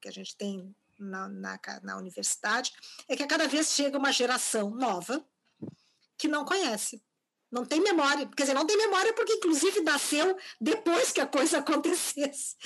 que 0.00 0.08
a 0.08 0.12
gente 0.12 0.36
tem 0.36 0.74
na, 0.98 1.28
na, 1.28 1.58
na 1.82 1.96
universidade, 1.96 2.72
é 3.08 3.16
que 3.16 3.22
a 3.22 3.28
cada 3.28 3.46
vez 3.48 3.72
chega 3.72 3.98
uma 3.98 4.12
geração 4.12 4.70
nova 4.70 5.24
que 6.16 6.28
não 6.28 6.44
conhece 6.44 7.02
não 7.50 7.64
tem 7.64 7.80
memória, 7.80 8.28
quer 8.36 8.42
dizer, 8.42 8.54
não 8.54 8.66
tem 8.66 8.76
memória 8.76 9.12
porque, 9.14 9.32
inclusive, 9.32 9.80
nasceu 9.80 10.36
depois 10.60 11.12
que 11.12 11.20
a 11.20 11.26
coisa 11.26 11.58
acontecesse. 11.60 12.56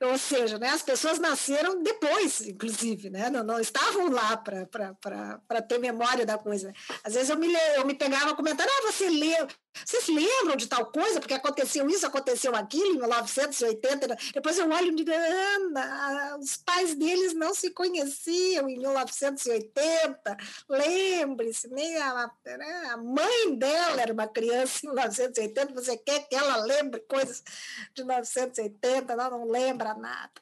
Ou 0.00 0.16
seja, 0.16 0.58
né, 0.58 0.68
as 0.68 0.82
pessoas 0.82 1.18
nasceram 1.18 1.82
depois, 1.82 2.40
inclusive, 2.42 3.10
né, 3.10 3.28
não, 3.28 3.42
não 3.42 3.60
estavam 3.60 4.08
lá 4.08 4.36
para 4.36 5.62
ter 5.62 5.78
memória 5.78 6.24
da 6.24 6.38
coisa. 6.38 6.72
Às 7.02 7.14
vezes 7.14 7.30
eu 7.30 7.36
me, 7.36 7.52
eu 7.76 7.84
me 7.84 7.94
pegava 7.94 8.36
comentando, 8.36 8.68
ah, 8.68 8.92
você 8.92 9.08
leu, 9.08 9.48
vocês 9.84 10.06
lembram 10.08 10.56
de 10.56 10.66
tal 10.66 10.86
coisa? 10.86 11.20
Porque 11.20 11.34
aconteceu 11.34 11.88
isso, 11.88 12.06
aconteceu 12.06 12.54
aquilo 12.54 12.94
em 12.94 12.98
1980. 12.98 14.16
Depois 14.34 14.58
eu 14.58 14.70
olho 14.70 14.92
e 14.92 14.94
digo, 14.94 15.10
Ana, 15.10 16.36
os 16.38 16.56
pais 16.56 16.94
deles 16.94 17.34
não 17.34 17.54
se 17.54 17.70
conheciam 17.70 18.68
em 18.68 18.78
1980. 18.78 20.36
Lembre-se, 20.68 21.68
nem 21.68 21.96
a, 21.96 22.30
né, 22.44 22.90
a 22.90 22.96
mãe 22.96 23.56
dela 23.56 24.02
era 24.02 24.12
uma 24.12 24.28
criança 24.28 24.80
em 24.84 24.88
1980. 24.88 25.74
Você 25.74 25.96
quer 25.96 26.28
que 26.28 26.34
ela 26.34 26.56
lembre 26.56 27.00
coisas 27.00 27.42
de 27.94 28.04
1980? 28.04 29.12
Ela 29.12 29.30
não 29.30 29.48
lembra 29.48 29.94
nada. 29.94 30.32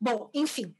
Bom, 0.00 0.30
enfim, 0.34 0.74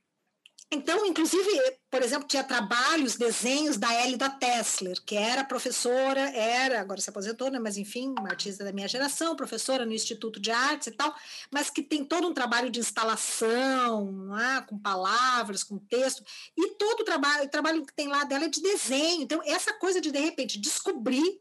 então, 0.75 1.07
inclusive, 1.07 1.49
por 1.89 2.03
exemplo, 2.03 2.27
tinha 2.27 2.43
trabalhos, 2.43 3.17
desenhos 3.17 3.77
da 3.77 3.93
Elida 4.05 4.29
Tessler, 4.29 5.01
que 5.05 5.15
era 5.15 5.45
professora, 5.45 6.21
era, 6.21 6.81
agora 6.81 7.01
se 7.01 7.09
aposentou, 7.09 7.51
né, 7.51 7.59
mas 7.59 7.77
enfim, 7.77 8.13
uma 8.19 8.31
artista 8.31 8.65
da 8.65 8.73
minha 8.73 8.89
geração, 8.89 9.37
professora 9.37 9.87
no 9.87 9.93
Instituto 9.93 10.41
de 10.41 10.51
Artes 10.51 10.89
e 10.89 10.91
tal, 10.91 11.15
mas 11.53 11.71
que 11.71 11.83
tem 11.83 12.05
todo 12.05 12.27
um 12.27 12.35
trabalho 12.35 12.71
de 12.71 12.81
instalação, 12.81 14.37
é? 14.39 14.63
com 14.63 14.77
palavras, 14.77 15.63
com 15.63 15.79
texto, 15.79 16.25
e 16.57 16.71
todo 16.73 17.01
o 17.01 17.05
trabalho, 17.05 17.45
o 17.45 17.49
trabalho 17.49 17.87
que 17.87 17.95
tem 17.95 18.09
lá 18.09 18.25
dela 18.25 18.47
é 18.47 18.49
de 18.49 18.61
desenho. 18.61 19.23
Então, 19.23 19.41
essa 19.45 19.73
coisa 19.75 20.01
de, 20.01 20.11
de 20.11 20.19
repente, 20.19 20.61
descobrir 20.61 21.41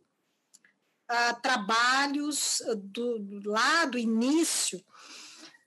uh, 1.10 1.42
trabalhos 1.42 2.62
do, 2.78 3.42
lá 3.46 3.86
do 3.86 3.98
início 3.98 4.84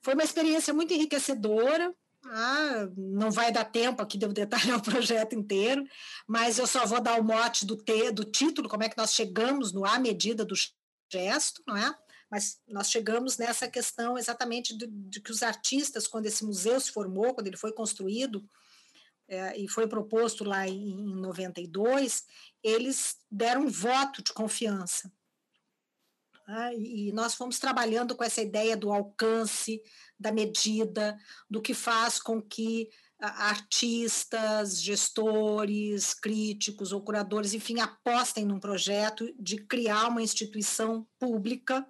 foi 0.02 0.14
uma 0.14 0.22
experiência 0.22 0.72
muito 0.72 0.94
enriquecedora, 0.94 1.92
ah, 2.30 2.88
não 2.96 3.30
vai 3.30 3.52
dar 3.52 3.64
tempo 3.64 4.02
aqui 4.02 4.18
de 4.18 4.26
eu 4.26 4.32
detalhar 4.32 4.76
o 4.78 4.82
projeto 4.82 5.34
inteiro, 5.34 5.84
mas 6.26 6.58
eu 6.58 6.66
só 6.66 6.86
vou 6.86 7.00
dar 7.00 7.20
o 7.20 7.24
mote 7.24 7.66
do, 7.66 7.76
te, 7.76 8.10
do 8.10 8.24
título, 8.24 8.68
como 8.68 8.82
é 8.82 8.88
que 8.88 8.96
nós 8.96 9.12
chegamos 9.12 9.72
no 9.72 9.84
à 9.84 9.98
medida 9.98 10.44
do 10.44 10.54
gesto, 11.12 11.62
não 11.66 11.76
é? 11.76 11.94
Mas 12.30 12.60
nós 12.66 12.90
chegamos 12.90 13.38
nessa 13.38 13.68
questão 13.68 14.18
exatamente 14.18 14.76
de, 14.76 14.86
de 14.86 15.20
que 15.20 15.30
os 15.30 15.42
artistas, 15.42 16.08
quando 16.08 16.26
esse 16.26 16.44
museu 16.44 16.78
se 16.80 16.90
formou, 16.90 17.32
quando 17.32 17.46
ele 17.46 17.56
foi 17.56 17.72
construído 17.72 18.44
é, 19.28 19.58
e 19.58 19.68
foi 19.68 19.86
proposto 19.86 20.44
lá 20.44 20.66
em, 20.68 20.90
em 20.90 21.16
92, 21.16 22.24
eles 22.62 23.16
deram 23.30 23.62
um 23.62 23.68
voto 23.68 24.22
de 24.22 24.32
confiança. 24.32 25.10
Ah, 26.46 26.72
e 26.72 27.10
nós 27.12 27.34
fomos 27.34 27.58
trabalhando 27.58 28.14
com 28.14 28.22
essa 28.22 28.40
ideia 28.40 28.76
do 28.76 28.92
alcance, 28.92 29.82
da 30.18 30.30
medida, 30.30 31.18
do 31.50 31.60
que 31.60 31.74
faz 31.74 32.20
com 32.20 32.40
que 32.40 32.88
artistas, 33.18 34.80
gestores, 34.80 36.14
críticos 36.14 36.92
ou 36.92 37.02
curadores, 37.02 37.54
enfim, 37.54 37.80
apostem 37.80 38.44
num 38.44 38.60
projeto 38.60 39.32
de 39.38 39.56
criar 39.56 40.08
uma 40.08 40.22
instituição 40.22 41.06
pública, 41.18 41.84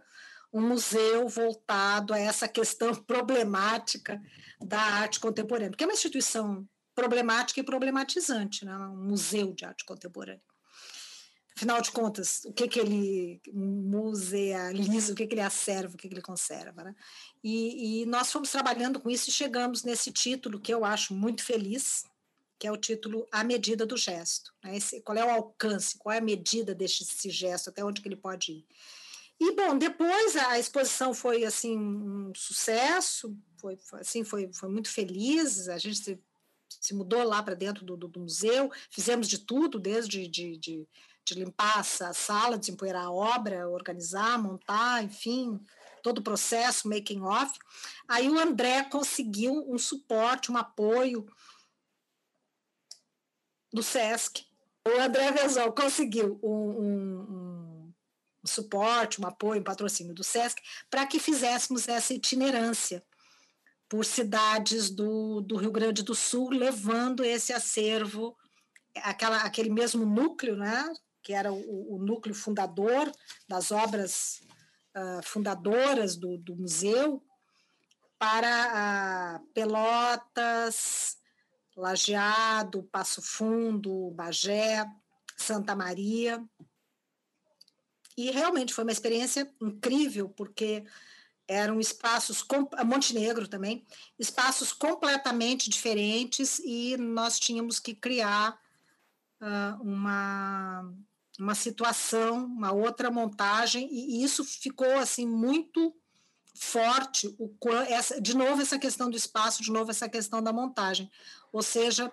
um 0.53 0.67
museu 0.67 1.29
voltado 1.29 2.15
a 2.15 2.19
essa 2.19 2.49
questão 2.49 2.95
problemática 3.05 4.23
da 4.61 4.81
arte 4.81 5.21
contemporânea, 5.21 5.71
porque 5.71 5.85
é 5.85 5.87
uma 5.87 5.93
instituição 5.93 6.67
problemática 6.95 7.61
e 7.61 7.65
problematizante, 7.65 8.65
né? 8.65 8.75
um 8.75 9.05
museu 9.05 9.53
de 9.53 9.67
arte 9.67 9.85
contemporânea. 9.85 10.41
Afinal 11.57 11.81
de 11.81 11.91
contas, 11.91 12.43
o 12.45 12.53
que, 12.53 12.69
que 12.69 12.79
ele 12.79 13.41
musealiza, 13.51 15.13
o 15.13 15.17
que, 15.17 15.27
que 15.27 15.35
ele 15.35 15.41
acerva, 15.41 15.95
o 15.95 15.97
que, 15.97 16.07
que 16.07 16.13
ele 16.13 16.21
conserva. 16.21 16.85
Né? 16.85 16.95
E, 17.43 18.03
e 18.03 18.07
nós 18.07 18.31
fomos 18.31 18.51
trabalhando 18.51 19.01
com 19.01 19.09
isso 19.09 19.31
e 19.31 19.33
chegamos 19.33 19.83
nesse 19.83 20.13
título 20.13 20.61
que 20.61 20.73
eu 20.73 20.85
acho 20.85 21.15
muito 21.15 21.43
feliz, 21.43 22.05
que 22.59 22.67
é 22.67 22.73
o 22.73 22.77
título 22.77 23.27
A 23.33 23.43
Medida 23.43 23.87
do 23.87 23.97
Gesto. 23.97 24.53
Né? 24.63 24.77
Esse, 24.77 25.01
qual 25.01 25.17
é 25.17 25.25
o 25.25 25.31
alcance, 25.31 25.97
qual 25.97 26.13
é 26.13 26.19
a 26.19 26.23
medida 26.23 26.75
desse 26.75 27.31
gesto, 27.31 27.71
até 27.71 27.83
onde 27.83 28.03
que 28.03 28.09
ele 28.09 28.17
pode 28.17 28.53
ir. 28.53 28.67
E, 29.41 29.53
bom, 29.53 29.79
depois 29.79 30.37
a 30.37 30.59
exposição 30.59 31.15
foi, 31.15 31.45
assim, 31.45 31.77
um 31.79 32.33
sucesso, 32.35 33.35
foi, 33.59 33.79
assim, 33.95 34.25
foi, 34.25 34.51
foi 34.53 34.69
muito 34.69 34.91
feliz, 34.91 35.69
a 35.69 35.79
gente 35.79 35.97
se, 35.97 36.21
se 36.69 36.95
mudou 36.95 37.23
lá 37.23 37.43
para 37.43 37.55
dentro 37.55 37.85
do, 37.85 37.97
do, 37.97 38.09
do, 38.09 38.21
museu, 38.21 38.71
fizemos 38.91 39.27
de 39.27 39.39
tudo, 39.39 39.79
desde 39.79 40.27
de, 40.27 40.57
de 40.57 40.89
de 41.27 41.35
limpar 41.35 41.81
a 41.81 41.83
sala, 41.83 42.57
desempoeirar 42.57 43.07
a 43.07 43.11
obra, 43.11 43.69
organizar, 43.69 44.39
montar, 44.39 45.03
enfim, 45.03 45.61
todo 46.03 46.19
o 46.19 46.23
processo, 46.23 46.89
making 46.89 47.21
off. 47.23 47.59
Aí 48.07 48.29
o 48.29 48.39
André 48.39 48.85
conseguiu 48.85 49.65
um 49.69 49.77
suporte, 49.77 50.53
um 50.53 50.57
apoio 50.57 51.27
do 53.73 53.83
SESC. 53.83 54.47
O 54.87 55.01
André 55.01 55.33
Vezol 55.33 55.73
conseguiu 55.73 56.39
um, 56.43 56.49
um, 56.49 57.93
um, 58.43 58.47
suporte, 58.47 59.21
um 59.21 59.27
apoio, 59.27 59.61
um 59.61 59.65
patrocínio 59.65 60.15
do 60.15 60.23
SESC 60.23 60.63
para 60.89 61.05
que 61.07 61.19
fizéssemos 61.19 61.89
essa 61.89 62.15
itinerância 62.15 63.05
por 63.89 64.05
cidades 64.05 64.91
do, 64.91 65.41
do 65.41 65.57
Rio 65.57 65.73
Grande 65.73 66.05
do 66.05 66.15
Sul, 66.15 66.51
levando 66.51 67.25
esse 67.25 67.53
acervo, 67.53 68.37
aquela, 68.97 69.39
aquele 69.39 69.71
mesmo 69.71 70.07
núcleo, 70.07 70.57
né, 70.57 70.89
que 71.27 71.33
era 71.33 71.53
o, 71.53 71.97
o 71.97 71.99
núcleo 71.99 72.33
fundador 72.33 73.11
das 73.49 73.73
obras 73.73 74.41
uh, 74.97 75.21
fundadoras 75.25 76.15
do, 76.15 76.39
do, 76.39 76.55
museu, 76.55 77.21
para 78.17 79.41
uh, 79.41 79.47
Pelotas, 79.53 81.17
Lajeado, 81.77 82.85
Passo 82.93 83.21
Fundo, 83.21 84.13
Bagé, 84.13 84.87
Santa 85.37 85.75
Maria. 85.75 86.41
E 88.17 88.31
realmente 88.31 88.73
foi 88.73 88.85
uma 88.85 88.93
experiência 88.93 89.53
incrível, 89.61 90.29
porque 90.29 90.85
eram 91.49 91.81
espaços, 91.81 92.47
Montenegro 92.85 93.49
também, 93.49 93.85
espaços 94.17 94.73
completamente 94.73 95.69
diferentes 95.69 96.61
e 96.61 96.97
nós 96.97 97.41
tínhamos 97.41 97.81
que 97.81 97.97
criar 97.97 98.57
uh, 99.41 99.83
uma 99.83 100.89
uma 101.39 101.55
situação, 101.55 102.45
uma 102.45 102.73
outra 102.73 103.11
montagem, 103.11 103.89
e 103.91 104.23
isso 104.23 104.45
ficou 104.45 104.91
assim 104.99 105.27
muito 105.27 105.95
forte, 106.55 107.35
o, 107.39 107.55
essa, 107.89 108.21
de 108.21 108.35
novo 108.35 108.63
essa 108.63 108.79
questão 108.79 109.11
do 109.11 109.17
espaço, 109.17 109.63
de 109.63 109.71
novo 109.71 109.91
essa 109.91 110.09
questão 110.09 110.43
da 110.43 110.53
montagem. 110.53 111.11
Ou 111.53 111.63
seja, 111.63 112.11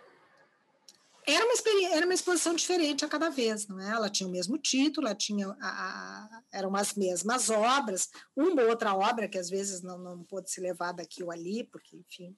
era 1.26 1.46
uma, 1.46 1.96
era 1.96 2.06
uma 2.06 2.14
exposição 2.14 2.54
diferente 2.54 3.06
a 3.06 3.08
cada 3.08 3.30
vez, 3.30 3.68
não 3.68 3.80
é? 3.80 3.92
Ela 3.92 4.10
tinha 4.10 4.28
o 4.28 4.32
mesmo 4.32 4.58
título, 4.58 5.08
ela 5.08 5.16
tinha 5.16 5.48
a, 5.62 5.70
a, 5.70 6.42
eram 6.52 6.76
as 6.76 6.94
mesmas 6.94 7.50
obras, 7.50 8.10
uma 8.36 8.62
ou 8.62 8.70
outra 8.70 8.94
obra 8.94 9.30
que 9.30 9.38
às 9.38 9.50
vezes 9.50 9.82
não, 9.82 9.98
não 9.98 10.24
pôde 10.24 10.52
ser 10.52 10.62
levada 10.62 11.02
aqui 11.02 11.24
ou 11.24 11.32
ali, 11.32 11.64
porque, 11.64 11.96
enfim, 11.96 12.36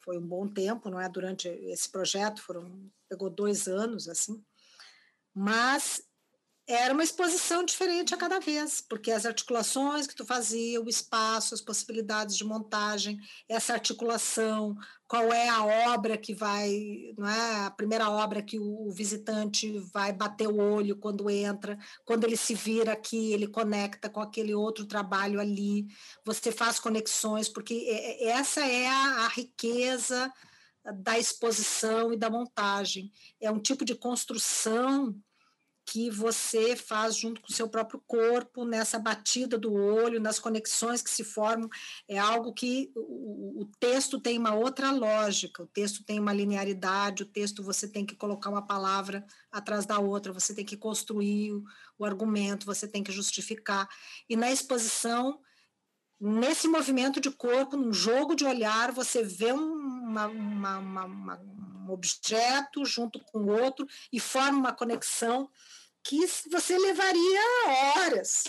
foi 0.00 0.16
um 0.16 0.26
bom 0.26 0.48
tempo, 0.48 0.88
não 0.88 1.00
é? 1.00 1.08
Durante 1.08 1.48
esse 1.48 1.90
projeto, 1.90 2.40
foram, 2.40 2.90
pegou 3.08 3.28
dois 3.28 3.68
anos, 3.68 4.08
assim, 4.08 4.42
mas 5.36 6.02
era 6.68 6.92
uma 6.94 7.04
exposição 7.04 7.62
diferente 7.64 8.12
a 8.12 8.16
cada 8.16 8.40
vez, 8.40 8.80
porque 8.80 9.12
as 9.12 9.24
articulações 9.24 10.06
que 10.06 10.16
tu 10.16 10.24
fazia, 10.24 10.80
o 10.80 10.88
espaço, 10.88 11.54
as 11.54 11.60
possibilidades 11.60 12.36
de 12.36 12.42
montagem, 12.42 13.20
essa 13.48 13.74
articulação, 13.74 14.74
qual 15.06 15.32
é 15.32 15.48
a 15.48 15.92
obra 15.94 16.16
que 16.16 16.34
vai, 16.34 17.14
não 17.16 17.28
é? 17.28 17.66
A 17.66 17.70
primeira 17.70 18.10
obra 18.10 18.42
que 18.42 18.58
o 18.58 18.90
visitante 18.90 19.78
vai 19.92 20.12
bater 20.12 20.48
o 20.48 20.56
olho 20.56 20.96
quando 20.96 21.30
entra, 21.30 21.78
quando 22.04 22.24
ele 22.24 22.36
se 22.36 22.54
vira 22.54 22.92
aqui, 22.92 23.32
ele 23.32 23.46
conecta 23.46 24.08
com 24.08 24.20
aquele 24.20 24.54
outro 24.54 24.86
trabalho 24.86 25.38
ali, 25.38 25.86
você 26.24 26.50
faz 26.50 26.80
conexões, 26.80 27.48
porque 27.48 27.86
essa 28.22 28.66
é 28.66 28.88
a, 28.88 29.26
a 29.26 29.28
riqueza 29.28 30.32
da 30.92 31.18
exposição 31.18 32.12
e 32.12 32.16
da 32.16 32.30
montagem. 32.30 33.10
É 33.40 33.50
um 33.50 33.60
tipo 33.60 33.84
de 33.84 33.94
construção 33.94 35.14
que 35.88 36.10
você 36.10 36.74
faz 36.74 37.16
junto 37.16 37.40
com 37.40 37.46
o 37.48 37.54
seu 37.54 37.68
próprio 37.68 38.02
corpo, 38.08 38.64
nessa 38.64 38.98
batida 38.98 39.56
do 39.56 39.72
olho, 39.72 40.20
nas 40.20 40.36
conexões 40.36 41.00
que 41.00 41.08
se 41.08 41.22
formam. 41.22 41.68
É 42.08 42.18
algo 42.18 42.52
que 42.52 42.90
o, 42.96 43.62
o, 43.62 43.70
texto 43.78 44.20
tem 44.20 44.36
uma 44.36 44.52
outra 44.52 44.90
lógica, 44.90 45.62
o 45.62 45.66
texto 45.68 46.02
tem 46.04 46.18
uma 46.18 46.32
linearidade, 46.32 47.22
o 47.22 47.26
texto 47.26 47.62
você 47.62 47.86
tem 47.86 48.04
que 48.04 48.16
colocar 48.16 48.50
uma 48.50 48.66
palavra 48.66 49.24
atrás 49.50 49.86
da 49.86 50.00
outra, 50.00 50.32
você 50.32 50.52
tem 50.52 50.64
que 50.64 50.76
construir 50.76 51.52
o, 51.52 51.62
o 52.00 52.04
argumento, 52.04 52.66
você 52.66 52.88
tem 52.88 53.04
que 53.04 53.12
justificar. 53.12 53.88
E 54.28 54.34
na 54.34 54.50
exposição, 54.50 55.38
nesse 56.20 56.66
movimento 56.66 57.20
de 57.20 57.30
corpo, 57.30 57.76
num 57.76 57.92
jogo 57.92 58.34
de 58.34 58.44
olhar, 58.44 58.92
você 58.92 59.22
vê 59.22 59.52
uma, 59.52 60.26
uma, 60.26 60.78
uma, 60.78 61.36
um 61.86 61.90
objeto 61.90 62.84
junto 62.84 63.20
com 63.20 63.40
o 63.40 63.62
outro 63.62 63.86
e 64.12 64.18
forma 64.18 64.58
uma 64.58 64.72
conexão 64.72 65.50
que 66.02 66.24
você 66.50 66.78
levaria 66.78 67.40
horas 67.96 68.44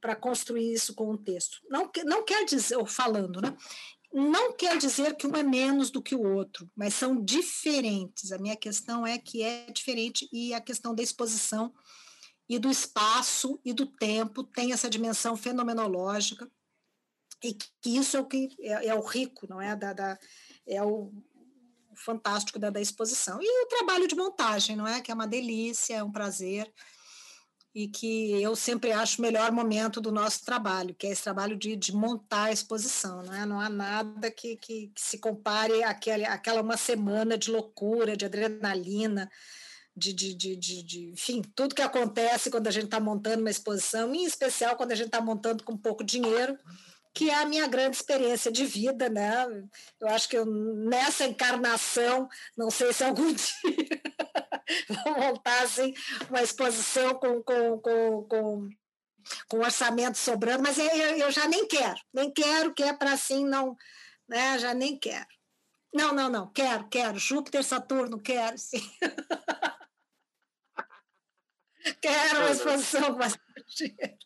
para 0.00 0.16
construir 0.16 0.72
isso 0.72 0.94
com 0.94 1.10
um 1.10 1.16
texto. 1.16 1.60
Não, 1.68 1.90
não 2.04 2.24
quer 2.24 2.44
dizer, 2.44 2.76
ou 2.76 2.86
falando, 2.86 3.40
né? 3.40 3.56
Não 4.12 4.52
quer 4.52 4.78
dizer 4.78 5.16
que 5.16 5.26
um 5.26 5.34
é 5.34 5.42
menos 5.42 5.90
do 5.90 6.00
que 6.00 6.14
o 6.14 6.22
outro, 6.22 6.70
mas 6.76 6.94
são 6.94 7.20
diferentes. 7.22 8.30
A 8.30 8.38
minha 8.38 8.54
questão 8.54 9.06
é 9.06 9.18
que 9.18 9.42
é 9.42 9.70
diferente 9.70 10.28
e 10.32 10.54
a 10.54 10.60
questão 10.60 10.94
da 10.94 11.02
exposição 11.02 11.74
e 12.48 12.58
do 12.58 12.70
espaço 12.70 13.58
e 13.64 13.72
do 13.72 13.86
tempo 13.86 14.44
tem 14.44 14.72
essa 14.72 14.88
dimensão 14.88 15.36
fenomenológica 15.36 16.48
e 17.44 17.54
que 17.54 17.98
isso 17.98 18.16
é 18.16 18.20
o 18.20 18.24
que 18.24 18.48
é, 18.60 18.86
é 18.88 18.94
o 18.94 19.02
rico, 19.02 19.46
não 19.48 19.60
é 19.60 19.76
da, 19.76 19.92
da 19.92 20.18
é 20.66 20.82
o 20.82 21.12
fantástico 21.94 22.58
da, 22.58 22.70
da 22.70 22.80
exposição 22.80 23.38
e 23.40 23.64
o 23.64 23.68
trabalho 23.68 24.08
de 24.08 24.16
montagem, 24.16 24.74
não 24.74 24.86
é 24.86 25.00
que 25.00 25.10
é 25.12 25.14
uma 25.14 25.26
delícia, 25.26 25.96
é 25.96 26.02
um 26.02 26.10
prazer 26.10 26.72
e 27.74 27.88
que 27.88 28.40
eu 28.40 28.54
sempre 28.54 28.92
acho 28.92 29.18
o 29.18 29.22
melhor 29.22 29.50
momento 29.50 30.00
do 30.00 30.12
nosso 30.12 30.44
trabalho, 30.44 30.94
que 30.94 31.08
é 31.08 31.10
esse 31.10 31.24
trabalho 31.24 31.56
de, 31.56 31.74
de 31.74 31.92
montar 31.92 32.44
a 32.44 32.52
exposição. 32.52 33.20
Não, 33.24 33.34
é? 33.34 33.44
não 33.44 33.60
há 33.60 33.68
nada 33.68 34.30
que, 34.30 34.56
que, 34.56 34.92
que 34.94 35.00
se 35.00 35.18
compare 35.18 35.82
àquela, 35.82 36.28
àquela 36.28 36.62
uma 36.62 36.76
semana 36.76 37.36
de 37.36 37.50
loucura, 37.50 38.16
de 38.16 38.24
adrenalina, 38.24 39.28
de, 39.96 40.12
de, 40.12 40.34
de, 40.34 40.56
de, 40.56 40.82
de, 40.84 41.10
enfim, 41.10 41.42
tudo 41.54 41.74
que 41.74 41.82
acontece 41.82 42.48
quando 42.48 42.68
a 42.68 42.70
gente 42.70 42.84
está 42.84 43.00
montando 43.00 43.40
uma 43.40 43.50
exposição, 43.50 44.14
em 44.14 44.24
especial 44.24 44.76
quando 44.76 44.92
a 44.92 44.96
gente 44.96 45.06
está 45.06 45.20
montando 45.20 45.64
com 45.64 45.76
pouco 45.76 46.04
dinheiro, 46.04 46.56
que 47.14 47.30
é 47.30 47.34
a 47.34 47.46
minha 47.46 47.68
grande 47.68 47.96
experiência 47.96 48.50
de 48.50 48.66
vida, 48.66 49.08
né? 49.08 49.46
Eu 50.00 50.08
acho 50.08 50.28
que 50.28 50.36
eu, 50.36 50.44
nessa 50.44 51.24
encarnação, 51.24 52.28
não 52.56 52.70
sei 52.70 52.92
se 52.92 53.04
algum 53.04 53.30
dia 53.32 54.02
vou 55.04 55.18
montar 55.18 55.62
assim, 55.62 55.94
uma 56.28 56.42
exposição 56.42 57.14
com, 57.14 57.42
com, 57.42 57.78
com, 57.78 58.22
com, 58.24 58.68
com 59.48 59.58
orçamento 59.58 60.18
sobrando, 60.18 60.62
mas 60.62 60.76
eu, 60.76 60.86
eu 60.86 61.30
já 61.30 61.48
nem 61.48 61.66
quero, 61.68 62.00
nem 62.12 62.32
quero, 62.32 62.74
que 62.74 62.82
é 62.82 62.92
para 62.92 63.12
assim, 63.12 63.46
não, 63.46 63.76
né? 64.28 64.58
Já 64.58 64.74
nem 64.74 64.98
quero. 64.98 65.28
Não, 65.94 66.12
não, 66.12 66.28
não, 66.28 66.50
quero, 66.50 66.88
quero. 66.88 67.18
Júpiter, 67.18 67.62
Saturno, 67.62 68.20
quero, 68.20 68.58
sim. 68.58 68.82
quero 72.02 72.40
uma 72.40 72.50
exposição 72.50 73.12
com 73.12 73.18
bastante 73.18 73.76
dinheiro. 73.76 74.18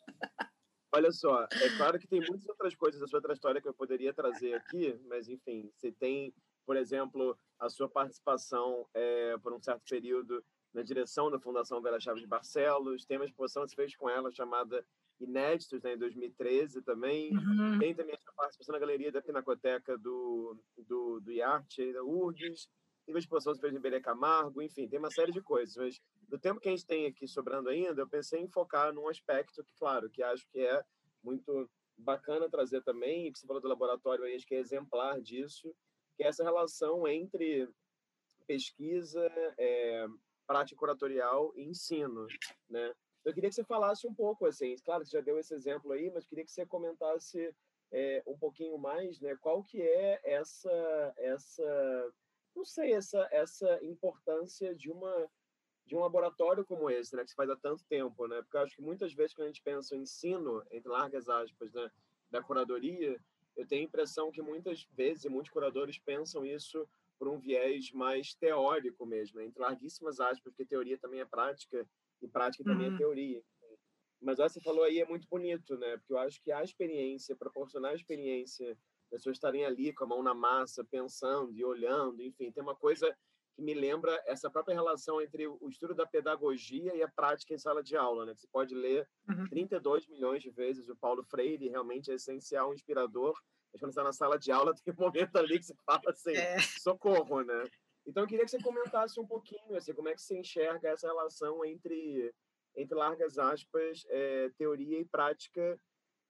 Olha 0.92 1.12
só, 1.12 1.46
é 1.52 1.76
claro 1.76 1.98
que 1.98 2.06
tem 2.06 2.20
muitas 2.20 2.48
outras 2.48 2.74
coisas 2.74 3.00
da 3.00 3.06
sua 3.06 3.20
trajetória 3.20 3.60
que 3.60 3.68
eu 3.68 3.74
poderia 3.74 4.12
trazer 4.14 4.54
aqui, 4.54 4.98
mas 5.06 5.28
enfim, 5.28 5.70
você 5.74 5.92
tem, 5.92 6.32
por 6.64 6.76
exemplo, 6.76 7.38
a 7.58 7.68
sua 7.68 7.88
participação 7.88 8.86
é, 8.94 9.36
por 9.38 9.52
um 9.52 9.60
certo 9.60 9.82
período 9.88 10.42
na 10.72 10.82
direção 10.82 11.30
da 11.30 11.38
Fundação 11.38 11.82
Vera 11.82 12.00
Chaves 12.00 12.22
de 12.22 12.28
Barcelos. 12.28 13.04
Tem 13.04 13.18
uma 13.18 13.26
exposição 13.26 13.64
que 13.64 13.70
se 13.70 13.76
fez 13.76 13.94
com 13.96 14.08
ela 14.08 14.30
chamada 14.30 14.84
Inéditos, 15.20 15.82
né, 15.82 15.94
em 15.94 15.98
2013 15.98 16.80
também. 16.82 17.32
Uhum. 17.36 17.78
Tem 17.78 17.94
também 17.94 18.14
a 18.14 18.32
participação 18.32 18.72
na 18.72 18.78
galeria 18.78 19.10
da 19.10 19.20
Pinacoteca 19.20 19.98
do, 19.98 20.56
do, 20.76 21.20
do 21.20 21.32
IARTE, 21.32 21.92
da 21.92 22.04
URGS. 22.04 22.68
Exposição 23.16 23.54
que 23.54 23.60
fez 23.60 23.74
em 23.74 23.80
Berê 23.80 24.00
Camargo. 24.00 24.60
Enfim, 24.60 24.88
tem 24.88 24.98
uma 24.98 25.10
série 25.10 25.32
de 25.32 25.40
coisas. 25.40 25.76
Mas 25.76 26.00
do 26.28 26.38
tempo 26.38 26.60
que 26.60 26.68
a 26.68 26.72
gente 26.72 26.86
tem 26.86 27.06
aqui 27.06 27.26
sobrando 27.26 27.68
ainda, 27.68 28.02
eu 28.02 28.08
pensei 28.08 28.40
em 28.40 28.48
focar 28.48 28.92
num 28.92 29.08
aspecto 29.08 29.64
que, 29.64 29.74
claro, 29.76 30.10
que 30.10 30.22
acho 30.22 30.46
que 30.48 30.60
é 30.60 30.82
muito 31.22 31.70
bacana 31.96 32.48
trazer 32.48 32.82
também, 32.82 33.26
e 33.26 33.32
que 33.32 33.38
você 33.38 33.46
falou 33.46 33.60
do 33.60 33.68
laboratório 33.68 34.24
aí, 34.24 34.34
acho 34.34 34.46
que 34.46 34.54
é 34.54 34.58
exemplar 34.58 35.20
disso, 35.20 35.74
que 36.16 36.22
é 36.22 36.28
essa 36.28 36.44
relação 36.44 37.06
entre 37.08 37.68
pesquisa, 38.46 39.26
é, 39.58 40.06
prática 40.46 40.78
curatorial 40.78 41.52
e 41.56 41.64
ensino, 41.64 42.26
né? 42.68 42.94
Eu 43.24 43.34
queria 43.34 43.50
que 43.50 43.56
você 43.56 43.64
falasse 43.64 44.06
um 44.06 44.14
pouco, 44.14 44.46
assim, 44.46 44.74
claro, 44.84 45.04
você 45.04 45.10
já 45.10 45.20
deu 45.20 45.38
esse 45.38 45.52
exemplo 45.52 45.92
aí, 45.92 46.10
mas 46.10 46.26
queria 46.26 46.44
que 46.44 46.50
você 46.50 46.64
comentasse 46.64 47.54
é, 47.92 48.22
um 48.26 48.38
pouquinho 48.38 48.78
mais, 48.78 49.20
né? 49.20 49.36
Qual 49.36 49.62
que 49.62 49.82
é 49.82 50.20
essa, 50.24 51.14
essa, 51.18 52.12
não 52.58 52.64
sei, 52.64 52.92
essa, 52.92 53.26
essa 53.30 53.78
importância 53.84 54.74
de 54.74 54.90
uma 54.90 55.30
de 55.86 55.96
um 55.96 56.00
laboratório 56.00 56.66
como 56.66 56.90
esse, 56.90 57.16
né, 57.16 57.24
que 57.24 57.30
se 57.30 57.34
faz 57.34 57.48
há 57.48 57.56
tanto 57.56 57.82
tempo, 57.86 58.26
né? 58.26 58.42
Porque 58.42 58.58
eu 58.58 58.60
acho 58.60 58.76
que 58.76 58.82
muitas 58.82 59.14
vezes 59.14 59.32
quando 59.32 59.46
a 59.46 59.48
gente 59.48 59.62
pensa 59.62 59.96
em 59.96 60.02
ensino, 60.02 60.62
entre 60.70 60.86
largas 60.86 61.30
aspas, 61.30 61.72
né, 61.72 61.90
da 62.30 62.42
curadoria, 62.42 63.18
eu 63.56 63.66
tenho 63.66 63.80
a 63.80 63.84
impressão 63.86 64.30
que 64.30 64.42
muitas 64.42 64.86
vezes, 64.92 65.24
e 65.24 65.30
muitos 65.30 65.50
curadores 65.50 65.98
pensam 65.98 66.44
isso 66.44 66.86
por 67.18 67.26
um 67.26 67.38
viés 67.38 67.90
mais 67.90 68.34
teórico 68.34 69.06
mesmo, 69.06 69.38
né? 69.38 69.46
entre 69.46 69.62
larguíssimas 69.62 70.20
aspas, 70.20 70.40
porque 70.40 70.66
teoria 70.66 70.98
também 70.98 71.20
é 71.20 71.24
prática 71.24 71.88
e 72.20 72.28
prática 72.28 72.64
também 72.64 72.86
é 72.86 72.90
uhum. 72.90 72.94
é 72.94 72.98
teoria. 72.98 73.42
Mas 74.20 74.38
o 74.38 74.42
que 74.42 74.48
você 74.50 74.60
falou 74.60 74.84
aí 74.84 75.00
é 75.00 75.06
muito 75.06 75.26
bonito, 75.26 75.78
né? 75.78 75.96
Porque 75.96 76.12
eu 76.12 76.18
acho 76.18 76.42
que 76.42 76.52
a 76.52 76.62
experiência, 76.62 77.34
proporcionar 77.34 77.92
a 77.92 77.94
experiência, 77.94 78.76
pessoas 79.08 79.36
estarem 79.36 79.64
ali 79.64 79.92
com 79.92 80.04
a 80.04 80.06
mão 80.06 80.22
na 80.22 80.34
massa, 80.34 80.84
pensando 80.84 81.52
e 81.52 81.64
olhando, 81.64 82.22
enfim, 82.22 82.52
tem 82.52 82.62
uma 82.62 82.76
coisa 82.76 83.14
que 83.54 83.62
me 83.62 83.74
lembra 83.74 84.22
essa 84.26 84.48
própria 84.48 84.74
relação 84.74 85.20
entre 85.20 85.46
o 85.48 85.68
estudo 85.68 85.94
da 85.94 86.06
pedagogia 86.06 86.94
e 86.94 87.02
a 87.02 87.08
prática 87.08 87.52
em 87.52 87.58
sala 87.58 87.82
de 87.82 87.96
aula, 87.96 88.24
né? 88.24 88.34
Você 88.34 88.46
pode 88.52 88.74
ler 88.74 89.08
uhum. 89.28 89.48
32 89.48 90.06
milhões 90.06 90.42
de 90.42 90.50
vezes 90.50 90.88
o 90.88 90.96
Paulo 90.96 91.24
Freire, 91.24 91.68
realmente 91.68 92.10
é 92.10 92.14
essencial, 92.14 92.72
inspirador, 92.72 93.34
mas 93.72 93.80
quando 93.80 93.90
está 93.90 94.04
na 94.04 94.12
sala 94.12 94.38
de 94.38 94.52
aula, 94.52 94.74
tem 94.84 94.94
um 94.94 95.00
momento 95.00 95.36
ali 95.36 95.58
que 95.58 95.66
você 95.66 95.74
fala 95.84 96.02
assim, 96.06 96.36
é. 96.36 96.58
socorro, 96.60 97.42
né? 97.42 97.64
Então, 98.06 98.22
eu 98.22 98.26
queria 98.26 98.44
que 98.44 98.50
você 98.50 98.62
comentasse 98.62 99.20
um 99.20 99.26
pouquinho, 99.26 99.76
assim, 99.76 99.92
como 99.92 100.08
é 100.08 100.14
que 100.14 100.22
você 100.22 100.38
enxerga 100.38 100.88
essa 100.88 101.06
relação 101.06 101.62
entre, 101.64 102.32
entre 102.74 102.96
largas 102.96 103.38
aspas, 103.38 104.02
é, 104.08 104.50
teoria 104.56 104.98
e 104.98 105.04
prática 105.04 105.78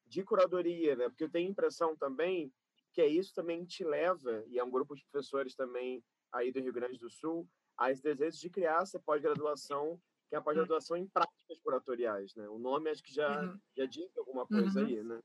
de 0.05 0.25
curadoria, 0.25 0.97
né? 0.97 1.09
Porque 1.09 1.25
eu 1.25 1.31
tenho 1.31 1.47
a 1.47 1.51
impressão 1.51 1.95
também 1.97 2.53
que 2.99 3.03
é 3.03 3.07
isso 3.07 3.33
também 3.33 3.65
te 3.65 3.85
leva, 3.85 4.43
e 4.49 4.59
é 4.59 4.65
um 4.65 4.73
grupo 4.73 4.97
de 4.97 5.05
professores 5.05 5.55
também 5.55 6.03
aí 6.33 6.51
do 6.51 6.59
Rio 6.59 6.73
Grande 6.73 6.99
do 6.99 7.09
Sul, 7.09 7.49
a 7.79 7.93
esse 7.93 8.03
desejo 8.03 8.41
de 8.41 8.51
criar 8.51 8.83
essa 8.83 8.99
pós-graduação, 8.99 10.01
que 10.29 10.35
é 10.35 10.39
a 10.39 10.43
pós-graduação 10.43 10.97
em 10.97 11.07
práticas 11.07 11.61
curatoriais, 11.61 12.35
né? 12.35 12.49
O 12.49 12.59
nome 12.59 12.91
acho 12.91 13.01
que 13.01 13.15
já, 13.15 13.41
uhum. 13.41 13.57
já 13.77 13.87
diz 13.87 14.11
alguma 14.19 14.45
coisa 14.49 14.81
uhum. 14.81 14.87
aí, 14.87 15.05
né? 15.05 15.21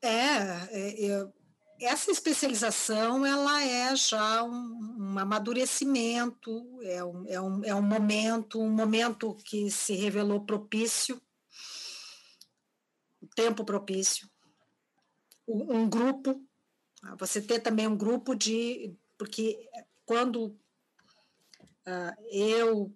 É, 0.00 0.68
é, 0.70 1.00
eu, 1.00 1.32
essa 1.80 2.12
especialização 2.12 3.26
ela 3.26 3.64
é 3.64 3.96
já 3.96 4.44
um, 4.44 4.96
um 4.96 5.18
amadurecimento, 5.18 6.80
é 6.82 7.02
um, 7.02 7.26
é, 7.26 7.40
um, 7.40 7.64
é 7.64 7.74
um 7.74 7.82
momento, 7.82 8.60
um 8.60 8.70
momento 8.70 9.34
que 9.44 9.68
se 9.72 9.96
revelou 9.96 10.46
propício, 10.46 11.20
tempo 13.34 13.64
propício, 13.64 14.28
um, 15.46 15.88
grupo, 15.88 16.40
você 17.18 17.40
ter 17.40 17.60
também 17.60 17.86
um 17.86 17.96
grupo 17.96 18.34
de, 18.34 18.94
porque 19.18 19.68
quando 20.04 20.46
uh, 21.86 22.22
eu 22.30 22.94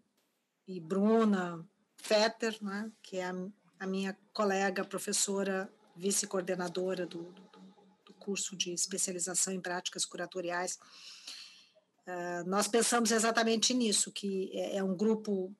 e 0.67 0.81
Bruna 0.81 1.65
Fetter, 1.97 2.57
né, 2.63 2.91
que 3.03 3.19
é 3.19 3.27
a, 3.27 3.35
a 3.81 3.87
minha 3.87 4.17
colega 4.33 4.85
professora 4.85 5.73
vice-coordenadora 5.97 7.07
do, 7.07 7.23
do, 7.33 7.43
do, 8.05 8.15
curso 8.15 8.57
de 8.57 8.73
especialização 8.73 9.53
em 9.53 9.61
práticas 9.61 10.05
curatoriais, 10.05 10.79
uh, 12.07 12.49
nós 12.49 12.67
pensamos 12.67 13.13
exatamente 13.13 13.73
nisso, 13.73 14.11
que 14.13 14.51
é, 14.53 14.77
é 14.77 14.85
um 14.85 14.97
grupo 14.97 15.55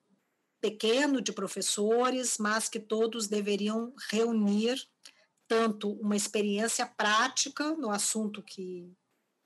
pequeno 0.61 1.21
de 1.21 1.31
professores, 1.31 2.37
mas 2.37 2.67
que 2.67 2.79
todos 2.79 3.27
deveriam 3.27 3.93
reunir 4.09 4.87
tanto 5.47 5.91
uma 5.93 6.15
experiência 6.15 6.85
prática 6.85 7.75
no 7.75 7.89
assunto 7.89 8.43
que 8.43 8.91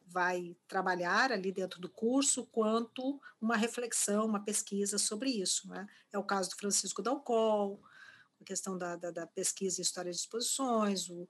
vai 0.08 0.56
trabalhar 0.68 1.32
ali 1.32 1.52
dentro 1.52 1.80
do 1.80 1.90
curso, 1.90 2.46
quanto 2.48 3.20
uma 3.40 3.56
reflexão, 3.56 4.26
uma 4.26 4.44
pesquisa 4.44 4.98
sobre 4.98 5.30
isso. 5.30 5.70
Né? 5.70 5.88
É 6.12 6.18
o 6.18 6.24
caso 6.24 6.50
do 6.50 6.58
Francisco 6.58 7.02
Dalcol, 7.02 7.82
a 8.42 8.44
questão 8.44 8.78
da, 8.78 8.96
da, 8.96 9.12
da 9.12 9.28
pesquisa 9.28 9.80
em 9.80 9.84
história 9.84 10.12
de 10.12 10.18
exposições, 10.18 11.10
o, 11.10 11.30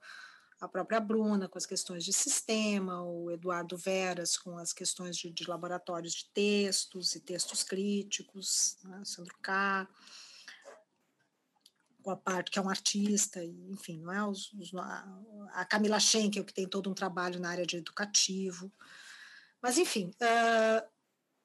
a 0.62 0.68
própria 0.68 1.00
Bruna 1.00 1.50
com 1.50 1.58
as 1.58 1.66
questões 1.66 2.06
de 2.06 2.14
sistema, 2.14 3.02
o 3.02 3.32
Eduardo 3.32 3.76
Veras 3.76 4.38
com 4.38 4.60
as 4.60 4.72
questões 4.72 5.18
de, 5.18 5.32
de 5.32 5.50
laboratórios 5.50 6.14
de 6.14 6.30
textos 6.32 7.16
e 7.16 7.20
textos 7.20 7.64
críticos, 7.64 8.78
né? 8.84 9.02
Sandro 9.04 9.36
K, 9.42 9.90
com 12.04 12.12
a 12.12 12.16
parte 12.16 12.52
que 12.52 12.60
é 12.60 12.62
um 12.62 12.70
artista, 12.70 13.44
enfim, 13.44 14.00
não 14.02 14.14
é? 14.14 14.24
Os, 14.24 14.54
os, 14.54 14.72
a 15.52 15.66
Camila 15.66 16.00
Schenkel, 16.00 16.46
que 16.46 16.54
tem 16.54 16.68
todo 16.68 16.92
um 16.92 16.94
trabalho 16.94 17.40
na 17.40 17.50
área 17.50 17.66
de 17.66 17.78
educativo. 17.78 18.72
Mas, 19.60 19.80
enfim, 19.80 20.12
uh, 20.22 20.91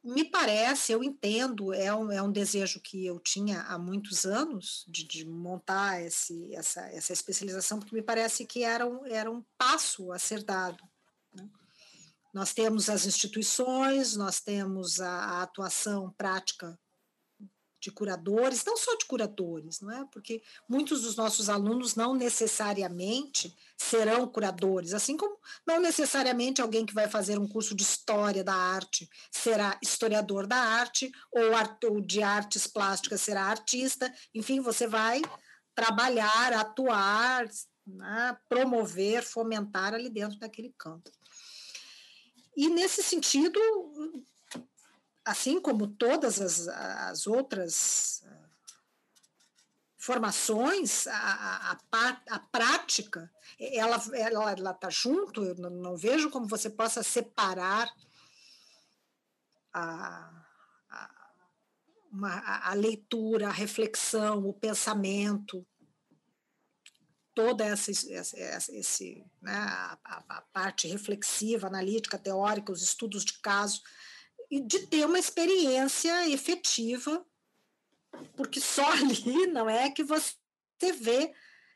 me 0.07 0.25
parece, 0.25 0.93
eu 0.93 1.03
entendo, 1.03 1.75
é 1.75 1.93
um, 1.93 2.13
é 2.13 2.23
um 2.23 2.31
desejo 2.31 2.81
que 2.81 3.05
eu 3.05 3.19
tinha 3.19 3.63
há 3.63 3.77
muitos 3.77 4.25
anos 4.25 4.85
de, 4.87 5.03
de 5.03 5.27
montar 5.27 6.01
esse, 6.01 6.55
essa, 6.55 6.81
essa 6.91 7.13
especialização, 7.13 7.81
porque 7.81 7.95
me 7.95 8.03
parece 8.03 8.47
que 8.47 8.63
era 8.63 8.87
um, 8.87 9.05
era 9.07 9.29
um 9.29 9.45
passo 9.59 10.13
a 10.13 10.19
ser 10.19 10.45
dado. 10.45 10.83
Né? 11.35 11.49
Nós 12.33 12.55
temos 12.55 12.89
as 12.89 13.05
instituições, 13.05 14.15
nós 14.15 14.41
temos 14.41 15.01
a, 15.01 15.11
a 15.11 15.43
atuação 15.43 16.15
prática 16.17 16.79
de 17.87 17.93
curadores, 17.93 18.65
não 18.65 18.77
só 18.77 18.97
de 18.97 19.05
curadores, 19.05 19.81
não 19.81 19.93
é? 19.93 20.05
Porque 20.11 20.43
muitos 20.69 21.03
dos 21.03 21.15
nossos 21.15 21.49
alunos 21.49 21.95
não 21.95 22.15
necessariamente 22.15 23.57
serão 23.77 24.27
curadores, 24.27 24.93
assim 24.93 25.17
como 25.17 25.39
não 25.65 25.81
necessariamente 25.81 26.61
alguém 26.61 26.85
que 26.85 26.93
vai 26.93 27.09
fazer 27.09 27.39
um 27.39 27.47
curso 27.47 27.77
de 27.77 27.85
história 27.85 28.43
da 28.43 28.55
arte 28.55 29.09
será 29.31 29.79
historiador 29.81 30.49
da 30.49 30.57
arte 30.57 31.13
ou, 31.31 32.01
de 32.01 32.25
artes 32.25 32.67
plásticas 32.67 33.21
será 33.21 33.45
artista. 33.45 34.13
Enfim, 34.35 34.61
você 34.61 34.89
vai 34.89 35.23
trabalhar, 35.73 36.55
atuar, 36.55 37.47
né? 37.87 38.37
promover, 38.49 39.23
fomentar 39.23 39.95
ali 39.95 40.11
dentro 40.11 40.41
daquele 40.41 40.75
campo. 40.77 41.09
E 42.57 42.69
nesse 42.69 43.01
sentido, 43.01 43.61
assim 45.27 45.61
como 45.61 45.89
todas 45.89 46.41
as, 46.41 46.69
as 46.69 47.27
outras 47.27 48.23
ah, 48.25 48.49
formações, 49.97 51.09
a, 51.09 51.73
a, 51.73 51.79
a, 52.31 52.39
prática, 52.39 53.29
ela 53.59 53.97
está 53.97 54.17
ela, 54.17 54.53
ela 54.53 54.73
tá 54.73 54.89
junto, 54.89 55.43
eu 55.43 55.57
não, 55.57 55.71
não, 55.71 55.97
vejo 55.97 56.31
como 56.31 56.47
você 56.47 56.71
possa 56.71 57.03
separar 57.03 57.93
a, 59.75 60.45
a, 60.89 61.33
uma, 62.13 62.69
a 62.69 62.73
leitura, 62.75 63.49
a 63.49 63.53
reflexão, 63.53 64.47
o 64.47 64.55
pensamento, 64.55 65.67
toda 67.35 67.65
essa, 67.65 67.91
essa 67.91 68.73
esse, 68.73 69.27
né, 69.43 69.53
a, 69.53 69.99
a, 70.05 70.41
parte 70.53 70.87
reflexiva, 70.87 71.67
analítica, 71.67 72.17
teórica, 72.17 72.71
os 72.71 72.81
estudos 72.81 73.25
de 73.25 73.41
caso, 73.41 73.83
de 74.51 74.87
ter 74.87 75.05
uma 75.05 75.19
experiência 75.19 76.29
efetiva, 76.29 77.25
porque 78.37 78.61
só 78.61 78.87
ali 78.93 79.47
não 79.47 79.69
é 79.69 79.91
que 79.91 80.05
você 80.05 80.35
vê 80.99 81.33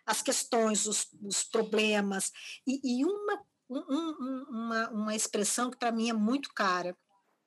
as 0.07 0.23
questões, 0.23 0.87
os, 0.87 1.09
os 1.23 1.45
problemas, 1.45 2.33
e, 2.67 2.81
e 3.01 3.05
uma, 3.05 3.43
um, 3.69 4.45
uma, 4.49 4.91
uma 4.91 5.15
expressão 5.15 5.71
que 5.71 5.79
para 5.79 5.93
mim 5.93 6.11
é 6.11 6.13
muito 6.13 6.53
cara, 6.53 6.97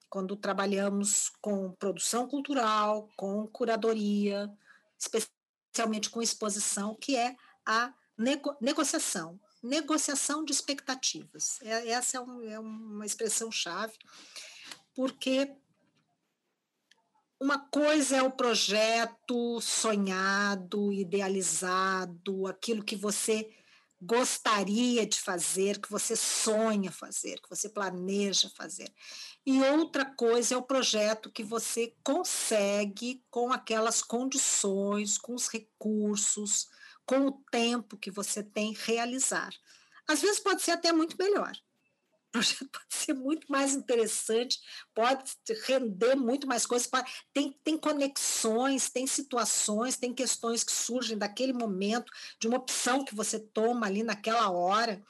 quando 0.10 0.36
trabalhamos 0.36 1.32
com 1.42 1.72
produção 1.74 2.28
cultural, 2.28 3.10
com 3.18 3.48
curadoria, 3.48 4.50
especialmente 4.98 6.10
com 6.10 6.22
exposição, 6.22 6.96
que 6.96 7.16
é 7.16 7.36
a 7.66 7.92
nego 8.18 8.56
negociação, 8.62 9.40
negociação 9.62 10.46
de 10.46 10.54
expectativas. 10.54 11.60
É, 11.64 11.90
essa 11.90 12.18
é, 12.18 12.22
um, 12.22 12.42
é 12.44 12.60
uma 12.60 13.06
expressão 13.06 13.52
chave 13.52 13.98
porque 14.96 15.56
uma 17.40 17.60
coisa 17.60 18.18
é 18.18 18.24
o 18.24 18.32
projeto 18.32 19.60
sonhado, 19.60 20.94
idealizado, 20.94 22.48
aquilo 22.48 22.84
que 22.84 22.96
você 22.96 23.54
gostaria 24.02 25.06
de 25.06 25.20
fazer, 25.20 25.80
que 25.80 25.90
você 25.90 26.16
sonha 26.16 26.92
fazer, 26.92 27.42
que 27.42 27.50
você 27.50 27.70
planeja 27.70 28.50
fazer. 28.50 28.90
E 29.46 29.62
outra 29.62 30.06
coisa 30.06 30.54
é 30.56 30.58
o 30.58 30.64
projeto 30.64 31.32
que 31.32 31.44
você 31.44 31.94
consegue 32.04 33.24
com 33.30 33.52
aquelas 33.52 34.02
condições, 34.02 35.18
com 35.18 35.34
os 35.34 35.48
recursos, 35.48 36.70
com 37.06 37.28
o 37.28 37.32
tempo 37.52 37.98
que 37.98 38.12
você 38.12 38.42
tem 38.42 38.74
realizar. 38.74 39.54
Às 40.08 40.22
vezes 40.22 40.40
pode 40.40 40.62
ser 40.62 40.72
até 40.72 40.92
muito 40.92 41.18
melhor 41.18 41.54
projeto 42.34 42.68
pode 42.74 42.86
ser 42.90 43.14
muito 43.14 43.50
mais 43.50 43.74
interessante, 43.76 44.60
pode 44.94 45.24
render 45.66 46.16
muito 46.16 46.48
mais 46.48 46.66
coisas, 46.66 46.90
tem, 47.32 47.58
tem 47.64 47.78
conexões, 47.78 48.90
tem 48.90 49.06
situações, 49.06 49.96
tem 49.96 50.14
questões 50.14 50.64
que 50.64 50.72
surgem 50.72 51.18
daquele 51.18 51.54
momento, 51.54 52.12
de 52.40 52.48
uma 52.48 52.58
opção 52.58 53.06
que 53.06 53.16
você 53.16 53.40
toma 53.40 53.86
ali 53.86 54.04
naquela 54.04 54.50
hora, 54.50 55.02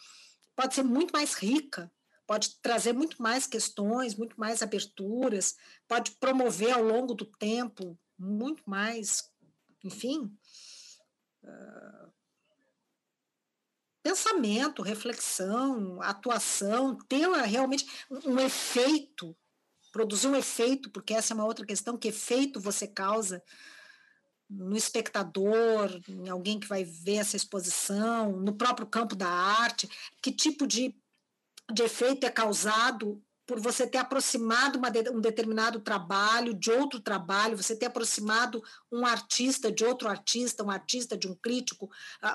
pode 0.55 0.75
ser 0.75 0.83
muito 0.83 1.11
mais 1.11 1.33
rica, 1.33 1.89
pode 2.27 2.55
trazer 2.61 2.93
muito 2.93 3.21
mais 3.21 3.47
questões, 3.47 4.15
muito 4.15 4.39
mais 4.39 4.61
aberturas, 4.61 5.55
pode 5.87 6.11
promover 6.11 6.73
ao 6.73 6.83
longo 6.83 7.13
do 7.13 7.25
tempo 7.25 7.97
muito 8.19 8.63
mais, 8.65 9.29
enfim. 9.83 10.31
Uh, 11.43 12.02
pensamento, 14.03 14.83
reflexão, 14.83 16.01
atuação, 16.01 16.95
ter 17.07 17.27
realmente 17.45 17.87
um 18.25 18.37
efeito, 18.37 19.35
produzir 19.91 20.27
um 20.27 20.35
efeito, 20.35 20.91
porque 20.91 21.13
essa 21.13 21.33
é 21.33 21.35
uma 21.35 21.45
outra 21.45 21.65
questão, 21.65 21.97
que 21.97 22.09
efeito 22.09 22.59
você 22.59 22.85
causa 22.85 23.41
no 24.49 24.75
espectador, 24.75 25.89
em 26.07 26.29
alguém 26.29 26.59
que 26.59 26.67
vai 26.67 26.83
ver 26.83 27.15
essa 27.15 27.37
exposição, 27.37 28.33
no 28.33 28.53
próprio 28.53 28.85
campo 28.85 29.15
da 29.15 29.29
arte, 29.29 29.89
que 30.21 30.31
tipo 30.31 30.67
de, 30.67 30.95
de 31.71 31.81
efeito 31.81 32.25
é 32.25 32.29
causado 32.29 33.23
por 33.45 33.59
você 33.59 33.85
ter 33.85 33.97
aproximado 33.97 34.79
uma, 34.79 34.89
um 35.11 35.19
determinado 35.19 35.81
trabalho 35.81 36.53
de 36.53 36.71
outro 36.71 36.99
trabalho, 36.99 37.57
você 37.57 37.75
ter 37.75 37.87
aproximado 37.87 38.63
um 38.91 39.05
artista 39.05 39.71
de 39.71 39.83
outro 39.83 40.07
artista, 40.07 40.63
um 40.63 40.69
artista 40.69 41.17
de 41.17 41.27
um 41.27 41.35
crítico, 41.35 41.89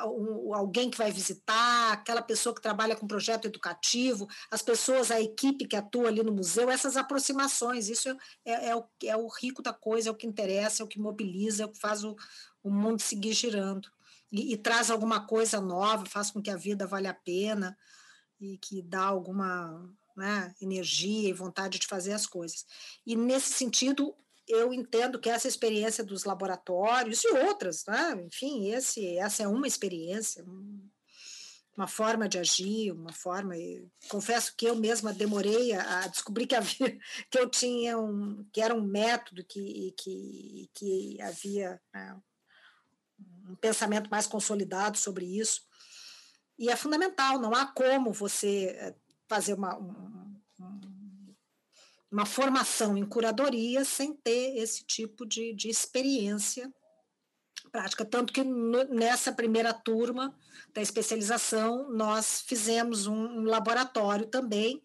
um, 0.06 0.54
alguém 0.54 0.90
que 0.90 0.98
vai 0.98 1.10
visitar, 1.10 1.92
aquela 1.92 2.20
pessoa 2.20 2.54
que 2.54 2.60
trabalha 2.60 2.94
com 2.94 3.06
projeto 3.06 3.46
educativo, 3.46 4.28
as 4.50 4.60
pessoas, 4.60 5.10
a 5.10 5.20
equipe 5.20 5.66
que 5.66 5.76
atua 5.76 6.08
ali 6.08 6.22
no 6.22 6.32
museu, 6.32 6.70
essas 6.70 6.96
aproximações, 6.96 7.88
isso 7.88 8.10
é, 8.44 8.68
é, 8.68 8.76
o, 8.76 8.84
é 9.04 9.16
o 9.16 9.28
rico 9.28 9.62
da 9.62 9.72
coisa, 9.72 10.10
é 10.10 10.12
o 10.12 10.16
que 10.16 10.26
interessa, 10.26 10.82
é 10.82 10.84
o 10.84 10.88
que 10.88 11.00
mobiliza, 11.00 11.62
é 11.62 11.66
o 11.66 11.72
que 11.72 11.80
faz 11.80 12.04
o, 12.04 12.14
o 12.62 12.70
mundo 12.70 13.00
seguir 13.00 13.32
girando. 13.32 13.88
E, 14.30 14.52
e 14.52 14.56
traz 14.58 14.90
alguma 14.90 15.26
coisa 15.26 15.58
nova, 15.58 16.04
faz 16.04 16.30
com 16.30 16.42
que 16.42 16.50
a 16.50 16.56
vida 16.56 16.86
valha 16.86 17.12
a 17.12 17.14
pena 17.14 17.74
e 18.38 18.58
que 18.58 18.82
dá 18.82 19.02
alguma 19.02 19.90
né, 20.18 20.52
energia 20.60 21.28
e 21.28 21.32
vontade 21.32 21.78
de 21.78 21.86
fazer 21.86 22.12
as 22.12 22.26
coisas. 22.26 22.66
E 23.06 23.14
nesse 23.14 23.52
sentido, 23.54 24.14
eu 24.48 24.74
entendo 24.74 25.18
que 25.18 25.30
essa 25.30 25.46
experiência 25.46 26.02
dos 26.02 26.24
laboratórios 26.24 27.22
e 27.22 27.28
outras, 27.28 27.84
né, 27.86 28.20
enfim, 28.26 28.70
esse, 28.72 29.16
essa 29.16 29.44
é 29.44 29.48
uma 29.48 29.66
experiência, 29.66 30.44
uma 31.76 31.86
forma 31.86 32.28
de 32.28 32.38
agir, 32.38 32.90
uma 32.90 33.12
forma. 33.12 33.54
confesso 34.08 34.54
que 34.56 34.66
eu 34.66 34.74
mesma 34.74 35.12
demorei 35.12 35.72
a, 35.72 36.00
a 36.00 36.08
descobrir 36.08 36.48
que 36.48 36.56
havia, 36.56 36.98
que 37.30 37.38
eu 37.38 37.48
tinha 37.48 37.96
um, 37.96 38.44
que 38.52 38.60
era 38.60 38.74
um 38.74 38.82
método 38.82 39.44
que 39.44 39.94
que, 39.96 40.70
que 40.74 41.22
havia 41.22 41.80
né, 41.94 42.20
um 43.48 43.54
pensamento 43.54 44.10
mais 44.10 44.26
consolidado 44.26 44.98
sobre 44.98 45.24
isso. 45.24 45.62
E 46.58 46.68
é 46.68 46.74
fundamental, 46.74 47.38
não 47.38 47.54
há 47.54 47.66
como 47.66 48.12
você 48.12 48.76
eh, 48.76 48.94
fazer 49.28 49.54
uma, 49.54 49.78
uma 52.10 52.26
formação 52.26 52.96
em 52.96 53.04
curadoria 53.04 53.84
sem 53.84 54.14
ter 54.14 54.56
esse 54.56 54.84
tipo 54.84 55.26
de, 55.26 55.54
de 55.54 55.68
experiência 55.68 56.72
prática. 57.70 58.04
Tanto 58.04 58.32
que 58.32 58.42
nessa 58.42 59.32
primeira 59.32 59.74
turma 59.74 60.34
da 60.72 60.80
especialização, 60.80 61.90
nós 61.90 62.42
fizemos 62.46 63.06
um, 63.06 63.14
um 63.14 63.42
laboratório 63.44 64.26
também, 64.26 64.82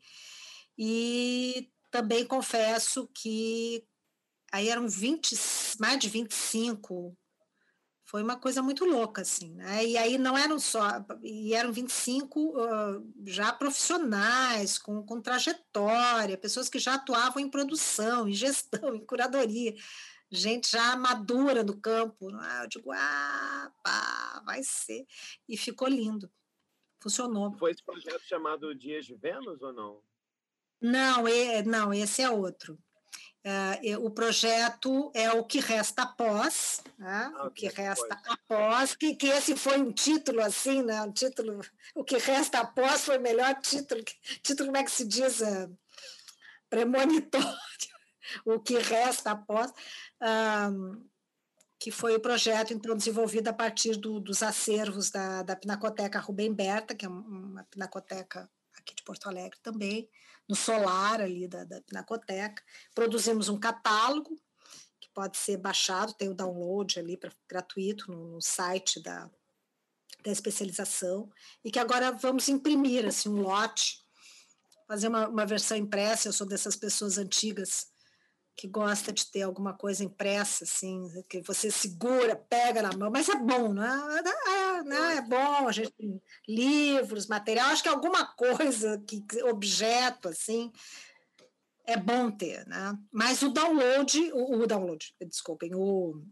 e 0.77 1.71
também 1.91 2.25
confesso 2.25 3.07
que 3.13 3.85
aí 4.51 4.69
eram 4.69 4.87
20, 4.87 5.35
mais 5.79 5.99
de 5.99 6.09
25 6.09 7.15
foi 8.13 8.21
uma 8.21 8.37
coisa 8.37 8.61
muito 8.61 8.85
louca, 8.85 9.23
assim, 9.23 9.55
né? 9.55 9.83
E 9.83 9.97
aí 9.97 10.19
não 10.19 10.37
eram 10.37 10.59
só, 10.59 11.03
e 11.23 11.55
eram 11.55 11.73
25 11.73 12.39
uh, 12.39 13.13
já 13.25 13.51
profissionais, 13.51 14.77
com, 14.77 15.03
com 15.03 15.19
trajetória, 15.19 16.37
pessoas 16.37 16.69
que 16.69 16.77
já 16.77 16.93
atuavam 16.93 17.41
em 17.41 17.49
produção, 17.49 18.29
em 18.29 18.33
gestão, 18.33 18.93
em 18.93 19.03
curadoria, 19.03 19.73
gente 20.29 20.69
já 20.69 20.95
madura 20.95 21.63
no 21.63 21.75
campo. 21.81 22.29
Né? 22.29 22.61
Eu 22.61 22.67
digo, 22.67 22.91
ah, 22.91 23.71
pá, 23.83 24.43
vai 24.45 24.61
ser. 24.61 25.07
E 25.49 25.57
ficou 25.57 25.87
lindo, 25.87 26.31
funcionou. 27.01 27.57
Foi 27.57 27.71
esse 27.71 27.83
projeto 27.83 28.21
chamado 28.25 28.75
Dias 28.75 29.07
de 29.07 29.15
Vênus 29.15 29.59
ou 29.59 29.73
não? 29.73 30.03
Não, 30.79 31.27
é, 31.27 31.63
não, 31.63 31.91
esse 31.91 32.21
é 32.21 32.29
outro. 32.29 32.77
Uh, 33.45 34.05
o 34.05 34.09
projeto 34.09 35.11
é 35.13 35.29
o 35.33 35.43
que 35.43 35.59
resta 35.59 36.03
após, 36.03 36.81
né? 36.97 37.29
ah, 37.35 37.47
o 37.47 37.51
que 37.51 37.67
resta 37.67 38.17
após, 38.25 38.95
que, 38.95 39.15
que 39.15 39.27
esse 39.27 39.57
foi 39.57 39.77
um 39.81 39.91
título 39.91 40.39
assim, 40.41 40.81
né? 40.81 41.01
um 41.01 41.11
título, 41.11 41.59
o 41.93 42.05
que 42.05 42.17
resta 42.17 42.59
após 42.59 43.03
foi 43.03 43.17
o 43.17 43.21
melhor 43.21 43.53
título, 43.59 44.01
título 44.41 44.67
como 44.67 44.77
é 44.77 44.83
que 44.85 44.91
se 44.91 45.05
diz, 45.05 45.41
uh, 45.41 45.77
premonitório, 46.69 47.49
o 48.45 48.61
que 48.61 48.77
resta 48.77 49.31
após, 49.31 49.73
que 51.77 51.91
foi 51.91 52.15
o 52.15 52.21
projeto 52.21 52.73
então 52.73 52.95
desenvolvido 52.95 53.49
a 53.49 53.53
partir 53.53 53.97
do, 53.97 54.21
dos 54.21 54.41
acervos 54.41 55.11
da, 55.11 55.43
da 55.43 55.53
Pinacoteca 55.53 56.17
Rubem 56.17 56.53
Berta, 56.53 56.95
que 56.95 57.05
é 57.05 57.09
uma 57.09 57.65
pinacoteca 57.65 58.49
aqui 58.77 58.95
de 58.95 59.03
Porto 59.03 59.27
Alegre 59.27 59.59
também, 59.61 60.09
no 60.47 60.55
solar 60.55 61.21
ali 61.21 61.47
da, 61.47 61.63
da 61.63 61.81
Pinacoteca. 61.81 62.61
Produzimos 62.93 63.49
um 63.49 63.59
catálogo 63.59 64.35
que 64.99 65.09
pode 65.13 65.37
ser 65.37 65.57
baixado, 65.57 66.13
tem 66.13 66.29
o 66.29 66.33
download 66.33 66.99
ali 66.99 67.17
pra, 67.17 67.31
gratuito 67.47 68.11
no, 68.11 68.33
no 68.33 68.41
site 68.41 69.01
da, 69.01 69.29
da 70.23 70.31
especialização, 70.31 71.29
e 71.63 71.71
que 71.71 71.79
agora 71.79 72.11
vamos 72.11 72.47
imprimir 72.49 73.05
assim, 73.05 73.29
um 73.29 73.41
lote, 73.41 73.99
fazer 74.87 75.07
uma, 75.07 75.27
uma 75.27 75.45
versão 75.45 75.77
impressa. 75.77 76.27
Eu 76.27 76.33
sou 76.33 76.47
dessas 76.47 76.75
pessoas 76.75 77.17
antigas 77.17 77.92
que 78.55 78.67
gosta 78.67 79.11
de 79.11 79.25
ter 79.25 79.41
alguma 79.41 79.73
coisa 79.73 80.03
impressa, 80.03 80.63
assim, 80.63 81.09
que 81.27 81.41
você 81.41 81.71
segura, 81.71 82.35
pega 82.35 82.81
na 82.81 82.95
mão, 82.95 83.09
mas 83.11 83.27
é 83.27 83.35
bom, 83.35 83.73
né? 83.73 83.89
É, 84.47 84.83
né? 84.83 85.15
é 85.17 85.21
bom, 85.21 85.67
a 85.67 85.71
gente 85.71 85.91
tem 85.91 86.21
livros, 86.47 87.27
material, 87.27 87.69
acho 87.69 87.83
que 87.83 87.89
alguma 87.89 88.25
coisa, 88.35 89.03
que, 89.07 89.23
objeto, 89.43 90.29
assim, 90.29 90.71
é 91.85 91.97
bom 91.97 92.29
ter, 92.31 92.65
né? 92.67 92.97
Mas 93.11 93.41
o 93.41 93.49
download, 93.49 94.31
o, 94.33 94.61
o 94.61 94.67
download, 94.67 95.15
desculpem, 95.19 95.73
o, 95.73 96.23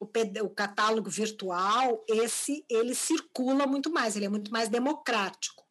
o, 0.00 0.06
o 0.44 0.50
catálogo 0.50 1.10
virtual, 1.10 2.04
esse, 2.08 2.64
ele 2.70 2.94
circula 2.94 3.66
muito 3.66 3.90
mais, 3.90 4.14
ele 4.14 4.26
é 4.26 4.30
muito 4.30 4.52
mais 4.52 4.68
democrático. 4.68 5.67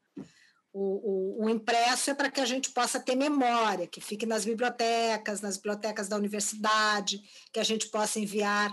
O, 0.80 1.42
o, 1.42 1.46
o, 1.46 1.50
impresso 1.50 2.12
é 2.12 2.14
para 2.14 2.30
que 2.30 2.40
a 2.40 2.46
gente 2.46 2.70
possa 2.70 3.00
ter 3.00 3.16
memória, 3.16 3.88
que 3.88 4.00
fique 4.00 4.28
nas 4.28 4.46
bibliotecas, 4.46 5.42
nas 5.42 5.58
bibliotecas 5.58 6.08
da 6.08 6.16
universidade, 6.16 7.20
que 7.52 7.60
a 7.60 7.64
gente 7.64 7.90
possa 7.90 8.20
enviar 8.20 8.72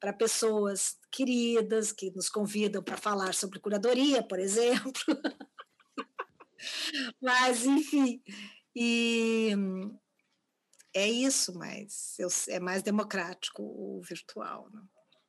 para 0.00 0.12
pessoas 0.12 0.96
queridas 1.08 1.92
que 1.92 2.10
nos 2.10 2.28
convidam 2.28 2.82
para 2.82 2.96
falar 2.96 3.32
sobre 3.32 3.60
curadoria, 3.60 4.24
por 4.24 4.40
exemplo. 4.40 4.92
mas, 7.22 7.64
enfim, 7.64 8.20
e 8.74 9.52
é 10.92 11.08
isso, 11.08 11.56
mas 11.56 12.18
eu, 12.18 12.28
é 12.48 12.58
mais 12.58 12.82
democrático 12.82 13.62
o 13.62 14.00
virtual. 14.02 14.68
Né? 14.72 14.82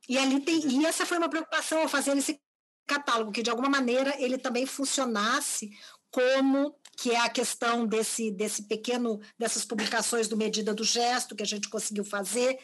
E 0.09 0.17
ali 0.17 0.39
tem, 0.39 0.67
e 0.67 0.83
essa 0.83 1.05
foi 1.05 1.19
uma 1.19 1.29
preocupação 1.29 1.83
ao 1.83 1.87
fazer 1.87 2.17
esse 2.17 2.41
catálogo, 2.87 3.33
que 3.33 3.43
de 3.43 3.49
alguma 3.49 3.69
maneira 3.69 4.15
ele 4.19 4.37
também 4.37 4.65
funcionasse 4.65 5.69
como 6.11 6.75
que 6.97 7.11
é 7.11 7.19
a 7.19 7.29
questão 7.29 7.85
desse, 7.85 8.31
desse 8.31 8.63
pequeno, 8.63 9.19
dessas 9.37 9.63
publicações 9.63 10.27
do 10.27 10.35
Medida 10.35 10.73
do 10.73 10.83
Gesto 10.83 11.35
que 11.35 11.43
a 11.43 11.47
gente 11.47 11.69
conseguiu 11.69 12.03
fazer, 12.03 12.59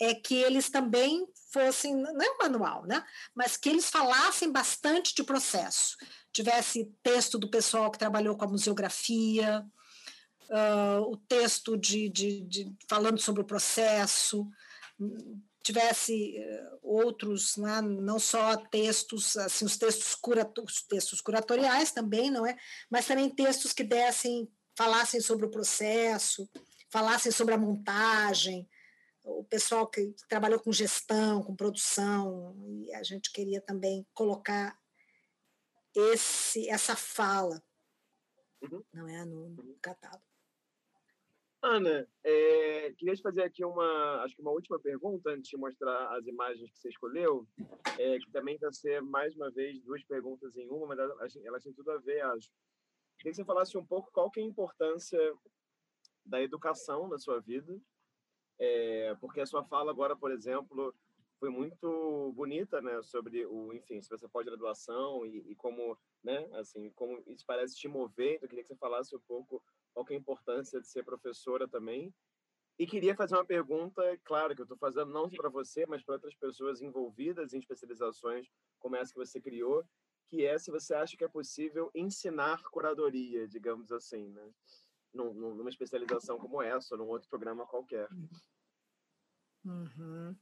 é 0.00 0.14
que 0.14 0.34
eles 0.34 0.68
também 0.68 1.26
fossem, 1.50 1.96
não 1.96 2.22
é 2.22 2.30
um 2.30 2.38
manual, 2.38 2.84
né? 2.86 3.02
mas 3.34 3.56
que 3.56 3.68
eles 3.68 3.88
falassem 3.88 4.52
bastante 4.52 5.14
de 5.14 5.24
processo. 5.24 5.96
Tivesse 6.32 6.92
texto 7.02 7.38
do 7.38 7.50
pessoal 7.50 7.90
que 7.90 7.98
trabalhou 7.98 8.36
com 8.36 8.44
a 8.44 8.48
museografia, 8.48 9.64
uh, 10.50 11.02
o 11.10 11.16
texto 11.16 11.76
de, 11.76 12.08
de, 12.08 12.40
de, 12.42 12.76
falando 12.88 13.18
sobre 13.18 13.42
o 13.42 13.46
processo, 13.46 14.46
tivesse 15.68 16.38
uh, 16.38 16.78
outros, 16.82 17.56
né, 17.56 17.80
não 17.82 18.18
só 18.18 18.56
textos, 18.56 19.36
assim, 19.36 19.66
os 19.66 19.76
textos, 19.76 20.14
cura, 20.14 20.50
os 20.64 20.82
textos 20.82 21.20
curatoriais 21.20 21.92
também, 21.92 22.30
não 22.30 22.46
é? 22.46 22.56
Mas 22.90 23.06
também 23.06 23.28
textos 23.28 23.72
que 23.72 23.84
dessem, 23.84 24.50
falassem 24.76 25.20
sobre 25.20 25.44
o 25.44 25.50
processo, 25.50 26.48
falassem 26.90 27.30
sobre 27.30 27.54
a 27.54 27.58
montagem, 27.58 28.68
o 29.22 29.44
pessoal 29.44 29.86
que 29.86 30.14
trabalhou 30.26 30.58
com 30.58 30.72
gestão, 30.72 31.42
com 31.42 31.54
produção, 31.54 32.56
e 32.86 32.94
a 32.94 33.02
gente 33.02 33.30
queria 33.30 33.60
também 33.60 34.06
colocar 34.14 34.78
esse, 35.94 36.66
essa 36.70 36.96
fala, 36.96 37.62
uhum. 38.62 38.82
não 38.94 39.06
é, 39.06 39.24
no, 39.26 39.50
no 39.50 39.62
uhum. 39.62 39.78
catálogo. 39.82 40.27
Ana, 41.60 42.08
é, 42.22 42.92
queria 42.92 43.16
te 43.16 43.22
fazer 43.22 43.42
aqui 43.42 43.64
uma, 43.64 44.22
acho 44.22 44.36
que 44.36 44.40
uma 44.40 44.52
última 44.52 44.78
pergunta 44.78 45.30
antes 45.30 45.50
de 45.50 45.56
mostrar 45.56 46.16
as 46.16 46.24
imagens 46.26 46.70
que 46.70 46.78
você 46.78 46.88
escolheu, 46.88 47.46
é, 47.98 48.18
que 48.18 48.30
também 48.30 48.56
vai 48.58 48.72
ser 48.72 49.02
mais 49.02 49.34
uma 49.34 49.50
vez 49.50 49.80
duas 49.82 50.02
perguntas 50.04 50.56
em 50.56 50.68
uma, 50.68 50.86
mas 50.86 50.98
elas, 50.98 51.36
elas 51.36 51.62
têm 51.64 51.72
tudo 51.72 51.90
a 51.90 51.98
ver, 51.98 52.20
acho. 52.20 52.48
Queria 53.18 53.32
que 53.32 53.36
você 53.36 53.44
falasse 53.44 53.76
um 53.76 53.84
pouco 53.84 54.12
qual 54.12 54.30
que 54.30 54.38
é 54.38 54.42
a 54.44 54.46
importância 54.46 55.18
da 56.24 56.40
educação 56.40 57.08
na 57.08 57.18
sua 57.18 57.40
vida, 57.40 57.76
é, 58.60 59.16
porque 59.20 59.40
a 59.40 59.46
sua 59.46 59.64
fala 59.64 59.90
agora, 59.90 60.14
por 60.14 60.30
exemplo, 60.30 60.94
foi 61.40 61.50
muito 61.50 62.32
bonita, 62.36 62.80
né, 62.80 63.02
sobre 63.02 63.46
o, 63.46 63.72
enfim, 63.72 64.00
se 64.00 64.08
você 64.08 64.28
pode 64.28 64.48
graduação 64.48 65.26
e, 65.26 65.38
e 65.50 65.54
como, 65.56 65.98
né, 66.22 66.48
assim, 66.54 66.90
como 66.90 67.20
isso 67.26 67.44
parece 67.44 67.76
te 67.76 67.88
mover. 67.88 68.36
Então, 68.36 68.48
queria 68.48 68.62
que 68.62 68.68
você 68.68 68.76
falasse 68.76 69.14
um 69.14 69.20
pouco 69.20 69.62
qual 69.98 70.06
é 70.10 70.14
a 70.14 70.18
importância 70.18 70.80
de 70.80 70.86
ser 70.86 71.04
professora 71.04 71.66
também. 71.66 72.14
E 72.78 72.86
queria 72.86 73.16
fazer 73.16 73.34
uma 73.34 73.44
pergunta, 73.44 74.02
claro, 74.24 74.54
que 74.54 74.60
eu 74.60 74.64
estou 74.64 74.78
fazendo 74.78 75.10
não 75.12 75.28
só 75.28 75.36
para 75.36 75.48
você, 75.48 75.84
mas 75.86 76.02
para 76.04 76.14
outras 76.14 76.34
pessoas 76.36 76.80
envolvidas 76.80 77.52
em 77.52 77.58
especializações 77.58 78.46
como 78.78 78.94
essa 78.94 79.12
que 79.12 79.18
você 79.18 79.40
criou, 79.40 79.84
que 80.28 80.46
é 80.46 80.56
se 80.58 80.70
você 80.70 80.94
acha 80.94 81.16
que 81.16 81.24
é 81.24 81.28
possível 81.28 81.90
ensinar 81.92 82.62
curadoria, 82.70 83.48
digamos 83.48 83.90
assim, 83.90 84.28
né? 84.28 84.50
numa 85.12 85.70
especialização 85.70 86.38
como 86.38 86.62
essa, 86.62 86.94
ou 86.94 86.98
num 86.98 87.08
outro 87.08 87.28
programa 87.28 87.66
qualquer. 87.66 88.08
Uhum. 89.64 90.36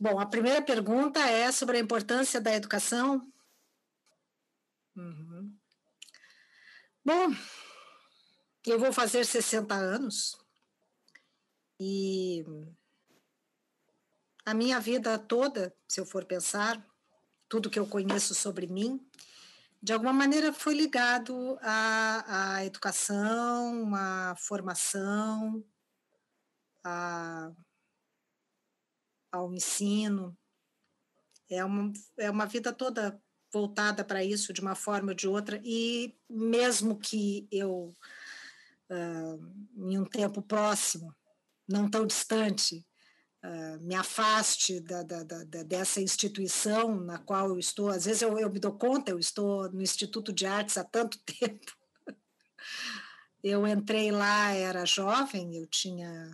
Bom, 0.00 0.18
a 0.18 0.26
primeira 0.26 0.60
pergunta 0.62 1.20
é 1.20 1.52
sobre 1.52 1.76
a 1.76 1.80
importância 1.80 2.40
da 2.40 2.52
educação. 2.52 3.30
Uhum. 4.96 5.56
Bom, 7.04 7.30
eu 8.70 8.78
vou 8.78 8.92
fazer 8.92 9.24
60 9.24 9.74
anos 9.74 10.36
e 11.80 12.44
a 14.44 14.52
minha 14.52 14.80
vida 14.80 15.18
toda, 15.18 15.74
se 15.88 16.00
eu 16.00 16.06
for 16.06 16.24
pensar, 16.24 16.84
tudo 17.48 17.70
que 17.70 17.78
eu 17.78 17.86
conheço 17.86 18.34
sobre 18.34 18.66
mim, 18.66 19.00
de 19.80 19.92
alguma 19.92 20.12
maneira 20.12 20.52
foi 20.52 20.74
ligado 20.74 21.58
à, 21.62 22.56
à 22.56 22.64
educação, 22.64 23.94
à 23.94 24.34
formação, 24.36 25.64
à, 26.82 27.52
ao 29.30 29.54
ensino. 29.54 30.36
É 31.48 31.64
uma, 31.64 31.92
é 32.18 32.30
uma 32.30 32.46
vida 32.46 32.72
toda 32.72 33.22
voltada 33.52 34.04
para 34.04 34.24
isso 34.24 34.52
de 34.52 34.60
uma 34.60 34.74
forma 34.74 35.10
ou 35.12 35.14
de 35.14 35.28
outra, 35.28 35.60
e 35.64 36.18
mesmo 36.28 36.98
que 36.98 37.48
eu 37.50 37.94
uh, 38.90 39.88
em 39.88 39.98
um 39.98 40.04
tempo 40.04 40.42
próximo, 40.42 41.14
não 41.68 41.88
tão 41.90 42.06
distante, 42.06 42.84
uh, 43.44 43.80
me 43.80 43.94
afaste 43.94 44.80
da, 44.80 45.02
da, 45.02 45.22
da, 45.22 45.62
dessa 45.62 46.00
instituição 46.00 46.96
na 46.96 47.18
qual 47.18 47.48
eu 47.48 47.58
estou. 47.58 47.88
Às 47.88 48.04
vezes 48.04 48.22
eu, 48.22 48.38
eu 48.38 48.50
me 48.50 48.58
dou 48.58 48.72
conta, 48.72 49.10
eu 49.10 49.18
estou 49.18 49.70
no 49.70 49.82
Instituto 49.82 50.32
de 50.32 50.46
Artes 50.46 50.76
há 50.76 50.84
tanto 50.84 51.18
tempo. 51.38 51.76
Eu 53.42 53.66
entrei 53.66 54.10
lá, 54.10 54.52
era 54.52 54.84
jovem, 54.84 55.56
eu 55.56 55.66
tinha 55.66 56.30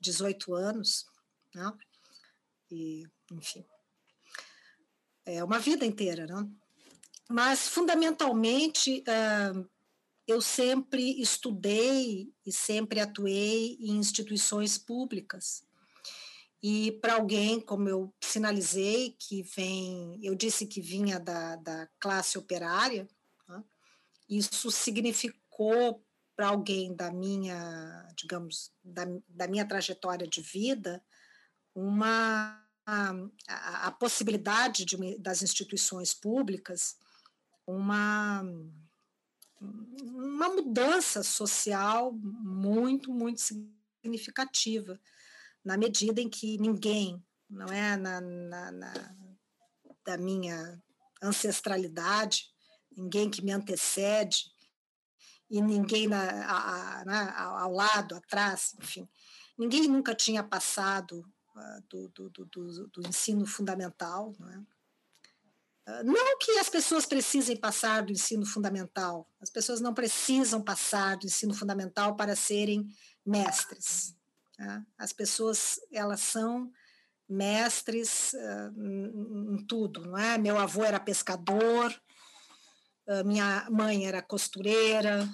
18 0.00 0.54
anos, 0.54 1.06
né? 1.54 1.72
e, 2.70 3.06
enfim, 3.30 3.64
é 5.24 5.42
uma 5.42 5.58
vida 5.58 5.86
inteira, 5.86 6.26
não? 6.26 6.50
Mas, 7.28 7.68
fundamentalmente, 7.68 9.02
uh, 9.08 9.70
eu 10.26 10.40
sempre 10.40 11.20
estudei 11.20 12.32
e 12.46 12.52
sempre 12.52 13.00
atuei 13.00 13.76
em 13.80 13.96
instituições 13.96 14.78
públicas. 14.78 15.64
E 16.62 16.92
para 16.92 17.14
alguém, 17.14 17.60
como 17.60 17.88
eu 17.88 18.14
sinalizei, 18.20 19.16
que 19.18 19.42
vem, 19.42 20.18
eu 20.22 20.34
disse 20.34 20.66
que 20.66 20.80
vinha 20.80 21.18
da, 21.18 21.56
da 21.56 21.88
classe 21.98 22.38
operária, 22.38 23.08
né? 23.48 23.64
isso 24.28 24.70
significou 24.70 26.04
para 26.36 26.48
alguém 26.48 26.94
da 26.94 27.10
minha, 27.10 28.08
digamos, 28.16 28.72
da, 28.82 29.04
da 29.28 29.48
minha 29.48 29.66
trajetória 29.66 30.26
de 30.26 30.40
vida, 30.40 31.02
uma 31.74 32.62
a, 32.86 33.10
a, 33.48 33.86
a 33.88 33.90
possibilidade 33.90 34.84
de, 34.84 35.18
das 35.18 35.42
instituições 35.42 36.14
públicas, 36.14 36.96
uma 37.66 38.44
uma 39.62 40.48
mudança 40.48 41.22
social 41.22 42.12
muito, 42.12 43.12
muito 43.12 43.40
significativa, 43.40 45.00
na 45.64 45.76
medida 45.76 46.20
em 46.20 46.28
que 46.28 46.58
ninguém, 46.58 47.22
não 47.48 47.66
é, 47.66 47.96
na, 47.96 48.20
na, 48.20 48.72
na 48.72 48.92
da 50.04 50.16
minha 50.16 50.82
ancestralidade, 51.22 52.50
ninguém 52.96 53.30
que 53.30 53.42
me 53.42 53.52
antecede, 53.52 54.50
e 55.48 55.60
ninguém 55.60 56.08
na, 56.08 56.22
a, 56.46 57.00
a, 57.00 57.04
né, 57.04 57.34
ao 57.36 57.72
lado, 57.72 58.14
atrás, 58.16 58.74
enfim, 58.80 59.08
ninguém 59.56 59.86
nunca 59.86 60.14
tinha 60.14 60.42
passado 60.42 61.20
uh, 61.54 61.82
do, 61.88 62.08
do, 62.08 62.30
do, 62.30 62.86
do, 62.88 63.06
ensino 63.06 63.46
fundamental, 63.46 64.34
é? 64.50 64.81
Não 66.04 66.14
que 66.38 66.58
as 66.58 66.68
pessoas 66.68 67.06
precisem 67.06 67.56
passar 67.56 68.02
do 68.02 68.12
ensino 68.12 68.46
fundamental, 68.46 69.28
as 69.40 69.50
pessoas 69.50 69.80
não 69.80 69.94
precisam 69.94 70.62
passar 70.62 71.16
do 71.16 71.26
ensino 71.26 71.54
fundamental 71.54 72.16
para 72.16 72.36
serem 72.36 72.88
mestres. 73.24 74.14
Tá? 74.56 74.84
As 74.98 75.12
pessoas, 75.12 75.80
elas 75.92 76.20
são 76.20 76.70
mestres 77.28 78.32
uh, 78.34 79.54
em 79.54 79.64
tudo, 79.66 80.06
não 80.06 80.18
é? 80.18 80.36
Meu 80.36 80.58
avô 80.58 80.84
era 80.84 81.00
pescador, 81.00 81.90
uh, 83.08 83.24
minha 83.24 83.66
mãe 83.70 84.06
era 84.06 84.20
costureira, 84.20 85.28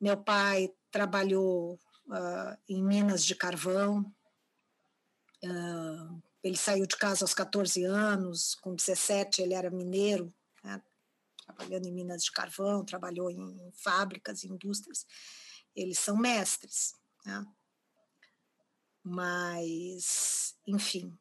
meu 0.00 0.16
pai 0.16 0.70
trabalhou 0.90 1.74
uh, 2.06 2.58
em 2.68 2.82
minas 2.82 3.24
de 3.24 3.34
carvão, 3.34 4.04
ele 6.44 6.58
saiu 6.58 6.86
de 6.86 6.96
casa 6.98 7.24
aos 7.24 7.32
14 7.32 7.82
anos, 7.84 8.54
com 8.56 8.74
17 8.74 9.40
ele 9.40 9.54
era 9.54 9.70
mineiro, 9.70 10.32
né? 10.62 10.80
trabalhando 11.42 11.86
em 11.86 11.92
minas 11.92 12.22
de 12.22 12.30
carvão, 12.30 12.84
trabalhou 12.84 13.30
em 13.30 13.72
fábricas, 13.72 14.44
em 14.44 14.52
indústrias. 14.52 15.06
Eles 15.74 15.98
são 15.98 16.18
mestres. 16.18 16.94
Né? 17.24 17.46
Mas, 19.02 20.54
enfim, 20.66 21.18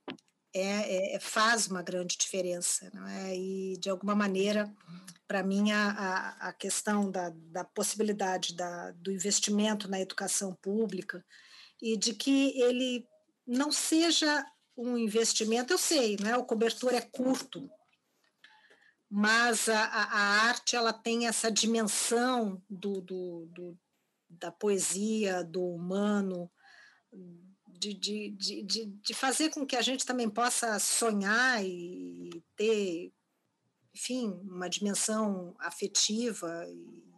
é, 0.53 1.15
é, 1.15 1.19
faz 1.21 1.67
uma 1.67 1.81
grande 1.81 2.17
diferença. 2.17 2.91
Não 2.93 3.07
é? 3.07 3.33
E, 3.33 3.77
de 3.77 3.89
alguma 3.89 4.13
maneira, 4.13 4.69
para 5.25 5.41
mim, 5.41 5.71
a, 5.71 6.35
a 6.49 6.51
questão 6.51 7.09
da, 7.09 7.29
da 7.33 7.63
possibilidade 7.63 8.55
da, 8.55 8.91
do 8.91 9.09
investimento 9.09 9.89
na 9.89 10.01
educação 10.01 10.53
pública 10.53 11.25
e 11.81 11.95
de 11.95 12.13
que 12.13 12.59
ele 12.59 13.07
não 13.47 13.71
seja 13.71 14.45
um 14.77 14.97
investimento, 14.97 15.73
eu 15.73 15.77
sei, 15.77 16.17
né? 16.19 16.35
o 16.37 16.45
cobertor 16.45 16.93
é 16.93 17.01
curto, 17.01 17.69
mas 19.09 19.69
a, 19.69 19.83
a 19.83 20.19
arte 20.47 20.75
ela 20.75 20.91
tem 20.91 21.27
essa 21.27 21.51
dimensão 21.51 22.61
do, 22.69 22.99
do, 23.01 23.45
do 23.53 23.77
da 24.27 24.51
poesia, 24.51 25.43
do 25.43 25.63
humano, 25.63 26.51
de, 27.67 27.93
de, 27.93 28.31
de, 28.31 28.85
de, 28.85 29.13
fazer 29.13 29.51
com 29.51 29.65
que 29.65 29.75
a 29.75 29.81
gente 29.81 30.05
também 30.05 30.29
possa 30.29 30.79
sonhar 30.79 31.63
e 31.63 32.43
ter, 32.55 33.13
enfim, 33.93 34.29
uma 34.43 34.67
dimensão 34.67 35.55
afetiva 35.59 36.65
e 36.67 37.12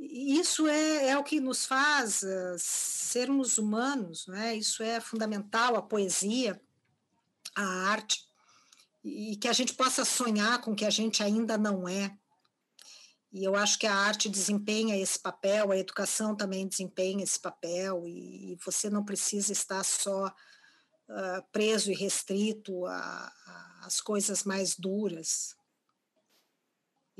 isso 0.00 0.66
é, 0.66 1.08
é 1.08 1.18
o 1.18 1.22
que 1.22 1.40
nos 1.40 1.66
faz 1.66 2.22
uh, 2.22 2.56
sermos 2.58 3.58
humanos, 3.58 4.26
né? 4.26 4.56
isso 4.56 4.82
é 4.82 4.98
fundamental, 4.98 5.76
a 5.76 5.82
poesia, 5.82 6.58
a 7.54 7.62
arte, 7.62 8.26
e 9.04 9.36
que 9.36 9.46
a 9.46 9.52
gente 9.52 9.74
possa 9.74 10.04
sonhar 10.04 10.62
com 10.62 10.72
o 10.72 10.76
que 10.76 10.86
a 10.86 10.90
gente 10.90 11.22
ainda 11.22 11.58
não 11.58 11.86
é. 11.86 12.16
E 13.30 13.44
eu 13.44 13.54
acho 13.54 13.78
que 13.78 13.86
a 13.86 13.94
arte 13.94 14.28
desempenha 14.28 14.96
esse 14.96 15.18
papel, 15.18 15.70
a 15.70 15.76
educação 15.76 16.34
também 16.34 16.66
desempenha 16.66 17.22
esse 17.22 17.38
papel, 17.38 18.02
e, 18.06 18.56
você 18.64 18.88
não 18.88 19.04
precisa 19.04 19.52
estar 19.52 19.84
só 19.84 20.28
uh, 20.28 21.42
preso 21.52 21.92
e 21.92 21.94
restrito 21.94 22.86
às 23.82 24.00
coisas 24.00 24.44
mais 24.44 24.74
duras 24.76 25.59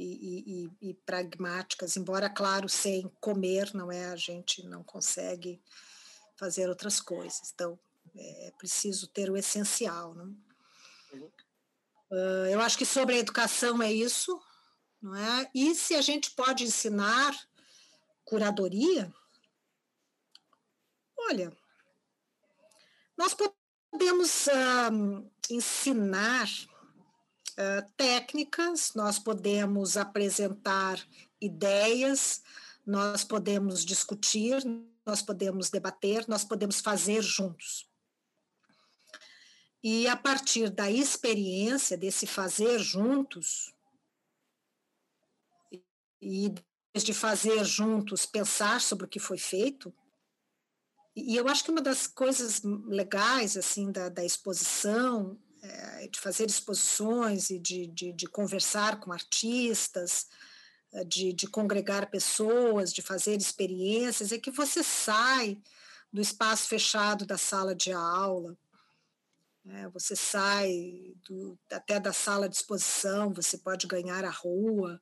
e, 0.02 0.70
e, 0.82 0.90
e, 0.90 0.94
pragmáticas, 0.94 1.96
embora, 1.96 2.30
claro, 2.30 2.68
sem 2.68 3.10
comer, 3.20 3.72
não 3.74 3.92
é? 3.92 4.06
A 4.06 4.16
gente 4.16 4.66
não 4.66 4.82
consegue 4.82 5.60
fazer 6.36 6.68
outras 6.68 7.00
coisas. 7.00 7.52
Então, 7.54 7.78
é 8.16 8.52
preciso 8.56 9.06
ter 9.08 9.30
o 9.30 9.36
essencial, 9.36 10.14
não? 10.14 10.36
Uhum. 11.12 11.30
Uh, 12.10 12.46
eu 12.50 12.60
acho 12.60 12.76
que 12.76 12.86
sobre 12.86 13.14
a 13.14 13.18
educação 13.18 13.82
é 13.82 13.92
isso, 13.92 14.40
não 15.00 15.14
é? 15.14 15.50
E 15.54 15.74
se 15.74 15.94
a 15.94 16.00
gente 16.00 16.30
pode 16.32 16.64
ensinar 16.64 17.36
curadoria, 18.24 19.12
olha, 21.16 21.52
nós 23.16 23.34
podemos 23.34 24.46
uh, 24.46 25.30
ensinar 25.50 26.48
técnicas, 27.96 28.94
nós 28.94 29.18
podemos 29.18 29.96
apresentar 29.96 30.98
ideias, 31.40 32.42
nós 32.86 33.24
podemos 33.24 33.84
discutir, 33.84 34.62
nós 35.04 35.22
podemos 35.22 35.70
debater, 35.70 36.26
nós 36.28 36.44
podemos 36.44 36.80
fazer 36.80 37.22
juntos. 37.22 37.88
E 39.82 40.06
a 40.06 40.16
partir 40.16 40.68
da 40.70 40.90
experiência 40.90 41.96
desse 41.96 42.26
fazer 42.26 42.78
juntos, 42.78 43.72
e 46.20 46.52
de 46.94 47.14
fazer 47.14 47.64
juntos, 47.64 48.26
pensar 48.26 48.80
sobre 48.80 49.06
o 49.06 49.08
que 49.08 49.18
foi 49.18 49.38
feito. 49.38 49.94
E 51.16 51.36
eu 51.36 51.48
acho 51.48 51.64
que 51.64 51.70
uma 51.70 51.80
das 51.80 52.06
coisas 52.06 52.62
legais 52.62 53.56
assim 53.56 53.90
da, 53.90 54.08
da 54.08 54.24
exposição, 54.24 55.38
é, 55.62 56.08
de 56.08 56.18
fazer 56.18 56.46
exposições 56.46 57.50
e 57.50 57.58
de, 57.58 57.86
de, 57.86 58.12
de 58.12 58.26
conversar 58.26 59.00
com 59.00 59.12
artistas, 59.12 60.26
é, 60.92 61.04
de, 61.04 61.32
de 61.32 61.46
congregar 61.46 62.10
pessoas, 62.10 62.92
de 62.92 63.02
fazer 63.02 63.36
experiências, 63.36 64.32
é 64.32 64.38
que 64.38 64.50
você 64.50 64.82
sai 64.82 65.60
do 66.12 66.20
espaço 66.20 66.68
fechado 66.68 67.24
da 67.24 67.38
sala 67.38 67.74
de 67.74 67.92
aula, 67.92 68.56
é, 69.66 69.88
você 69.88 70.16
sai 70.16 71.14
do, 71.28 71.58
até 71.70 72.00
da 72.00 72.12
sala 72.12 72.48
de 72.48 72.56
exposição, 72.56 73.32
você 73.32 73.58
pode 73.58 73.86
ganhar 73.86 74.24
a 74.24 74.30
rua, 74.30 75.00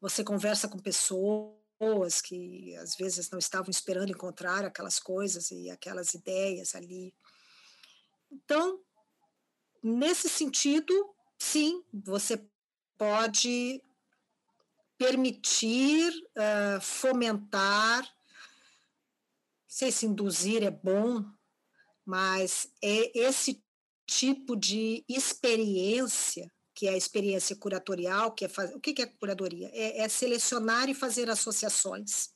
você 0.00 0.22
conversa 0.22 0.68
com 0.68 0.78
pessoas 0.78 2.22
que 2.22 2.74
às 2.76 2.96
vezes 2.96 3.30
não 3.30 3.38
estavam 3.38 3.70
esperando 3.70 4.10
encontrar 4.10 4.64
aquelas 4.64 4.98
coisas 4.98 5.50
e 5.50 5.70
aquelas 5.70 6.14
ideias 6.14 6.74
ali. 6.74 7.14
Então, 8.30 8.80
nesse 9.82 10.28
sentido, 10.28 10.92
sim, 11.38 11.82
você 11.92 12.42
pode 12.96 13.82
permitir, 14.96 16.12
uh, 16.36 16.80
fomentar, 16.80 18.02
não 18.02 18.10
sei 19.66 19.92
se 19.92 20.06
induzir 20.06 20.62
é 20.62 20.70
bom, 20.70 21.24
mas 22.04 22.68
é 22.82 23.18
esse 23.18 23.62
tipo 24.06 24.56
de 24.56 25.04
experiência 25.08 26.50
que 26.74 26.86
é 26.86 26.92
a 26.92 26.96
experiência 26.96 27.56
curatorial, 27.56 28.30
que 28.32 28.44
é 28.44 28.48
faz... 28.48 28.72
o 28.72 28.78
que 28.78 29.02
é 29.02 29.06
curadoria? 29.06 29.68
É, 29.72 30.02
é 30.02 30.08
selecionar 30.08 30.88
e 30.88 30.94
fazer 30.94 31.28
associações? 31.28 32.30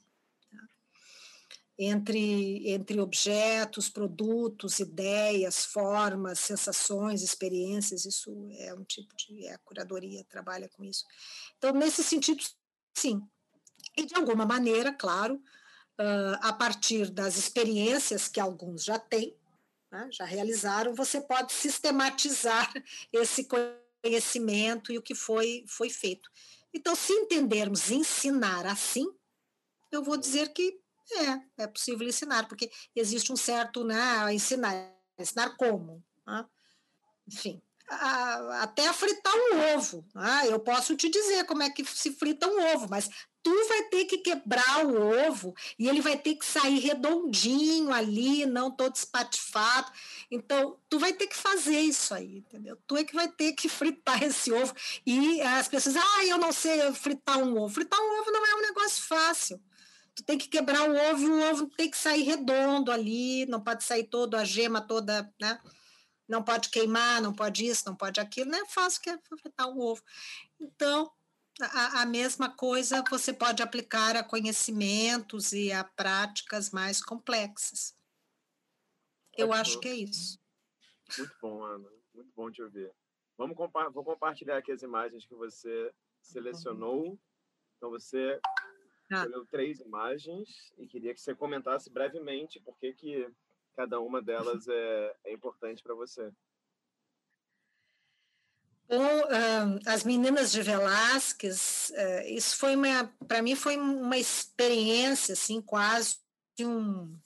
Entre, 1.85 2.69
entre 2.71 3.01
objetos, 3.01 3.89
produtos, 3.89 4.79
ideias, 4.79 5.65
formas, 5.65 6.39
sensações, 6.39 7.23
experiências, 7.23 8.05
isso 8.05 8.49
é 8.59 8.75
um 8.75 8.85
tipo 8.85 9.15
de 9.17 9.47
é 9.47 9.55
a 9.55 9.59
curadoria, 9.59 10.25
trabalha 10.29 10.69
com 10.69 10.85
isso. 10.85 11.05
Então, 11.59 11.73
nesse 11.73 12.03
sentido, 12.05 12.43
sim. 12.97 13.23
E 13.97 14.07
de 14.07 14.15
alguma 14.15 14.47
maneira, 14.47 14.93
claro, 14.93 15.37
uh, 15.37 16.39
a 16.41 16.53
partir 16.53 17.11
das 17.11 17.37
experiências 17.37 18.29
que 18.29 18.41
alguns 18.41 18.85
já 18.85 18.99
têm, 18.99 19.37
né, 19.91 20.09
já 20.13 20.25
realizaram, 20.25 20.95
você 20.95 21.21
pode 21.21 21.53
sistematizar 21.53 22.73
esse 23.13 23.47
conhecimento 24.03 24.93
e 24.93 24.99
o 24.99 25.03
que 25.03 25.15
foi, 25.15 25.65
foi 25.67 25.91
feito. 25.91 26.31
Então, 26.73 26.95
se 26.95 27.13
entendermos 27.13 27.91
ensinar 27.91 28.67
assim, 28.67 29.07
eu 29.91 30.03
vou 30.03 30.17
dizer 30.17 30.53
que 30.53 30.82
é, 31.19 31.43
é 31.59 31.67
possível 31.67 32.07
ensinar, 32.07 32.49
porque 32.49 32.71
existe 32.95 33.33
um 33.33 33.37
certo, 33.37 33.85
né, 33.85 34.33
ensinar, 34.33 34.93
ensinar 35.19 35.57
como, 35.57 36.03
né? 36.27 36.45
enfim, 37.27 37.63
a, 37.89 38.63
até 38.63 38.93
fritar 38.93 39.35
um 39.35 39.77
ovo, 39.77 40.05
né? 40.15 40.43
eu 40.47 40.61
posso 40.61 40.97
te 40.97 41.09
dizer 41.09 41.45
como 41.45 41.63
é 41.63 41.71
que 41.71 41.85
se 41.85 42.13
frita 42.13 42.49
um 42.49 42.75
ovo, 42.75 42.87
mas 42.89 43.09
tu 43.43 43.69
vai 43.69 43.83
ter 43.85 44.05
que 44.05 44.19
quebrar 44.19 44.87
o 44.87 45.29
ovo 45.29 45.55
e 45.79 45.89
ele 45.89 46.01
vai 46.01 46.17
ter 46.17 46.37
que 46.37 46.47
sair 46.47 46.79
redondinho 46.79 47.93
ali, 47.93 48.47
não 48.47 48.71
todo 48.71 48.95
espatifado. 48.95 49.91
Então, 50.31 50.79
tu 50.89 50.99
vai 50.99 51.13
ter 51.13 51.27
que 51.27 51.37
fazer 51.37 51.81
isso 51.81 52.15
aí, 52.15 52.39
entendeu? 52.39 52.79
Tu 52.87 52.97
é 52.97 53.05
que 53.05 53.15
vai 53.15 53.29
ter 53.29 53.53
que 53.53 53.69
fritar 53.69 54.23
esse 54.23 54.53
ovo. 54.53 54.73
E 55.05 55.41
as 55.43 55.67
pessoas, 55.67 55.97
ah, 55.97 56.25
eu 56.25 56.39
não 56.39 56.53
sei 56.53 56.93
fritar 56.93 57.39
um 57.39 57.59
ovo. 57.59 57.75
Fritar 57.75 57.99
um 58.01 58.21
ovo 58.21 58.31
não 58.31 58.47
é 58.47 58.55
um 58.55 58.63
negócio 58.63 59.03
fácil. 59.03 59.61
Tu 60.15 60.25
tem 60.25 60.37
que 60.37 60.49
quebrar 60.49 60.89
o 60.89 60.95
ovo 60.95 61.27
o 61.27 61.51
ovo 61.51 61.71
tem 61.71 61.91
que 61.91 61.97
sair 61.97 62.23
redondo 62.23 62.93
ali, 62.93 63.47
não 63.47 63.63
pode 63.63 63.83
sair 63.83 64.05
todo, 64.05 64.37
a 64.37 64.45
gema 64.45 64.81
toda, 64.81 65.33
né? 65.41 65.61
Não 66.29 66.43
pode 66.43 66.69
queimar, 66.69 67.21
não 67.21 67.35
pode 67.35 67.67
isso, 67.67 67.85
não 67.87 67.97
pode 67.97 68.21
aquilo. 68.21 68.51
Não 68.51 68.63
é 68.63 68.67
fácil 68.67 69.03
que 69.03 69.11
é 69.11 69.19
fritar 69.39 69.69
um 69.69 69.81
ovo. 69.81 70.03
Então, 70.61 71.11
a, 71.61 72.03
a, 72.03 72.07
mesma 72.07 72.49
coisa 72.49 73.05
você 73.11 73.33
pode 73.33 73.63
aplicar 73.63 74.17
a 74.17 74.25
conhecimentos 74.25 75.53
e 75.53 75.73
a 75.73 75.85
práticas 75.85 76.71
mais 76.71 77.03
complexas. 77.03 77.95
Eu 79.37 79.53
acho 79.53 79.81
que 79.81 79.89
é 79.89 79.95
isso. 79.95 80.39
Muito 81.19 81.37
bom, 81.41 81.65
Ana. 81.65 81.89
Muito 82.15 82.33
bom 82.35 82.51
te 82.51 82.63
ouvir. 82.63 82.91
Vamos 83.37 83.57
compa 83.57 83.89
vou 83.91 84.05
compartilhar 84.05 84.59
aqui 84.59 84.73
as 84.73 84.83
imagens 84.83 85.27
que 85.27 85.35
você 85.35 85.93
selecionou. 86.21 87.19
Então, 87.77 87.91
você 87.91 88.39
ah. 89.13 89.23
escolheu 89.23 89.47
três 89.47 89.81
imagens 89.81 90.73
e 90.79 90.87
queria 90.87 91.15
que 91.15 91.21
você 91.21 91.35
comentasse 91.35 91.91
brevemente 91.91 92.61
por 92.61 92.77
que, 92.79 92.93
que 92.93 93.29
cada 93.75 94.01
uma 94.01 94.21
delas 94.21 94.67
é, 94.69 95.17
é 95.25 95.33
importante 95.33 95.83
para 95.83 95.95
você 95.95 96.33
uh, 98.93 99.81
as 99.87 100.05
meninas 100.05 100.53
de 100.53 100.63
Velázquez, 100.63 101.93
uh, 101.95 102.29
isso 102.29 102.57
foi 102.57 102.77
uma, 102.77 103.13
para 103.27 103.43
mim 103.43 103.55
foi 103.55 103.77
uma 103.77 104.19
experiência 104.19 105.33
assim 105.33 105.61
quase 105.61 106.19
um 106.61 107.17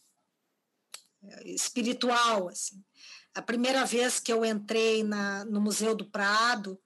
espiritual 1.44 2.48
assim. 2.48 2.82
A 3.34 3.42
primeira 3.42 3.84
vez 3.84 4.18
que 4.18 4.32
eu 4.32 4.44
entrei 4.44 5.04
na, 5.04 5.44
no 5.44 5.60
Museu 5.60 5.94
do 5.94 6.08
Prado 6.10 6.80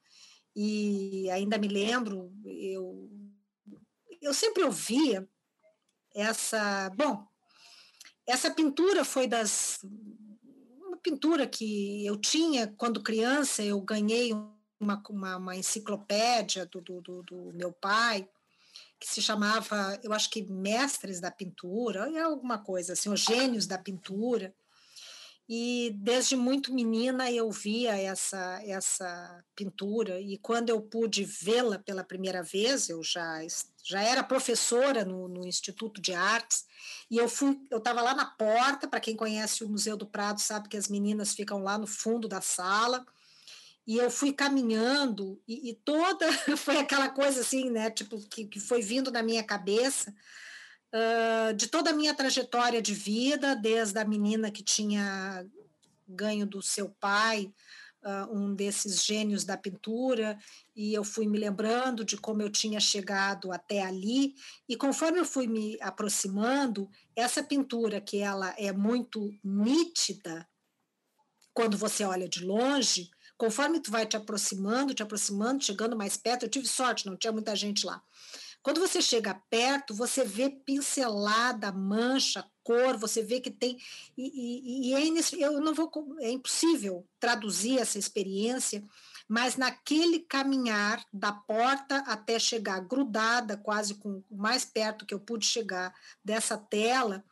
e 0.57 1.31
ainda 1.31 1.59
me 1.59 1.69
lembro, 1.69 2.33
eu 2.45 3.09
eu 4.21 4.35
sempre 4.35 4.63
ouvia 4.63 5.29
essa, 6.15 6.91
bom, 6.97 7.27
essa 8.27 8.51
pintura 8.51 9.05
foi 9.05 9.27
das 9.27 9.81
uma 10.87 10.97
pintura 10.97 11.47
que 11.47 12.05
eu 12.05 12.17
tinha 12.17 12.67
quando 12.77 13.03
criança, 13.03 13.63
eu 13.63 13.81
ganhei 13.81 14.35
um 14.35 14.61
uma, 14.81 15.03
uma, 15.11 15.37
uma 15.37 15.57
enciclopédia 15.57 16.65
do, 16.65 16.81
do, 16.81 17.01
do, 17.03 17.23
do, 17.23 17.53
meu 17.53 17.71
pai, 17.71 18.27
que 18.99 19.07
se 19.07 19.21
chamava, 19.21 19.99
eu 20.03 20.13
acho 20.13 20.31
que 20.31 20.43
Mestres 20.43 21.21
da 21.21 21.31
Pintura, 21.31 22.11
é 22.11 22.23
alguma 22.23 22.59
coisa 22.59 22.95
assim, 22.95 23.11
os 23.11 23.21
Gênios 23.21 23.67
da 23.67 23.79
Pintura. 23.79 24.55
E 25.53 25.91
desde 25.97 26.37
muito 26.37 26.73
menina 26.73 27.29
eu 27.29 27.51
via 27.51 28.01
essa, 28.01 28.63
essa 28.65 29.45
pintura, 29.57 30.21
e 30.21 30.39
quando 30.39 30.69
eu 30.69 30.81
pude 30.81 31.25
vê-la 31.25 31.77
pela 31.77 32.05
primeira 32.05 32.41
vez, 32.41 32.89
eu 32.89 33.03
já, 33.03 33.41
já 33.83 34.01
era 34.01 34.23
professora 34.23 35.05
no, 35.05 35.27
no 35.27 35.45
Instituto 35.45 36.01
de 36.01 36.15
Artes, 36.15 36.67
e 37.11 37.19
eu 37.19 37.29
fui, 37.29 37.61
eu 37.69 37.79
estava 37.79 38.01
lá 38.01 38.15
na 38.15 38.27
porta, 38.27 38.87
para 38.87 39.01
quem 39.01 39.17
conhece 39.17 39.65
o 39.65 39.69
Museu 39.69 39.97
do 39.97 40.07
Prado 40.07 40.41
sabe 40.41 40.69
que 40.69 40.77
as 40.77 40.87
meninas 40.87 41.35
ficam 41.35 41.65
lá 41.65 41.77
no 41.77 41.87
fundo 41.89 42.29
da 42.29 42.41
sala, 42.41 43.05
e 43.85 43.99
eu 43.99 44.09
fui 44.09 44.33
caminhando 44.33 45.43
e, 45.49 45.71
e, 45.71 45.75
toda 45.75 46.31
foi 46.57 46.79
aquela 46.79 47.09
coisa 47.09 47.41
assim, 47.41 47.71
né, 47.71 47.91
tipo 47.91 48.21
que, 48.29 48.45
que 48.45 48.61
foi 48.61 48.83
vindo 48.83 49.11
na 49.11 49.21
minha 49.21 49.43
cabeça 49.43 50.15
uh, 50.95 51.55
de 51.55 51.69
toda 51.69 51.91
a 51.91 51.95
minha 51.95 52.15
trajetória 52.15 52.81
de 52.81 52.95
vida, 52.95 53.55
desde 53.55 53.99
a 53.99 54.05
menina 54.05 54.51
que 54.51 54.63
tinha 54.63 55.47
ganho 56.07 56.47
do 56.47 56.61
seu 56.61 56.89
pai 56.89 57.53
uh, 58.05 58.37
um 58.37 58.55
desses 58.55 59.05
gênios 59.05 59.45
da 59.45 59.57
pintura, 59.57 60.39
e 60.75 60.93
eu 60.93 61.05
fui 61.05 61.27
me 61.27 61.39
lembrando 61.39 62.05
de 62.05 62.17
como 62.17 62.43
eu 62.43 62.51
tinha 62.51 62.81
chegado 62.81 63.53
até 63.53 63.83
ali, 63.83 64.35
e 64.69 64.77
conforme 64.77 65.19
eu 65.19 65.25
fui 65.25 65.47
me 65.47 65.77
aproximando, 65.81 66.91
essa 67.15 67.43
pintura 67.43 68.01
que 68.01 68.19
ela 68.19 68.55
é 68.59 68.73
muito 68.73 69.33
nítida, 69.45 70.49
quando 71.53 71.77
você 71.77 72.05
olha 72.05 72.29
de 72.29 72.45
longe, 72.45 73.11
conforme 73.37 73.81
tu 73.81 73.91
vai 73.91 74.07
te 74.07 74.17
aproximando, 74.17 74.95
te 74.95 75.03
aproximando, 75.03 75.65
chegando 75.65 75.97
mais 75.97 76.17
perto, 76.17 76.45
eu 76.45 76.49
tive 76.49 76.67
sorte, 76.67 77.07
não 77.07 77.17
tinha 77.17 77.33
muita 77.33 77.57
gente 77.57 77.85
lá. 77.85 78.03
Quando 78.63 78.81
você 78.81 79.01
chega 79.01 79.35
perto, 79.49 79.95
você 79.95 80.23
vê 80.23 80.51
pincelada, 80.51 81.73
mancha, 81.73 82.45
cor, 82.63 82.99
você 82.99 83.23
vê 83.23 83.41
que 83.41 83.51
tem. 83.51 83.79
E, 84.17 84.91
e, 84.91 84.91
e 84.91 84.95
é, 84.95 85.47
eu 85.47 85.61
não 85.61 85.73
vou, 85.73 85.91
é 86.21 86.31
impossível 86.31 87.07
traduzir 87.19 87.79
essa 87.79 87.99
experiência, 87.99 88.85
mas 89.27 89.57
naquele 89.57 90.21
caminhar 90.21 91.03
da 91.13 91.33
porta 91.33 91.99
até 92.07 92.39
chegar 92.39 92.81
grudada, 92.81 93.57
quase 93.57 93.95
com 93.95 94.23
mais 94.31 94.65
perto 94.65 95.07
que 95.07 95.15
eu 95.15 95.21
pude 95.21 95.47
chegar 95.47 95.95
dessa 96.23 96.59
tela, 96.59 97.25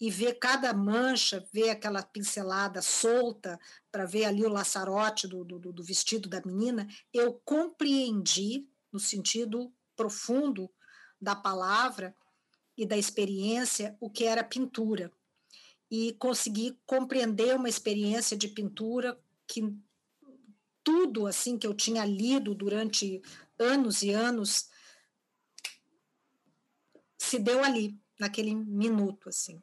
e 0.00 0.10
ver 0.10 0.34
cada 0.34 0.72
mancha, 0.74 1.46
ver 1.52 1.70
aquela 1.70 2.02
pincelada 2.02 2.82
solta, 2.82 3.58
para 3.90 4.04
ver 4.04 4.24
ali 4.24 4.44
o 4.44 4.50
laçarote 4.50 5.26
do, 5.26 5.44
do, 5.44 5.72
do 5.72 5.82
vestido 5.84 6.28
da 6.28 6.42
menina, 6.44 6.86
eu 7.12 7.40
compreendi, 7.44 8.68
no 8.92 8.98
sentido 8.98 9.72
profundo 9.96 10.70
da 11.24 11.34
palavra, 11.34 12.14
e 12.76 12.84
da 12.84 12.96
experiência 12.96 13.96
o 14.00 14.10
que 14.10 14.24
era 14.24 14.42
pintura. 14.42 15.12
E 15.90 16.12
consegui 16.14 16.76
compreender 16.86 17.54
uma 17.54 17.68
experiência 17.68 18.36
de 18.36 18.48
pintura 18.48 19.18
que 19.46 19.74
tudo 20.82 21.26
assim 21.26 21.56
que 21.56 21.66
eu 21.66 21.74
tinha 21.74 22.04
lido 22.04 22.54
durante 22.54 23.22
anos 23.58 24.02
e 24.02 24.10
anos 24.10 24.68
se 27.16 27.38
deu 27.38 27.62
ali 27.62 27.96
naquele 28.18 28.54
minuto 28.54 29.28
assim. 29.28 29.62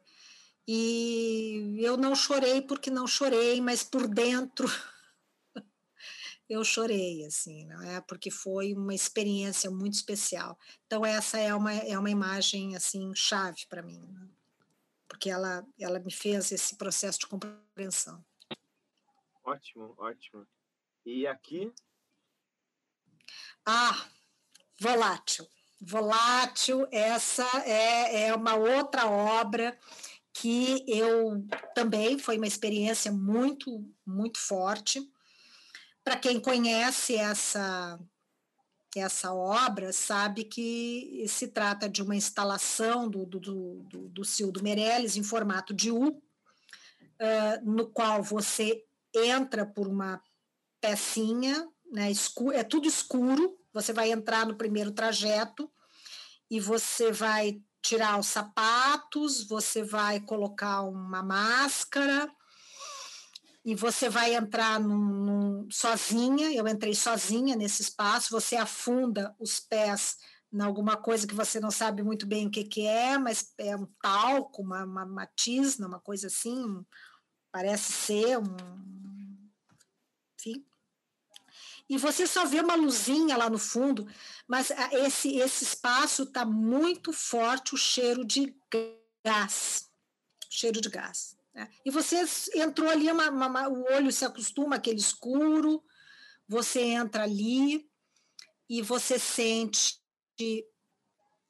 E 0.66 1.76
eu 1.78 1.96
não 1.96 2.14
chorei 2.14 2.62
porque 2.62 2.90
não 2.90 3.06
chorei 3.06 3.60
mas 3.60 3.82
por 3.82 4.08
dentro 4.08 4.66
eu 6.52 6.64
chorei, 6.64 7.24
assim, 7.24 7.66
não 7.66 7.82
é? 7.82 8.00
Porque 8.00 8.30
foi 8.30 8.74
uma 8.74 8.94
experiência 8.94 9.70
muito 9.70 9.94
especial. 9.94 10.58
Então 10.86 11.04
essa 11.04 11.38
é 11.38 11.54
uma 11.54 11.72
é 11.72 11.98
uma 11.98 12.10
imagem 12.10 12.76
assim 12.76 13.14
chave 13.14 13.66
para 13.68 13.82
mim, 13.82 14.00
né? 14.12 14.28
porque 15.08 15.30
ela 15.30 15.66
ela 15.78 15.98
me 15.98 16.12
fez 16.12 16.52
esse 16.52 16.76
processo 16.76 17.20
de 17.20 17.26
compreensão. 17.26 18.24
Ótimo, 19.44 19.94
ótimo. 19.98 20.46
E 21.04 21.26
aqui? 21.26 21.72
Ah, 23.66 24.06
volátil. 24.80 25.48
Volátil, 25.80 26.86
essa 26.92 27.46
é, 27.66 28.26
é 28.26 28.34
uma 28.34 28.54
outra 28.54 29.06
obra 29.06 29.76
que 30.32 30.84
eu 30.86 31.44
também 31.74 32.18
foi 32.18 32.36
uma 32.36 32.46
experiência 32.46 33.10
muito, 33.12 33.84
muito 34.06 34.38
forte 34.38 35.10
para 36.04 36.16
quem 36.16 36.40
conhece 36.40 37.16
essa 37.16 37.98
essa 39.00 39.32
obra 39.32 39.90
sabe 39.90 40.44
que 40.44 41.24
se 41.26 41.48
trata 41.48 41.88
de 41.88 42.02
uma 42.02 42.14
instalação 42.14 43.08
do, 43.08 43.24
do, 43.24 43.40
do, 43.40 44.08
do 44.08 44.24
Cildo 44.24 44.62
Meirelles 44.62 45.16
em 45.16 45.22
formato 45.22 45.72
de 45.72 45.90
U, 45.90 46.08
uh, 46.08 46.20
no 47.62 47.86
qual 47.86 48.22
você 48.22 48.84
entra 49.14 49.64
por 49.64 49.88
uma 49.88 50.22
pecinha, 50.78 51.66
né, 51.90 52.10
escuro, 52.10 52.54
é 52.54 52.62
tudo 52.62 52.86
escuro, 52.86 53.58
você 53.72 53.94
vai 53.94 54.12
entrar 54.12 54.46
no 54.46 54.56
primeiro 54.56 54.90
trajeto 54.90 55.70
e 56.50 56.60
você 56.60 57.10
vai 57.10 57.62
tirar 57.80 58.18
os 58.18 58.26
sapatos, 58.26 59.42
você 59.46 59.82
vai 59.82 60.20
colocar 60.20 60.82
uma 60.82 61.22
máscara, 61.22 62.30
e 63.64 63.74
você 63.74 64.08
vai 64.08 64.34
entrar 64.34 64.80
num, 64.80 64.98
num, 64.98 65.70
sozinha, 65.70 66.52
eu 66.52 66.66
entrei 66.66 66.94
sozinha 66.94 67.54
nesse 67.54 67.82
espaço, 67.82 68.30
você 68.30 68.56
afunda 68.56 69.34
os 69.38 69.60
pés 69.60 70.18
em 70.52 70.60
alguma 70.60 70.96
coisa 70.96 71.26
que 71.26 71.34
você 71.34 71.60
não 71.60 71.70
sabe 71.70 72.02
muito 72.02 72.26
bem 72.26 72.46
o 72.46 72.50
que, 72.50 72.64
que 72.64 72.86
é, 72.86 73.16
mas 73.16 73.52
é 73.56 73.74
um 73.76 73.86
talco, 74.02 74.62
uma, 74.62 74.84
uma, 74.84 75.04
uma 75.04 75.26
tisna, 75.26 75.86
uma 75.86 76.00
coisa 76.00 76.26
assim, 76.26 76.84
parece 77.50 77.92
ser 77.92 78.38
um. 78.38 79.50
Enfim. 80.38 80.64
E 81.88 81.96
você 81.96 82.26
só 82.26 82.44
vê 82.44 82.60
uma 82.60 82.74
luzinha 82.74 83.36
lá 83.36 83.48
no 83.48 83.58
fundo, 83.58 84.06
mas 84.46 84.70
esse, 84.92 85.36
esse 85.36 85.64
espaço 85.64 86.24
está 86.24 86.44
muito 86.44 87.12
forte 87.12 87.74
o 87.74 87.78
cheiro 87.78 88.24
de 88.24 88.54
gás 89.24 89.90
cheiro 90.52 90.80
de 90.80 90.90
gás. 90.90 91.34
Né? 91.54 91.68
E 91.84 91.90
você 91.90 92.24
entrou 92.54 92.88
ali, 92.88 93.10
uma, 93.10 93.30
uma, 93.30 93.68
o 93.68 93.84
olho 93.94 94.10
se 94.10 94.24
acostuma 94.24 94.76
aquele 94.76 94.98
escuro, 94.98 95.82
você 96.48 96.80
entra 96.80 97.24
ali 97.24 97.88
e 98.68 98.82
você 98.82 99.18
sente 99.18 100.00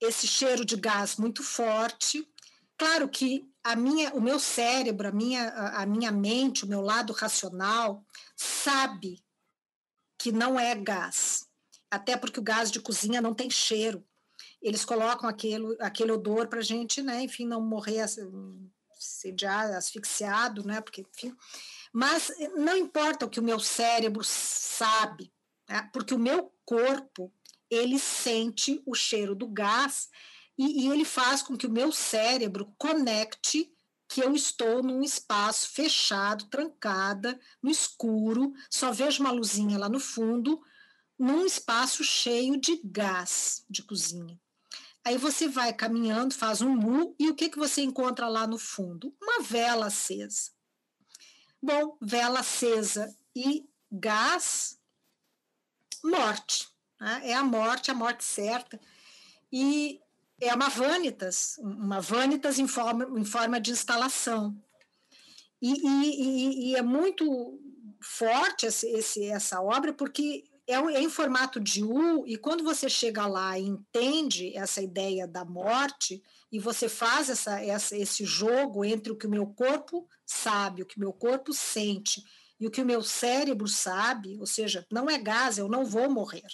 esse 0.01 0.27
cheiro 0.27 0.65
de 0.65 0.77
gás 0.77 1.17
muito 1.17 1.43
forte. 1.43 2.29
Claro 2.77 3.09
que 3.09 3.49
a 3.63 3.77
minha, 3.77 4.13
o 4.13 4.21
meu 4.21 4.39
cérebro, 4.39 5.09
a 5.09 5.13
minha, 5.13 5.49
a 5.49 5.87
minha 5.87 6.11
mente, 6.11 6.65
o 6.65 6.69
meu 6.69 6.81
lado 6.81 7.13
racional 7.13 8.05
sabe 8.37 9.25
que 10.19 10.33
não 10.33 10.59
é 10.59 10.75
gás, 10.75 11.47
até 11.91 12.17
porque 12.17 12.41
o 12.41 12.43
gás 12.43 12.71
de 12.71 12.81
cozinha 12.81 13.21
não 13.21 13.35
tem 13.35 13.51
cheiro. 13.51 14.05
Eles 14.61 14.85
colocam 14.85 15.29
aquele, 15.29 15.77
aquele 15.81 16.13
odor 16.13 16.49
para 16.49 16.61
a 16.61 16.63
gente, 16.63 17.03
né, 17.03 17.23
enfim, 17.23 17.47
não 17.47 17.61
morrer 17.61 18.01
assim, 18.01 18.71
sediado, 19.03 19.75
asfixiado, 19.75 20.65
né? 20.65 20.81
Porque, 20.81 21.03
enfim. 21.03 21.35
Mas 21.93 22.31
não 22.57 22.77
importa 22.77 23.27
o 23.27 23.31
que 23.31 23.41
o 23.41 23.43
meu 23.43 23.61
cérebro 23.61 24.23
sabe, 24.25 25.33
né? 25.69 25.89
porque 25.93 26.15
o 26.15 26.19
meu 26.19 26.53
corpo 26.65 27.33
ele 27.71 27.99
sente 27.99 28.83
o 28.87 28.95
cheiro 28.95 29.35
do 29.35 29.47
gás 29.47 30.09
e, 30.59 30.85
e 30.85 30.91
ele 30.91 31.05
faz 31.05 31.43
com 31.43 31.57
que 31.57 31.67
o 31.67 31.73
meu 31.73 31.91
cérebro 31.91 32.75
conecte 32.79 33.73
que 34.09 34.21
eu 34.21 34.35
estou 34.35 34.83
num 34.83 35.03
espaço 35.03 35.71
fechado, 35.71 36.51
trancada, 36.51 37.41
no 37.63 37.71
escuro, 37.71 38.53
só 38.69 38.93
vejo 38.93 39.23
uma 39.23 39.33
luzinha 39.33 39.79
lá 39.79 39.89
no 39.89 39.99
fundo, 39.99 40.61
num 41.19 41.47
espaço 41.47 42.05
cheio 42.05 42.61
de 42.61 42.79
gás 42.85 43.65
de 43.71 43.83
cozinha. 43.83 44.39
Aí 45.05 45.19
você 45.19 45.49
vai 45.49 45.73
caminhando, 45.73 46.35
faz 46.35 46.61
um 46.61 46.71
mu, 46.71 47.15
e 47.19 47.29
o 47.29 47.35
que, 47.35 47.49
que 47.49 47.59
você 47.59 47.83
encontra 47.83 48.29
lá 48.29 48.47
no 48.47 48.59
fundo? 48.59 49.15
Uma 49.21 49.43
vela 49.43 49.87
acesa. 49.87 50.53
Bom, 51.61 51.97
vela 52.01 52.41
acesa 52.41 53.15
e 53.35 53.69
gás, 53.91 54.79
morte. 56.05 56.69
Né? 57.01 57.31
É 57.31 57.35
a 57.35 57.43
morte, 57.43 57.91
a 57.91 57.95
morte 57.95 58.25
certa. 58.25 58.81
E 59.53 60.01
é 60.41 60.55
uma 60.55 60.69
vanitas, 60.69 61.59
uma 61.59 62.01
vanitas 62.01 62.59
em 62.59 62.69
forma, 62.69 63.19
em 63.19 63.25
forma 63.25 63.61
de 63.61 63.73
instalação. 63.73 64.57
E, 65.61 65.73
e, 65.73 66.71
e 66.71 66.77
é 66.77 66.83
muito 66.83 67.61
forte 68.01 68.67
esse, 68.67 69.25
essa 69.27 69.61
obra, 69.61 69.93
porque 69.93 70.45
é, 70.73 70.77
é 70.77 71.01
em 71.01 71.09
formato 71.09 71.61
de 71.61 71.85
U, 71.85 72.27
e 72.27 72.37
quando 72.37 72.65
você 72.65 72.89
chega 72.89 73.27
lá 73.27 73.59
e 73.59 73.67
entende 73.67 74.57
essa 74.57 74.81
ideia 74.81 75.27
da 75.27 75.45
morte, 75.45 76.23
e 76.51 76.59
você 76.59 76.89
faz 76.89 77.31
essa, 77.31 77.61
essa, 77.63 77.97
esse 77.97 78.25
jogo 78.25 78.85
entre 78.85 79.13
o 79.13 79.17
que 79.17 79.27
o 79.27 79.31
meu 79.31 79.47
corpo 79.47 80.09
sabe, 80.27 80.83
o 80.83 80.87
que 80.87 80.97
o 80.97 81.01
meu 81.01 81.13
corpo 81.13 81.53
sente 81.53 82.23
e 82.61 82.67
o 82.67 82.71
que 82.71 82.81
o 82.81 82.87
meu 82.87 83.03
cérebro 83.03 83.67
sabe, 83.67 84.39
ou 84.39 84.47
seja, 84.47 84.87
não 84.91 85.09
é 85.09 85.19
gás, 85.19 85.59
eu 85.59 85.69
não 85.69 85.85
vou 85.85 86.11
morrer. 86.11 86.47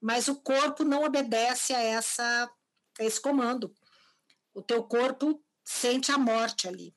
Mas 0.00 0.28
o 0.28 0.34
corpo 0.34 0.84
não 0.84 1.04
obedece 1.04 1.72
a, 1.72 1.80
essa, 1.80 2.50
a 2.98 3.04
esse 3.04 3.20
comando. 3.20 3.72
O 4.52 4.60
teu 4.60 4.82
corpo 4.82 5.42
sente 5.64 6.10
a 6.10 6.18
morte 6.18 6.66
ali. 6.66 6.94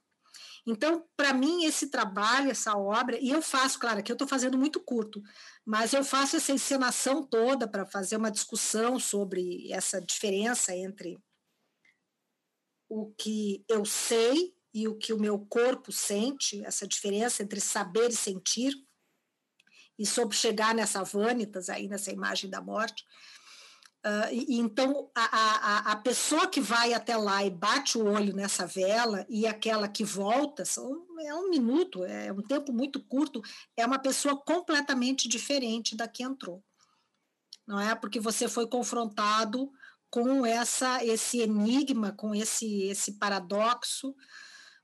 Então, 0.65 1.05
para 1.15 1.31
mim, 1.31 1.63
esse 1.65 1.88
trabalho, 1.88 2.49
essa 2.49 2.76
obra, 2.76 3.19
e 3.22 3.30
eu 3.30 3.41
faço, 3.41 3.80
claro, 3.80 3.99
aqui 3.99 4.11
eu 4.11 4.15
estou 4.15 4.27
fazendo 4.27 4.57
muito 4.57 4.80
curto, 4.80 5.22
mas 5.65 5.93
eu 5.93 6.03
faço 6.03 6.35
essa 6.35 6.51
encenação 6.51 7.23
toda 7.23 7.67
para 7.67 7.85
fazer 7.85 8.17
uma 8.17 8.29
discussão 8.29 8.99
sobre 8.99 9.71
essa 9.71 9.99
diferença 9.99 10.75
entre 10.75 11.17
o 12.87 13.11
que 13.13 13.65
eu 13.67 13.83
sei 13.83 14.55
e 14.71 14.87
o 14.87 14.95
que 14.95 15.11
o 15.11 15.19
meu 15.19 15.39
corpo 15.39 15.91
sente, 15.91 16.63
essa 16.63 16.87
diferença 16.87 17.41
entre 17.41 17.59
saber 17.59 18.11
e 18.11 18.15
sentir, 18.15 18.73
e 19.97 20.05
sobre 20.05 20.35
chegar 20.35 20.75
nessa 20.75 21.01
vanitas 21.01 21.69
aí, 21.69 21.87
nessa 21.87 22.11
imagem 22.11 22.49
da 22.49 22.61
morte. 22.61 23.03
Uh, 24.06 24.32
e, 24.32 24.60
então, 24.60 25.10
a, 25.15 25.26
a, 25.26 25.91
a 25.94 25.95
pessoa 25.95 26.48
que 26.48 26.61
vai 26.61 26.94
até 26.94 27.18
lá 27.18 27.44
e 27.44 27.49
bate 27.49 27.98
o 27.98 28.06
olho 28.06 28.36
nessa 28.36 28.68
vela 28.68 29.26
e 29.27 29.48
aquela 29.48 29.88
que 29.88 30.03
volta, 30.03 30.64
são, 30.64 31.07
é 31.22 31.34
um 31.34 31.49
minuto, 31.49 32.06
é 32.06 32.32
um 32.32 32.44
tempo 32.44 32.72
muito 32.72 33.03
curto, 33.03 33.41
é 33.76 33.84
uma 33.84 33.98
pessoa 33.98 34.38
completamente 34.38 35.27
diferente 35.27 35.95
da 35.95 36.07
que 36.07 36.22
entrou. 36.22 36.64
Não 37.68 37.80
é? 37.80 37.95
Porque 37.95 38.19
você 38.19 38.48
foi 38.48 38.68
confrontado 38.68 39.72
com 40.11 40.45
essa 40.45 41.03
esse 41.03 41.40
enigma, 41.40 42.11
com 42.11 42.36
esse 42.36 42.84
esse 42.84 43.14
paradoxo 43.14 44.15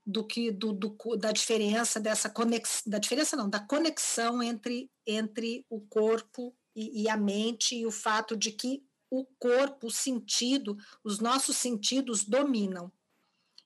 do 0.04 0.26
que 0.26 0.52
do, 0.52 0.74
do 0.74 0.98
da 1.16 1.32
diferença 1.32 2.00
dessa 2.00 2.28
conexão, 2.28 2.90
da 2.90 2.98
diferença 2.98 3.38
não, 3.38 3.48
da 3.48 3.60
conexão 3.60 4.42
entre 4.42 4.90
entre 5.06 5.64
o 5.70 5.80
corpo 5.80 6.56
e, 6.76 7.04
e 7.04 7.10
a 7.10 7.16
mente 7.16 7.76
e 7.76 7.86
o 7.86 7.92
fato 7.92 8.36
de 8.36 8.52
que 8.52 8.84
o 9.12 9.26
corpo, 9.38 9.88
o 9.88 9.92
sentido, 9.92 10.78
os 11.04 11.20
nossos 11.20 11.58
sentidos 11.58 12.24
dominam 12.24 12.90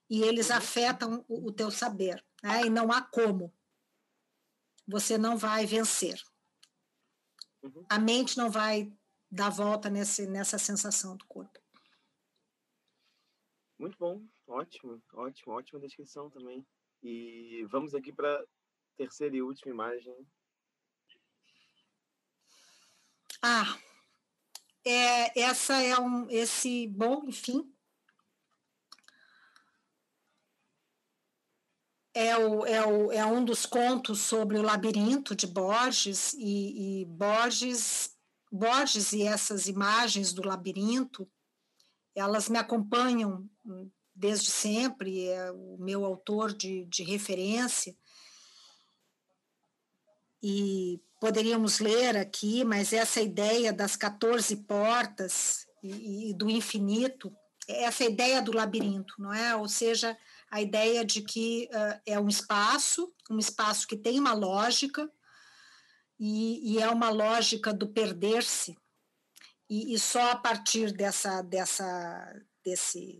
e 0.09 0.23
eles 0.23 0.49
uhum. 0.49 0.55
afetam 0.55 1.26
o, 1.27 1.47
o 1.47 1.51
teu 1.51 1.69
saber, 1.69 2.26
né? 2.43 2.65
e 2.65 2.69
não 2.69 2.91
há 2.91 3.01
como. 3.01 3.53
Você 4.88 5.17
não 5.17 5.38
vai 5.38 5.65
vencer. 5.65 6.19
Uhum. 7.61 7.85
A 7.88 7.99
mente 7.99 8.38
não 8.38 8.49
vai 8.49 8.91
dar 9.30 9.49
volta 9.49 9.89
nesse, 9.89 10.26
nessa 10.26 10.57
sensação 10.57 11.15
do 11.15 11.26
corpo. 11.26 11.59
Muito 13.77 13.97
bom, 13.99 14.23
ótimo, 14.47 15.01
ótimo, 15.13 15.53
ótima 15.53 15.80
descrição 15.80 16.30
também. 16.30 16.65
E 17.03 17.63
vamos 17.69 17.93
aqui 17.93 18.11
para 18.11 18.35
a 18.35 18.45
terceira 18.97 19.35
e 19.35 19.41
última 19.41 19.72
imagem. 19.72 20.15
Ah, 23.41 23.77
é, 24.85 25.39
essa 25.41 25.81
é 25.81 25.99
um, 25.99 26.29
esse, 26.29 26.87
bom, 26.87 27.23
enfim, 27.27 27.69
é, 32.13 32.37
o, 32.37 32.65
é, 32.65 32.85
o, 32.85 33.11
é 33.11 33.25
um 33.25 33.43
dos 33.43 33.65
contos 33.65 34.21
sobre 34.21 34.57
o 34.57 34.61
labirinto 34.61 35.35
de 35.35 35.45
Borges, 35.45 36.33
e, 36.33 37.01
e 37.01 37.05
Borges, 37.05 38.15
Borges 38.49 39.11
e 39.11 39.23
essas 39.23 39.67
imagens 39.67 40.31
do 40.31 40.47
labirinto, 40.47 41.29
elas 42.15 42.47
me 42.47 42.57
acompanham 42.57 43.49
desde 44.15 44.49
sempre, 44.49 45.27
é 45.27 45.51
o 45.51 45.77
meu 45.77 46.05
autor 46.05 46.53
de, 46.53 46.85
de 46.85 47.03
referência, 47.03 47.93
e 50.47 51.01
poderíamos 51.19 51.80
ler 51.80 52.15
aqui, 52.15 52.63
mas 52.63 52.93
essa 52.93 53.19
ideia 53.19 53.73
das 53.73 53.95
14 53.95 54.55
portas 54.57 55.65
e, 55.81 56.30
e 56.30 56.34
do 56.35 56.47
infinito, 56.47 57.35
essa 57.67 58.03
ideia 58.03 58.43
do 58.43 58.51
labirinto, 58.51 59.15
não 59.17 59.34
é? 59.34 59.55
Ou 59.55 59.67
seja, 59.67 60.15
a 60.51 60.61
ideia 60.61 61.03
de 61.03 61.23
que 61.23 61.67
uh, 61.73 61.99
é 62.05 62.19
um 62.19 62.27
espaço, 62.27 63.11
um 63.27 63.39
espaço 63.39 63.88
que 63.88 63.97
tem 63.97 64.19
uma 64.19 64.34
lógica, 64.34 65.11
e, 66.19 66.73
e 66.73 66.80
é 66.80 66.88
uma 66.91 67.09
lógica 67.09 67.73
do 67.73 67.88
perder-se, 67.88 68.77
e, 69.67 69.95
e, 69.95 69.99
só 69.99 70.30
a 70.30 70.35
partir 70.35 70.91
dessa, 70.91 71.41
dessa, 71.41 72.39
desse, 72.63 73.19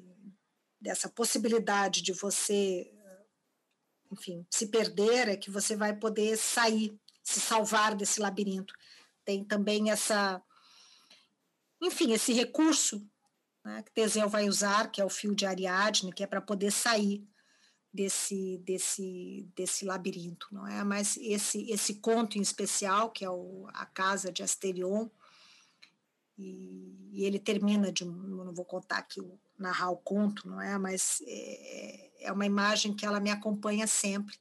dessa 0.80 1.10
possibilidade 1.10 2.04
de 2.04 2.14
você, 2.14 2.94
enfim, 4.12 4.46
se 4.52 4.68
perder, 4.68 5.28
é 5.28 5.36
que 5.36 5.50
você 5.50 5.76
vai 5.76 5.96
poder 5.96 6.38
sair 6.38 6.96
se 7.26 7.42
salvar 7.42 7.96
desse 7.96 8.22
labirinto. 8.22 8.74
Tem 9.26 9.44
também 9.44 9.90
essa, 9.90 10.42
enfim, 11.82 12.14
esse 12.14 12.32
recurso 12.32 13.06
né, 13.66 13.82
que 13.82 13.92
Teseu 13.92 14.30
vai 14.30 14.48
usar, 14.48 14.92
que 14.92 15.02
é 15.02 15.06
o 15.06 15.10
fio 15.10 15.36
de 15.36 15.46
Ariadne, 15.46 16.14
que 16.14 16.24
é 16.24 16.28
para 16.28 16.40
poder 16.40 16.72
sair 16.72 17.28
desse 17.92 18.58
desse 18.60 19.50
desse 19.56 19.86
labirinto, 19.86 20.48
não 20.52 20.68
é? 20.68 20.84
Mas 20.84 21.18
esse 21.18 21.70
esse 21.72 21.96
conto 21.96 22.38
em 22.38 22.42
especial, 22.42 23.10
que 23.10 23.26
é 23.26 23.30
o, 23.30 23.68
a 23.74 23.86
casa 23.86 24.32
de 24.32 24.44
Asterion, 24.44 25.08
e, 26.38 27.10
e 27.14 27.26
ele 27.26 27.40
termina 27.40 27.92
de, 27.92 28.06
não 28.06 28.54
vou 28.54 28.66
contar 28.66 28.98
aqui 28.98 29.22
o 29.22 29.40
narrar 29.58 29.90
o 29.90 29.98
conto, 29.98 30.48
não 30.48 30.62
é? 30.62 30.78
Mas 30.78 31.24
é, 31.26 32.26
é 32.26 32.32
uma 32.32 32.46
imagem 32.46 32.94
que 32.94 33.06
ela 33.06 33.22
me 33.22 33.32
acompanha 33.32 33.88
sempre, 33.88 34.38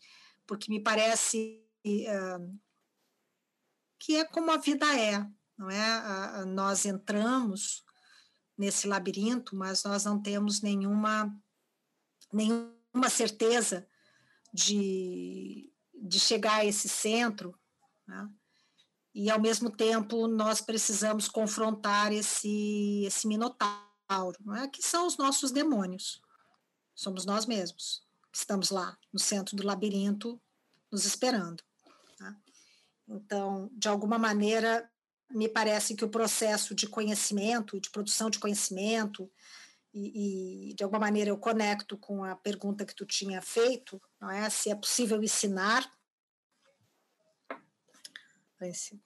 porque 0.46 0.70
me 0.70 0.80
parece 0.80 1.62
que 3.98 4.16
é 4.16 4.24
como 4.24 4.50
a 4.50 4.56
vida 4.56 4.86
é, 4.98 5.26
não 5.56 5.70
é? 5.70 6.44
Nós 6.46 6.84
entramos 6.84 7.84
nesse 8.56 8.86
labirinto, 8.86 9.56
mas 9.56 9.82
nós 9.84 10.04
não 10.04 10.20
temos 10.20 10.60
nenhuma 10.60 11.34
nenhuma 12.32 13.08
certeza 13.08 13.86
de, 14.52 15.72
de 15.92 16.18
chegar 16.18 16.56
a 16.56 16.64
esse 16.64 16.88
centro, 16.88 17.58
né? 18.06 18.28
e 19.14 19.30
ao 19.30 19.40
mesmo 19.40 19.70
tempo 19.70 20.26
nós 20.26 20.60
precisamos 20.60 21.28
confrontar 21.28 22.12
esse 22.12 23.04
esse 23.04 23.26
minotauro, 23.28 24.36
não 24.40 24.54
é? 24.56 24.68
que 24.68 24.82
são 24.82 25.06
os 25.06 25.16
nossos 25.16 25.50
demônios, 25.52 26.20
somos 26.94 27.24
nós 27.24 27.46
mesmos, 27.46 28.04
que 28.32 28.38
estamos 28.38 28.70
lá 28.70 28.96
no 29.12 29.18
centro 29.18 29.56
do 29.56 29.66
labirinto, 29.66 30.40
nos 30.90 31.04
esperando. 31.04 31.62
Então, 33.08 33.70
de 33.72 33.88
alguma 33.88 34.18
maneira, 34.18 34.90
me 35.30 35.48
parece 35.48 35.94
que 35.94 36.04
o 36.04 36.08
processo 36.08 36.74
de 36.74 36.88
conhecimento, 36.88 37.80
de 37.80 37.90
produção 37.90 38.30
de 38.30 38.38
conhecimento, 38.38 39.30
e, 39.92 40.70
e, 40.70 40.74
de 40.74 40.82
alguma 40.82 41.00
maneira 41.00 41.30
eu 41.30 41.38
conecto 41.38 41.96
com 41.96 42.24
a 42.24 42.34
pergunta 42.34 42.84
que 42.84 42.94
tu 42.94 43.06
tinha 43.06 43.40
feito, 43.40 44.02
não 44.20 44.30
é? 44.30 44.50
Se 44.50 44.70
é 44.70 44.74
possível 44.74 45.22
ensinar, 45.22 45.88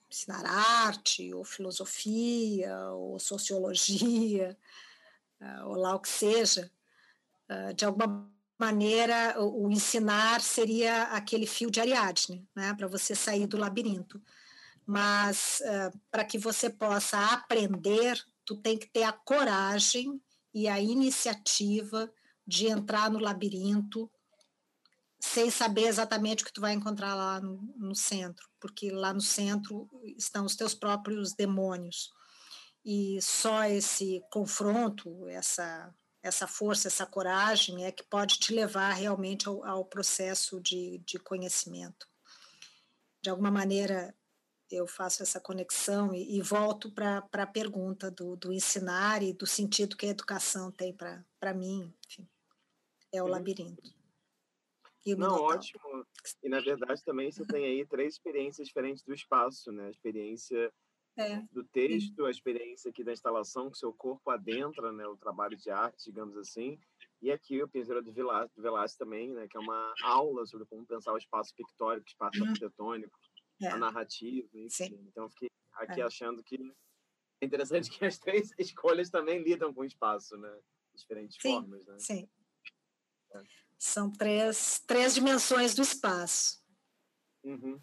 ensinar 0.09 0.45
arte, 0.45 1.33
ou 1.33 1.43
filosofia, 1.43 2.75
ou 2.91 3.19
sociologia, 3.19 4.57
ou 5.65 5.75
lá 5.75 5.95
o 5.95 5.99
que 5.99 6.09
seja, 6.09 6.71
ah, 7.47 7.71
de 7.73 7.85
alguma 7.85 8.31
maneira, 8.59 9.41
o, 9.41 9.67
o 9.67 9.71
ensinar 9.71 10.41
seria 10.41 11.03
aquele 11.03 11.47
fio 11.47 11.71
de 11.71 11.79
Ariadne, 11.79 12.45
né, 12.53 12.73
para 12.73 12.87
você 12.87 13.15
sair 13.15 13.47
do 13.47 13.57
labirinto. 13.57 14.21
Mas 14.85 15.61
uh, 15.61 15.97
para 16.11 16.25
que 16.25 16.37
você 16.37 16.69
possa 16.69 17.17
aprender, 17.33 18.21
tu 18.45 18.57
tem 18.57 18.77
que 18.77 18.87
ter 18.87 19.03
a 19.03 19.13
coragem 19.13 20.21
e 20.53 20.67
a 20.67 20.79
iniciativa 20.79 22.11
de 22.45 22.67
entrar 22.67 23.09
no 23.09 23.19
labirinto 23.19 24.11
sem 25.19 25.51
saber 25.51 25.83
exatamente 25.83 26.43
o 26.43 26.45
que 26.45 26.53
tu 26.53 26.61
vai 26.61 26.73
encontrar 26.73 27.13
lá 27.13 27.39
no, 27.39 27.61
no, 27.77 27.93
centro, 27.93 28.49
porque 28.59 28.89
lá 28.89 29.13
no 29.13 29.21
centro 29.21 29.87
estão 30.17 30.45
os 30.45 30.55
teus 30.55 30.73
próprios 30.73 31.33
demônios. 31.33 32.09
E 32.83 33.21
só 33.21 33.65
esse 33.65 34.23
confronto, 34.31 35.27
essa 35.27 35.93
essa 36.21 36.47
força, 36.47 36.87
essa 36.87 37.05
coragem 37.05 37.85
é 37.85 37.91
que 37.91 38.03
pode 38.03 38.39
te 38.39 38.53
levar 38.53 38.91
realmente 38.93 39.47
ao, 39.47 39.65
ao 39.65 39.85
processo 39.85 40.59
de, 40.59 40.99
de 40.99 41.17
conhecimento. 41.19 42.07
De 43.21 43.29
alguma 43.29 43.51
maneira, 43.51 44.15
eu 44.69 44.85
faço 44.85 45.23
essa 45.23 45.39
conexão 45.39 46.13
e, 46.13 46.37
e 46.37 46.41
volto 46.41 46.91
para 46.91 47.25
a 47.31 47.47
pergunta 47.47 48.11
do, 48.11 48.35
do, 48.35 48.53
ensinar 48.53 49.23
e 49.23 49.33
do 49.33 49.45
sentido 49.45 49.97
que 49.97 50.05
a 50.05 50.09
educação 50.09 50.71
tem 50.71 50.95
para 50.95 51.53
mim. 51.53 51.93
Enfim, 52.07 52.27
é 53.11 53.21
o 53.21 53.25
Sim. 53.25 53.31
labirinto. 53.31 53.99
Não, 55.17 55.41
ótimo. 55.41 56.05
E 56.43 56.49
na 56.49 56.59
verdade 56.59 57.03
também 57.03 57.31
você 57.31 57.43
tem 57.45 57.65
aí 57.65 57.85
três 57.87 58.13
experiências 58.13 58.67
diferentes 58.67 59.03
do 59.03 59.13
espaço, 59.13 59.71
né? 59.71 59.87
A 59.87 59.89
experiência 59.89 60.71
é. 61.19 61.41
do 61.51 61.63
texto, 61.65 62.25
a 62.25 62.31
experiência 62.31 62.89
aqui 62.89 63.03
da 63.03 63.11
instalação 63.11 63.69
que 63.69 63.77
seu 63.77 63.93
corpo 63.93 64.29
adentra, 64.29 64.91
né, 64.91 65.05
o 65.05 65.17
trabalho 65.17 65.57
de 65.57 65.69
arte, 65.69 66.05
digamos 66.05 66.37
assim, 66.37 66.79
e 67.21 67.31
aqui 67.31 67.61
o 67.61 67.67
Pinzeiro 67.67 68.01
do 68.01 68.13
Velázquez 68.13 68.95
também, 68.95 69.31
né, 69.33 69.47
que 69.47 69.57
é 69.57 69.59
uma 69.59 69.93
aula 70.03 70.45
sobre 70.45 70.65
como 70.65 70.85
pensar 70.85 71.13
o 71.13 71.17
espaço 71.17 71.53
pictórico, 71.53 72.05
o 72.05 72.09
espaço 72.09 72.41
uhum. 72.41 72.47
arquitetônico, 72.47 73.19
é. 73.61 73.67
a 73.67 73.77
narrativa, 73.77 74.47
enfim. 74.53 74.69
Sim. 74.69 75.05
Então 75.07 75.25
eu 75.25 75.29
fiquei 75.29 75.49
aqui 75.73 76.01
é. 76.01 76.03
achando 76.03 76.41
que 76.43 76.55
é 77.41 77.45
interessante 77.45 77.89
que 77.89 78.05
as 78.05 78.17
três 78.17 78.51
escolhas 78.57 79.09
também 79.09 79.43
lidam 79.43 79.73
com 79.73 79.81
o 79.81 79.85
espaço, 79.85 80.37
né, 80.37 80.51
de 80.93 81.01
diferentes 81.01 81.37
sim, 81.41 81.51
formas, 81.51 81.85
né? 81.85 81.99
Sim. 81.99 82.29
É. 83.33 83.43
São 83.77 84.11
três, 84.11 84.81
três 84.85 85.15
dimensões 85.15 85.75
do 85.75 85.81
espaço. 85.81 86.61
Uhum. 87.43 87.81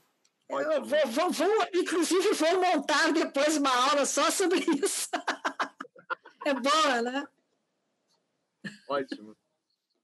Eu 0.49 0.85
vou, 0.85 1.07
vou, 1.07 1.31
vou, 1.31 1.67
inclusive, 1.75 2.33
vou 2.35 2.61
montar 2.61 3.13
depois 3.13 3.57
uma 3.57 3.91
aula 3.91 4.07
só 4.07 4.31
sobre 4.31 4.61
isso. 4.83 5.09
é 6.47 6.55
boa, 6.55 7.03
né? 7.03 7.29
Ótimo. 8.89 9.37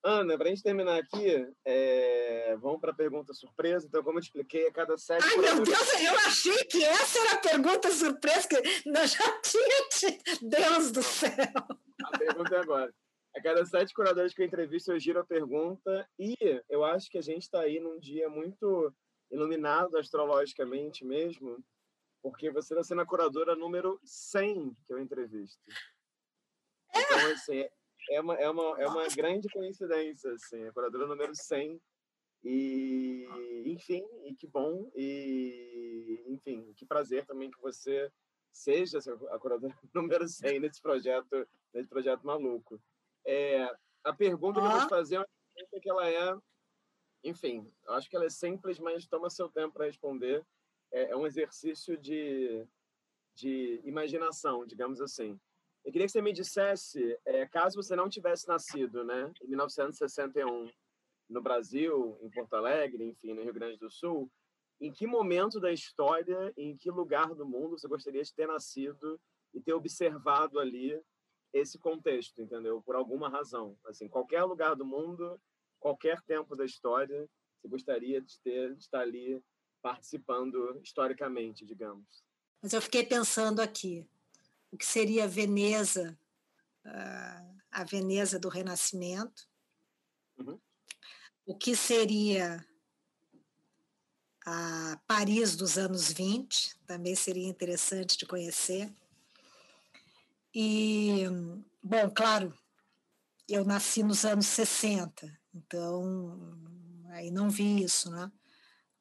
Ana, 0.05 0.37
para 0.37 0.49
a 0.49 0.51
gente 0.51 0.65
terminar 0.65 0.99
aqui, 0.99 1.49
é... 1.65 2.57
vamos 2.61 2.81
para 2.81 2.91
a 2.91 2.95
pergunta 2.95 3.33
surpresa. 3.33 3.87
Então, 3.87 4.03
como 4.03 4.19
eu 4.19 4.23
expliquei, 4.23 4.67
a 4.67 4.73
cada 4.73 4.99
sete. 4.99 5.25
Ai, 5.25 5.37
meu 5.37 5.63
Deus, 5.63 6.01
eu 6.01 6.15
achei 6.27 6.65
que 6.65 6.83
essa 6.85 7.21
era 7.21 7.35
a 7.35 7.39
pergunta 7.39 7.89
surpresa, 7.93 8.49
que 8.49 8.91
nós 8.91 9.13
já 9.13 9.41
tinha. 9.41 10.19
Deus 10.43 10.91
do 10.91 11.03
céu! 11.05 11.53
A 12.03 12.19
pergunta 12.19 12.55
é 12.57 12.59
agora. 12.59 12.93
A 13.37 13.41
cada 13.41 13.65
sete 13.65 13.95
curadores 13.95 14.35
que 14.35 14.43
eu 14.43 14.47
entrevisto, 14.47 14.91
eu 14.91 14.99
giro 14.99 15.21
a 15.21 15.25
pergunta 15.25 16.07
e 16.19 16.37
eu 16.69 16.85
acho 16.85 17.09
que 17.09 17.17
a 17.17 17.23
gente 17.23 17.43
está 17.43 17.61
aí 17.61 17.79
num 17.79 17.99
dia 17.99 18.29
muito 18.29 18.93
iluminado 19.33 19.97
astrologicamente 19.97 21.05
mesmo, 21.05 21.65
porque 22.23 22.51
você 22.51 22.75
está 22.75 22.85
sendo 22.85 23.01
a 23.01 23.07
curadora 23.07 23.57
número 23.57 23.99
100 24.05 24.77
que 24.87 24.93
eu 24.93 25.01
entrevisto. 25.01 25.69
Então, 26.95 27.33
assim, 27.33 27.67
é 28.11 28.21
uma, 28.21 28.35
é 28.37 28.49
uma, 28.49 28.81
é 28.81 28.87
uma 28.87 29.09
grande 29.09 29.49
coincidência, 29.49 30.33
assim, 30.33 30.65
a 30.65 30.73
curadora 30.73 31.07
número 31.07 31.35
100 31.35 31.81
e, 32.45 33.27
enfim, 33.67 34.05
e 34.25 34.35
que 34.35 34.47
bom, 34.47 34.91
e, 34.95 36.25
enfim, 36.29 36.73
que 36.77 36.85
prazer 36.85 37.25
também 37.25 37.51
que 37.51 37.61
você 37.61 38.13
seja 38.53 38.99
a 39.31 39.39
curadora 39.39 39.75
número 39.95 40.29
100 40.29 40.61
nesse 40.61 40.81
projeto, 40.81 41.49
nesse 41.73 41.89
projeto 41.89 42.23
maluco. 42.27 42.81
É, 43.25 43.65
a 44.05 44.13
pergunta 44.13 44.61
que 44.61 44.67
eu 44.67 44.71
vou 44.71 44.81
te 44.81 44.89
fazer 44.89 45.27
é 45.57 45.81
que 45.81 45.89
ela 45.89 46.09
é, 46.09 46.37
enfim, 47.25 47.71
acho 47.89 48.09
que 48.09 48.17
ela 48.17 48.27
é 48.27 48.31
simples, 48.31 48.79
mas 48.79 49.07
toma 49.07 49.31
seu 49.31 49.49
tempo 49.49 49.75
para 49.75 49.87
responder. 49.87 50.45
É, 50.91 51.11
é, 51.11 51.17
um 51.17 51.27
exercício 51.27 51.97
de, 51.97 52.67
de 53.35 53.81
imaginação, 53.85 54.67
digamos 54.67 55.01
assim. 55.01 55.39
Eu 55.85 55.91
queria 55.91 56.07
que 56.07 56.13
você 56.13 56.23
me 56.23 56.33
dissesse, 56.33 57.19
é, 57.25 57.47
caso 57.47 57.83
você 57.83 57.97
não 57.97 58.09
tivesse 58.09 58.47
nascido, 58.47 59.03
né, 59.03 59.33
em 59.43 59.49
1961, 59.49 60.71
no 61.29 61.43
Brasil, 61.43 62.19
em 62.21 62.31
Porto 62.31 62.55
Alegre, 62.55 63.05
enfim, 63.05 63.33
no 63.33 63.43
Rio 63.43 63.55
Grande 63.55 63.79
do 63.79 63.91
Sul, 63.91 64.31
em 64.81 64.93
que 64.93 65.07
momento 65.07 65.59
da 65.59 65.73
história, 65.73 66.53
em 66.57 66.77
que 66.77 66.91
lugar 66.91 67.35
do 67.35 67.47
mundo 67.47 67.79
você 67.79 67.89
gostaria 67.89 68.23
de 68.23 68.35
ter 68.35 68.47
nascido 68.47 69.19
e 69.55 69.61
ter 69.61 69.73
observado 69.73 70.59
ali 70.59 71.01
esse 71.53 71.79
contexto, 71.79 72.41
entendeu? 72.41 72.83
Por 72.83 72.97
alguma 72.97 73.29
razão. 73.29 73.77
Assim, 73.87 74.09
qualquer 74.09 74.43
lugar 74.45 74.75
do 74.75 74.85
mundo, 74.85 75.41
qualquer 75.83 76.23
tempo 76.23 76.55
da 76.55 76.65
história, 76.65 77.29
você 77.61 77.69
gostaria 77.69 78.21
de 78.21 78.39
ter 78.41 78.75
de 78.75 78.83
estar 78.83 79.01
ali 79.01 79.43
participando 79.83 80.81
historicamente, 80.83 81.67
digamos. 81.67 82.25
Mas 82.63 82.73
eu 82.73 82.81
fiquei 82.81 83.05
pensando 83.05 83.61
aqui, 83.61 84.09
o 84.71 84.79
que 84.79 84.87
seria 84.87 85.27
Veneza, 85.27 86.17
ah, 86.85 87.55
a 87.73 87.85
Veneza 87.85 88.39
do 88.39 88.49
Renascimento, 88.49 89.49
uhum. 90.39 90.59
o 91.45 91.57
que 91.57 91.75
seria 91.75 92.65
a 94.47 95.01
Paris 95.07 95.57
dos 95.57 95.77
anos 95.77 96.13
20, 96.13 96.77
também 96.87 97.17
seria 97.17 97.49
interessante 97.49 98.17
de 98.17 98.27
conhecer. 98.27 98.93
E, 100.55 101.25
bom, 101.83 102.11
claro, 102.11 102.57
eu 103.49 103.65
nasci 103.65 104.03
nos 104.03 104.25
anos 104.25 104.47
60, 104.47 105.42
então 105.55 106.39
aí 107.11 107.31
não 107.31 107.51
vi 107.51 107.83
isso, 107.83 108.11
né? 108.11 108.31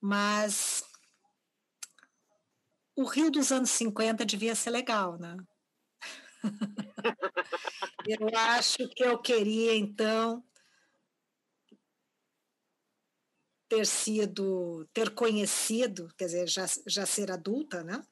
Mas 0.02 0.84
o 2.96 3.04
Rio 3.04 3.30
dos 3.30 3.52
anos 3.52 3.70
50 3.72 4.26
devia 4.26 4.56
ser 4.56 4.70
legal, 4.70 5.18
né? 5.18 5.36
eu 8.08 8.30
acho 8.38 8.88
que 8.90 9.04
eu 9.04 9.18
queria, 9.20 9.76
então, 9.76 10.44
ter 13.68 13.88
sido, 13.88 14.86
ter 14.94 15.10
conhecido, 15.16 16.10
quer 16.18 16.26
dizer, 16.26 16.48
já, 16.48 16.66
já 16.86 17.06
ser 17.06 17.32
adulta, 17.32 17.84
né? 17.84 18.04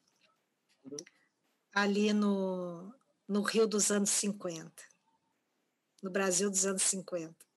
Ali 1.74 2.12
no, 2.12 2.94
no 3.28 3.42
Rio 3.42 3.66
dos 3.66 3.90
anos 3.90 4.10
50, 4.10 4.84
no 6.02 6.10
Brasil 6.10 6.50
dos 6.50 6.66
anos 6.66 6.82
50. 6.82 7.49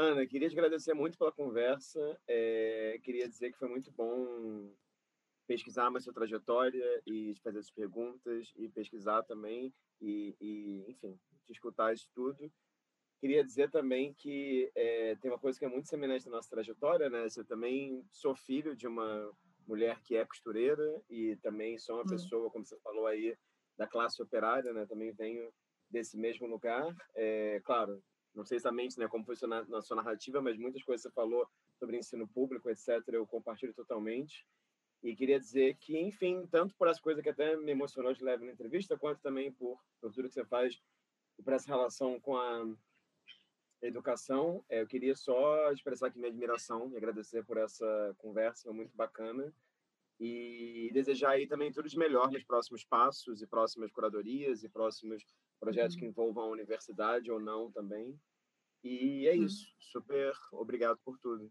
Ana, 0.00 0.24
queria 0.28 0.48
te 0.48 0.52
agradecer 0.52 0.94
muito 0.94 1.18
pela 1.18 1.32
conversa. 1.32 2.16
É, 2.28 3.00
queria 3.02 3.28
dizer 3.28 3.50
que 3.50 3.58
foi 3.58 3.68
muito 3.68 3.90
bom 3.90 4.72
pesquisar 5.44 5.90
mais 5.90 6.04
sua 6.04 6.14
trajetória 6.14 7.02
e 7.04 7.34
fazer 7.42 7.58
as 7.58 7.68
perguntas 7.68 8.52
e 8.54 8.68
pesquisar 8.68 9.24
também 9.24 9.74
e, 10.00 10.36
e 10.40 10.84
enfim, 10.88 11.18
te 11.44 11.52
escutar 11.52 11.92
isso 11.92 12.08
tudo. 12.14 12.48
Queria 13.20 13.42
dizer 13.42 13.72
também 13.72 14.14
que 14.14 14.70
é, 14.76 15.16
tem 15.16 15.32
uma 15.32 15.40
coisa 15.40 15.58
que 15.58 15.64
é 15.64 15.68
muito 15.68 15.88
semelhante 15.88 16.26
na 16.26 16.36
nossa 16.36 16.48
trajetória, 16.48 17.10
né? 17.10 17.26
Eu 17.36 17.44
também 17.44 18.06
sou 18.12 18.36
filho 18.36 18.76
de 18.76 18.86
uma 18.86 19.32
mulher 19.66 20.00
que 20.04 20.14
é 20.14 20.24
costureira 20.24 21.02
e 21.10 21.34
também 21.42 21.76
sou 21.76 21.96
uma 21.96 22.04
hum. 22.04 22.08
pessoa, 22.08 22.50
como 22.52 22.64
você 22.64 22.78
falou 22.84 23.08
aí, 23.08 23.36
da 23.76 23.88
classe 23.88 24.22
operária, 24.22 24.72
né? 24.72 24.86
Também 24.86 25.10
venho 25.10 25.52
desse 25.90 26.16
mesmo 26.16 26.46
lugar. 26.46 26.86
É, 27.16 27.60
claro, 27.64 28.00
não 28.38 28.44
sei 28.44 28.56
exatamente 28.56 28.98
né, 28.98 29.08
como 29.08 29.24
foi 29.24 29.34
na, 29.48 29.82
sua 29.82 29.96
narrativa, 29.96 30.40
mas 30.40 30.56
muitas 30.56 30.82
coisas 30.84 31.02
que 31.02 31.08
você 31.08 31.14
falou 31.14 31.46
sobre 31.76 31.98
ensino 31.98 32.26
público, 32.26 32.70
etc., 32.70 33.02
eu 33.08 33.26
compartilho 33.26 33.74
totalmente. 33.74 34.46
E 35.02 35.14
queria 35.14 35.40
dizer 35.40 35.76
que, 35.76 35.98
enfim, 35.98 36.46
tanto 36.46 36.72
por 36.76 36.86
essa 36.86 37.00
coisa 37.00 37.20
que 37.20 37.28
até 37.28 37.56
me 37.56 37.72
emocionou 37.72 38.12
de 38.14 38.22
leve 38.22 38.46
na 38.46 38.52
entrevista, 38.52 38.96
quanto 38.96 39.20
também 39.20 39.50
por, 39.50 39.80
por 40.00 40.12
tudo 40.12 40.28
que 40.28 40.34
você 40.34 40.44
faz 40.44 40.80
e 41.36 41.42
por 41.42 41.52
essa 41.52 41.66
relação 41.66 42.20
com 42.20 42.36
a 42.36 42.64
educação, 43.82 44.64
é, 44.68 44.82
eu 44.82 44.86
queria 44.86 45.16
só 45.16 45.72
expressar 45.72 46.06
aqui 46.06 46.18
minha 46.18 46.30
admiração 46.30 46.90
e 46.92 46.96
agradecer 46.96 47.44
por 47.44 47.56
essa 47.56 48.14
conversa, 48.18 48.64
foi 48.64 48.72
muito 48.72 48.96
bacana 48.96 49.52
e 50.20 50.90
desejar 50.92 51.30
aí 51.30 51.46
também 51.46 51.72
tudo 51.72 51.88
de 51.88 51.98
melhor 51.98 52.30
nos 52.30 52.42
próximos 52.42 52.84
passos 52.84 53.40
e 53.40 53.46
próximas 53.46 53.90
curadorias 53.92 54.64
e 54.64 54.68
próximos 54.68 55.24
projetos 55.58 55.94
uhum. 55.94 56.00
que 56.00 56.06
envolvam 56.06 56.44
a 56.44 56.50
universidade 56.50 57.30
ou 57.30 57.40
não 57.40 57.70
também. 57.70 58.18
E 58.82 59.26
é 59.26 59.34
uhum. 59.34 59.44
isso. 59.44 59.66
Super 59.78 60.32
obrigado 60.52 60.98
por 61.04 61.18
tudo. 61.18 61.50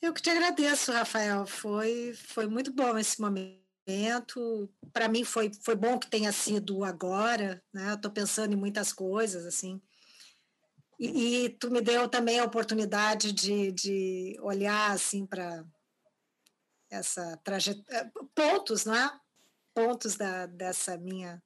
Eu 0.00 0.14
que 0.14 0.22
te 0.22 0.30
agradeço, 0.30 0.92
Rafael. 0.92 1.46
Foi, 1.46 2.14
foi 2.14 2.46
muito 2.46 2.72
bom 2.72 2.96
esse 2.96 3.20
momento. 3.20 3.60
Para 4.92 5.08
mim 5.08 5.24
foi, 5.24 5.52
foi 5.62 5.74
bom 5.74 5.98
que 5.98 6.08
tenha 6.08 6.32
sido 6.32 6.84
agora, 6.84 7.62
né? 7.72 7.94
Estou 7.94 8.10
pensando 8.10 8.52
em 8.52 8.56
muitas 8.56 8.92
coisas 8.92 9.44
assim. 9.44 9.80
E, 10.98 11.44
e, 11.44 11.48
tu 11.48 11.70
me 11.70 11.80
deu 11.80 12.08
também 12.08 12.38
a 12.38 12.44
oportunidade 12.44 13.32
de, 13.32 13.72
de 13.72 14.36
olhar 14.40 14.92
assim 14.92 15.26
para 15.26 15.64
essa 16.90 17.38
trajetória, 17.38 18.12
pontos, 18.34 18.84
né? 18.84 19.10
Pontos 19.74 20.16
da, 20.16 20.46
dessa 20.46 20.98
minha 20.98 21.42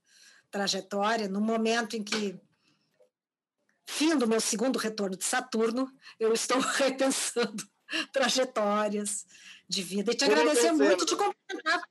trajetória, 0.55 1.27
no 1.27 1.41
momento 1.41 1.97
em 1.97 2.05
que, 2.05 2.41
fim 3.85 4.17
do 4.17 4.29
meu 4.29 4.41
segundo 4.41 4.79
retorno 4.79 5.17
de 5.17 5.25
Saturno, 5.25 5.93
eu 6.17 6.33
estou 6.33 6.61
repensando 6.79 7.69
trajetórias 8.13 9.27
de 9.69 9.83
vida. 9.83 10.13
E 10.13 10.15
te 10.15 10.25
agradecer 10.25 10.71
muito, 10.71 11.05
te 11.05 11.17
cumprimentar, 11.17 11.83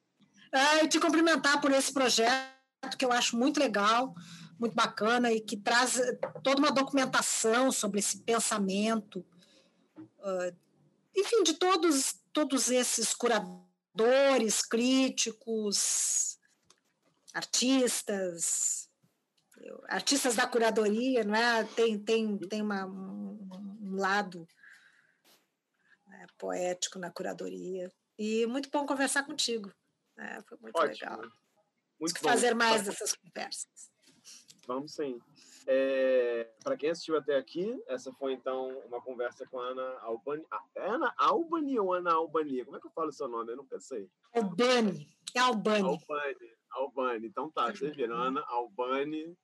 é, 0.49 0.87
te 0.87 0.97
cumprimentar 0.97 1.59
por 1.59 1.73
esse 1.73 1.91
projeto 1.91 2.97
que 2.97 3.03
eu 3.03 3.11
acho 3.11 3.35
muito 3.35 3.59
legal, 3.59 4.15
muito 4.57 4.73
bacana 4.73 5.29
e 5.29 5.41
que 5.41 5.57
traz 5.57 5.99
toda 6.41 6.59
uma 6.59 6.71
documentação 6.71 7.69
sobre 7.69 7.99
esse 7.99 8.19
pensamento, 8.19 9.25
uh, 9.97 10.55
enfim, 11.13 11.43
de 11.43 11.55
todos 11.55 12.15
todos 12.31 12.71
esses 12.71 13.13
curadores, 13.13 14.61
críticos, 14.61 16.32
artistas, 17.33 18.89
artistas 19.87 20.35
da 20.35 20.47
curadoria, 20.47 21.23
não 21.23 21.35
é? 21.35 21.63
Tem, 21.63 21.97
tem, 21.97 22.37
tem 22.37 22.61
uma, 22.61 22.85
um, 22.85 23.49
um 23.81 23.95
lado 23.95 24.47
né, 26.07 26.25
poético 26.37 26.99
na 26.99 27.11
curadoria. 27.11 27.91
E 28.17 28.45
muito 28.45 28.69
bom 28.69 28.85
conversar 28.85 29.23
contigo. 29.23 29.73
Né? 30.15 30.41
Foi 30.47 30.57
muito 30.59 30.77
Ótimo. 30.77 31.09
legal. 31.09 31.31
Muito 31.99 32.19
fazer 32.19 32.53
mais 32.53 32.83
dessas 32.83 33.15
conversas. 33.15 33.91
Vamos 34.67 34.93
sim. 34.93 35.19
É, 35.65 36.49
para 36.63 36.75
quem 36.77 36.89
assistiu 36.89 37.17
até 37.17 37.37
aqui, 37.37 37.81
essa 37.87 38.11
foi 38.13 38.33
então 38.33 38.69
uma 38.85 39.01
conversa 39.01 39.45
com 39.47 39.59
a 39.59 39.67
Ana 39.67 39.99
Albani. 40.01 40.45
Ana 40.75 41.13
Albani 41.17 41.79
ou 41.79 41.93
Ana 41.93 42.13
Albani? 42.13 42.63
Como 42.65 42.77
é 42.77 42.79
que 42.79 42.87
eu 42.87 42.91
falo 42.91 43.09
o 43.09 43.13
seu 43.13 43.27
nome? 43.27 43.51
Eu 43.51 43.57
nunca 43.57 43.79
sei. 43.79 44.09
Albani. 44.33 45.09
É 45.33 45.39
Albani. 45.39 45.87
Albani. 45.87 46.57
Albani. 46.73 47.27
Então 47.27 47.49
tá, 47.51 47.71
vocês 47.71 47.95
viram. 47.95 48.15
Ana 48.15 48.43
Albani, 48.47 49.35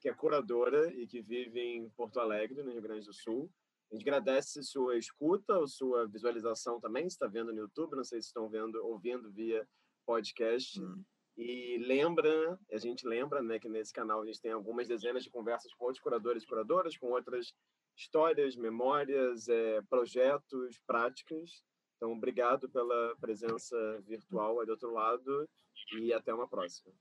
que 0.00 0.08
é 0.08 0.14
curadora 0.14 0.92
e 0.94 1.06
que 1.06 1.20
vive 1.20 1.60
em 1.60 1.88
Porto 1.90 2.20
Alegre, 2.20 2.62
no 2.62 2.72
Rio 2.72 2.82
Grande 2.82 3.06
do 3.06 3.12
Sul. 3.12 3.50
A 3.90 3.96
gente 3.96 4.08
agradece 4.08 4.62
sua 4.62 4.96
escuta 4.96 5.58
ou 5.58 5.68
sua 5.68 6.06
visualização 6.08 6.80
também, 6.80 7.08
se 7.08 7.14
está 7.14 7.26
vendo 7.26 7.52
no 7.52 7.60
YouTube, 7.60 7.96
não 7.96 8.04
sei 8.04 8.20
se 8.20 8.28
estão 8.28 8.48
vendo, 8.48 8.74
ouvindo 8.84 9.30
via 9.30 9.66
podcast. 10.06 10.80
Hum. 10.80 11.02
E 11.36 11.78
lembra, 11.78 12.58
a 12.72 12.78
gente 12.78 13.06
lembra, 13.06 13.42
né, 13.42 13.58
que 13.58 13.68
nesse 13.68 13.92
canal 13.92 14.22
a 14.22 14.26
gente 14.26 14.40
tem 14.40 14.52
algumas 14.52 14.86
dezenas 14.86 15.24
de 15.24 15.30
conversas 15.30 15.72
com 15.74 15.86
outros 15.86 16.02
curadores 16.02 16.44
e 16.44 16.46
curadoras, 16.46 16.96
com 16.96 17.08
outras 17.08 17.52
histórias, 17.96 18.56
memórias, 18.56 19.48
é, 19.48 19.80
projetos, 19.82 20.80
práticas. 20.86 21.62
Então, 22.04 22.12
obrigado 22.12 22.68
pela 22.68 23.16
presença 23.16 23.74
virtual 24.06 24.60
aí 24.60 24.66
do 24.66 24.72
outro 24.72 24.92
lado 24.92 25.48
e 25.96 26.12
até 26.12 26.34
uma 26.34 26.46
próxima. 26.46 26.92